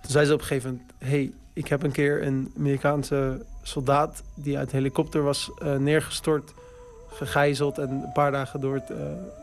toen 0.00 0.10
zei 0.10 0.26
ze 0.26 0.32
op 0.32 0.40
een 0.40 0.46
gegeven 0.46 0.70
moment: 0.70 0.92
hey, 0.98 1.32
ik 1.52 1.68
heb 1.68 1.82
een 1.82 1.92
keer 1.92 2.26
een 2.26 2.52
Amerikaanse 2.56 3.44
soldaat 3.62 4.22
die 4.34 4.58
uit 4.58 4.72
een 4.72 4.78
helikopter 4.78 5.22
was 5.22 5.50
uh, 5.62 5.76
neergestort, 5.76 6.54
gegijzeld 7.08 7.78
en 7.78 7.90
een 7.90 8.12
paar 8.12 8.30
dagen 8.32 8.60
door, 8.60 8.74
het, 8.74 8.90
uh, 8.90 8.96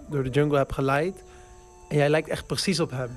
door 0.09 0.23
de 0.23 0.29
jungle 0.29 0.57
heb 0.57 0.71
geleid. 0.71 1.23
En 1.89 1.97
jij 1.97 2.09
lijkt 2.09 2.29
echt 2.29 2.45
precies 2.47 2.79
op 2.79 2.91
hem. 2.91 3.09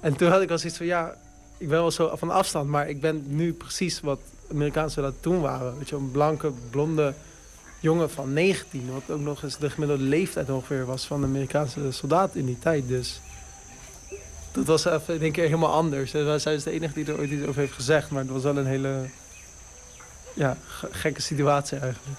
En 0.00 0.16
toen 0.16 0.30
had 0.30 0.42
ik 0.42 0.50
al 0.50 0.58
zoiets 0.58 0.78
van, 0.78 0.86
ja, 0.86 1.14
ik 1.58 1.68
ben 1.68 1.78
wel 1.78 1.90
zo 1.90 2.16
van 2.16 2.30
afstand, 2.30 2.68
maar 2.68 2.88
ik 2.88 3.00
ben 3.00 3.24
nu 3.26 3.52
precies 3.52 4.00
wat 4.00 4.20
Amerikaanse 4.50 5.00
dat 5.00 5.14
toen 5.20 5.40
waren. 5.40 5.78
Weet 5.78 5.88
je, 5.88 5.96
een 5.96 6.10
blanke, 6.10 6.52
blonde 6.70 7.14
jongen 7.80 8.10
van 8.10 8.32
19, 8.32 8.92
wat 8.92 9.16
ook 9.16 9.20
nog 9.20 9.42
eens 9.42 9.58
de 9.58 9.70
gemiddelde 9.70 10.02
leeftijd 10.02 10.50
ongeveer 10.50 10.86
was 10.86 11.06
van 11.06 11.20
de 11.20 11.26
Amerikaanse 11.26 11.92
soldaat 11.92 12.34
in 12.34 12.46
die 12.46 12.58
tijd. 12.58 12.88
Dus 12.88 13.20
dat 14.52 14.66
was 14.66 14.84
even, 14.84 15.18
denk 15.18 15.36
ik, 15.36 15.44
helemaal 15.44 15.72
anders. 15.72 16.10
Zij 16.10 16.54
is 16.54 16.62
de 16.62 16.70
enige 16.70 16.94
die 16.94 17.06
er 17.06 17.18
ooit 17.18 17.30
iets 17.30 17.46
over 17.46 17.60
heeft 17.60 17.72
gezegd, 17.72 18.10
maar 18.10 18.22
het 18.22 18.30
was 18.30 18.42
wel 18.42 18.56
een 18.56 18.66
hele 18.66 19.04
ja, 20.34 20.56
gekke 20.90 21.22
situatie 21.22 21.78
eigenlijk. 21.78 22.18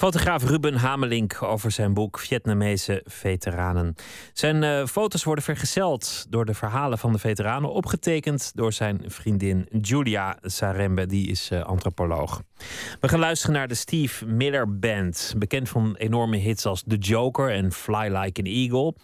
Fotograaf 0.00 0.44
Ruben 0.44 0.74
Hamelink 0.74 1.42
over 1.42 1.70
zijn 1.70 1.94
boek 1.94 2.18
Vietnamese 2.18 3.02
veteranen. 3.04 3.94
Zijn 4.32 4.62
uh, 4.62 4.86
foto's 4.86 5.24
worden 5.24 5.44
vergezeld 5.44 6.26
door 6.28 6.44
de 6.44 6.54
verhalen 6.54 6.98
van 6.98 7.12
de 7.12 7.18
veteranen, 7.18 7.72
opgetekend 7.72 8.52
door 8.54 8.72
zijn 8.72 9.02
vriendin 9.06 9.68
Julia 9.80 10.38
Sarembe, 10.42 11.06
die 11.06 11.28
is 11.28 11.50
uh, 11.50 11.62
antropoloog. 11.62 12.42
We 13.00 13.08
gaan 13.08 13.18
luisteren 13.18 13.54
naar 13.54 13.68
de 13.68 13.74
Steve 13.74 14.26
Miller 14.26 14.78
Band, 14.78 15.34
bekend 15.36 15.68
van 15.68 15.96
enorme 15.96 16.36
hits 16.36 16.66
als 16.66 16.84
The 16.86 16.96
Joker 16.96 17.50
en 17.50 17.72
Fly 17.72 18.16
Like 18.16 18.40
an 18.40 18.46
Eagle. 18.46 18.94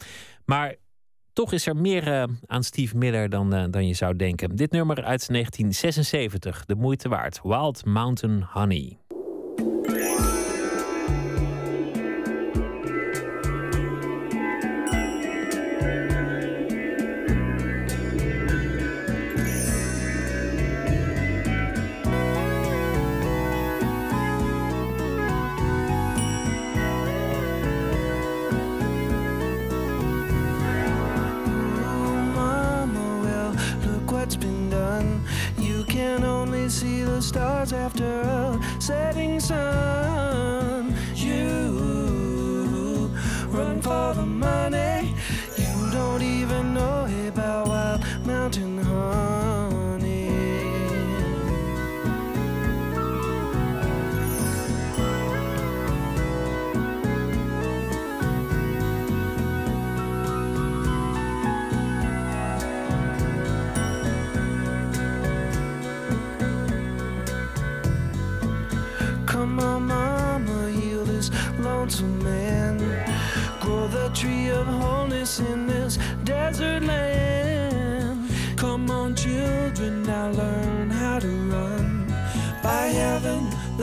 Maar 0.44 0.74
toch 1.32 1.52
is 1.52 1.66
er 1.66 1.77
meer 1.77 2.09
uh, 2.09 2.24
aan 2.47 2.62
Steve 2.62 2.97
Miller 2.97 3.28
dan, 3.28 3.70
dan 3.70 3.86
je 3.86 3.94
zou 3.94 4.16
denken. 4.16 4.56
Dit 4.56 4.70
nummer 4.70 4.97
uit 4.97 5.28
1976, 5.28 6.64
de 6.64 6.74
moeite 6.74 7.09
waard: 7.09 7.40
Wild 7.43 7.85
Mountain 7.85 8.47
Honey. 8.52 8.98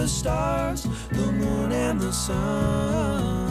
The 0.03 0.09
stars, 0.09 0.83
the 1.11 1.31
moon, 1.31 1.71
and 1.71 2.01
the 2.01 2.11
sun. 2.11 3.42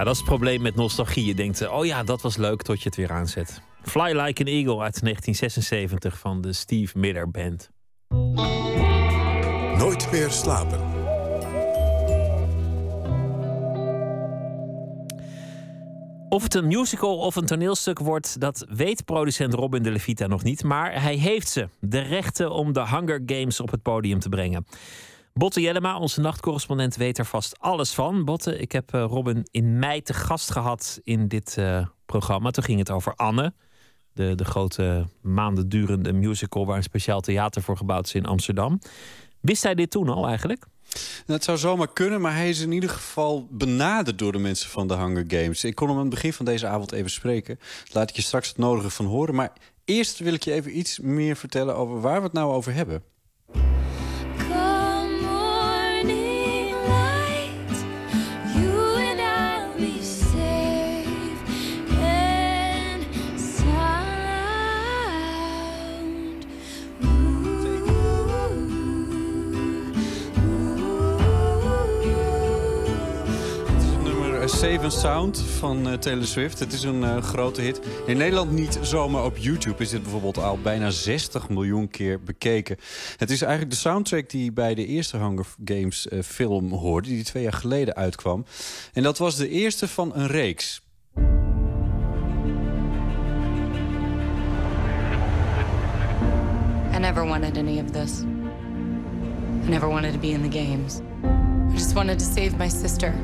Ja, 0.00 0.06
dat 0.06 0.14
is 0.14 0.20
het 0.20 0.30
probleem 0.30 0.62
met 0.62 0.74
nostalgie. 0.74 1.24
Je 1.24 1.34
denkt, 1.34 1.68
oh 1.68 1.84
ja, 1.84 2.02
dat 2.02 2.22
was 2.22 2.36
leuk 2.36 2.62
tot 2.62 2.82
je 2.82 2.88
het 2.88 2.96
weer 2.96 3.12
aanzet. 3.12 3.62
Fly 3.82 4.20
Like 4.20 4.40
an 4.42 4.48
Eagle 4.48 4.80
uit 4.80 5.00
1976 5.00 6.18
van 6.18 6.40
de 6.40 6.52
Steve 6.52 6.98
Miller 6.98 7.30
Band. 7.30 7.70
Nooit 9.78 10.10
meer 10.10 10.30
slapen. 10.30 10.80
Of 16.28 16.42
het 16.42 16.54
een 16.54 16.66
musical 16.66 17.18
of 17.18 17.36
een 17.36 17.46
toneelstuk 17.46 17.98
wordt, 17.98 18.40
dat 18.40 18.66
weet 18.68 19.04
producent 19.04 19.54
Robin 19.54 19.82
de 19.82 19.90
Levita 19.90 20.26
nog 20.26 20.42
niet. 20.42 20.62
Maar 20.62 21.02
hij 21.02 21.14
heeft 21.14 21.48
ze. 21.48 21.68
De 21.80 22.00
rechten 22.00 22.52
om 22.52 22.72
de 22.72 22.88
Hunger 22.88 23.22
Games 23.26 23.60
op 23.60 23.70
het 23.70 23.82
podium 23.82 24.18
te 24.18 24.28
brengen. 24.28 24.66
Botte 25.32 25.60
Jellema, 25.60 25.98
onze 25.98 26.20
nachtcorrespondent, 26.20 26.96
weet 26.96 27.18
er 27.18 27.24
vast 27.24 27.58
alles 27.58 27.92
van. 27.92 28.24
Botte, 28.24 28.58
ik 28.58 28.72
heb 28.72 28.94
eh, 28.94 29.04
Robin 29.08 29.46
in 29.50 29.78
mei 29.78 30.02
te 30.02 30.14
gast 30.14 30.50
gehad 30.50 31.00
in 31.04 31.28
dit 31.28 31.56
eh, 31.58 31.86
programma. 32.06 32.50
Toen 32.50 32.64
ging 32.64 32.78
het 32.78 32.90
over 32.90 33.14
Anne. 33.14 33.52
De, 34.12 34.34
de 34.34 34.44
grote 34.44 35.06
maanden 35.22 35.68
durende 35.68 36.12
musical 36.12 36.66
waar 36.66 36.76
een 36.76 36.82
speciaal 36.82 37.20
theater 37.20 37.62
voor 37.62 37.76
gebouwd 37.76 38.06
is 38.06 38.14
in 38.14 38.26
Amsterdam. 38.26 38.78
Wist 39.40 39.62
hij 39.62 39.74
dit 39.74 39.90
toen 39.90 40.08
al 40.08 40.26
eigenlijk? 40.26 40.66
Nou, 40.90 41.38
het 41.38 41.44
zou 41.44 41.58
zomaar 41.58 41.92
kunnen, 41.92 42.20
maar 42.20 42.34
hij 42.34 42.48
is 42.48 42.60
in 42.60 42.72
ieder 42.72 42.90
geval 42.90 43.48
benaderd 43.50 44.18
door 44.18 44.32
de 44.32 44.38
mensen 44.38 44.70
van 44.70 44.88
de 44.88 44.96
Hunger 44.96 45.24
Games. 45.28 45.64
Ik 45.64 45.74
kon 45.74 45.88
hem 45.88 45.96
aan 45.96 46.02
het 46.02 46.14
begin 46.14 46.32
van 46.32 46.44
deze 46.44 46.66
avond 46.66 46.92
even 46.92 47.10
spreken. 47.10 47.58
Laat 47.92 48.10
ik 48.10 48.16
je 48.16 48.22
straks 48.22 48.48
het 48.48 48.58
nodige 48.58 48.90
van 48.90 49.06
horen. 49.06 49.34
Maar 49.34 49.52
eerst 49.84 50.18
wil 50.18 50.34
ik 50.34 50.42
je 50.42 50.52
even 50.52 50.78
iets 50.78 50.98
meer 50.98 51.36
vertellen 51.36 51.76
over 51.76 52.00
waar 52.00 52.18
we 52.18 52.22
het 52.24 52.32
nou 52.32 52.52
over 52.52 52.72
hebben. 52.72 53.02
Save 74.60 74.90
Sound 74.90 75.40
van 75.40 75.88
uh, 75.88 75.94
Taylor 75.94 76.26
Swift. 76.26 76.58
Het 76.58 76.72
is 76.72 76.82
een 76.82 77.02
uh, 77.02 77.22
grote 77.22 77.60
hit. 77.60 77.80
In 78.06 78.16
Nederland 78.16 78.50
niet 78.50 78.78
zomaar 78.82 79.24
op 79.24 79.36
YouTube 79.36 79.82
is 79.82 79.90
dit 79.90 80.02
bijvoorbeeld 80.02 80.38
al 80.38 80.58
bijna 80.62 80.90
60 80.90 81.48
miljoen 81.48 81.88
keer 81.88 82.22
bekeken. 82.22 82.76
Het 83.16 83.30
is 83.30 83.42
eigenlijk 83.42 83.72
de 83.72 83.78
soundtrack 83.78 84.30
die 84.30 84.52
bij 84.52 84.74
de 84.74 84.86
eerste 84.86 85.16
Hunger 85.16 85.46
Games 85.64 86.06
uh, 86.06 86.22
film 86.22 86.72
hoorde... 86.72 87.08
die 87.08 87.24
twee 87.24 87.42
jaar 87.42 87.52
geleden 87.52 87.94
uitkwam. 87.94 88.44
En 88.92 89.02
dat 89.02 89.18
was 89.18 89.36
de 89.36 89.48
eerste 89.48 89.88
van 89.88 90.14
een 90.14 90.26
reeks. 90.26 90.82
I 96.94 96.98
never 96.98 97.26
wanted 97.26 97.56
any 97.56 97.80
of 97.80 97.90
this. 97.90 98.20
I 99.66 99.68
never 99.68 99.88
wanted 99.88 100.12
to 100.12 100.18
be 100.18 100.30
in 100.30 100.50
the 100.50 100.58
games. 100.58 101.00
I 101.70 101.72
just 101.72 101.92
wanted 101.92 102.18
to 102.18 102.24
save 102.24 102.56
my 102.56 102.68
sister 102.68 103.14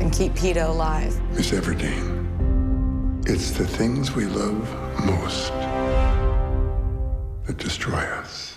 and 0.00 0.16
keep 0.16 0.34
Peter 0.34 0.62
alive. 0.62 1.20
Miss 1.34 1.52
Everdeen, 1.52 2.26
it's 3.24 3.50
the 3.50 3.66
things 3.66 4.14
we 4.14 4.26
love 4.26 4.68
most 5.04 5.52
that 7.46 7.58
destroy 7.58 8.04
us. 8.22 8.56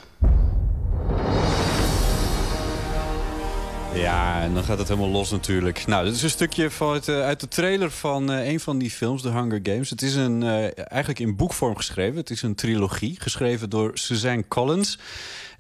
Ja, 3.94 4.42
en 4.42 4.54
dan 4.54 4.64
gaat 4.64 4.78
het 4.78 4.88
helemaal 4.88 5.10
los 5.10 5.32
natuurlijk. 5.32 5.86
Nou, 5.88 6.06
dit 6.06 6.16
is 6.16 6.24
een 6.24 6.30
stukje 6.30 6.72
van 6.72 6.94
het, 6.94 7.08
uh, 7.08 7.22
uit 7.22 7.40
de 7.40 7.48
trailer 7.48 7.92
van 7.92 8.32
uh, 8.32 8.48
een 8.48 8.60
van 8.60 8.78
die 8.78 8.90
films, 8.90 9.22
The 9.22 9.30
Hunger 9.30 9.60
Games. 9.64 9.90
Het 9.90 10.02
is 10.02 10.16
een, 10.16 10.42
uh, 10.42 10.64
eigenlijk 10.76 11.20
in 11.20 11.36
boekvorm 11.36 11.76
geschreven. 11.76 12.16
Het 12.16 12.30
is 12.30 12.42
een 12.42 12.56
trilogie, 12.56 13.16
geschreven 13.20 13.70
door 13.70 13.92
Suzanne 13.94 14.48
Collins. 14.48 14.98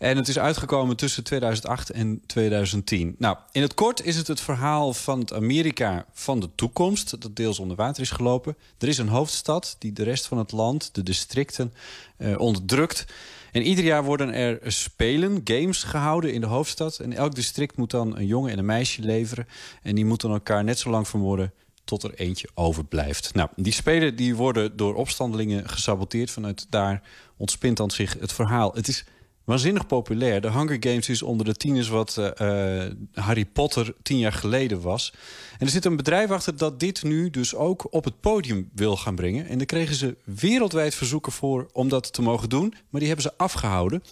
En 0.02 0.18
het 0.18 0.28
is 0.28 0.40
uitgekomen 0.40 0.96
tussen 0.96 1.24
2008 1.24 1.90
en 1.90 2.22
2010. 2.26 3.16
Nou, 3.18 3.38
in 3.52 3.62
het 3.62 3.74
kort 3.74 4.06
is 4.06 4.16
het 4.16 4.28
het 4.28 4.42
verhaal 4.42 4.94
van 4.94 5.20
het 5.20 5.34
Amerika 5.34 6.06
van 6.14 6.40
de 6.40 6.50
toekomst... 6.56 7.22
dat 7.22 7.36
deels 7.36 7.60
onder 7.60 7.78
water 7.78 8.02
is 8.02 8.12
gelopen. 8.12 8.58
Er 8.78 8.88
is 8.88 8.98
een 8.98 9.08
hoofdstad 9.08 9.76
die 9.80 9.94
de 9.94 10.04
rest 10.04 10.26
van 10.26 10.38
het 10.38 10.52
land, 10.52 10.96
de 10.96 11.04
districten, 11.04 11.74
uh, 12.18 12.40
onderdrukt... 12.40 13.06
En 13.52 13.62
ieder 13.62 13.84
jaar 13.84 14.04
worden 14.04 14.34
er 14.34 14.60
spelen, 14.72 15.42
games 15.44 15.84
gehouden 15.84 16.34
in 16.34 16.42
de 16.42 16.48
hoofdstad. 16.48 17.00
En 17.00 17.14
elk 17.14 17.36
district 17.36 17.78
moet 17.78 17.92
dan 17.92 18.18
een 18.18 18.26
jongen 18.26 18.52
en 18.52 18.58
een 18.58 18.66
meisje 18.66 19.02
leveren. 19.02 19.48
En 19.82 19.96
die 19.96 20.06
moeten 20.06 20.30
elkaar 20.30 20.64
net 20.64 20.80
zo 20.80 20.90
lang 20.90 21.08
vermoorden 21.08 21.54
tot 21.84 22.04
er 22.04 22.14
eentje 22.14 22.50
overblijft. 22.54 23.34
Nou, 23.34 23.50
die 23.56 23.74
spelen 23.74 24.16
die 24.16 24.36
worden 24.36 24.78
door 24.78 24.96
opstandelingen 24.96 25.70
gesaboteerd. 25.70 26.32
Vanuit 26.32 26.68
daar 26.70 27.02
ontspint 27.38 27.78
dan 27.78 27.92
zich 27.92 28.16
het 28.20 28.34
verhaal. 28.34 28.72
Het 28.74 28.88
is 28.88 29.06
waanzinnig 29.52 29.88
populair. 29.88 30.42
De 30.42 30.52
Hunger 30.52 30.78
Games 30.80 31.10
is 31.10 31.22
onder 31.22 31.46
de 31.46 31.54
tieners 31.54 31.88
wat 31.88 32.18
uh, 32.18 32.86
Harry 33.14 33.46
Potter 33.46 33.96
tien 34.02 34.18
jaar 34.18 34.34
geleden 34.34 34.82
was. 34.82 35.14
En 35.60 35.66
er 35.66 35.72
zit 35.72 35.86
een 35.86 35.96
bedrijf 35.96 36.30
achter 36.30 36.58
dat 36.58 36.80
dit 36.80 37.04
nu 37.04 37.30
dus 37.30 37.56
ook 37.56 37.94
op 37.94 38.04
het 38.04 38.20
podium 38.20 38.70
wil 38.74 38.98
gaan 38.98 39.16
brengen. 39.16 39.48
En 39.48 39.58
daar 39.58 39.66
kregen 39.66 39.96
ze 39.96 40.18
wereldwijd 40.24 40.96
verzoeken 40.96 41.32
voor 41.32 41.70
om 41.74 41.90
dat 41.90 42.14
te 42.14 42.22
mogen 42.22 42.50
doen. 42.50 42.74
Maar 42.90 43.00
die 43.00 43.10
hebben 43.10 43.26
ze 43.26 43.38
afgehouden. 43.38 44.04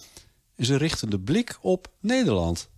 En 0.56 0.64
ze 0.64 0.76
richten 0.76 1.10
de 1.10 1.20
blik 1.20 1.58
op 1.60 1.88
Nederland. 2.00 2.68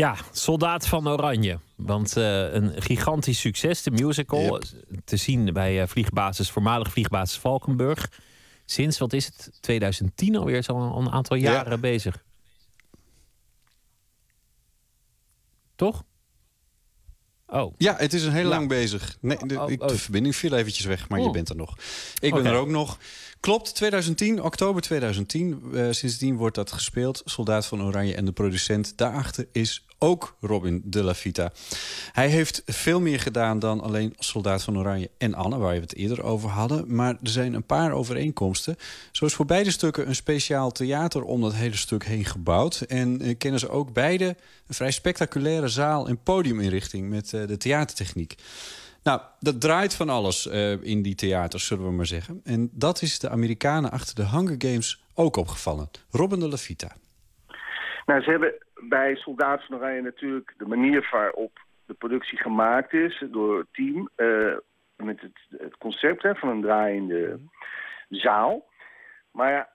Ja, 0.00 0.16
Soldaat 0.32 0.86
van 0.86 1.08
Oranje. 1.08 1.58
Want 1.76 2.16
uh, 2.16 2.52
een 2.52 2.82
gigantisch 2.82 3.40
succes, 3.40 3.82
de 3.82 3.90
musical. 3.90 4.40
Yep. 4.40 4.64
Te 5.04 5.16
zien 5.16 5.52
bij 5.52 5.80
uh, 5.80 5.86
vliegbasis, 5.86 6.50
voormalig 6.50 6.92
vliegbasis 6.92 7.38
Valkenburg. 7.38 8.10
Sinds, 8.64 8.98
wat 8.98 9.12
is 9.12 9.26
het, 9.26 9.50
2010 9.60 10.36
alweer, 10.36 10.62
zo 10.62 10.72
al 10.72 11.00
een 11.00 11.10
aantal 11.10 11.36
jaren 11.36 11.70
ja. 11.70 11.78
bezig. 11.78 12.24
Toch? 15.74 16.04
Oh. 17.46 17.74
Ja, 17.78 17.94
het 17.96 18.12
is 18.12 18.24
een 18.24 18.32
heel 18.32 18.48
lang 18.48 18.68
bezig. 18.68 19.16
Nee, 19.20 19.38
de, 19.46 19.60
oh, 19.60 19.62
oh. 19.62 19.88
de, 19.88 19.98
verbinding 19.98 20.36
viel 20.36 20.52
eventjes 20.52 20.84
weg, 20.84 21.08
maar 21.08 21.18
oh. 21.18 21.24
je 21.24 21.30
bent 21.30 21.48
er 21.48 21.56
nog. 21.56 21.76
Ik 22.20 22.30
ben 22.32 22.40
okay. 22.40 22.52
er 22.52 22.58
ook 22.58 22.68
nog. 22.68 22.98
Klopt, 23.40 23.74
2010, 23.74 24.42
oktober 24.42 24.82
2010. 24.82 25.62
Uh, 25.72 25.86
sindsdien 25.90 26.36
wordt 26.36 26.54
dat 26.54 26.72
gespeeld. 26.72 27.22
Soldaat 27.24 27.66
van 27.66 27.82
Oranje 27.82 28.14
en 28.14 28.24
de 28.24 28.32
producent 28.32 28.92
daarachter 28.96 29.46
is 29.52 29.84
ook 29.98 30.36
Robin 30.40 30.82
de 30.84 31.02
la 31.02 31.14
Vita. 31.14 31.52
Hij 32.12 32.28
heeft 32.28 32.62
veel 32.66 33.00
meer 33.00 33.20
gedaan 33.20 33.58
dan 33.58 33.80
alleen 33.80 34.14
Soldaat 34.18 34.62
van 34.62 34.78
Oranje 34.78 35.10
en 35.18 35.34
Anne... 35.34 35.56
waar 35.56 35.74
we 35.74 35.80
het 35.80 35.94
eerder 35.94 36.22
over 36.22 36.50
hadden. 36.50 36.94
Maar 36.94 37.16
er 37.22 37.30
zijn 37.30 37.54
een 37.54 37.66
paar 37.66 37.92
overeenkomsten. 37.92 38.76
Zo 39.12 39.24
is 39.24 39.34
voor 39.34 39.46
beide 39.46 39.70
stukken 39.70 40.08
een 40.08 40.14
speciaal 40.14 40.70
theater 40.70 41.22
om 41.22 41.40
dat 41.40 41.54
hele 41.54 41.76
stuk 41.76 42.04
heen 42.04 42.24
gebouwd. 42.24 42.80
En 42.80 43.26
uh, 43.26 43.34
kennen 43.38 43.60
ze 43.60 43.68
ook 43.68 43.92
beide 43.92 44.36
een 44.66 44.74
vrij 44.74 44.90
spectaculaire 44.90 45.68
zaal- 45.68 46.08
en 46.08 46.22
podiuminrichting... 46.22 47.08
met 47.08 47.32
uh, 47.32 47.46
de 47.46 47.56
theatertechniek. 47.56 48.34
Nou, 49.02 49.20
dat 49.38 49.60
draait 49.60 49.96
van 49.96 50.08
alles 50.08 50.46
uh, 50.46 50.82
in 50.82 51.02
die 51.02 51.14
theaters, 51.14 51.66
zullen 51.66 51.84
we 51.84 51.92
maar 51.92 52.06
zeggen. 52.06 52.40
En 52.44 52.70
dat 52.72 53.02
is 53.02 53.18
de 53.18 53.28
Amerikanen 53.28 53.90
achter 53.90 54.14
de 54.14 54.28
Hunger 54.28 54.54
Games 54.58 55.04
ook 55.14 55.36
opgevallen. 55.36 55.90
Robin 56.10 56.38
de 56.38 56.48
La 56.48 56.56
Vita. 56.56 56.96
Nou, 58.06 58.22
ze 58.22 58.30
hebben 58.30 58.54
bij 58.88 59.16
Soldaat 59.16 59.66
van 59.66 59.76
Oranje 59.76 60.02
natuurlijk 60.02 60.54
de 60.56 60.66
manier 60.66 61.08
waarop 61.10 61.58
de 61.86 61.94
productie 61.94 62.38
gemaakt 62.38 62.92
is 62.92 63.24
door 63.30 63.58
het 63.58 63.68
team. 63.72 64.08
Uh, 64.16 64.56
met 64.96 65.20
het, 65.20 65.60
het 65.60 65.76
concept 65.76 66.22
hè, 66.22 66.34
van 66.34 66.48
een 66.48 66.62
draaiende 66.62 67.40
zaal. 68.08 68.68
Maar 69.32 69.52
ja, 69.52 69.68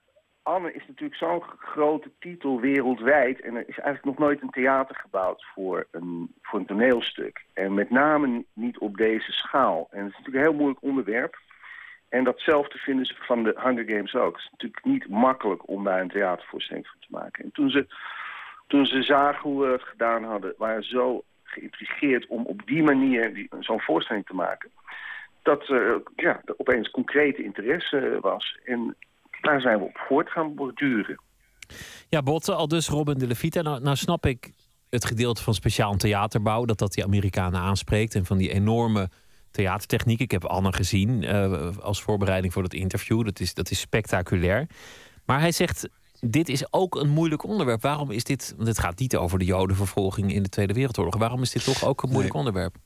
Anne 0.46 0.72
is 0.72 0.86
natuurlijk 0.86 1.18
zo'n 1.18 1.42
grote 1.58 2.10
titel 2.18 2.60
wereldwijd... 2.60 3.40
en 3.40 3.54
er 3.54 3.68
is 3.68 3.78
eigenlijk 3.78 4.04
nog 4.04 4.18
nooit 4.18 4.42
een 4.42 4.50
theater 4.50 4.96
gebouwd 4.96 5.46
voor 5.54 5.86
een, 5.90 6.34
voor 6.42 6.58
een 6.58 6.66
toneelstuk. 6.66 7.44
En 7.52 7.74
met 7.74 7.90
name 7.90 8.44
niet 8.52 8.78
op 8.78 8.96
deze 8.96 9.32
schaal. 9.32 9.88
En 9.90 10.04
het 10.04 10.12
is 10.12 10.18
natuurlijk 10.18 10.36
een 10.36 10.50
heel 10.50 10.60
moeilijk 10.60 10.82
onderwerp. 10.82 11.38
En 12.08 12.24
datzelfde 12.24 12.78
vinden 12.78 13.06
ze 13.06 13.14
van 13.14 13.42
de 13.42 13.60
Hunger 13.64 13.84
Games 13.84 14.14
ook. 14.14 14.34
Het 14.34 14.44
is 14.44 14.50
natuurlijk 14.50 14.84
niet 14.84 15.08
makkelijk 15.08 15.68
om 15.68 15.84
daar 15.84 16.00
een 16.00 16.08
theatervoorstelling 16.08 16.86
van 16.86 17.00
te 17.00 17.06
maken. 17.10 17.44
En 17.44 17.52
toen 17.52 17.70
ze, 17.70 17.86
toen 18.66 18.86
ze 18.86 19.02
zagen 19.02 19.42
hoe 19.42 19.64
we 19.64 19.72
het 19.72 19.82
gedaan 19.82 20.24
hadden... 20.24 20.54
waren 20.58 20.84
ze 20.84 20.90
zo 20.90 21.24
geïntrigeerd 21.42 22.26
om 22.26 22.46
op 22.46 22.66
die 22.66 22.82
manier 22.82 23.46
zo'n 23.60 23.80
voorstelling 23.80 24.26
te 24.26 24.34
maken... 24.34 24.70
dat 25.42 25.68
er 25.68 26.02
ja, 26.16 26.40
opeens 26.56 26.90
concrete 26.90 27.42
interesse 27.42 28.18
was. 28.20 28.58
En 28.64 28.96
daar 29.46 29.60
zijn 29.60 29.78
we 29.78 29.84
op 29.84 30.04
voort 30.08 30.30
gaan 30.30 30.54
borduren. 30.54 31.20
Ja, 32.08 32.22
Botte, 32.22 32.54
al 32.54 32.68
dus 32.68 32.88
Robin 32.88 33.18
de 33.18 33.26
Levita. 33.26 33.62
Nou, 33.62 33.80
nou 33.80 33.96
snap 33.96 34.26
ik 34.26 34.52
het 34.90 35.04
gedeelte 35.04 35.42
van 35.42 35.54
speciaal 35.54 35.96
theaterbouw... 35.96 36.64
dat 36.64 36.78
dat 36.78 36.92
die 36.92 37.04
Amerikanen 37.04 37.60
aanspreekt 37.60 38.14
en 38.14 38.24
van 38.24 38.38
die 38.38 38.52
enorme 38.52 39.08
theatertechniek. 39.50 40.20
Ik 40.20 40.30
heb 40.30 40.44
Anne 40.44 40.72
gezien 40.72 41.22
uh, 41.22 41.76
als 41.80 42.02
voorbereiding 42.02 42.52
voor 42.52 42.62
dat 42.62 42.74
interview. 42.74 43.24
Dat 43.24 43.40
is, 43.40 43.54
dat 43.54 43.70
is 43.70 43.80
spectaculair. 43.80 44.66
Maar 45.24 45.40
hij 45.40 45.52
zegt, 45.52 45.88
dit 46.20 46.48
is 46.48 46.72
ook 46.72 46.94
een 46.94 47.08
moeilijk 47.08 47.44
onderwerp. 47.44 47.82
Waarom 47.82 48.10
is 48.10 48.24
dit... 48.24 48.54
Want 48.56 48.68
het 48.68 48.78
gaat 48.78 48.98
niet 48.98 49.16
over 49.16 49.38
de 49.38 49.44
jodenvervolging 49.44 50.32
in 50.32 50.42
de 50.42 50.48
Tweede 50.48 50.72
Wereldoorlog. 50.72 51.16
Waarom 51.16 51.42
is 51.42 51.50
dit 51.50 51.64
toch 51.64 51.84
ook 51.84 52.02
een 52.02 52.10
moeilijk 52.10 52.34
nee. 52.34 52.44
onderwerp? 52.44 52.76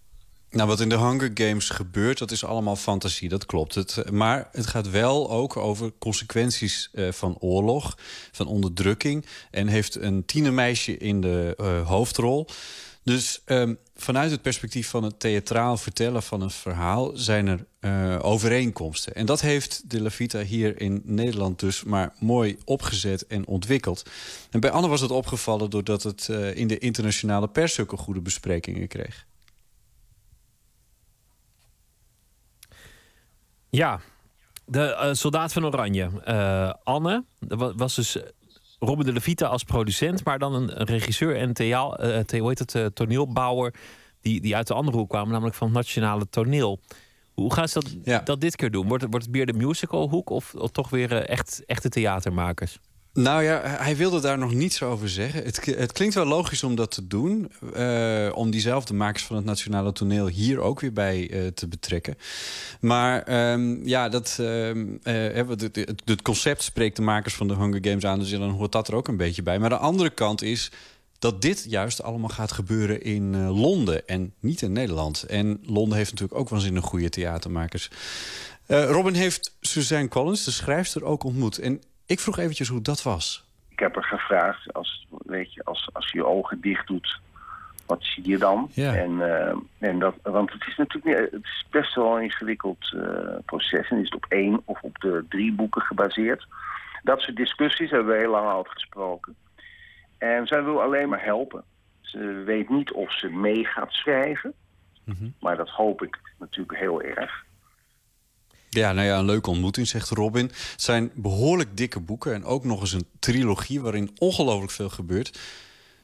Nou, 0.50 0.68
wat 0.68 0.80
in 0.80 0.88
de 0.88 0.98
Hunger 0.98 1.30
Games 1.34 1.68
gebeurt, 1.68 2.18
dat 2.18 2.30
is 2.30 2.44
allemaal 2.44 2.76
fantasie, 2.76 3.28
dat 3.28 3.46
klopt. 3.46 3.74
Het, 3.74 4.10
maar 4.10 4.48
het 4.52 4.66
gaat 4.66 4.90
wel 4.90 5.30
ook 5.30 5.56
over 5.56 5.92
consequenties 5.98 6.90
uh, 6.92 7.12
van 7.12 7.36
oorlog, 7.38 7.98
van 8.32 8.46
onderdrukking. 8.46 9.26
En 9.50 9.66
heeft 9.66 9.94
een 9.94 10.24
tienermeisje 10.24 10.96
in 10.96 11.20
de 11.20 11.56
uh, 11.60 11.88
hoofdrol. 11.88 12.46
Dus 13.02 13.42
um, 13.46 13.78
vanuit 13.94 14.30
het 14.30 14.42
perspectief 14.42 14.88
van 14.88 15.02
het 15.02 15.20
theatraal 15.20 15.76
vertellen 15.76 16.22
van 16.22 16.40
een 16.40 16.50
verhaal... 16.50 17.10
zijn 17.14 17.46
er 17.46 17.66
uh, 17.80 18.18
overeenkomsten. 18.24 19.14
En 19.14 19.26
dat 19.26 19.40
heeft 19.40 19.90
de 19.90 20.00
Levita 20.02 20.42
hier 20.42 20.80
in 20.80 21.02
Nederland 21.04 21.58
dus 21.58 21.84
maar 21.84 22.14
mooi 22.18 22.58
opgezet 22.64 23.26
en 23.26 23.46
ontwikkeld. 23.46 24.02
En 24.50 24.60
bij 24.60 24.70
Anne 24.70 24.88
was 24.88 25.00
het 25.00 25.10
opgevallen 25.10 25.70
doordat 25.70 26.02
het 26.02 26.28
in 26.54 26.68
de 26.68 26.78
internationale 26.78 27.48
pers 27.48 27.74
zulke 27.74 27.96
goede 27.96 28.20
besprekingen 28.20 28.88
kreeg. 28.88 29.28
Ja, 33.70 34.00
de 34.64 34.98
uh, 35.02 35.08
Soldaat 35.12 35.52
van 35.52 35.64
Oranje. 35.64 36.10
Uh, 36.28 36.72
Anne, 36.84 37.24
was 37.76 37.94
dus 37.94 38.16
Robin 38.78 39.06
de 39.06 39.12
Levita 39.12 39.46
als 39.46 39.64
producent, 39.64 40.24
maar 40.24 40.38
dan 40.38 40.54
een, 40.54 40.84
regisseur 40.84 41.36
en 41.36 41.52
theaal, 41.52 41.96
the, 42.26 42.38
hoe 42.38 42.48
heet 42.48 42.72
het, 42.72 42.94
toneelbouwer 42.94 43.74
die, 44.20 44.40
die 44.40 44.56
uit 44.56 44.66
de 44.66 44.74
andere 44.74 44.96
hoek 44.96 45.08
kwamen, 45.08 45.32
namelijk 45.32 45.56
van 45.56 45.66
het 45.66 45.76
Nationale 45.76 46.28
Toneel. 46.28 46.80
Hoe 47.34 47.54
gaan 47.54 47.68
ze 47.68 47.80
dat, 47.80 47.96
ja. 48.04 48.18
dat 48.18 48.40
dit 48.40 48.56
keer 48.56 48.70
doen? 48.70 48.86
Wordt 48.86 49.02
het, 49.02 49.10
wordt 49.10 49.26
het 49.26 49.34
meer 49.34 49.46
de 49.46 49.52
musical 49.52 50.08
hoek 50.08 50.30
of, 50.30 50.54
of 50.54 50.70
toch 50.70 50.90
weer 50.90 51.12
echt 51.12 51.64
echte 51.66 51.88
theatermakers? 51.88 52.78
Nou 53.12 53.42
ja, 53.42 53.60
hij 53.64 53.96
wilde 53.96 54.20
daar 54.20 54.38
nog 54.38 54.52
niets 54.52 54.82
over 54.82 55.08
zeggen. 55.08 55.44
Het, 55.44 55.64
het 55.64 55.92
klinkt 55.92 56.14
wel 56.14 56.24
logisch 56.24 56.62
om 56.62 56.74
dat 56.74 56.90
te 56.90 57.06
doen. 57.06 57.50
eh, 57.74 58.30
om 58.34 58.50
diezelfde 58.50 58.94
makers 58.94 59.24
van 59.24 59.36
het 59.36 59.44
Nationale 59.44 59.92
Toneel 59.92 60.26
hier 60.26 60.60
ook 60.60 60.80
weer 60.80 60.92
bij 60.92 61.30
eh, 61.30 61.46
te 61.46 61.68
betrekken. 61.68 62.16
Maar 62.80 63.22
ehm, 63.22 63.88
ja, 63.88 64.08
dat, 64.08 64.36
wat 65.46 65.60
het, 65.60 65.76
het, 65.76 66.02
het 66.04 66.22
concept 66.22 66.62
spreekt 66.62 66.96
de 66.96 67.02
makers 67.02 67.34
van 67.34 67.48
de 67.48 67.54
Hunger 67.54 67.78
Games 67.82 68.04
aan. 68.04 68.18
Dus 68.18 68.30
dan 68.30 68.50
hoort 68.50 68.72
dat 68.72 68.88
er 68.88 68.94
ook 68.94 69.08
een 69.08 69.16
beetje 69.16 69.42
bij. 69.42 69.58
Maar 69.58 69.68
de 69.68 69.76
andere 69.76 70.10
kant 70.10 70.42
is 70.42 70.70
dat 71.18 71.42
dit 71.42 71.64
juist 71.68 72.02
allemaal 72.02 72.28
gaat 72.28 72.52
gebeuren 72.52 73.02
in 73.02 73.46
Londen 73.48 74.06
en 74.06 74.34
niet 74.40 74.62
in 74.62 74.72
Nederland. 74.72 75.22
En 75.22 75.60
Londen 75.62 75.98
heeft 75.98 76.10
natuurlijk 76.10 76.40
ook 76.40 76.48
waanzinnig 76.48 76.84
goede 76.84 77.08
theatermakers. 77.08 77.90
Robin 78.66 79.14
heeft 79.14 79.56
Suzanne 79.60 80.08
Collins, 80.08 80.44
de 80.44 80.50
schrijfster, 80.50 81.04
ook 81.04 81.24
ontmoet. 81.24 81.58
En 81.58 81.80
ik 82.10 82.20
vroeg 82.20 82.38
eventjes 82.38 82.68
hoe 82.68 82.82
dat 82.82 83.02
was. 83.02 83.44
Ik 83.68 83.78
heb 83.78 83.94
haar 83.94 84.04
gevraagd, 84.04 84.72
als, 84.72 85.06
weet 85.24 85.54
je, 85.54 85.64
als, 85.64 85.88
als 85.92 86.10
je 86.10 86.18
je 86.18 86.26
ogen 86.26 86.60
dicht 86.60 86.86
doet, 86.86 87.20
wat 87.86 88.04
zie 88.04 88.28
je 88.28 88.38
dan? 88.38 88.70
Ja. 88.72 88.94
En, 88.94 89.20
eh, 89.20 89.56
en 89.78 89.98
dat, 89.98 90.14
want 90.22 90.52
het 90.52 90.66
is 90.66 90.76
natuurlijk 90.76 91.04
niet, 91.04 91.30
het 91.30 91.44
is 91.44 91.66
best 91.70 91.94
wel 91.94 92.16
een 92.16 92.22
ingewikkeld 92.22 92.92
eh, 92.94 93.36
proces. 93.44 93.88
En 93.88 93.98
is 93.98 94.04
het 94.04 94.14
op 94.14 94.26
één 94.28 94.62
of 94.64 94.82
op 94.82 94.98
de 94.98 95.24
drie 95.28 95.52
boeken 95.52 95.82
gebaseerd. 95.82 96.46
Dat 97.02 97.20
soort 97.20 97.36
discussies 97.36 97.90
hebben 97.90 98.12
we 98.12 98.20
heel 98.20 98.30
lang 98.30 98.52
over 98.52 98.72
gesproken. 98.72 99.36
En 100.18 100.46
zij 100.46 100.64
wil 100.64 100.82
alleen 100.82 101.08
maar 101.08 101.24
helpen. 101.24 101.64
Ze 102.00 102.42
weet 102.46 102.68
niet 102.68 102.92
of 102.92 103.12
ze 103.12 103.28
mee 103.28 103.64
gaat 103.64 103.92
schrijven. 103.92 104.54
Maar 105.40 105.56
dat 105.56 105.68
hoop 105.68 106.02
ik 106.02 106.18
natuurlijk 106.38 106.78
heel 106.78 107.02
erg. 107.02 107.44
Ja, 108.72 108.92
nou 108.92 109.06
ja, 109.06 109.18
een 109.18 109.24
leuke 109.24 109.50
ontmoeting, 109.50 109.86
zegt 109.86 110.08
Robin. 110.08 110.44
Het 110.44 110.74
zijn 110.76 111.10
behoorlijk 111.14 111.76
dikke 111.76 112.00
boeken 112.00 112.34
en 112.34 112.44
ook 112.44 112.64
nog 112.64 112.80
eens 112.80 112.92
een 112.92 113.06
trilogie 113.18 113.80
waarin 113.80 114.10
ongelooflijk 114.18 114.72
veel 114.72 114.88
gebeurt. 114.88 115.38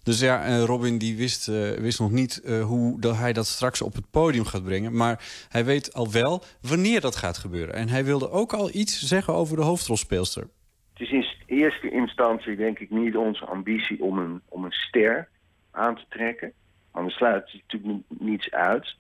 Dus 0.03 0.21
ja, 0.21 0.45
eh, 0.45 0.65
Robin 0.65 0.99
die 0.99 1.17
wist, 1.17 1.49
eh, 1.49 1.71
wist 1.71 2.01
nog 2.01 2.11
niet 2.11 2.43
eh, 2.43 2.65
hoe 2.65 3.01
dat 3.01 3.17
hij 3.17 3.33
dat 3.33 3.47
straks 3.47 3.83
op 3.83 3.95
het 3.95 4.11
podium 4.11 4.45
gaat 4.45 4.65
brengen. 4.65 4.97
Maar 4.97 5.25
hij 5.49 5.65
weet 5.65 5.95
al 5.95 6.13
wel 6.13 6.45
wanneer 6.61 7.01
dat 7.01 7.17
gaat 7.17 7.39
gebeuren. 7.39 7.75
En 7.75 7.89
hij 7.89 8.05
wilde 8.05 8.31
ook 8.31 8.53
al 8.53 8.71
iets 8.73 9.03
zeggen 9.03 9.35
over 9.35 9.57
de 9.57 9.63
hoofdrolspeelster. 9.63 10.49
Het 10.93 11.01
is 11.01 11.11
in 11.11 11.27
eerste 11.47 11.91
instantie 11.91 12.57
denk 12.57 12.79
ik 12.79 12.91
niet 12.91 13.17
onze 13.17 13.45
ambitie 13.45 14.03
om 14.03 14.19
een, 14.19 14.41
om 14.49 14.65
een 14.65 14.73
ster 14.73 15.29
aan 15.71 15.95
te 15.95 16.05
trekken. 16.09 16.53
Maar 16.93 17.05
we 17.05 17.11
sluiten 17.11 17.61
natuurlijk 17.67 18.05
ni- 18.09 18.31
niets 18.31 18.51
uit. 18.51 18.95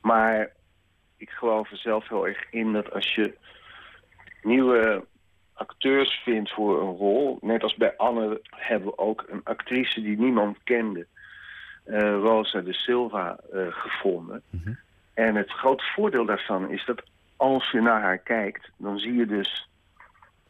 Maar 0.00 0.52
ik 1.16 1.30
geloof 1.30 1.70
er 1.70 1.76
zelf 1.76 2.08
heel 2.08 2.26
erg 2.26 2.50
in 2.50 2.72
dat 2.72 2.92
als 2.92 3.14
je 3.14 3.34
nieuwe 4.42 5.04
acteurs 5.52 6.20
vindt 6.24 6.52
voor 6.52 6.80
een 6.80 6.96
rol... 6.96 7.38
net 7.40 7.62
als 7.62 7.74
bij 7.74 7.96
Anne 7.96 8.40
hebben 8.50 8.88
we 8.88 8.98
ook 8.98 9.24
een 9.28 9.40
actrice 9.44 10.02
die 10.02 10.18
niemand 10.18 10.58
kende... 10.64 11.06
eh, 11.84 11.98
Rosa 11.98 12.60
de 12.60 12.72
Silva 12.72 13.38
eh, 13.52 13.66
gevonden. 13.70 14.42
En 15.14 15.34
het 15.34 15.50
grote 15.50 15.84
voordeel 15.84 16.24
daarvan 16.24 16.70
is 16.70 16.84
dat 16.84 17.02
als 17.36 17.70
je 17.70 17.80
naar 17.80 18.00
haar 18.00 18.18
kijkt... 18.18 18.70
dan 18.76 18.98
zie 18.98 19.14
je 19.14 19.26
dus 19.26 19.68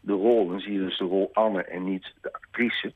de 0.01 0.13
rol. 0.13 0.49
Dan 0.49 0.61
zie 0.61 0.73
je 0.73 0.79
dus 0.79 0.99
de 0.99 1.05
rol 1.05 1.31
Anne 1.33 1.65
en 1.65 1.85
niet 1.85 2.15
de 2.21 2.33
actrice. 2.33 2.87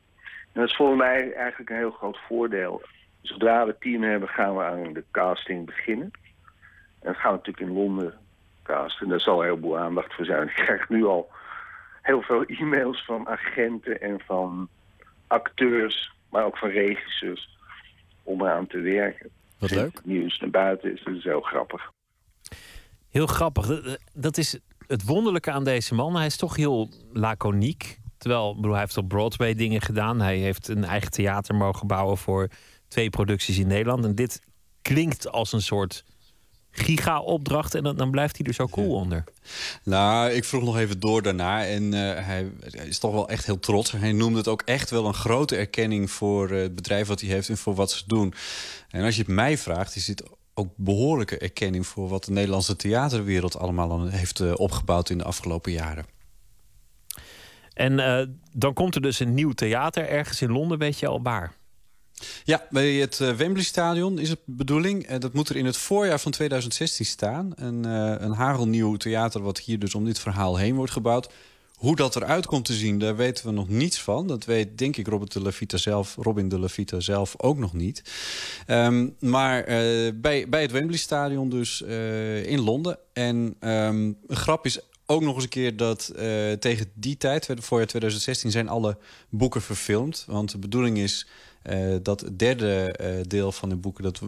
En 0.53 0.61
dat 0.61 0.69
is 0.69 0.75
voor 0.75 0.95
mij 0.95 1.33
eigenlijk 1.33 1.69
een 1.69 1.75
heel 1.75 1.91
groot 1.91 2.19
voordeel. 2.27 2.81
Zodra 3.21 3.65
we 3.65 3.75
team 3.79 4.03
hebben, 4.03 4.29
gaan 4.29 4.55
we 4.55 4.63
aan 4.63 4.93
de 4.93 5.03
casting 5.11 5.65
beginnen. 5.65 6.11
En 7.01 7.11
dat 7.11 7.15
gaan 7.15 7.31
we 7.31 7.37
natuurlijk 7.37 7.67
in 7.69 7.73
Londen 7.73 8.13
casten. 8.63 9.07
Daar 9.07 9.19
zal 9.19 9.39
een 9.39 9.45
heleboel 9.47 9.77
aandacht 9.77 10.13
voor 10.13 10.25
zijn. 10.25 10.47
Ik 10.47 10.53
krijg 10.55 10.89
nu 10.89 11.05
al 11.05 11.29
heel 12.01 12.21
veel 12.21 12.43
e-mails 12.43 13.05
van 13.05 13.27
agenten 13.27 14.01
en 14.01 14.19
van 14.25 14.69
acteurs, 15.27 16.11
maar 16.29 16.45
ook 16.45 16.57
van 16.57 16.69
regisseurs, 16.69 17.57
om 18.23 18.41
eraan 18.41 18.67
te 18.67 18.79
werken. 18.79 19.29
Wat 19.57 19.71
leuk. 19.71 20.05
nieuws 20.05 20.39
naar 20.39 20.49
buiten 20.49 20.93
is, 20.93 21.03
dat 21.03 21.13
is 21.15 21.23
heel 21.23 21.41
grappig. 21.41 21.91
Heel 23.09 23.27
grappig. 23.27 23.65
Dat- 23.67 23.99
Dat 24.13 24.37
is 24.37 24.59
het 24.87 25.03
wonderlijke 25.05 25.51
aan 25.51 25.63
deze 25.63 25.95
man. 25.95 26.15
Hij 26.15 26.25
is 26.25 26.37
toch 26.37 26.55
heel 26.55 26.89
laconiek. 27.13 27.99
Terwijl, 28.17 28.55
bedoel, 28.55 28.71
hij 28.71 28.79
heeft 28.81 28.97
op 28.97 29.07
Broadway 29.07 29.53
dingen 29.53 29.81
gedaan. 29.81 30.21
Hij 30.21 30.37
heeft 30.37 30.67
een 30.67 30.83
eigen 30.83 31.11
theater 31.11 31.55
mogen 31.55 31.87
bouwen 31.87 32.17
voor 32.17 32.47
twee 32.87 33.09
producties 33.09 33.57
in 33.59 33.67
Nederland. 33.67 34.05
En 34.05 34.15
dit 34.15 34.41
klinkt 34.81 35.27
als 35.31 35.53
een 35.53 35.61
soort 35.61 36.03
giga-opdracht. 36.71 37.75
En 37.75 37.83
dan, 37.83 37.95
dan 37.95 38.11
blijft 38.11 38.37
hij 38.37 38.45
er 38.45 38.53
zo 38.53 38.67
cool 38.67 38.95
onder. 38.95 39.23
Nou, 39.83 40.29
ik 40.29 40.45
vroeg 40.45 40.63
nog 40.63 40.77
even 40.77 40.99
door 40.99 41.21
daarna. 41.21 41.65
En 41.65 41.93
eh, 41.93 42.25
hij 42.25 42.51
is 42.71 42.99
toch 42.99 43.11
wel 43.11 43.29
echt 43.29 43.45
heel 43.45 43.59
trots. 43.59 43.91
Hij 43.91 44.11
noemde 44.11 44.37
het 44.37 44.47
ook 44.47 44.61
echt 44.61 44.89
wel 44.89 45.05
een 45.05 45.13
grote 45.13 45.55
erkenning 45.55 46.11
voor 46.11 46.49
eh, 46.49 46.61
het 46.61 46.75
bedrijf 46.75 47.07
wat 47.07 47.21
hij 47.21 47.29
heeft 47.29 47.49
en 47.49 47.57
voor 47.57 47.75
wat 47.75 47.91
ze 47.91 48.03
doen. 48.07 48.33
En 48.89 49.03
als 49.03 49.15
je 49.15 49.21
het 49.21 49.31
mij 49.31 49.57
vraagt, 49.57 49.95
is 49.95 50.05
dit 50.05 50.23
ook 50.53 50.69
behoorlijke 50.75 51.37
erkenning 51.37 51.87
voor 51.87 52.07
wat 52.09 52.23
de 52.23 52.31
Nederlandse 52.31 52.75
theaterwereld 52.75 53.57
allemaal 53.57 54.07
heeft 54.07 54.39
eh, 54.39 54.53
opgebouwd 54.55 55.09
in 55.09 55.17
de 55.17 55.23
afgelopen 55.23 55.71
jaren. 55.71 56.05
En 57.73 57.95
dan 58.51 58.73
komt 58.73 58.95
er 58.95 59.01
dus 59.01 59.19
een 59.19 59.33
nieuw 59.33 59.51
theater 59.51 60.09
ergens 60.09 60.41
in 60.41 60.51
Londen, 60.51 60.77
weet 60.77 60.99
je 60.99 61.07
al 61.07 61.21
waar. 61.21 61.53
Ja, 62.43 62.67
bij 62.69 62.93
het 62.93 63.19
eh, 63.19 63.33
Wembley 63.33 63.63
Stadion 63.63 64.19
is 64.19 64.29
het 64.29 64.39
bedoeling. 64.45 65.05
Eh, 65.05 65.19
dat 65.19 65.33
moet 65.33 65.49
er 65.49 65.55
in 65.55 65.65
het 65.65 65.77
voorjaar 65.77 66.19
van 66.19 66.31
2016 66.31 67.05
staan. 67.05 67.51
Een, 67.55 67.85
eh, 67.85 68.15
een 68.17 68.31
hagelnieuw 68.31 68.95
theater 68.95 69.41
wat 69.41 69.59
hier 69.59 69.79
dus 69.79 69.95
om 69.95 70.05
dit 70.05 70.19
verhaal 70.19 70.57
heen 70.57 70.75
wordt 70.75 70.91
gebouwd. 70.91 71.29
Hoe 71.75 71.95
dat 71.95 72.15
eruit 72.15 72.45
komt 72.45 72.65
te 72.65 72.73
zien, 72.73 72.99
daar 72.99 73.15
weten 73.15 73.45
we 73.45 73.51
nog 73.51 73.69
niets 73.69 74.01
van. 74.01 74.27
Dat 74.27 74.45
weet 74.45 74.77
denk 74.77 74.97
ik 74.97 75.07
Robert 75.07 75.33
de 75.33 75.41
La 75.41 75.51
Vita 75.51 75.77
zelf, 75.77 76.15
Robin 76.19 76.49
de 76.49 76.59
La 76.59 76.67
Vita 76.67 76.99
zelf 76.99 77.33
ook 77.37 77.57
nog 77.57 77.73
niet. 77.73 78.03
Ehm, 78.65 79.09
maar 79.19 79.63
bij, 80.15 80.49
bij 80.49 80.61
het 80.61 80.71
Wembley 80.71 80.97
Stadion 80.97 81.49
dus 81.49 81.81
in 82.45 82.59
Londen. 82.59 82.97
En 83.13 83.55
ehm, 83.59 84.11
een 84.27 84.35
grap 84.35 84.65
is 84.65 84.79
ook 85.05 85.21
nog 85.21 85.35
eens 85.35 85.43
een 85.43 85.49
keer 85.49 85.77
dat 85.77 86.13
tegen 86.59 86.91
die 86.93 87.17
tijd, 87.17 87.45
voorjaar 87.59 87.87
2016, 87.87 88.51
zijn 88.51 88.69
alle 88.69 88.97
boeken 89.29 89.61
verfilmd. 89.61 90.23
Want 90.27 90.51
de 90.51 90.57
bedoeling 90.57 90.97
is 90.97 91.27
eh, 91.61 91.95
dat 92.03 92.25
derde 92.37 92.91
eh, 92.91 93.15
deel 93.27 93.51
van 93.51 93.69
de 93.69 93.75
boeken, 93.75 94.03
dat, 94.03 94.21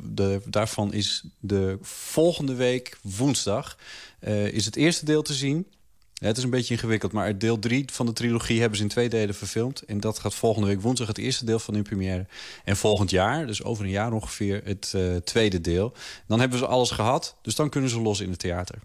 daarvan 0.46 0.94
is 0.94 1.24
de 1.40 1.78
volgende 1.82 2.56
week 2.56 2.98
woensdag, 3.02 3.78
eh, 4.20 4.48
is 4.48 4.66
het 4.66 4.76
eerste 4.76 5.06
deel 5.06 5.22
te 5.22 5.34
zien. 5.34 5.68
Het 6.14 6.38
is 6.38 6.44
een 6.44 6.50
beetje 6.50 6.74
ingewikkeld, 6.74 7.12
maar 7.12 7.38
deel 7.38 7.60
3 7.60 7.86
van 7.92 8.06
de 8.06 8.14
trilogie 8.14 8.60
hebben 8.60 8.78
ze 8.78 8.84
in 8.84 8.90
twee 8.90 9.10
delen 9.10 9.36
verfilmd. 9.36 9.82
En 9.82 10.00
dat 10.00 10.20
gaat 10.20 10.34
volgende 10.34 10.68
week 10.68 10.82
woensdag 10.82 11.08
het 11.08 11.18
eerste 11.18 11.46
deel 11.46 11.60
van 11.60 11.76
in 11.76 11.84
première. 11.84 12.26
En 12.64 12.78
volgend 12.78 13.10
jaar, 13.10 13.48
dus 13.48 13.64
over 13.64 13.84
een 13.84 13.90
jaar 13.90 14.14
ongeveer, 14.14 14.62
het 14.64 14.96
tweede 15.26 15.62
deel. 15.62 15.94
Dan 16.28 16.40
hebben 16.40 16.60
ze 16.60 16.68
alles 16.68 16.92
gehad, 16.92 17.36
dus 17.42 17.56
dan 17.56 17.70
kunnen 17.70 17.90
ze 17.90 18.02
los 18.02 18.20
in 18.20 18.30
het 18.30 18.40
theater. 18.40 18.80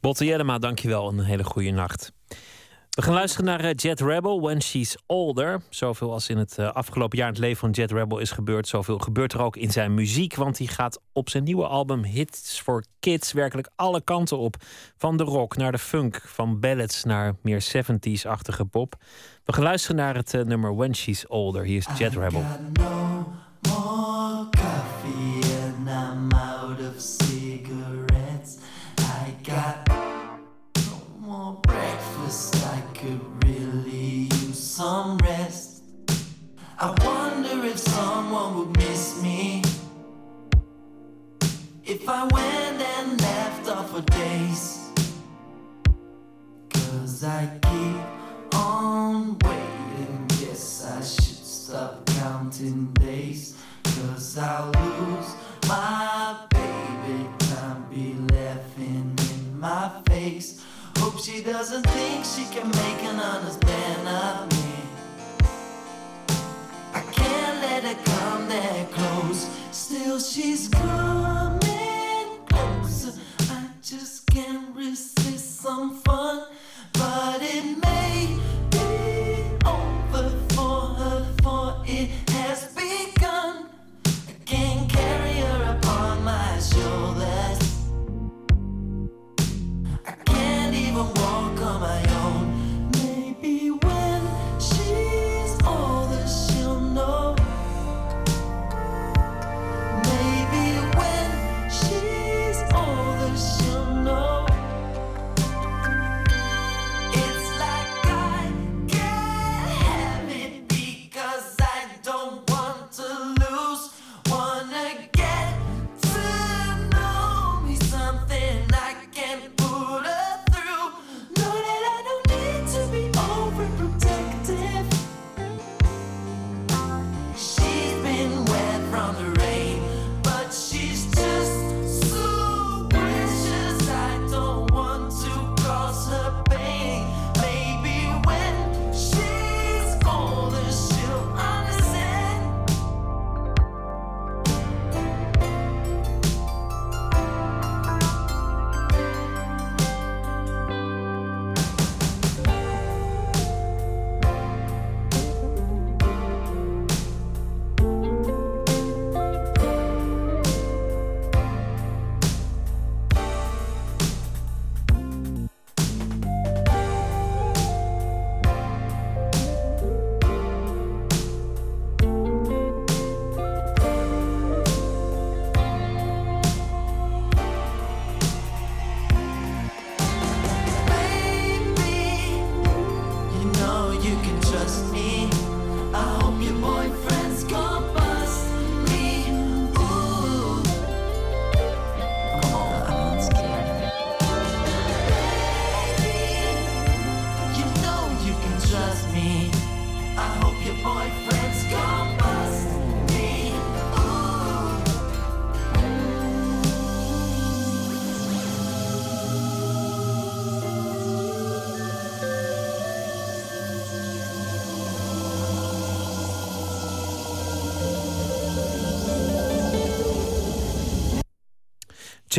Botte 0.00 0.24
Jellema, 0.24 0.58
dankjewel. 0.58 1.08
Een 1.08 1.20
hele 1.20 1.44
goede 1.44 1.70
nacht. 1.70 2.12
We 2.92 3.02
gaan 3.02 3.14
luisteren 3.14 3.46
naar 3.46 3.60
eh, 3.60 3.70
Jet 3.76 4.00
Rebel, 4.00 4.40
When 4.40 4.62
She's 4.62 4.96
Older. 5.06 5.62
Zoveel 5.68 6.12
als 6.12 6.28
in 6.28 6.36
het 6.36 6.58
eh, 6.58 6.72
afgelopen 6.72 7.18
jaar 7.18 7.26
in 7.26 7.32
het 7.32 7.42
leven 7.42 7.58
van 7.58 7.70
Jet 7.70 7.92
Rebel 7.92 8.18
is 8.18 8.30
gebeurd... 8.30 8.68
zoveel 8.68 8.98
gebeurt 8.98 9.32
er 9.32 9.42
ook 9.42 9.56
in 9.56 9.70
zijn 9.70 9.94
muziek. 9.94 10.34
Want 10.34 10.58
hij 10.58 10.66
gaat 10.66 11.00
op 11.12 11.28
zijn 11.28 11.44
nieuwe 11.44 11.66
album 11.66 12.02
Hits 12.04 12.60
for 12.60 12.84
Kids... 13.00 13.32
werkelijk 13.32 13.68
alle 13.76 14.00
kanten 14.00 14.38
op. 14.38 14.56
Van 14.96 15.16
de 15.16 15.22
rock 15.22 15.56
naar 15.56 15.72
de 15.72 15.78
funk, 15.78 16.22
van 16.24 16.60
ballads 16.60 17.04
naar 17.04 17.34
meer 17.42 17.64
70s-achtige 17.76 18.64
pop. 18.64 18.94
We 19.44 19.52
gaan 19.52 19.64
luisteren 19.64 19.96
naar 19.96 20.14
het 20.14 20.34
eh, 20.34 20.42
nummer 20.42 20.76
When 20.76 20.94
She's 20.94 21.24
Older. 21.28 21.64
Hier 21.64 21.78
is 21.78 21.98
Jet 21.98 22.14
Rebel. 22.14 22.44
Could 33.02 33.44
really 33.44 34.28
use 34.30 34.58
some 34.60 35.16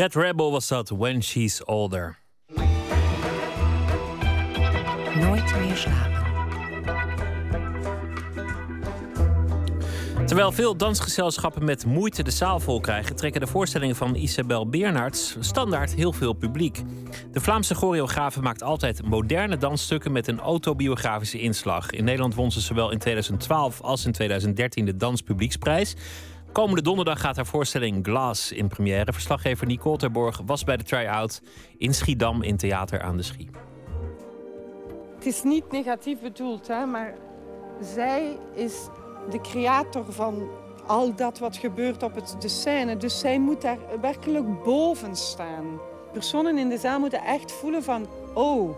Jet 0.03 0.15
Rebel 0.15 0.51
was 0.51 0.67
dat 0.67 0.89
When 0.89 1.23
She's 1.23 1.61
Older. 1.65 2.19
Nooit 5.15 5.55
meer 5.59 5.75
slapen. 5.75 6.23
Terwijl 10.25 10.51
veel 10.51 10.77
dansgezelschappen 10.77 11.65
met 11.65 11.85
moeite 11.85 12.23
de 12.23 12.31
zaal 12.31 12.59
vol 12.59 12.80
krijgen, 12.80 13.15
trekken 13.15 13.41
de 13.41 13.47
voorstellingen 13.47 13.95
van 13.95 14.15
Isabel 14.15 14.69
Beernaerts 14.69 15.35
standaard 15.39 15.93
heel 15.93 16.13
veel 16.13 16.34
publiek. 16.34 16.81
De 17.31 17.39
Vlaamse 17.39 17.75
choreografe 17.75 18.41
maakt 18.41 18.63
altijd 18.63 19.03
moderne 19.03 19.57
dansstukken 19.57 20.11
met 20.11 20.27
een 20.27 20.39
autobiografische 20.39 21.39
inslag. 21.39 21.91
In 21.91 22.03
Nederland 22.03 22.35
won 22.35 22.51
ze 22.51 22.61
zowel 22.61 22.91
in 22.91 22.97
2012 22.97 23.81
als 23.81 24.05
in 24.05 24.11
2013 24.11 24.85
de 24.85 24.95
Danspublieksprijs. 24.95 25.95
Komende 26.53 26.81
donderdag 26.81 27.19
gaat 27.19 27.35
haar 27.35 27.45
voorstelling 27.45 28.05
Glass 28.05 28.51
in 28.51 28.67
première. 28.67 29.13
Verslaggever 29.13 29.67
Nicole 29.67 29.97
Terborg 29.97 30.41
was 30.45 30.63
bij 30.63 30.77
de 30.77 30.84
try-out 30.84 31.41
in 31.77 31.93
Schiedam 31.93 32.41
in 32.41 32.57
Theater 32.57 33.01
aan 33.01 33.17
de 33.17 33.23
Schie. 33.23 33.49
Het 35.15 35.25
is 35.25 35.43
niet 35.43 35.71
negatief 35.71 36.19
bedoeld, 36.19 36.67
hè, 36.67 36.85
maar 36.85 37.13
zij 37.81 38.38
is 38.55 38.73
de 39.30 39.41
creator 39.41 40.05
van 40.13 40.49
al 40.88 41.15
dat 41.15 41.39
wat 41.39 41.57
gebeurt 41.57 42.03
op 42.03 42.15
het, 42.15 42.35
de 42.39 42.47
scène. 42.47 42.97
Dus 42.97 43.19
zij 43.19 43.39
moet 43.39 43.61
daar 43.61 43.77
werkelijk 44.01 44.63
boven 44.63 45.15
staan. 45.15 45.80
Personen 46.11 46.57
in 46.57 46.69
de 46.69 46.77
zaal 46.77 46.99
moeten 46.99 47.23
echt 47.23 47.51
voelen 47.51 47.84
van... 47.84 48.07
oh, 48.34 48.75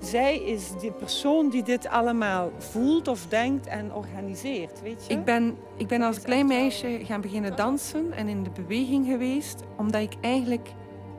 zij 0.00 0.38
is 0.38 0.70
de 0.80 0.92
persoon 0.92 1.48
die 1.48 1.62
dit 1.62 1.86
allemaal 1.86 2.50
voelt 2.58 3.08
of 3.08 3.26
denkt 3.26 3.66
en 3.66 3.94
organiseert, 3.94 4.82
weet 4.82 5.04
je? 5.06 5.12
Ik 5.12 5.24
ben, 5.24 5.56
ik 5.76 5.86
ben 5.86 6.02
als 6.02 6.20
klein 6.20 6.46
meisje 6.46 7.00
gaan 7.02 7.20
beginnen 7.20 7.56
dansen 7.56 8.12
en 8.12 8.28
in 8.28 8.42
de 8.42 8.50
beweging 8.50 9.06
geweest, 9.06 9.62
omdat 9.76 10.02
ik 10.02 10.12
eigenlijk 10.20 10.68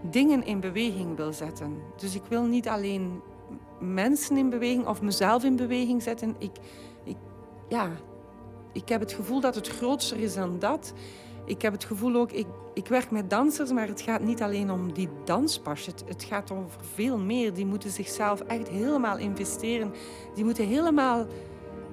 dingen 0.01 0.45
in 0.45 0.59
beweging 0.59 1.17
wil 1.17 1.33
zetten. 1.33 1.77
Dus 1.97 2.15
ik 2.15 2.23
wil 2.27 2.43
niet 2.43 2.67
alleen 2.67 3.21
mensen 3.79 4.37
in 4.37 4.49
beweging 4.49 4.87
of 4.87 5.01
mezelf 5.01 5.43
in 5.43 5.55
beweging 5.55 6.03
zetten. 6.03 6.35
Ik, 6.37 6.51
ik, 7.03 7.17
ja, 7.69 7.89
ik 8.73 8.89
heb 8.89 8.99
het 8.99 9.13
gevoel 9.13 9.39
dat 9.39 9.55
het 9.55 9.67
groter 9.67 10.17
is 10.19 10.33
dan 10.33 10.59
dat. 10.59 10.93
Ik 11.45 11.61
heb 11.61 11.73
het 11.73 11.83
gevoel 11.83 12.15
ook, 12.15 12.31
ik, 12.31 12.47
ik 12.73 12.87
werk 12.87 13.11
met 13.11 13.29
dansers, 13.29 13.71
maar 13.71 13.87
het 13.87 14.01
gaat 14.01 14.21
niet 14.21 14.41
alleen 14.41 14.71
om 14.71 14.93
die 14.93 15.09
danspas. 15.25 15.85
Het, 15.85 16.23
gaat 16.23 16.51
over 16.51 16.79
veel 16.93 17.17
meer. 17.17 17.53
Die 17.53 17.65
moeten 17.65 17.89
zichzelf 17.89 18.41
echt 18.41 18.67
helemaal 18.67 19.17
investeren. 19.17 19.93
Die 20.35 20.43
moeten 20.43 20.67
helemaal 20.67 21.25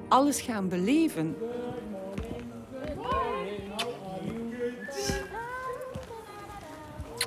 alles 0.09 0.41
gaan 0.41 0.69
beleven. 0.69 1.37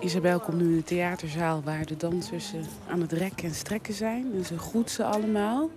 Isabel 0.01 0.39
komt 0.39 0.57
nu 0.57 0.65
in 0.65 0.75
de 0.75 0.83
theaterzaal 0.83 1.61
waar 1.63 1.85
de 1.85 1.97
dansers 1.97 2.53
eh, 2.53 2.59
aan 2.87 3.01
het 3.01 3.11
rekken 3.11 3.47
en 3.47 3.55
strekken 3.55 3.93
zijn. 3.93 4.33
En 4.33 4.45
ze 4.45 4.57
groet 4.57 4.91
ze 4.91 5.03
allemaal. 5.03 5.69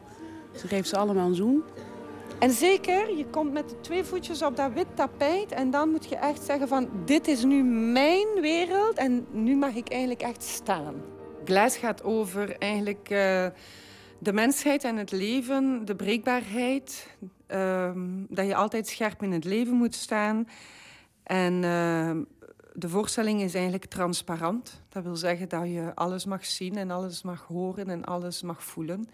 Ze 0.56 0.68
geeft 0.68 0.88
ze 0.88 0.96
allemaal 0.96 1.28
een 1.28 1.34
zoen. 1.34 1.62
En 2.42 2.50
zeker, 2.50 3.16
je 3.16 3.26
komt 3.26 3.52
met 3.52 3.68
de 3.68 3.80
twee 3.80 4.04
voetjes 4.04 4.42
op 4.42 4.56
dat 4.56 4.72
wit 4.72 4.86
tapijt 4.94 5.52
en 5.52 5.70
dan 5.70 5.90
moet 5.90 6.08
je 6.08 6.16
echt 6.16 6.42
zeggen 6.42 6.68
van 6.68 6.88
dit 7.04 7.28
is 7.28 7.44
nu 7.44 7.62
mijn 7.92 8.26
wereld 8.40 8.96
en 8.96 9.26
nu 9.30 9.56
mag 9.56 9.74
ik 9.74 9.88
eigenlijk 9.88 10.22
echt 10.22 10.42
staan. 10.42 10.94
Glass 11.44 11.76
gaat 11.76 12.02
over 12.02 12.56
eigenlijk 12.58 13.10
eh, 13.10 13.46
de 14.18 14.32
mensheid 14.32 14.84
en 14.84 14.96
het 14.96 15.10
leven, 15.10 15.84
de 15.84 15.94
breekbaarheid. 15.94 17.16
ehm, 17.46 18.24
dat 18.28 18.46
je 18.46 18.54
altijd 18.54 18.88
scherp 18.88 19.22
in 19.22 19.32
het 19.32 19.44
leven 19.44 19.74
moet 19.74 19.94
staan. 19.94 20.48
En 21.22 21.64
ehm, 21.64 22.22
de 22.72 22.88
voorstelling 22.88 23.42
is 23.42 23.54
eigenlijk 23.54 23.86
transparant. 23.86 24.82
Dat 24.88 25.02
wil 25.02 25.16
zeggen 25.16 25.48
dat 25.48 25.64
je 25.64 25.92
alles 25.94 26.24
mag 26.24 26.44
zien 26.44 26.76
en 26.76 26.90
alles 26.90 27.22
mag 27.22 27.44
horen 27.46 27.88
en 27.88 28.04
alles 28.04 28.42
mag 28.42 28.62
voelen. 28.64 29.08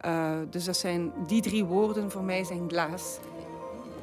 Eh, 0.00 0.38
dus 0.50 0.64
dat 0.64 0.76
zijn 0.76 1.12
die 1.26 1.42
drie 1.42 1.64
woorden 1.64 2.10
voor 2.10 2.22
mij 2.22 2.44
zijn 2.44 2.68
glaas. 2.68 3.18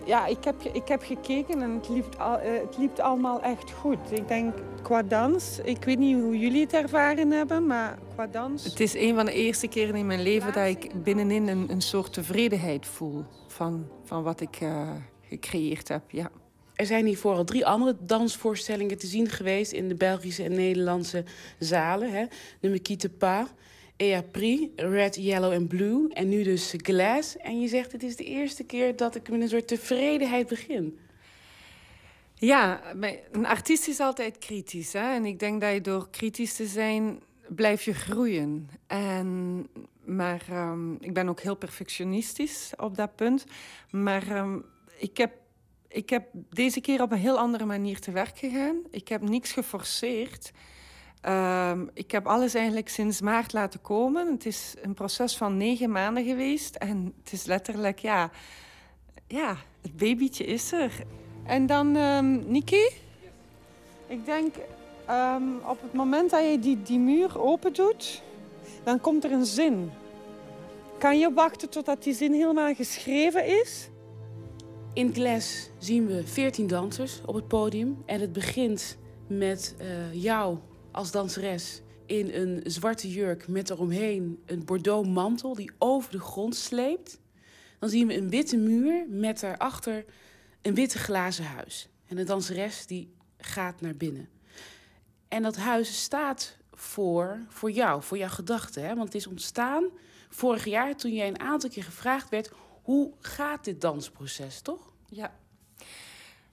Ja, 0.06 0.26
ik 0.26 0.44
heb, 0.44 0.62
ik 0.62 0.88
heb 0.88 1.04
gekeken 1.04 1.62
en 1.62 1.72
het 1.72 1.90
liep, 1.90 2.16
al, 2.18 2.38
eh, 2.38 2.62
het 2.62 2.78
liep 2.78 3.00
allemaal 3.00 3.42
echt 3.42 3.72
goed. 3.72 3.98
Ik 4.12 4.28
denk 4.28 4.54
qua 4.82 5.04
dans, 5.04 5.60
ik 5.64 5.84
weet 5.84 5.98
niet 5.98 6.22
hoe 6.22 6.40
jullie 6.40 6.62
het 6.62 6.74
ervaren 6.74 7.32
hebben, 7.32 7.68
maar 7.68 7.98
qua 8.14 8.28
dans... 8.28 8.64
Het 8.64 8.80
is 8.80 8.96
een 8.96 9.16
van 9.16 9.26
de 9.26 9.34
eerste 9.34 9.68
keren 9.68 9.96
in 9.96 10.06
mijn 10.06 10.22
leven 10.22 10.54
dat 10.54 10.68
ik 10.68 11.04
binnenin 11.04 11.48
een, 11.48 11.72
een 11.72 11.82
soort 11.82 12.14
tevredenheid 12.14 12.86
voel 12.86 13.26
van, 13.48 13.88
van 14.04 14.24
wat 14.24 14.42
ik 14.42 14.56
eh, 14.56 14.90
gecreëerd 15.22 15.88
heb. 15.88 16.12
Ja. 16.12 16.30
Er 16.76 16.86
zijn 16.86 17.06
hiervoor 17.06 17.36
al 17.36 17.44
drie 17.44 17.66
andere 17.66 17.96
dansvoorstellingen 18.00 18.98
te 18.98 19.08
zien 19.08 19.30
geweest 19.30 19.72
in 19.72 19.88
de 19.88 19.96
Belgische 19.96 20.44
en 20.44 20.54
Nederlandse 20.54 21.24
zalen. 21.60 22.12
Hè. 22.12 22.26
De 22.60 22.70
Me 22.70 22.80
Quitte 22.80 23.10
Pas, 23.10 23.48
Et 23.98 24.32
Pris, 24.32 24.68
Red, 24.76 25.16
Yellow 25.16 25.52
en 25.52 25.68
Blue. 25.68 26.14
En 26.14 26.30
nu 26.30 26.44
dus 26.44 26.74
Glass. 26.78 27.38
En 27.38 27.62
je 27.62 27.68
zegt 27.68 27.92
het 27.92 28.04
is 28.04 28.16
de 28.16 28.24
eerste 28.24 28.64
keer 28.64 28.96
dat 28.96 29.16
ik 29.16 29.30
met 29.30 29.42
een 29.42 29.50
soort 29.50 29.68
tevredenheid 29.68 30.48
begin. 30.48 31.00
Ja, 32.34 32.82
een 33.32 33.46
artiest 33.46 33.88
is 33.88 34.00
altijd 34.00 34.38
kritisch. 34.38 34.94
Hè? 34.94 35.14
En 35.14 35.26
ik 35.26 35.40
denk 35.40 35.62
dat 35.62 35.74
je 35.74 35.82
door 35.82 36.10
kritisch 36.10 36.56
te 36.56 36.66
zijn, 36.66 37.22
blijf 37.48 37.84
je 37.84 37.94
groeien. 37.94 38.70
En, 38.88 39.68
maar 40.06 40.46
ehm, 40.50 40.94
ik 40.94 41.14
ben 41.14 41.30
ook 41.30 41.40
heel 41.40 41.56
perfectionistisch 41.56 42.74
op 42.78 42.96
dat 42.96 43.16
punt. 43.16 43.46
Maar 43.92 44.28
ehm, 44.28 44.60
ik, 44.98 45.18
heb, 45.18 45.34
ik 45.88 46.10
heb 46.10 46.28
deze 46.50 46.82
keer 46.82 47.02
op 47.02 47.12
een 47.12 47.18
heel 47.18 47.38
andere 47.38 47.66
manier 47.66 48.00
te 48.00 48.12
werk 48.12 48.38
gegaan. 48.38 48.78
Ik 48.92 49.08
heb 49.08 49.22
niks 49.22 49.52
geforceerd. 49.52 50.52
Ehm, 51.22 51.86
ik 51.94 52.12
heb 52.12 52.28
alles 52.28 52.54
eigenlijk 52.54 52.90
sinds 52.90 53.22
maart 53.22 53.54
laten 53.54 53.82
komen. 53.82 54.32
Het 54.32 54.46
is 54.46 54.74
een 54.82 54.94
proces 54.94 55.38
van 55.38 55.58
negen 55.58 55.92
maanden 55.92 56.26
geweest. 56.26 56.76
En 56.76 57.14
het 57.24 57.34
is 57.34 57.46
letterlijk, 57.46 58.00
ja, 58.00 58.32
ja 59.28 59.56
het 59.82 59.98
babytje 59.98 60.46
is 60.46 60.72
er. 60.72 60.92
En 61.46 61.66
dan, 61.66 61.96
ehm 61.96 62.52
Niki, 62.52 62.90
ik 64.08 64.26
denk 64.26 64.56
ehm, 65.06 65.44
op 65.66 65.82
het 65.82 65.94
moment 65.94 66.30
dat 66.30 66.44
je 66.52 66.60
die, 66.60 66.82
die 66.82 67.00
muur 67.00 67.42
open 67.42 67.74
doet, 67.74 68.24
dan 68.84 69.02
komt 69.02 69.24
er 69.24 69.32
een 69.32 69.46
zin. 69.46 69.92
Kan 70.98 71.20
je 71.20 71.34
wachten 71.34 71.70
totdat 71.70 72.04
die 72.04 72.14
zin 72.14 72.34
helemaal 72.34 72.74
geschreven 72.74 73.46
is? 73.62 73.90
In 74.94 75.14
Glass 75.14 75.70
zien 75.78 76.08
we 76.08 76.28
14 76.28 76.68
dansers 76.68 77.22
op 77.26 77.36
het 77.36 77.48
podium. 77.48 78.04
En 78.06 78.22
het 78.22 78.34
begint 78.34 78.98
met 79.28 79.76
eh, 79.78 80.14
jou 80.24 80.58
als 80.98 81.12
danseres 81.12 81.82
in 82.06 82.34
een 82.34 82.62
zwarte 82.64 83.12
jurk 83.12 83.48
met 83.48 83.70
eromheen 83.70 84.44
een 84.46 84.66
bordeaux 84.66 85.08
mantel 85.08 85.56
die 85.56 85.72
over 85.78 86.12
de 86.12 86.20
grond 86.20 86.56
sleept. 86.56 87.20
Dan 87.80 87.90
zien 87.90 88.08
we 88.08 88.18
een 88.18 88.30
witte 88.30 88.58
muur 88.58 89.06
met 89.10 89.40
daarachter 89.40 90.06
een 90.62 90.74
witte 90.74 90.98
glazen 90.98 91.46
huis. 91.46 91.90
En 92.06 92.16
de 92.16 92.24
danseres 92.24 92.86
die 92.86 93.14
gaat 93.38 93.82
naar 93.82 93.96
binnen. 93.96 94.30
En 95.28 95.44
dat 95.44 95.56
huis 95.56 96.02
staat 96.02 96.58
voor, 96.72 97.46
voor 97.48 97.72
jou, 97.72 98.04
voor 98.04 98.18
jouw 98.18 98.30
gedachten. 98.30 98.84
Hè? 98.84 98.96
Want 98.96 99.06
het 99.14 99.16
is 99.16 99.28
ontstaan 99.28 99.86
vorig 100.30 100.66
jaar 100.66 100.96
toen 100.96 101.14
jij 101.14 101.28
een 101.28 101.40
aantal 101.40 101.70
keer 101.70 101.84
gevraagd 101.84 102.30
werd... 102.30 102.52
hoe 102.82 103.14
gaat 103.20 103.64
dit 103.64 103.82
dansproces, 103.82 104.62
toch? 104.62 104.92
Ja. 105.10 105.40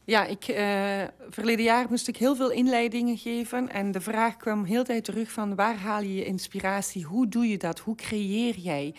Ja, 0.06 0.24
ik, 0.24 0.44
eh, 0.44 1.02
verleden 1.28 1.64
jaar 1.64 1.86
moest 1.88 2.08
ik 2.08 2.16
heel 2.16 2.36
veel 2.36 2.50
inleidingen 2.50 3.16
geven. 3.16 3.68
En 3.68 3.92
de 3.92 4.00
vraag 4.00 4.36
kwam 4.36 4.64
heel 4.64 4.84
tijd 4.84 5.04
terug 5.04 5.30
van 5.30 5.54
waar 5.54 5.76
haal 5.76 6.00
je 6.00 6.14
je 6.14 6.24
inspiratie? 6.24 7.04
Hoe 7.04 7.28
doe 7.28 7.48
je 7.48 7.58
dat? 7.58 7.78
Hoe 7.78 7.94
creëer 7.94 8.56
jij? 8.56 8.94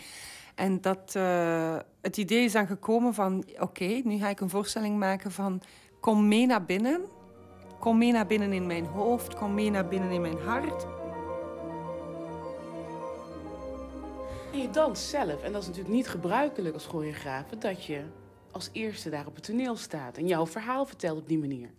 En 0.54 0.80
dat, 0.80 1.14
eh, 1.14 1.76
het 2.00 2.16
idee 2.16 2.44
is 2.44 2.52
dan 2.52 2.66
gekomen 2.66 3.14
van... 3.14 3.44
Oké, 3.58 4.00
nu 4.04 4.18
ga 4.18 4.28
ik 4.28 4.40
een 4.40 4.50
voorstelling 4.50 4.98
maken 4.98 5.32
van... 5.32 5.62
Kom 6.00 6.28
mee 6.28 6.46
naar 6.46 6.64
binnen. 6.64 7.00
Kom 7.78 7.98
mee 7.98 8.12
naar 8.12 8.26
binnen 8.26 8.52
in 8.52 8.66
mijn 8.66 8.84
hoofd. 8.84 9.34
Kom 9.34 9.54
mee 9.54 9.70
naar 9.70 9.88
binnen 9.88 10.10
in 10.10 10.20
mijn 10.20 10.38
hart. 10.38 10.86
En 14.52 14.58
je 14.58 14.70
danst 14.70 15.02
zelf. 15.02 15.42
En 15.42 15.52
dat 15.52 15.62
is 15.62 15.68
natuurlijk 15.68 15.94
niet 15.94 16.08
gebruikelijk 16.08 16.74
als 16.74 16.86
choreograaf... 16.86 17.44
dat 17.58 17.84
je 17.84 18.02
als 18.56 18.68
eerste 18.72 19.10
daar 19.10 19.26
op 19.26 19.34
het 19.34 19.44
toneel 19.44 19.76
staat... 19.76 20.16
en 20.16 20.26
jouw 20.26 20.46
verhaal 20.46 20.86
vertelt 20.86 21.18
op 21.18 21.28
die 21.28 21.38
manier. 21.38 21.70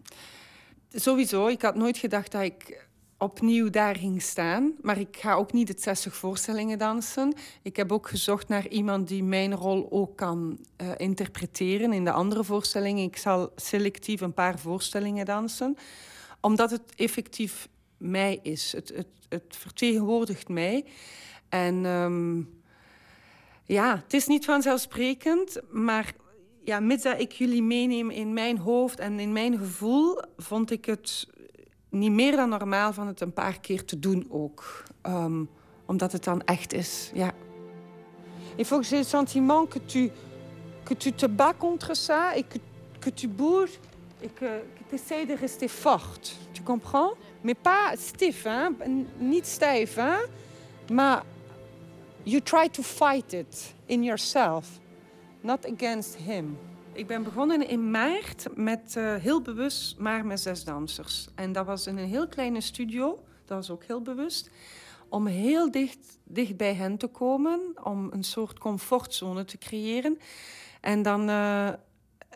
Sowieso, 0.92 1.48
ik 1.48 1.62
had 1.62 1.76
nooit 1.76 1.98
gedacht 1.98 2.32
dat 2.32 2.42
ik 2.42 2.88
opnieuw 3.18 3.70
daar 3.70 3.96
ging 3.96 4.22
staan. 4.22 4.74
Maar 4.82 5.00
ik 5.00 5.18
ga 5.18 5.34
ook 5.34 5.54
niet 5.54 5.68
het 5.68 5.82
60 5.82 6.16
voorstellingen 6.16 6.78
dansen. 6.78 7.34
Ik 7.62 7.76
heb 7.76 7.92
ook 7.92 8.08
gezocht 8.10 8.48
naar 8.48 8.68
iemand 8.68 9.08
die 9.08 9.24
mijn 9.24 9.56
rol 9.56 9.88
ook 9.92 10.18
kan 10.18 10.58
uh, 10.82 10.92
interpreteren 10.98 11.94
in 11.94 12.04
de 12.04 12.12
andere 12.12 12.44
voorstellingen. 12.44 13.04
Ik 13.04 13.18
zal 13.18 13.52
selectief 13.56 14.22
een 14.22 14.34
paar 14.34 14.60
voorstellingen 14.60 15.26
dansen, 15.26 15.78
omdat 16.42 16.72
het 16.72 16.96
effectief 16.96 17.68
mij 17.98 18.40
is. 18.42 18.72
Het, 18.72 18.90
het, 18.96 19.08
het 19.30 19.56
vertegenwoordigt 19.58 20.48
mij. 20.48 20.86
En 21.50 21.86
um, 21.86 22.62
ja, 23.66 24.02
het 24.04 24.14
is 24.14 24.28
niet 24.28 24.46
vanzelfsprekend, 24.46 25.62
maar 25.70 26.14
ja, 26.68 26.80
mits 26.80 27.04
dat 27.04 27.20
ik 27.20 27.32
jullie 27.32 27.64
meeneem 27.64 28.10
in 28.10 28.34
mijn 28.34 28.58
hoofd 28.58 29.00
en 29.00 29.20
in 29.20 29.32
mijn 29.32 29.58
gevoel, 29.58 30.22
vond 30.38 30.72
ik 30.72 30.86
het 30.86 31.28
niet 31.90 32.12
meer 32.12 32.36
dan 32.36 32.50
normaal 32.50 32.94
van 32.94 33.08
het 33.08 33.22
een 33.22 33.34
paar 33.34 33.60
keer 33.60 33.86
te 33.86 34.00
doen 34.00 34.28
ook. 34.30 34.84
Um, 35.04 35.50
omdat 35.86 36.12
het 36.12 36.24
dan 36.24 36.42
echt 36.42 36.74
is, 36.74 37.12
ja. 37.14 37.32
Il 38.56 38.66
faut 38.66 38.88
que 38.90 39.04
sentiment 39.04 39.70
que 39.70 39.86
tu, 39.86 40.12
que 40.84 40.98
tu 40.98 41.12
te 41.12 41.30
bats 41.30 41.58
contre 41.58 41.96
ça 41.96 42.36
et 42.36 42.46
que, 43.00 43.14
tu 43.14 43.28
bouges 43.28 43.80
et 44.22 44.34
que, 44.34 44.62
que 44.76 44.84
tu 44.90 44.96
essaies 44.96 45.28
de 45.28 45.36
rester 45.36 45.70
forte. 45.70 46.36
Tu 46.52 46.64
comprends? 46.64 47.14
Mais 47.42 47.56
pas 47.62 47.96
stiff, 47.98 48.44
hein? 48.44 48.76
niet 49.18 49.46
stijf, 49.46 49.96
hein? 49.96 50.26
maar 50.92 51.24
you 52.24 52.42
try 52.42 52.70
to 52.70 52.84
fight 52.84 53.34
it 53.34 53.76
in 53.86 54.04
yourself, 54.04 54.68
not 55.48 55.74
against 55.74 56.16
him. 56.16 56.58
Ik 56.94 57.08
ben 57.08 57.24
begonnen 57.24 57.68
in 57.68 57.92
maart 57.92 58.48
met 58.56 58.96
uh, 58.98 59.16
heel 59.16 59.42
bewust 59.42 59.98
maar 59.98 60.26
met 60.26 60.40
zes 60.40 60.64
dansers. 60.64 61.28
En 61.36 61.52
dat 61.52 61.66
was 61.66 61.88
in 61.88 61.98
een 61.98 62.08
heel 62.08 62.28
kleine 62.28 62.62
studio, 62.62 63.24
dat 63.46 63.58
was 63.58 63.70
ook 63.70 63.84
heel 63.84 64.02
bewust. 64.02 64.50
Om 65.10 65.26
heel 65.26 65.72
dicht, 65.72 66.20
dicht 66.24 66.58
bij 66.58 66.74
hen 66.74 66.98
te 66.98 67.08
komen, 67.08 67.60
om 67.84 68.10
een 68.12 68.24
soort 68.24 68.60
comfortzone 68.60 69.46
te 69.46 69.58
creëren. 69.58 70.18
En 70.82 71.02
dan 71.02 71.30
uh, 71.30 71.70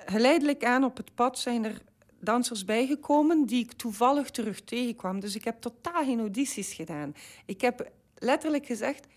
geleidelijk 0.06 0.66
aan 0.66 0.84
op 0.84 0.98
het 0.98 1.16
pad 1.16 1.40
zijn 1.40 1.66
er 1.66 1.82
dansers 2.20 2.66
bijgekomen 2.66 3.46
die 3.46 3.64
ik 3.64 3.72
toevallig 3.72 4.30
terug 4.30 4.62
tegenkwam. 4.62 5.20
Dus 5.20 5.36
ik 5.36 5.44
heb 5.44 5.62
totaal 5.62 6.04
geen 6.04 6.20
audities 6.20 6.74
gedaan. 6.74 7.16
Ik 7.46 7.62
heb 7.62 7.92
letterlijk 8.16 8.66
gezegd, 8.66 9.08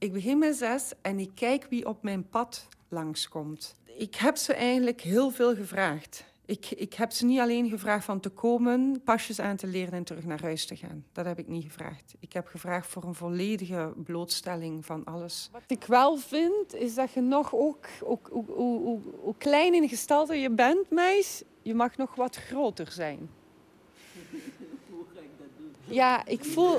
ik 0.00 0.12
begin 0.12 0.38
met 0.38 0.56
zes 0.56 0.92
en 1.02 1.18
ik 1.18 1.30
kijk 1.34 1.66
wie 1.70 1.86
op 1.86 2.02
mijn 2.02 2.28
pad 2.28 2.68
langskomt. 2.88 3.74
Ik 3.96 4.14
heb 4.14 4.36
ze 4.36 4.54
eigenlijk 4.54 5.00
heel 5.00 5.30
veel 5.30 5.54
gevraagd. 5.54 6.24
Ik, 6.46 6.70
ik 6.70 6.94
heb 6.94 7.12
ze 7.12 7.24
niet 7.24 7.38
alleen 7.38 7.68
gevraagd 7.68 8.04
van 8.04 8.20
te 8.20 8.28
komen, 8.28 9.00
pasjes 9.04 9.40
aan 9.40 9.56
te 9.56 9.66
leren 9.66 9.92
en 9.92 10.04
terug 10.04 10.24
naar 10.24 10.42
huis 10.42 10.66
te 10.66 10.76
gaan. 10.76 11.04
Dat 11.12 11.24
heb 11.24 11.38
ik 11.38 11.48
niet 11.48 11.64
gevraagd. 11.64 12.14
Ik 12.18 12.32
heb 12.32 12.46
gevraagd 12.46 12.86
voor 12.86 13.04
een 13.04 13.14
volledige 13.14 13.92
blootstelling 13.96 14.86
van 14.86 15.04
alles. 15.04 15.48
Wat 15.52 15.62
ik 15.66 15.84
wel 15.84 16.16
vind, 16.16 16.74
is 16.74 16.94
dat 16.94 17.12
je 17.12 17.20
nog 17.20 17.54
ook, 17.54 17.86
ook 18.02 18.28
hoe, 18.32 19.00
hoe, 19.20 19.34
klein 19.38 19.74
in 19.74 19.88
gestalte 19.88 20.34
je 20.34 20.50
bent, 20.50 20.90
meis, 20.90 21.42
je 21.62 21.74
mag 21.74 21.96
nog 21.96 22.14
wat 22.14 22.36
groter 22.36 22.92
zijn. 22.92 23.30
Ja, 25.90 26.26
ik 26.26 26.44
voel. 26.44 26.78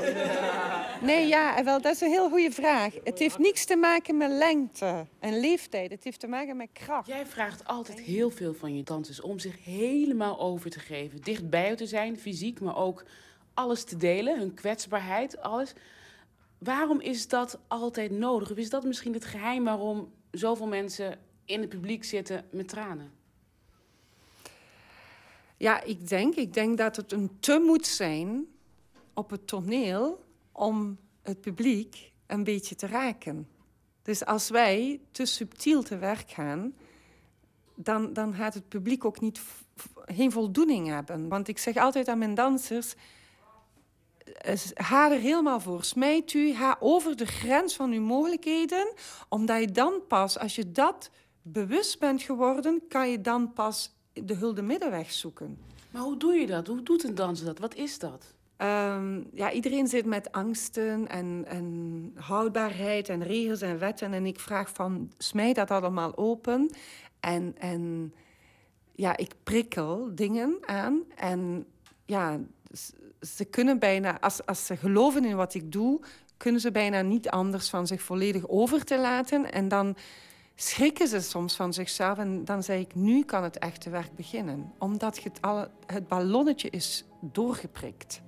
Nee, 1.01 1.27
ja, 1.27 1.63
wel, 1.63 1.81
dat 1.81 1.93
is 1.93 2.01
een 2.01 2.09
heel 2.09 2.29
goede 2.29 2.51
vraag. 2.51 2.93
Het 3.03 3.19
heeft 3.19 3.37
niks 3.37 3.65
te 3.65 3.75
maken 3.75 4.17
met 4.17 4.31
lengte 4.31 5.05
en 5.19 5.39
leeftijd. 5.39 5.91
Het 5.91 6.03
heeft 6.03 6.19
te 6.19 6.27
maken 6.27 6.57
met 6.57 6.69
kracht. 6.73 7.07
Jij 7.07 7.25
vraagt 7.25 7.65
altijd 7.65 7.99
heel 7.99 8.29
veel 8.29 8.53
van 8.53 8.75
je 8.75 8.83
dansers 8.83 9.21
om 9.21 9.39
zich 9.39 9.65
helemaal 9.65 10.39
over 10.39 10.69
te 10.69 10.79
geven. 10.79 11.21
Dichtbij 11.21 11.75
te 11.75 11.85
zijn, 11.85 12.19
fysiek, 12.19 12.59
maar 12.59 12.77
ook 12.77 13.03
alles 13.53 13.83
te 13.83 13.97
delen, 13.97 14.39
hun 14.39 14.53
kwetsbaarheid, 14.53 15.41
alles. 15.41 15.73
Waarom 16.57 16.99
is 16.99 17.27
dat 17.27 17.59
altijd 17.67 18.11
nodig? 18.11 18.51
Of 18.51 18.57
is 18.57 18.69
dat 18.69 18.83
misschien 18.83 19.13
het 19.13 19.25
geheim 19.25 19.63
waarom 19.63 20.11
zoveel 20.31 20.67
mensen 20.67 21.19
in 21.45 21.59
het 21.59 21.69
publiek 21.69 22.03
zitten 22.03 22.45
met 22.51 22.67
tranen? 22.67 23.11
Ja, 25.57 25.83
ik 25.83 26.07
denk, 26.07 26.35
ik 26.35 26.53
denk 26.53 26.77
dat 26.77 26.95
het 26.95 27.11
een 27.11 27.39
te 27.39 27.63
moet 27.65 27.87
zijn 27.87 28.45
op 29.21 29.29
het 29.29 29.47
toneel 29.47 30.25
om 30.51 30.97
het 31.21 31.41
publiek 31.41 32.11
een 32.27 32.43
beetje 32.43 32.75
te 32.75 32.87
raken. 32.87 33.47
Dus 34.01 34.25
als 34.25 34.49
wij 34.49 35.01
te 35.11 35.25
subtiel 35.25 35.83
te 35.83 35.97
werk 35.97 36.31
gaan, 36.31 36.73
dan, 37.75 38.13
dan 38.13 38.33
gaat 38.33 38.53
het 38.53 38.67
publiek 38.67 39.05
ook 39.05 39.19
niet, 39.19 39.41
geen 40.05 40.31
voldoening 40.31 40.87
hebben. 40.87 41.27
Want 41.27 41.47
ik 41.47 41.57
zeg 41.57 41.75
altijd 41.75 42.07
aan 42.07 42.17
mijn 42.17 42.35
dansers, 42.35 42.95
ga 44.73 45.11
er 45.11 45.19
helemaal 45.19 45.59
voor. 45.59 45.83
Smijt 45.83 46.33
u, 46.33 46.53
ga 46.53 46.77
over 46.79 47.15
de 47.15 47.25
grens 47.25 47.75
van 47.75 47.91
uw 47.91 48.01
mogelijkheden, 48.01 48.93
omdat 49.29 49.59
je 49.59 49.71
dan 49.71 50.01
pas, 50.07 50.39
als 50.39 50.55
je 50.55 50.71
dat 50.71 51.09
bewust 51.41 51.99
bent 51.99 52.21
geworden, 52.21 52.81
kan 52.87 53.09
je 53.09 53.21
dan 53.21 53.53
pas 53.53 53.95
de 54.13 54.33
hulde 54.33 54.61
middenweg 54.61 55.11
zoeken. 55.11 55.59
Maar 55.91 56.01
hoe 56.01 56.17
doe 56.17 56.33
je 56.33 56.47
dat? 56.47 56.67
Hoe 56.67 56.83
doet 56.83 57.03
een 57.03 57.15
danser 57.15 57.45
dat? 57.45 57.59
Wat 57.59 57.75
is 57.75 57.99
dat? 57.99 58.33
Um, 58.63 59.27
ja, 59.33 59.51
iedereen 59.51 59.87
zit 59.87 60.05
met 60.05 60.31
angsten 60.31 61.07
en, 61.07 61.45
en, 61.47 62.11
houdbaarheid 62.15 63.09
en 63.09 63.23
regels 63.23 63.61
en 63.61 63.79
wetten. 63.79 64.13
En 64.13 64.25
ik 64.25 64.39
vraag 64.39 64.69
van, 64.69 65.11
smijt 65.17 65.55
dat 65.55 65.71
allemaal 65.71 66.17
open. 66.17 66.69
En, 67.19 67.55
en 67.57 68.13
ja, 68.95 69.17
ik 69.17 69.33
prikkel 69.43 70.09
dingen 70.15 70.57
aan. 70.61 71.03
En 71.15 71.65
ja, 72.05 72.39
ze 73.21 73.45
kunnen 73.45 73.79
bijna, 73.79 74.19
als, 74.19 74.45
als 74.45 74.65
ze 74.65 74.77
geloven 74.77 75.25
in 75.25 75.35
wat 75.35 75.53
ik 75.53 75.71
doe, 75.71 75.99
kunnen 76.37 76.61
ze 76.61 76.71
bijna 76.71 77.01
niet 77.01 77.29
anders 77.29 77.69
van 77.69 77.87
zich 77.87 78.01
volledig 78.01 78.47
over 78.47 78.83
te 78.83 78.99
laten. 78.99 79.51
En 79.51 79.67
dan 79.67 79.95
schrikken 80.55 81.07
ze 81.07 81.19
soms 81.21 81.55
van 81.55 81.73
zichzelf. 81.73 82.17
En 82.17 82.45
dan 82.45 82.63
zeg 82.63 82.79
ik, 82.79 82.95
nu 82.95 83.23
kan 83.23 83.43
het 83.43 83.57
echte 83.59 83.89
werk 83.89 84.15
beginnen. 84.15 84.71
Omdat 84.77 85.23
het, 85.23 85.41
alle, 85.41 85.69
het 85.85 86.07
ballonnetje 86.07 86.69
is 86.69 87.05
doorgeprikt. 87.21 88.21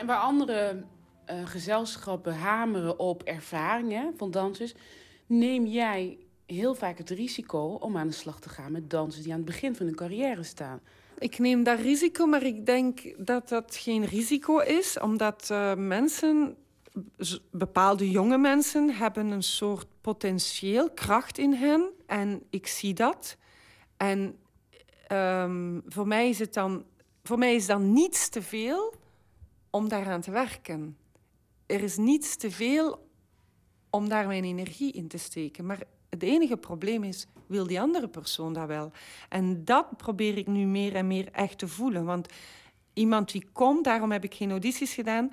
En 0.00 0.06
waar 0.06 0.20
andere 0.20 0.84
uh, 1.30 1.46
gezelschappen 1.46 2.34
hameren 2.34 2.98
op 2.98 3.22
ervaringen 3.22 4.14
van 4.16 4.30
dansers, 4.30 4.74
neem 5.26 5.66
jij 5.66 6.18
heel 6.46 6.74
vaak 6.74 6.98
het 6.98 7.10
risico 7.10 7.58
om 7.58 7.96
aan 7.96 8.06
de 8.06 8.12
slag 8.12 8.40
te 8.40 8.48
gaan 8.48 8.72
met 8.72 8.90
dansers 8.90 9.22
die 9.22 9.32
aan 9.32 9.38
het 9.38 9.46
begin 9.46 9.76
van 9.76 9.86
hun 9.86 9.94
carrière 9.94 10.42
staan. 10.42 10.80
Ik 11.18 11.38
neem 11.38 11.62
dat 11.62 11.80
risico, 11.80 12.26
maar 12.26 12.42
ik 12.42 12.66
denk 12.66 13.00
dat 13.26 13.48
dat 13.48 13.76
geen 13.76 14.04
risico 14.04 14.58
is, 14.58 14.98
omdat 14.98 15.48
uh, 15.52 15.74
mensen, 15.74 16.56
bepaalde 17.50 18.10
jonge 18.10 18.38
mensen, 18.38 18.90
hebben 18.90 19.26
een 19.26 19.42
soort 19.42 19.86
potentieel, 20.00 20.90
kracht 20.90 21.38
in 21.38 21.52
hen. 21.52 21.90
En 22.06 22.42
ik 22.50 22.66
zie 22.66 22.94
dat. 22.94 23.36
En 23.96 24.36
um, 25.12 25.82
voor 25.86 26.06
mij 26.06 26.28
is 26.28 26.38
het 26.38 26.54
dan, 26.54 26.84
voor 27.22 27.38
mij 27.38 27.54
is 27.54 27.66
dan 27.66 27.92
niets 27.92 28.28
te 28.28 28.42
veel 28.42 28.98
om 29.70 29.88
daaraan 29.88 30.20
te 30.20 30.30
werken. 30.30 30.96
Er 31.66 31.82
is 31.82 31.96
niets 31.96 32.36
te 32.36 32.50
veel 32.50 33.08
om 33.90 34.08
daar 34.08 34.26
mijn 34.26 34.44
energie 34.44 34.92
in 34.92 35.08
te 35.08 35.18
steken. 35.18 35.66
Maar 35.66 35.82
het 36.08 36.22
enige 36.22 36.56
probleem 36.56 37.04
is, 37.04 37.26
wil 37.46 37.66
die 37.66 37.80
andere 37.80 38.08
persoon 38.08 38.52
dat 38.52 38.66
wel? 38.66 38.92
En 39.28 39.64
dat 39.64 39.96
probeer 39.96 40.36
ik 40.36 40.46
nu 40.46 40.66
meer 40.66 40.94
en 40.94 41.06
meer 41.06 41.28
echt 41.32 41.58
te 41.58 41.68
voelen. 41.68 42.04
Want 42.04 42.28
iemand 42.92 43.32
die 43.32 43.46
komt, 43.52 43.84
daarom 43.84 44.12
heb 44.12 44.24
ik 44.24 44.34
geen 44.34 44.50
audities 44.50 44.94
gedaan. 44.94 45.32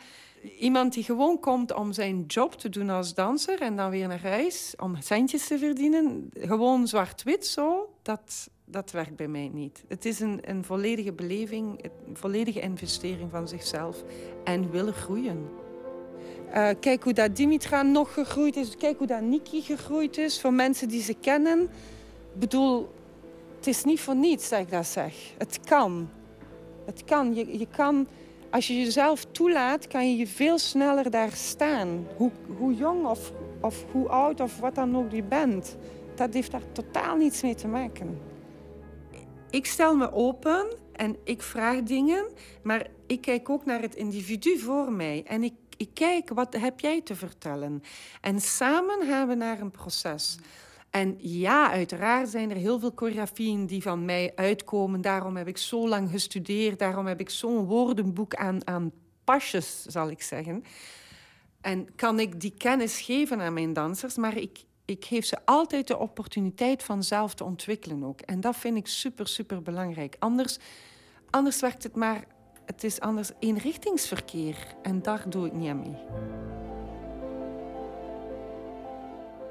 Iemand 0.59 0.93
die 0.93 1.03
gewoon 1.03 1.39
komt 1.39 1.73
om 1.73 1.93
zijn 1.93 2.25
job 2.25 2.53
te 2.53 2.69
doen 2.69 2.89
als 2.89 3.13
danser 3.13 3.61
en 3.61 3.75
dan 3.75 3.89
weer 3.89 4.07
naar 4.07 4.27
huis 4.27 4.73
om 4.77 5.01
centjes 5.01 5.47
te 5.47 5.57
verdienen. 5.57 6.29
Gewoon 6.33 6.87
zwart-wit 6.87 7.45
zo, 7.45 7.93
dat, 8.01 8.49
dat 8.69 8.91
werkt 8.91 9.15
bij 9.15 9.27
mij 9.27 9.49
niet. 9.53 9.83
Het 9.87 10.05
is 10.05 10.19
een, 10.19 10.39
een 10.41 10.63
volledige 10.63 11.13
beleving, 11.13 11.83
een 12.07 12.17
volledige 12.17 12.59
investering 12.59 13.31
van 13.31 13.47
zichzelf 13.47 14.03
en 14.43 14.71
willen 14.71 14.93
groeien. 14.93 15.49
Uh, 16.47 16.69
kijk 16.79 17.03
hoe 17.03 17.13
dat 17.13 17.35
Dimitra 17.35 17.81
nog 17.81 18.13
gegroeid 18.13 18.55
is. 18.55 18.77
Kijk 18.77 18.97
hoe 18.97 19.07
dat 19.07 19.21
Niki 19.21 19.61
gegroeid 19.61 20.17
is. 20.17 20.41
Voor 20.41 20.53
mensen 20.53 20.87
die 20.87 21.01
ze 21.01 21.13
kennen. 21.13 21.61
Ik 22.33 22.39
bedoel, 22.39 22.89
het 23.55 23.67
is 23.67 23.83
niet 23.83 23.99
voor 23.99 24.15
niets 24.15 24.49
dat 24.49 24.59
ik 24.59 24.69
dat 24.69 24.85
zeg. 24.85 25.33
Het 25.37 25.59
kan. 25.59 26.09
Het 26.85 27.03
kan. 27.03 27.35
Je, 27.35 27.59
je 27.59 27.67
kan. 27.75 28.07
Als 28.49 28.67
je 28.67 28.77
jezelf 28.77 29.25
toelaat, 29.25 29.87
kan 29.87 30.09
je 30.09 30.17
je 30.17 30.27
veel 30.27 30.57
sneller 30.57 31.09
daar 31.09 31.31
staan. 31.31 32.07
Hoe, 32.15 32.31
hoe 32.57 32.75
jong 32.75 33.05
of, 33.05 33.31
of 33.61 33.85
hoe 33.91 34.09
oud 34.09 34.39
of 34.39 34.59
wat 34.59 34.75
dan 34.75 34.97
ook 34.97 35.11
je 35.11 35.23
bent. 35.23 35.77
Dat 36.15 36.33
heeft 36.33 36.51
daar 36.51 36.71
totaal 36.71 37.15
niets 37.15 37.41
mee 37.41 37.55
te 37.55 37.67
maken. 37.67 38.26
Ik 39.49 39.65
stel 39.65 39.95
me 39.95 40.11
open 40.11 40.75
en 40.91 41.15
ik 41.23 41.41
vraag 41.41 41.83
dingen, 41.83 42.25
maar 42.63 42.87
ik 43.05 43.21
kijk 43.21 43.49
ook 43.49 43.65
naar 43.65 43.81
het 43.81 43.95
individu 43.95 44.57
voor 44.57 44.91
mij. 44.91 45.23
En 45.27 45.43
ik, 45.43 45.53
ik 45.77 45.89
kijk, 45.93 46.29
wat 46.29 46.53
heb 46.53 46.79
jij 46.79 47.01
te 47.01 47.15
vertellen? 47.15 47.83
En 48.21 48.41
samen 48.41 49.07
gaan 49.07 49.27
we 49.27 49.35
naar 49.35 49.59
een 49.59 49.71
proces. 49.71 50.37
En 50.89 51.15
ja, 51.19 51.71
uiteraard 51.71 52.29
zijn 52.29 52.49
er 52.49 52.55
heel 52.55 52.79
veel 52.79 52.91
choreografieën 52.95 53.65
die 53.65 53.81
van 53.81 54.05
mij 54.05 54.31
uitkomen. 54.35 55.01
Daarom 55.01 55.37
heb 55.37 55.47
ik 55.47 55.57
zo 55.57 55.87
lang 55.87 56.09
gestudeerd. 56.09 56.79
Daarom 56.79 57.05
heb 57.05 57.19
ik 57.19 57.29
zo'n 57.29 57.65
woordenboek 57.65 58.35
aan, 58.35 58.67
aan 58.67 58.91
pasjes, 59.23 59.83
zal 59.83 60.09
ik 60.09 60.21
zeggen. 60.21 60.63
En 61.61 61.95
kan 61.95 62.19
ik 62.19 62.41
die 62.41 62.53
kennis 62.57 63.01
geven 63.01 63.41
aan 63.41 63.53
mijn 63.53 63.73
dansers, 63.73 64.15
maar 64.15 64.37
ik, 64.37 64.63
ik 64.87 65.05
geef 65.05 65.25
ze 65.25 65.37
altijd 65.45 65.87
de 65.87 65.97
opportuniteit 65.97 66.83
van 66.83 67.03
zelf 67.03 67.33
te 67.33 67.43
ontwikkelen 67.43 68.03
ook. 68.03 68.21
En 68.21 68.41
dat 68.41 68.55
vind 68.55 68.77
ik 68.77 68.87
super, 68.87 69.27
super 69.27 69.61
belangrijk. 69.61 70.15
Anders, 70.19 70.57
anders 71.29 71.59
werkt 71.59 71.83
het 71.83 71.95
maar, 71.95 72.23
het 72.65 72.83
is 72.83 72.99
anders 72.99 73.31
eenrichtingsverkeer. 73.39 74.57
En 74.81 75.01
daar 75.01 75.29
doe 75.29 75.45
ik 75.45 75.53
niet 75.53 75.69
aan 75.69 75.79
mee. 75.79 75.95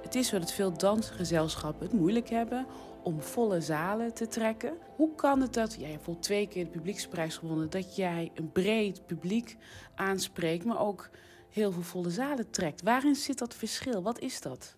Het 0.02 0.14
is 0.14 0.28
zo 0.28 0.38
dat 0.38 0.52
veel 0.52 0.72
dansgezelschappen 0.72 1.86
het 1.86 1.96
moeilijk 1.96 2.28
hebben 2.28 2.66
om 3.02 3.22
volle 3.22 3.60
zalen 3.60 4.14
te 4.14 4.26
trekken. 4.26 4.78
Hoe 4.96 5.14
kan 5.14 5.40
het 5.40 5.54
dat, 5.54 5.74
jij 5.74 5.88
bijvoorbeeld 5.88 6.22
twee 6.22 6.48
keer 6.48 6.64
de 6.64 6.70
publieksprijs 6.70 7.36
gewonnen, 7.36 7.70
dat 7.70 7.96
jij 7.96 8.30
een 8.34 8.52
breed 8.52 9.06
publiek 9.06 9.56
aanspreekt, 9.94 10.64
maar 10.64 10.80
ook 10.80 11.10
heel 11.50 11.72
veel 11.72 11.82
volle 11.82 12.10
zalen 12.10 12.50
trekt? 12.50 12.82
Waarin 12.82 13.14
zit 13.14 13.38
dat 13.38 13.54
verschil? 13.54 14.02
Wat 14.02 14.18
is 14.18 14.40
dat? 14.40 14.75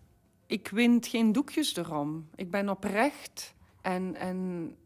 Ik 0.48 0.68
wint 0.68 1.06
geen 1.06 1.32
doekjes 1.32 1.76
erom. 1.76 2.28
Ik 2.34 2.50
ben 2.50 2.68
oprecht. 2.68 3.54
En, 3.80 4.14
en 4.14 4.76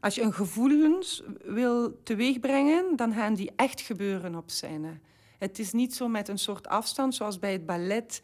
als 0.00 0.14
je 0.14 0.22
een 0.22 0.32
gevoelens 0.32 1.22
wil 1.44 2.02
teweegbrengen, 2.02 2.96
dan 2.96 3.12
gaan 3.12 3.34
die 3.34 3.50
echt 3.56 3.80
gebeuren 3.80 4.34
op 4.34 4.50
scène. 4.50 4.98
Het 5.38 5.58
is 5.58 5.72
niet 5.72 5.94
zo 5.94 6.08
met 6.08 6.28
een 6.28 6.38
soort 6.38 6.68
afstand, 6.68 7.14
zoals 7.14 7.38
bij 7.38 7.52
het 7.52 7.66
ballet, 7.66 8.22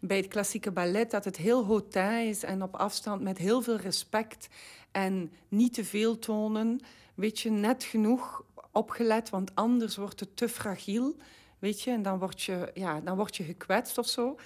bij 0.00 0.16
het 0.16 0.28
klassieke 0.28 0.70
ballet, 0.70 1.10
dat 1.10 1.24
het 1.24 1.36
heel 1.36 1.66
hautain 1.66 2.28
is 2.28 2.42
en 2.42 2.62
op 2.62 2.76
afstand 2.76 3.22
met 3.22 3.38
heel 3.38 3.62
veel 3.62 3.76
respect 3.76 4.48
en 4.90 5.32
niet 5.48 5.74
te 5.74 5.84
veel 5.84 6.18
tonen. 6.18 6.80
Weet 7.14 7.40
je, 7.40 7.50
net 7.50 7.84
genoeg 7.84 8.44
opgelet, 8.72 9.30
want 9.30 9.54
anders 9.54 9.96
wordt 9.96 10.20
het 10.20 10.36
te 10.36 10.48
fragiel. 10.48 11.16
Weet 11.58 11.80
je, 11.82 11.90
en 11.90 12.02
dan 12.02 12.18
word 12.18 12.42
je, 12.42 12.70
ja, 12.74 13.00
dan 13.00 13.16
word 13.16 13.36
je 13.36 13.44
gekwetst 13.44 13.98
of 13.98 14.08
zo. 14.08 14.36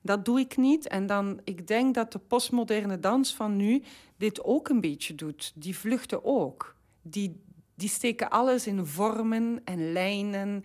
Dat 0.00 0.24
doe 0.24 0.40
ik 0.40 0.56
niet. 0.56 0.88
En 0.88 1.06
dan, 1.06 1.40
ik 1.44 1.66
denk 1.66 1.94
dat 1.94 2.12
de 2.12 2.18
postmoderne 2.18 3.00
dans 3.00 3.34
van 3.34 3.56
nu 3.56 3.82
dit 4.16 4.44
ook 4.44 4.68
een 4.68 4.80
beetje 4.80 5.14
doet. 5.14 5.52
Die 5.54 5.76
vluchten 5.76 6.24
ook. 6.24 6.76
Die, 7.02 7.40
die 7.74 7.88
steken 7.88 8.30
alles 8.30 8.66
in 8.66 8.86
vormen 8.86 9.60
en 9.64 9.92
lijnen 9.92 10.64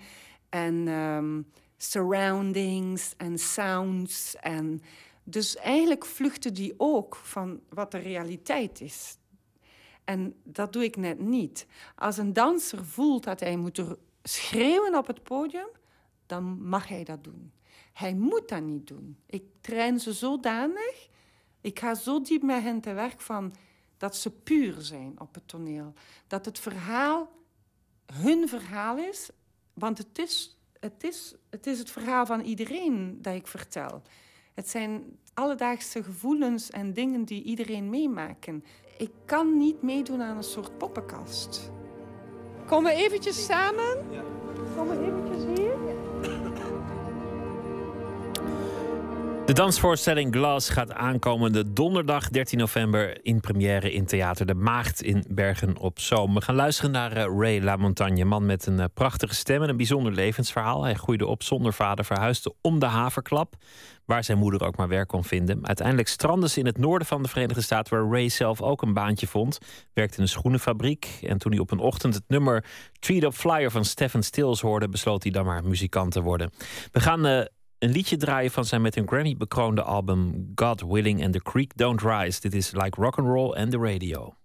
en 0.50 0.88
ehm, 0.88 1.42
surroundings 1.78 3.14
en 3.18 3.38
sounds. 3.38 4.36
En 4.36 4.82
dus 5.24 5.56
eigenlijk 5.56 6.06
vluchten 6.06 6.54
die 6.54 6.74
ook 6.78 7.16
van 7.16 7.60
wat 7.70 7.92
de 7.92 7.98
realiteit 7.98 8.82
is. 8.82 9.18
En 10.04 10.36
dat 10.44 10.74
doe 10.74 10.84
ik 10.84 10.96
net 10.96 11.20
niet. 11.20 11.68
Als 11.96 12.18
een 12.18 12.34
danser 12.34 12.86
voelt 12.86 13.24
dat 13.24 13.40
hij 13.40 13.58
moet 13.58 13.82
schreeuwen 14.24 14.96
op 14.96 15.08
het 15.08 15.24
podium, 15.24 15.68
dan 16.26 16.68
mag 16.68 16.88
hij 16.88 17.04
dat 17.04 17.24
doen. 17.24 17.52
Hij 17.94 18.14
moet 18.14 18.50
dat 18.50 18.62
niet 18.62 18.88
doen. 18.88 19.18
Ik 19.26 19.44
train 19.62 20.00
ze 20.00 20.14
zodanig, 20.14 21.10
ik 21.62 21.80
ga 21.80 21.96
zo 21.96 22.22
diep 22.22 22.44
met 22.44 22.64
hen 22.64 22.82
te 22.82 22.94
werk 22.94 23.22
van 23.22 23.56
dat 23.98 24.16
ze 24.16 24.32
puur 24.32 24.82
zijn 24.82 25.20
op 25.20 25.34
het 25.34 25.48
toneel. 25.48 25.94
Dat 26.28 26.46
het 26.46 26.60
verhaal 26.60 27.32
hun 28.14 28.48
verhaal 28.50 28.98
is, 28.98 29.30
want 29.74 29.98
het 29.98 30.20
is 30.20 30.58
het, 30.84 31.04
is, 31.04 31.36
het 31.50 31.68
is 31.68 31.80
het 31.80 31.92
verhaal 31.92 32.26
van 32.26 32.40
iedereen 32.40 33.18
dat 33.22 33.36
ik 33.36 33.48
vertel. 33.48 34.02
Het 34.54 34.70
zijn 34.70 35.18
alledaagse 35.34 36.04
gevoelens 36.04 36.70
en 36.70 36.94
dingen 36.94 37.26
die 37.26 37.44
iedereen 37.44 37.90
meemaken. 37.90 38.64
Ik 38.98 39.12
kan 39.26 39.58
niet 39.58 39.82
meedoen 39.82 40.22
aan 40.22 40.38
een 40.38 40.44
soort 40.44 40.78
poppenkast. 40.78 41.72
Kom 42.66 42.84
we 42.84 42.92
eventjes 42.92 43.46
samen? 43.46 43.98
Kom 44.76 44.88
we 44.88 45.00
eventjes 45.00 45.60
hier? 45.60 45.63
De 49.46 49.54
dansvoorstelling 49.54 50.36
Glass 50.36 50.70
gaat 50.70 50.94
aankomende 50.94 51.74
donderdag 51.74 52.30
13 52.30 52.60
november 52.60 53.26
in 53.26 53.40
première 53.40 53.92
in 53.92 54.06
Theater 54.06 54.46
De 54.46 54.54
Maagd 54.54 55.02
in 55.02 55.26
Bergen 55.30 55.78
op 55.78 56.00
Zoom. 56.00 56.34
We 56.34 56.42
gaan 56.42 56.56
luisteren 56.56 56.92
naar 56.92 57.12
eh, 57.12 57.26
Ray 57.38 57.62
LaMontagne, 57.62 58.26
man 58.26 58.46
met 58.46 58.66
een 58.66 58.80
eh, 58.80 58.86
prachtige 58.94 59.36
stem 59.36 59.62
en 59.64 59.70
een 59.70 59.78
bijzonder 59.78 60.12
levensverhaal. 60.12 60.84
Hij 60.84 60.94
groeide 60.94 61.26
op 61.26 61.44
zonder 61.44 61.74
vader, 61.74 62.06
verhuisde 62.06 62.54
om 62.62 62.80
de 62.80 62.86
haverklap, 62.86 63.56
waar 64.06 64.24
zijn 64.24 64.38
moeder 64.38 64.64
ook 64.64 64.78
maar 64.78 64.88
werk 64.88 65.08
kon 65.08 65.24
vinden. 65.24 65.68
Uiteindelijk 65.68 66.08
strandde 66.08 66.50
ze 66.50 66.60
in 66.60 66.66
het 66.66 66.78
noorden 66.78 67.08
van 67.08 67.24
de 67.24 67.30
Verenigde 67.30 67.62
Staten, 67.62 67.98
waar 67.98 68.12
Ray 68.12 68.30
zelf 68.30 68.62
ook 68.62 68.82
een 68.82 68.94
baantje 68.94 69.28
vond. 69.28 69.58
Werkte 69.94 70.18
in 70.18 70.24
een 70.24 70.30
schoenenfabriek 70.30 71.20
en 71.22 71.38
toen 71.38 71.52
hij 71.52 71.62
op 71.62 71.72
een 71.72 71.80
ochtend 71.80 72.14
het 72.14 72.24
nummer 72.28 72.66
Treat 73.00 73.24
Up 73.24 73.34
Flyer 73.34 73.72
van 73.72 73.86
Stephen 73.86 74.24
Stills 74.24 74.62
hoorde, 74.62 74.90
besloot 74.90 75.24
hij 75.24 75.32
dan 75.32 75.46
maar 75.46 75.64
muzikant 75.64 76.12
te 76.12 76.22
worden. 76.22 76.52
We 76.92 77.00
gaan... 77.00 77.48
Een 77.84 77.92
liedje 77.92 78.18
draaien 78.18 78.52
van 78.52 78.66
zijn 78.66 78.82
met 78.82 78.96
een 78.96 79.08
Grammy 79.08 79.36
bekroonde 79.38 79.84
album 79.84 80.52
God 80.56 80.82
Willing 80.82 81.24
and 81.24 81.34
the 81.34 81.42
Creek 81.42 81.78
Don't 81.78 82.02
Rise. 82.02 82.40
Dit 82.40 82.54
is 82.54 82.72
Like 82.72 83.02
Rock 83.02 83.18
and 83.18 83.28
Roll 83.28 83.56
and 83.56 83.72
the 83.72 83.78
Radio. 83.78 84.36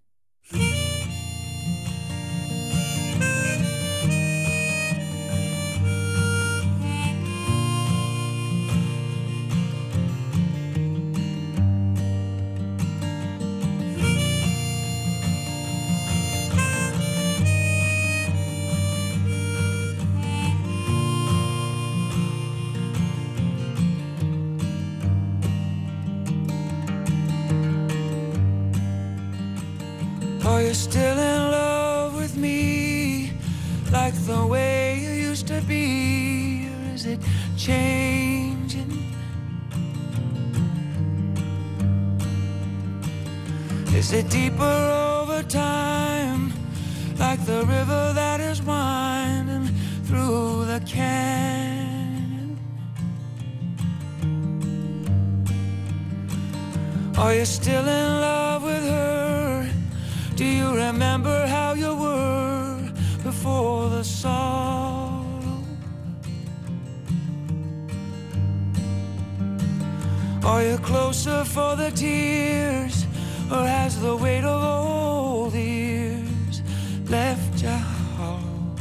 Is 44.08 44.14
it 44.14 44.30
deeper 44.30 44.62
over 45.20 45.42
time 45.42 46.50
like 47.18 47.44
the 47.44 47.58
river 47.66 48.12
that 48.14 48.40
is 48.40 48.62
winding 48.62 49.66
through 50.04 50.64
the 50.64 50.80
canyon? 50.86 52.58
Are 57.18 57.34
you 57.34 57.44
still 57.44 57.86
in 57.86 58.20
love 58.22 58.62
with 58.62 58.82
her? 58.82 59.70
Do 60.36 60.46
you 60.46 60.74
remember 60.74 61.46
how 61.46 61.74
you 61.74 61.94
were 61.94 62.90
before 63.22 63.90
the 63.90 64.04
sorrow? 64.04 65.36
Are 70.42 70.62
you 70.62 70.78
closer 70.78 71.44
for 71.44 71.76
the 71.76 71.90
tears, 71.90 72.97
or 73.50 73.66
has 73.66 74.00
the 74.00 74.16
weight 74.16 74.44
of 74.44 74.62
old 74.62 75.54
years 75.54 76.62
left 77.08 77.62
you 77.62 77.68
hollow? 77.68 78.76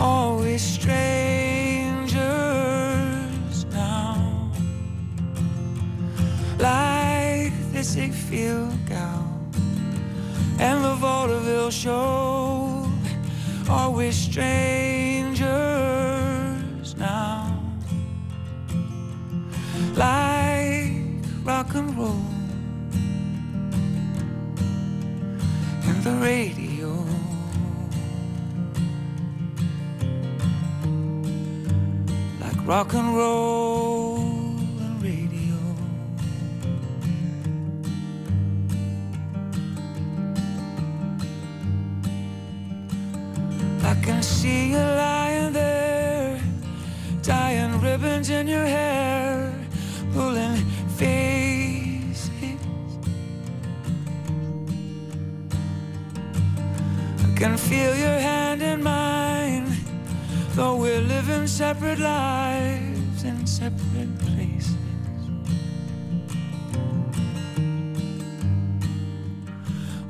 Always 0.00 0.62
strangers 0.62 2.16
now. 3.66 4.50
Like 6.58 7.52
the 7.72 8.12
feel 8.12 8.68
gown. 8.88 9.50
And 10.58 10.84
the 10.84 10.94
vaudeville 10.94 11.70
show. 11.70 12.88
We 13.98 14.12
strangers 14.12 15.17
like 19.98 20.92
rock 21.44 21.74
and 21.74 21.98
roll. 21.98 22.22
And 25.88 26.02
the 26.04 26.14
radio. 26.22 27.04
Like 32.40 32.66
rock 32.66 32.94
and 32.94 33.16
roll 33.16 34.18
and 34.84 35.02
radio. 35.02 35.58
I 43.82 43.94
can 44.04 44.22
see 44.22 44.70
you 44.70 44.76
lying 44.76 45.52
there, 45.52 46.40
tying 47.22 47.80
ribbons 47.80 48.30
in 48.30 48.46
your 48.46 48.64
hair. 48.64 49.47
Can 57.38 57.58
feel 57.58 57.94
your 57.94 58.20
hand 58.20 58.62
in 58.62 58.82
mine, 58.82 59.66
though 60.56 60.74
we're 60.74 61.00
living 61.00 61.46
separate 61.46 61.98
lives 62.00 63.22
in 63.22 63.46
separate 63.46 64.18
places. 64.18 64.76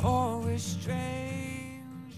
Always 0.03 0.77
strange. 0.81 2.17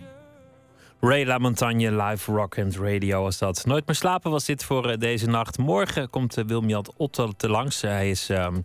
Ray 1.01 1.25
LaMontagne 1.25 1.91
live 1.91 2.33
rock 2.33 2.59
and 2.59 2.77
radio 2.77 3.23
was 3.23 3.39
dat. 3.39 3.67
Nooit 3.67 3.87
meer 3.87 3.97
slapen 3.97 4.31
was 4.31 4.45
dit 4.45 4.65
voor 4.65 4.91
eh, 4.91 4.99
deze 4.99 5.27
nacht. 5.27 5.59
Morgen 5.59 6.11
komt 6.11 6.39
uh, 6.39 6.45
Wilmiat 6.45 6.93
Otto 6.97 7.33
te 7.37 7.49
langs. 7.49 7.81
hij 7.81 8.11
is 8.11 8.29
ehm, 8.29 8.61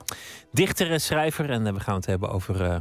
dichter 0.51 0.91
en 0.91 1.01
schrijver 1.01 1.49
en 1.49 1.67
eh, 1.67 1.73
we 1.73 1.79
gaan 1.79 1.95
het 1.95 2.05
hebben 2.05 2.29
over 2.29 2.63
eh, 2.63 2.75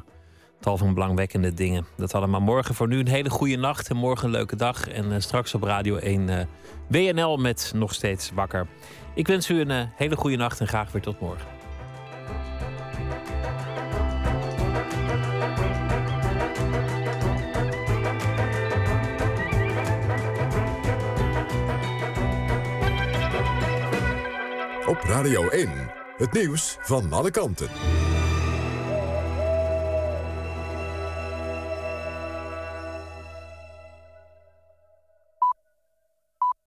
tal 0.65 0.77
van 0.77 0.95
belangwekkende 0.95 1.55
dingen. 1.55 1.86
Dat 1.97 2.15
allemaal 2.15 2.41
morgen. 2.41 2.74
Voor 2.74 2.89
nu 2.89 2.99
een 2.99 3.09
hele 3.09 3.31
goede 3.31 3.57
nacht 3.57 3.89
en 3.89 3.97
morgen 3.97 4.24
een 4.24 4.31
leuke 4.31 4.57
dag. 4.57 4.89
En 4.89 5.12
eh, 5.12 5.20
straks 5.20 5.55
op 5.55 5.62
Radio 5.62 5.97
1 5.97 6.28
eh, 6.28 6.47
WNL 6.86 7.36
met 7.36 7.73
Nog 7.74 7.95
Steeds 7.95 8.31
Wakker. 8.35 8.66
Ik 9.15 9.27
wens 9.27 9.51
u 9.51 9.61
een 9.61 9.70
eh, 9.70 9.82
hele 9.97 10.16
goede 10.16 10.36
nacht 10.36 10.61
en 10.61 10.69
graag 10.69 10.93
weer 10.93 11.03
tot 11.03 11.20
morgen. 11.20 11.47
Op 24.86 25.01
Radio 25.03 25.49
1, 25.49 25.70
het 26.16 26.32
nieuws 26.32 26.77
van 26.81 27.12
alle 27.12 27.31
kanten. 27.31 27.69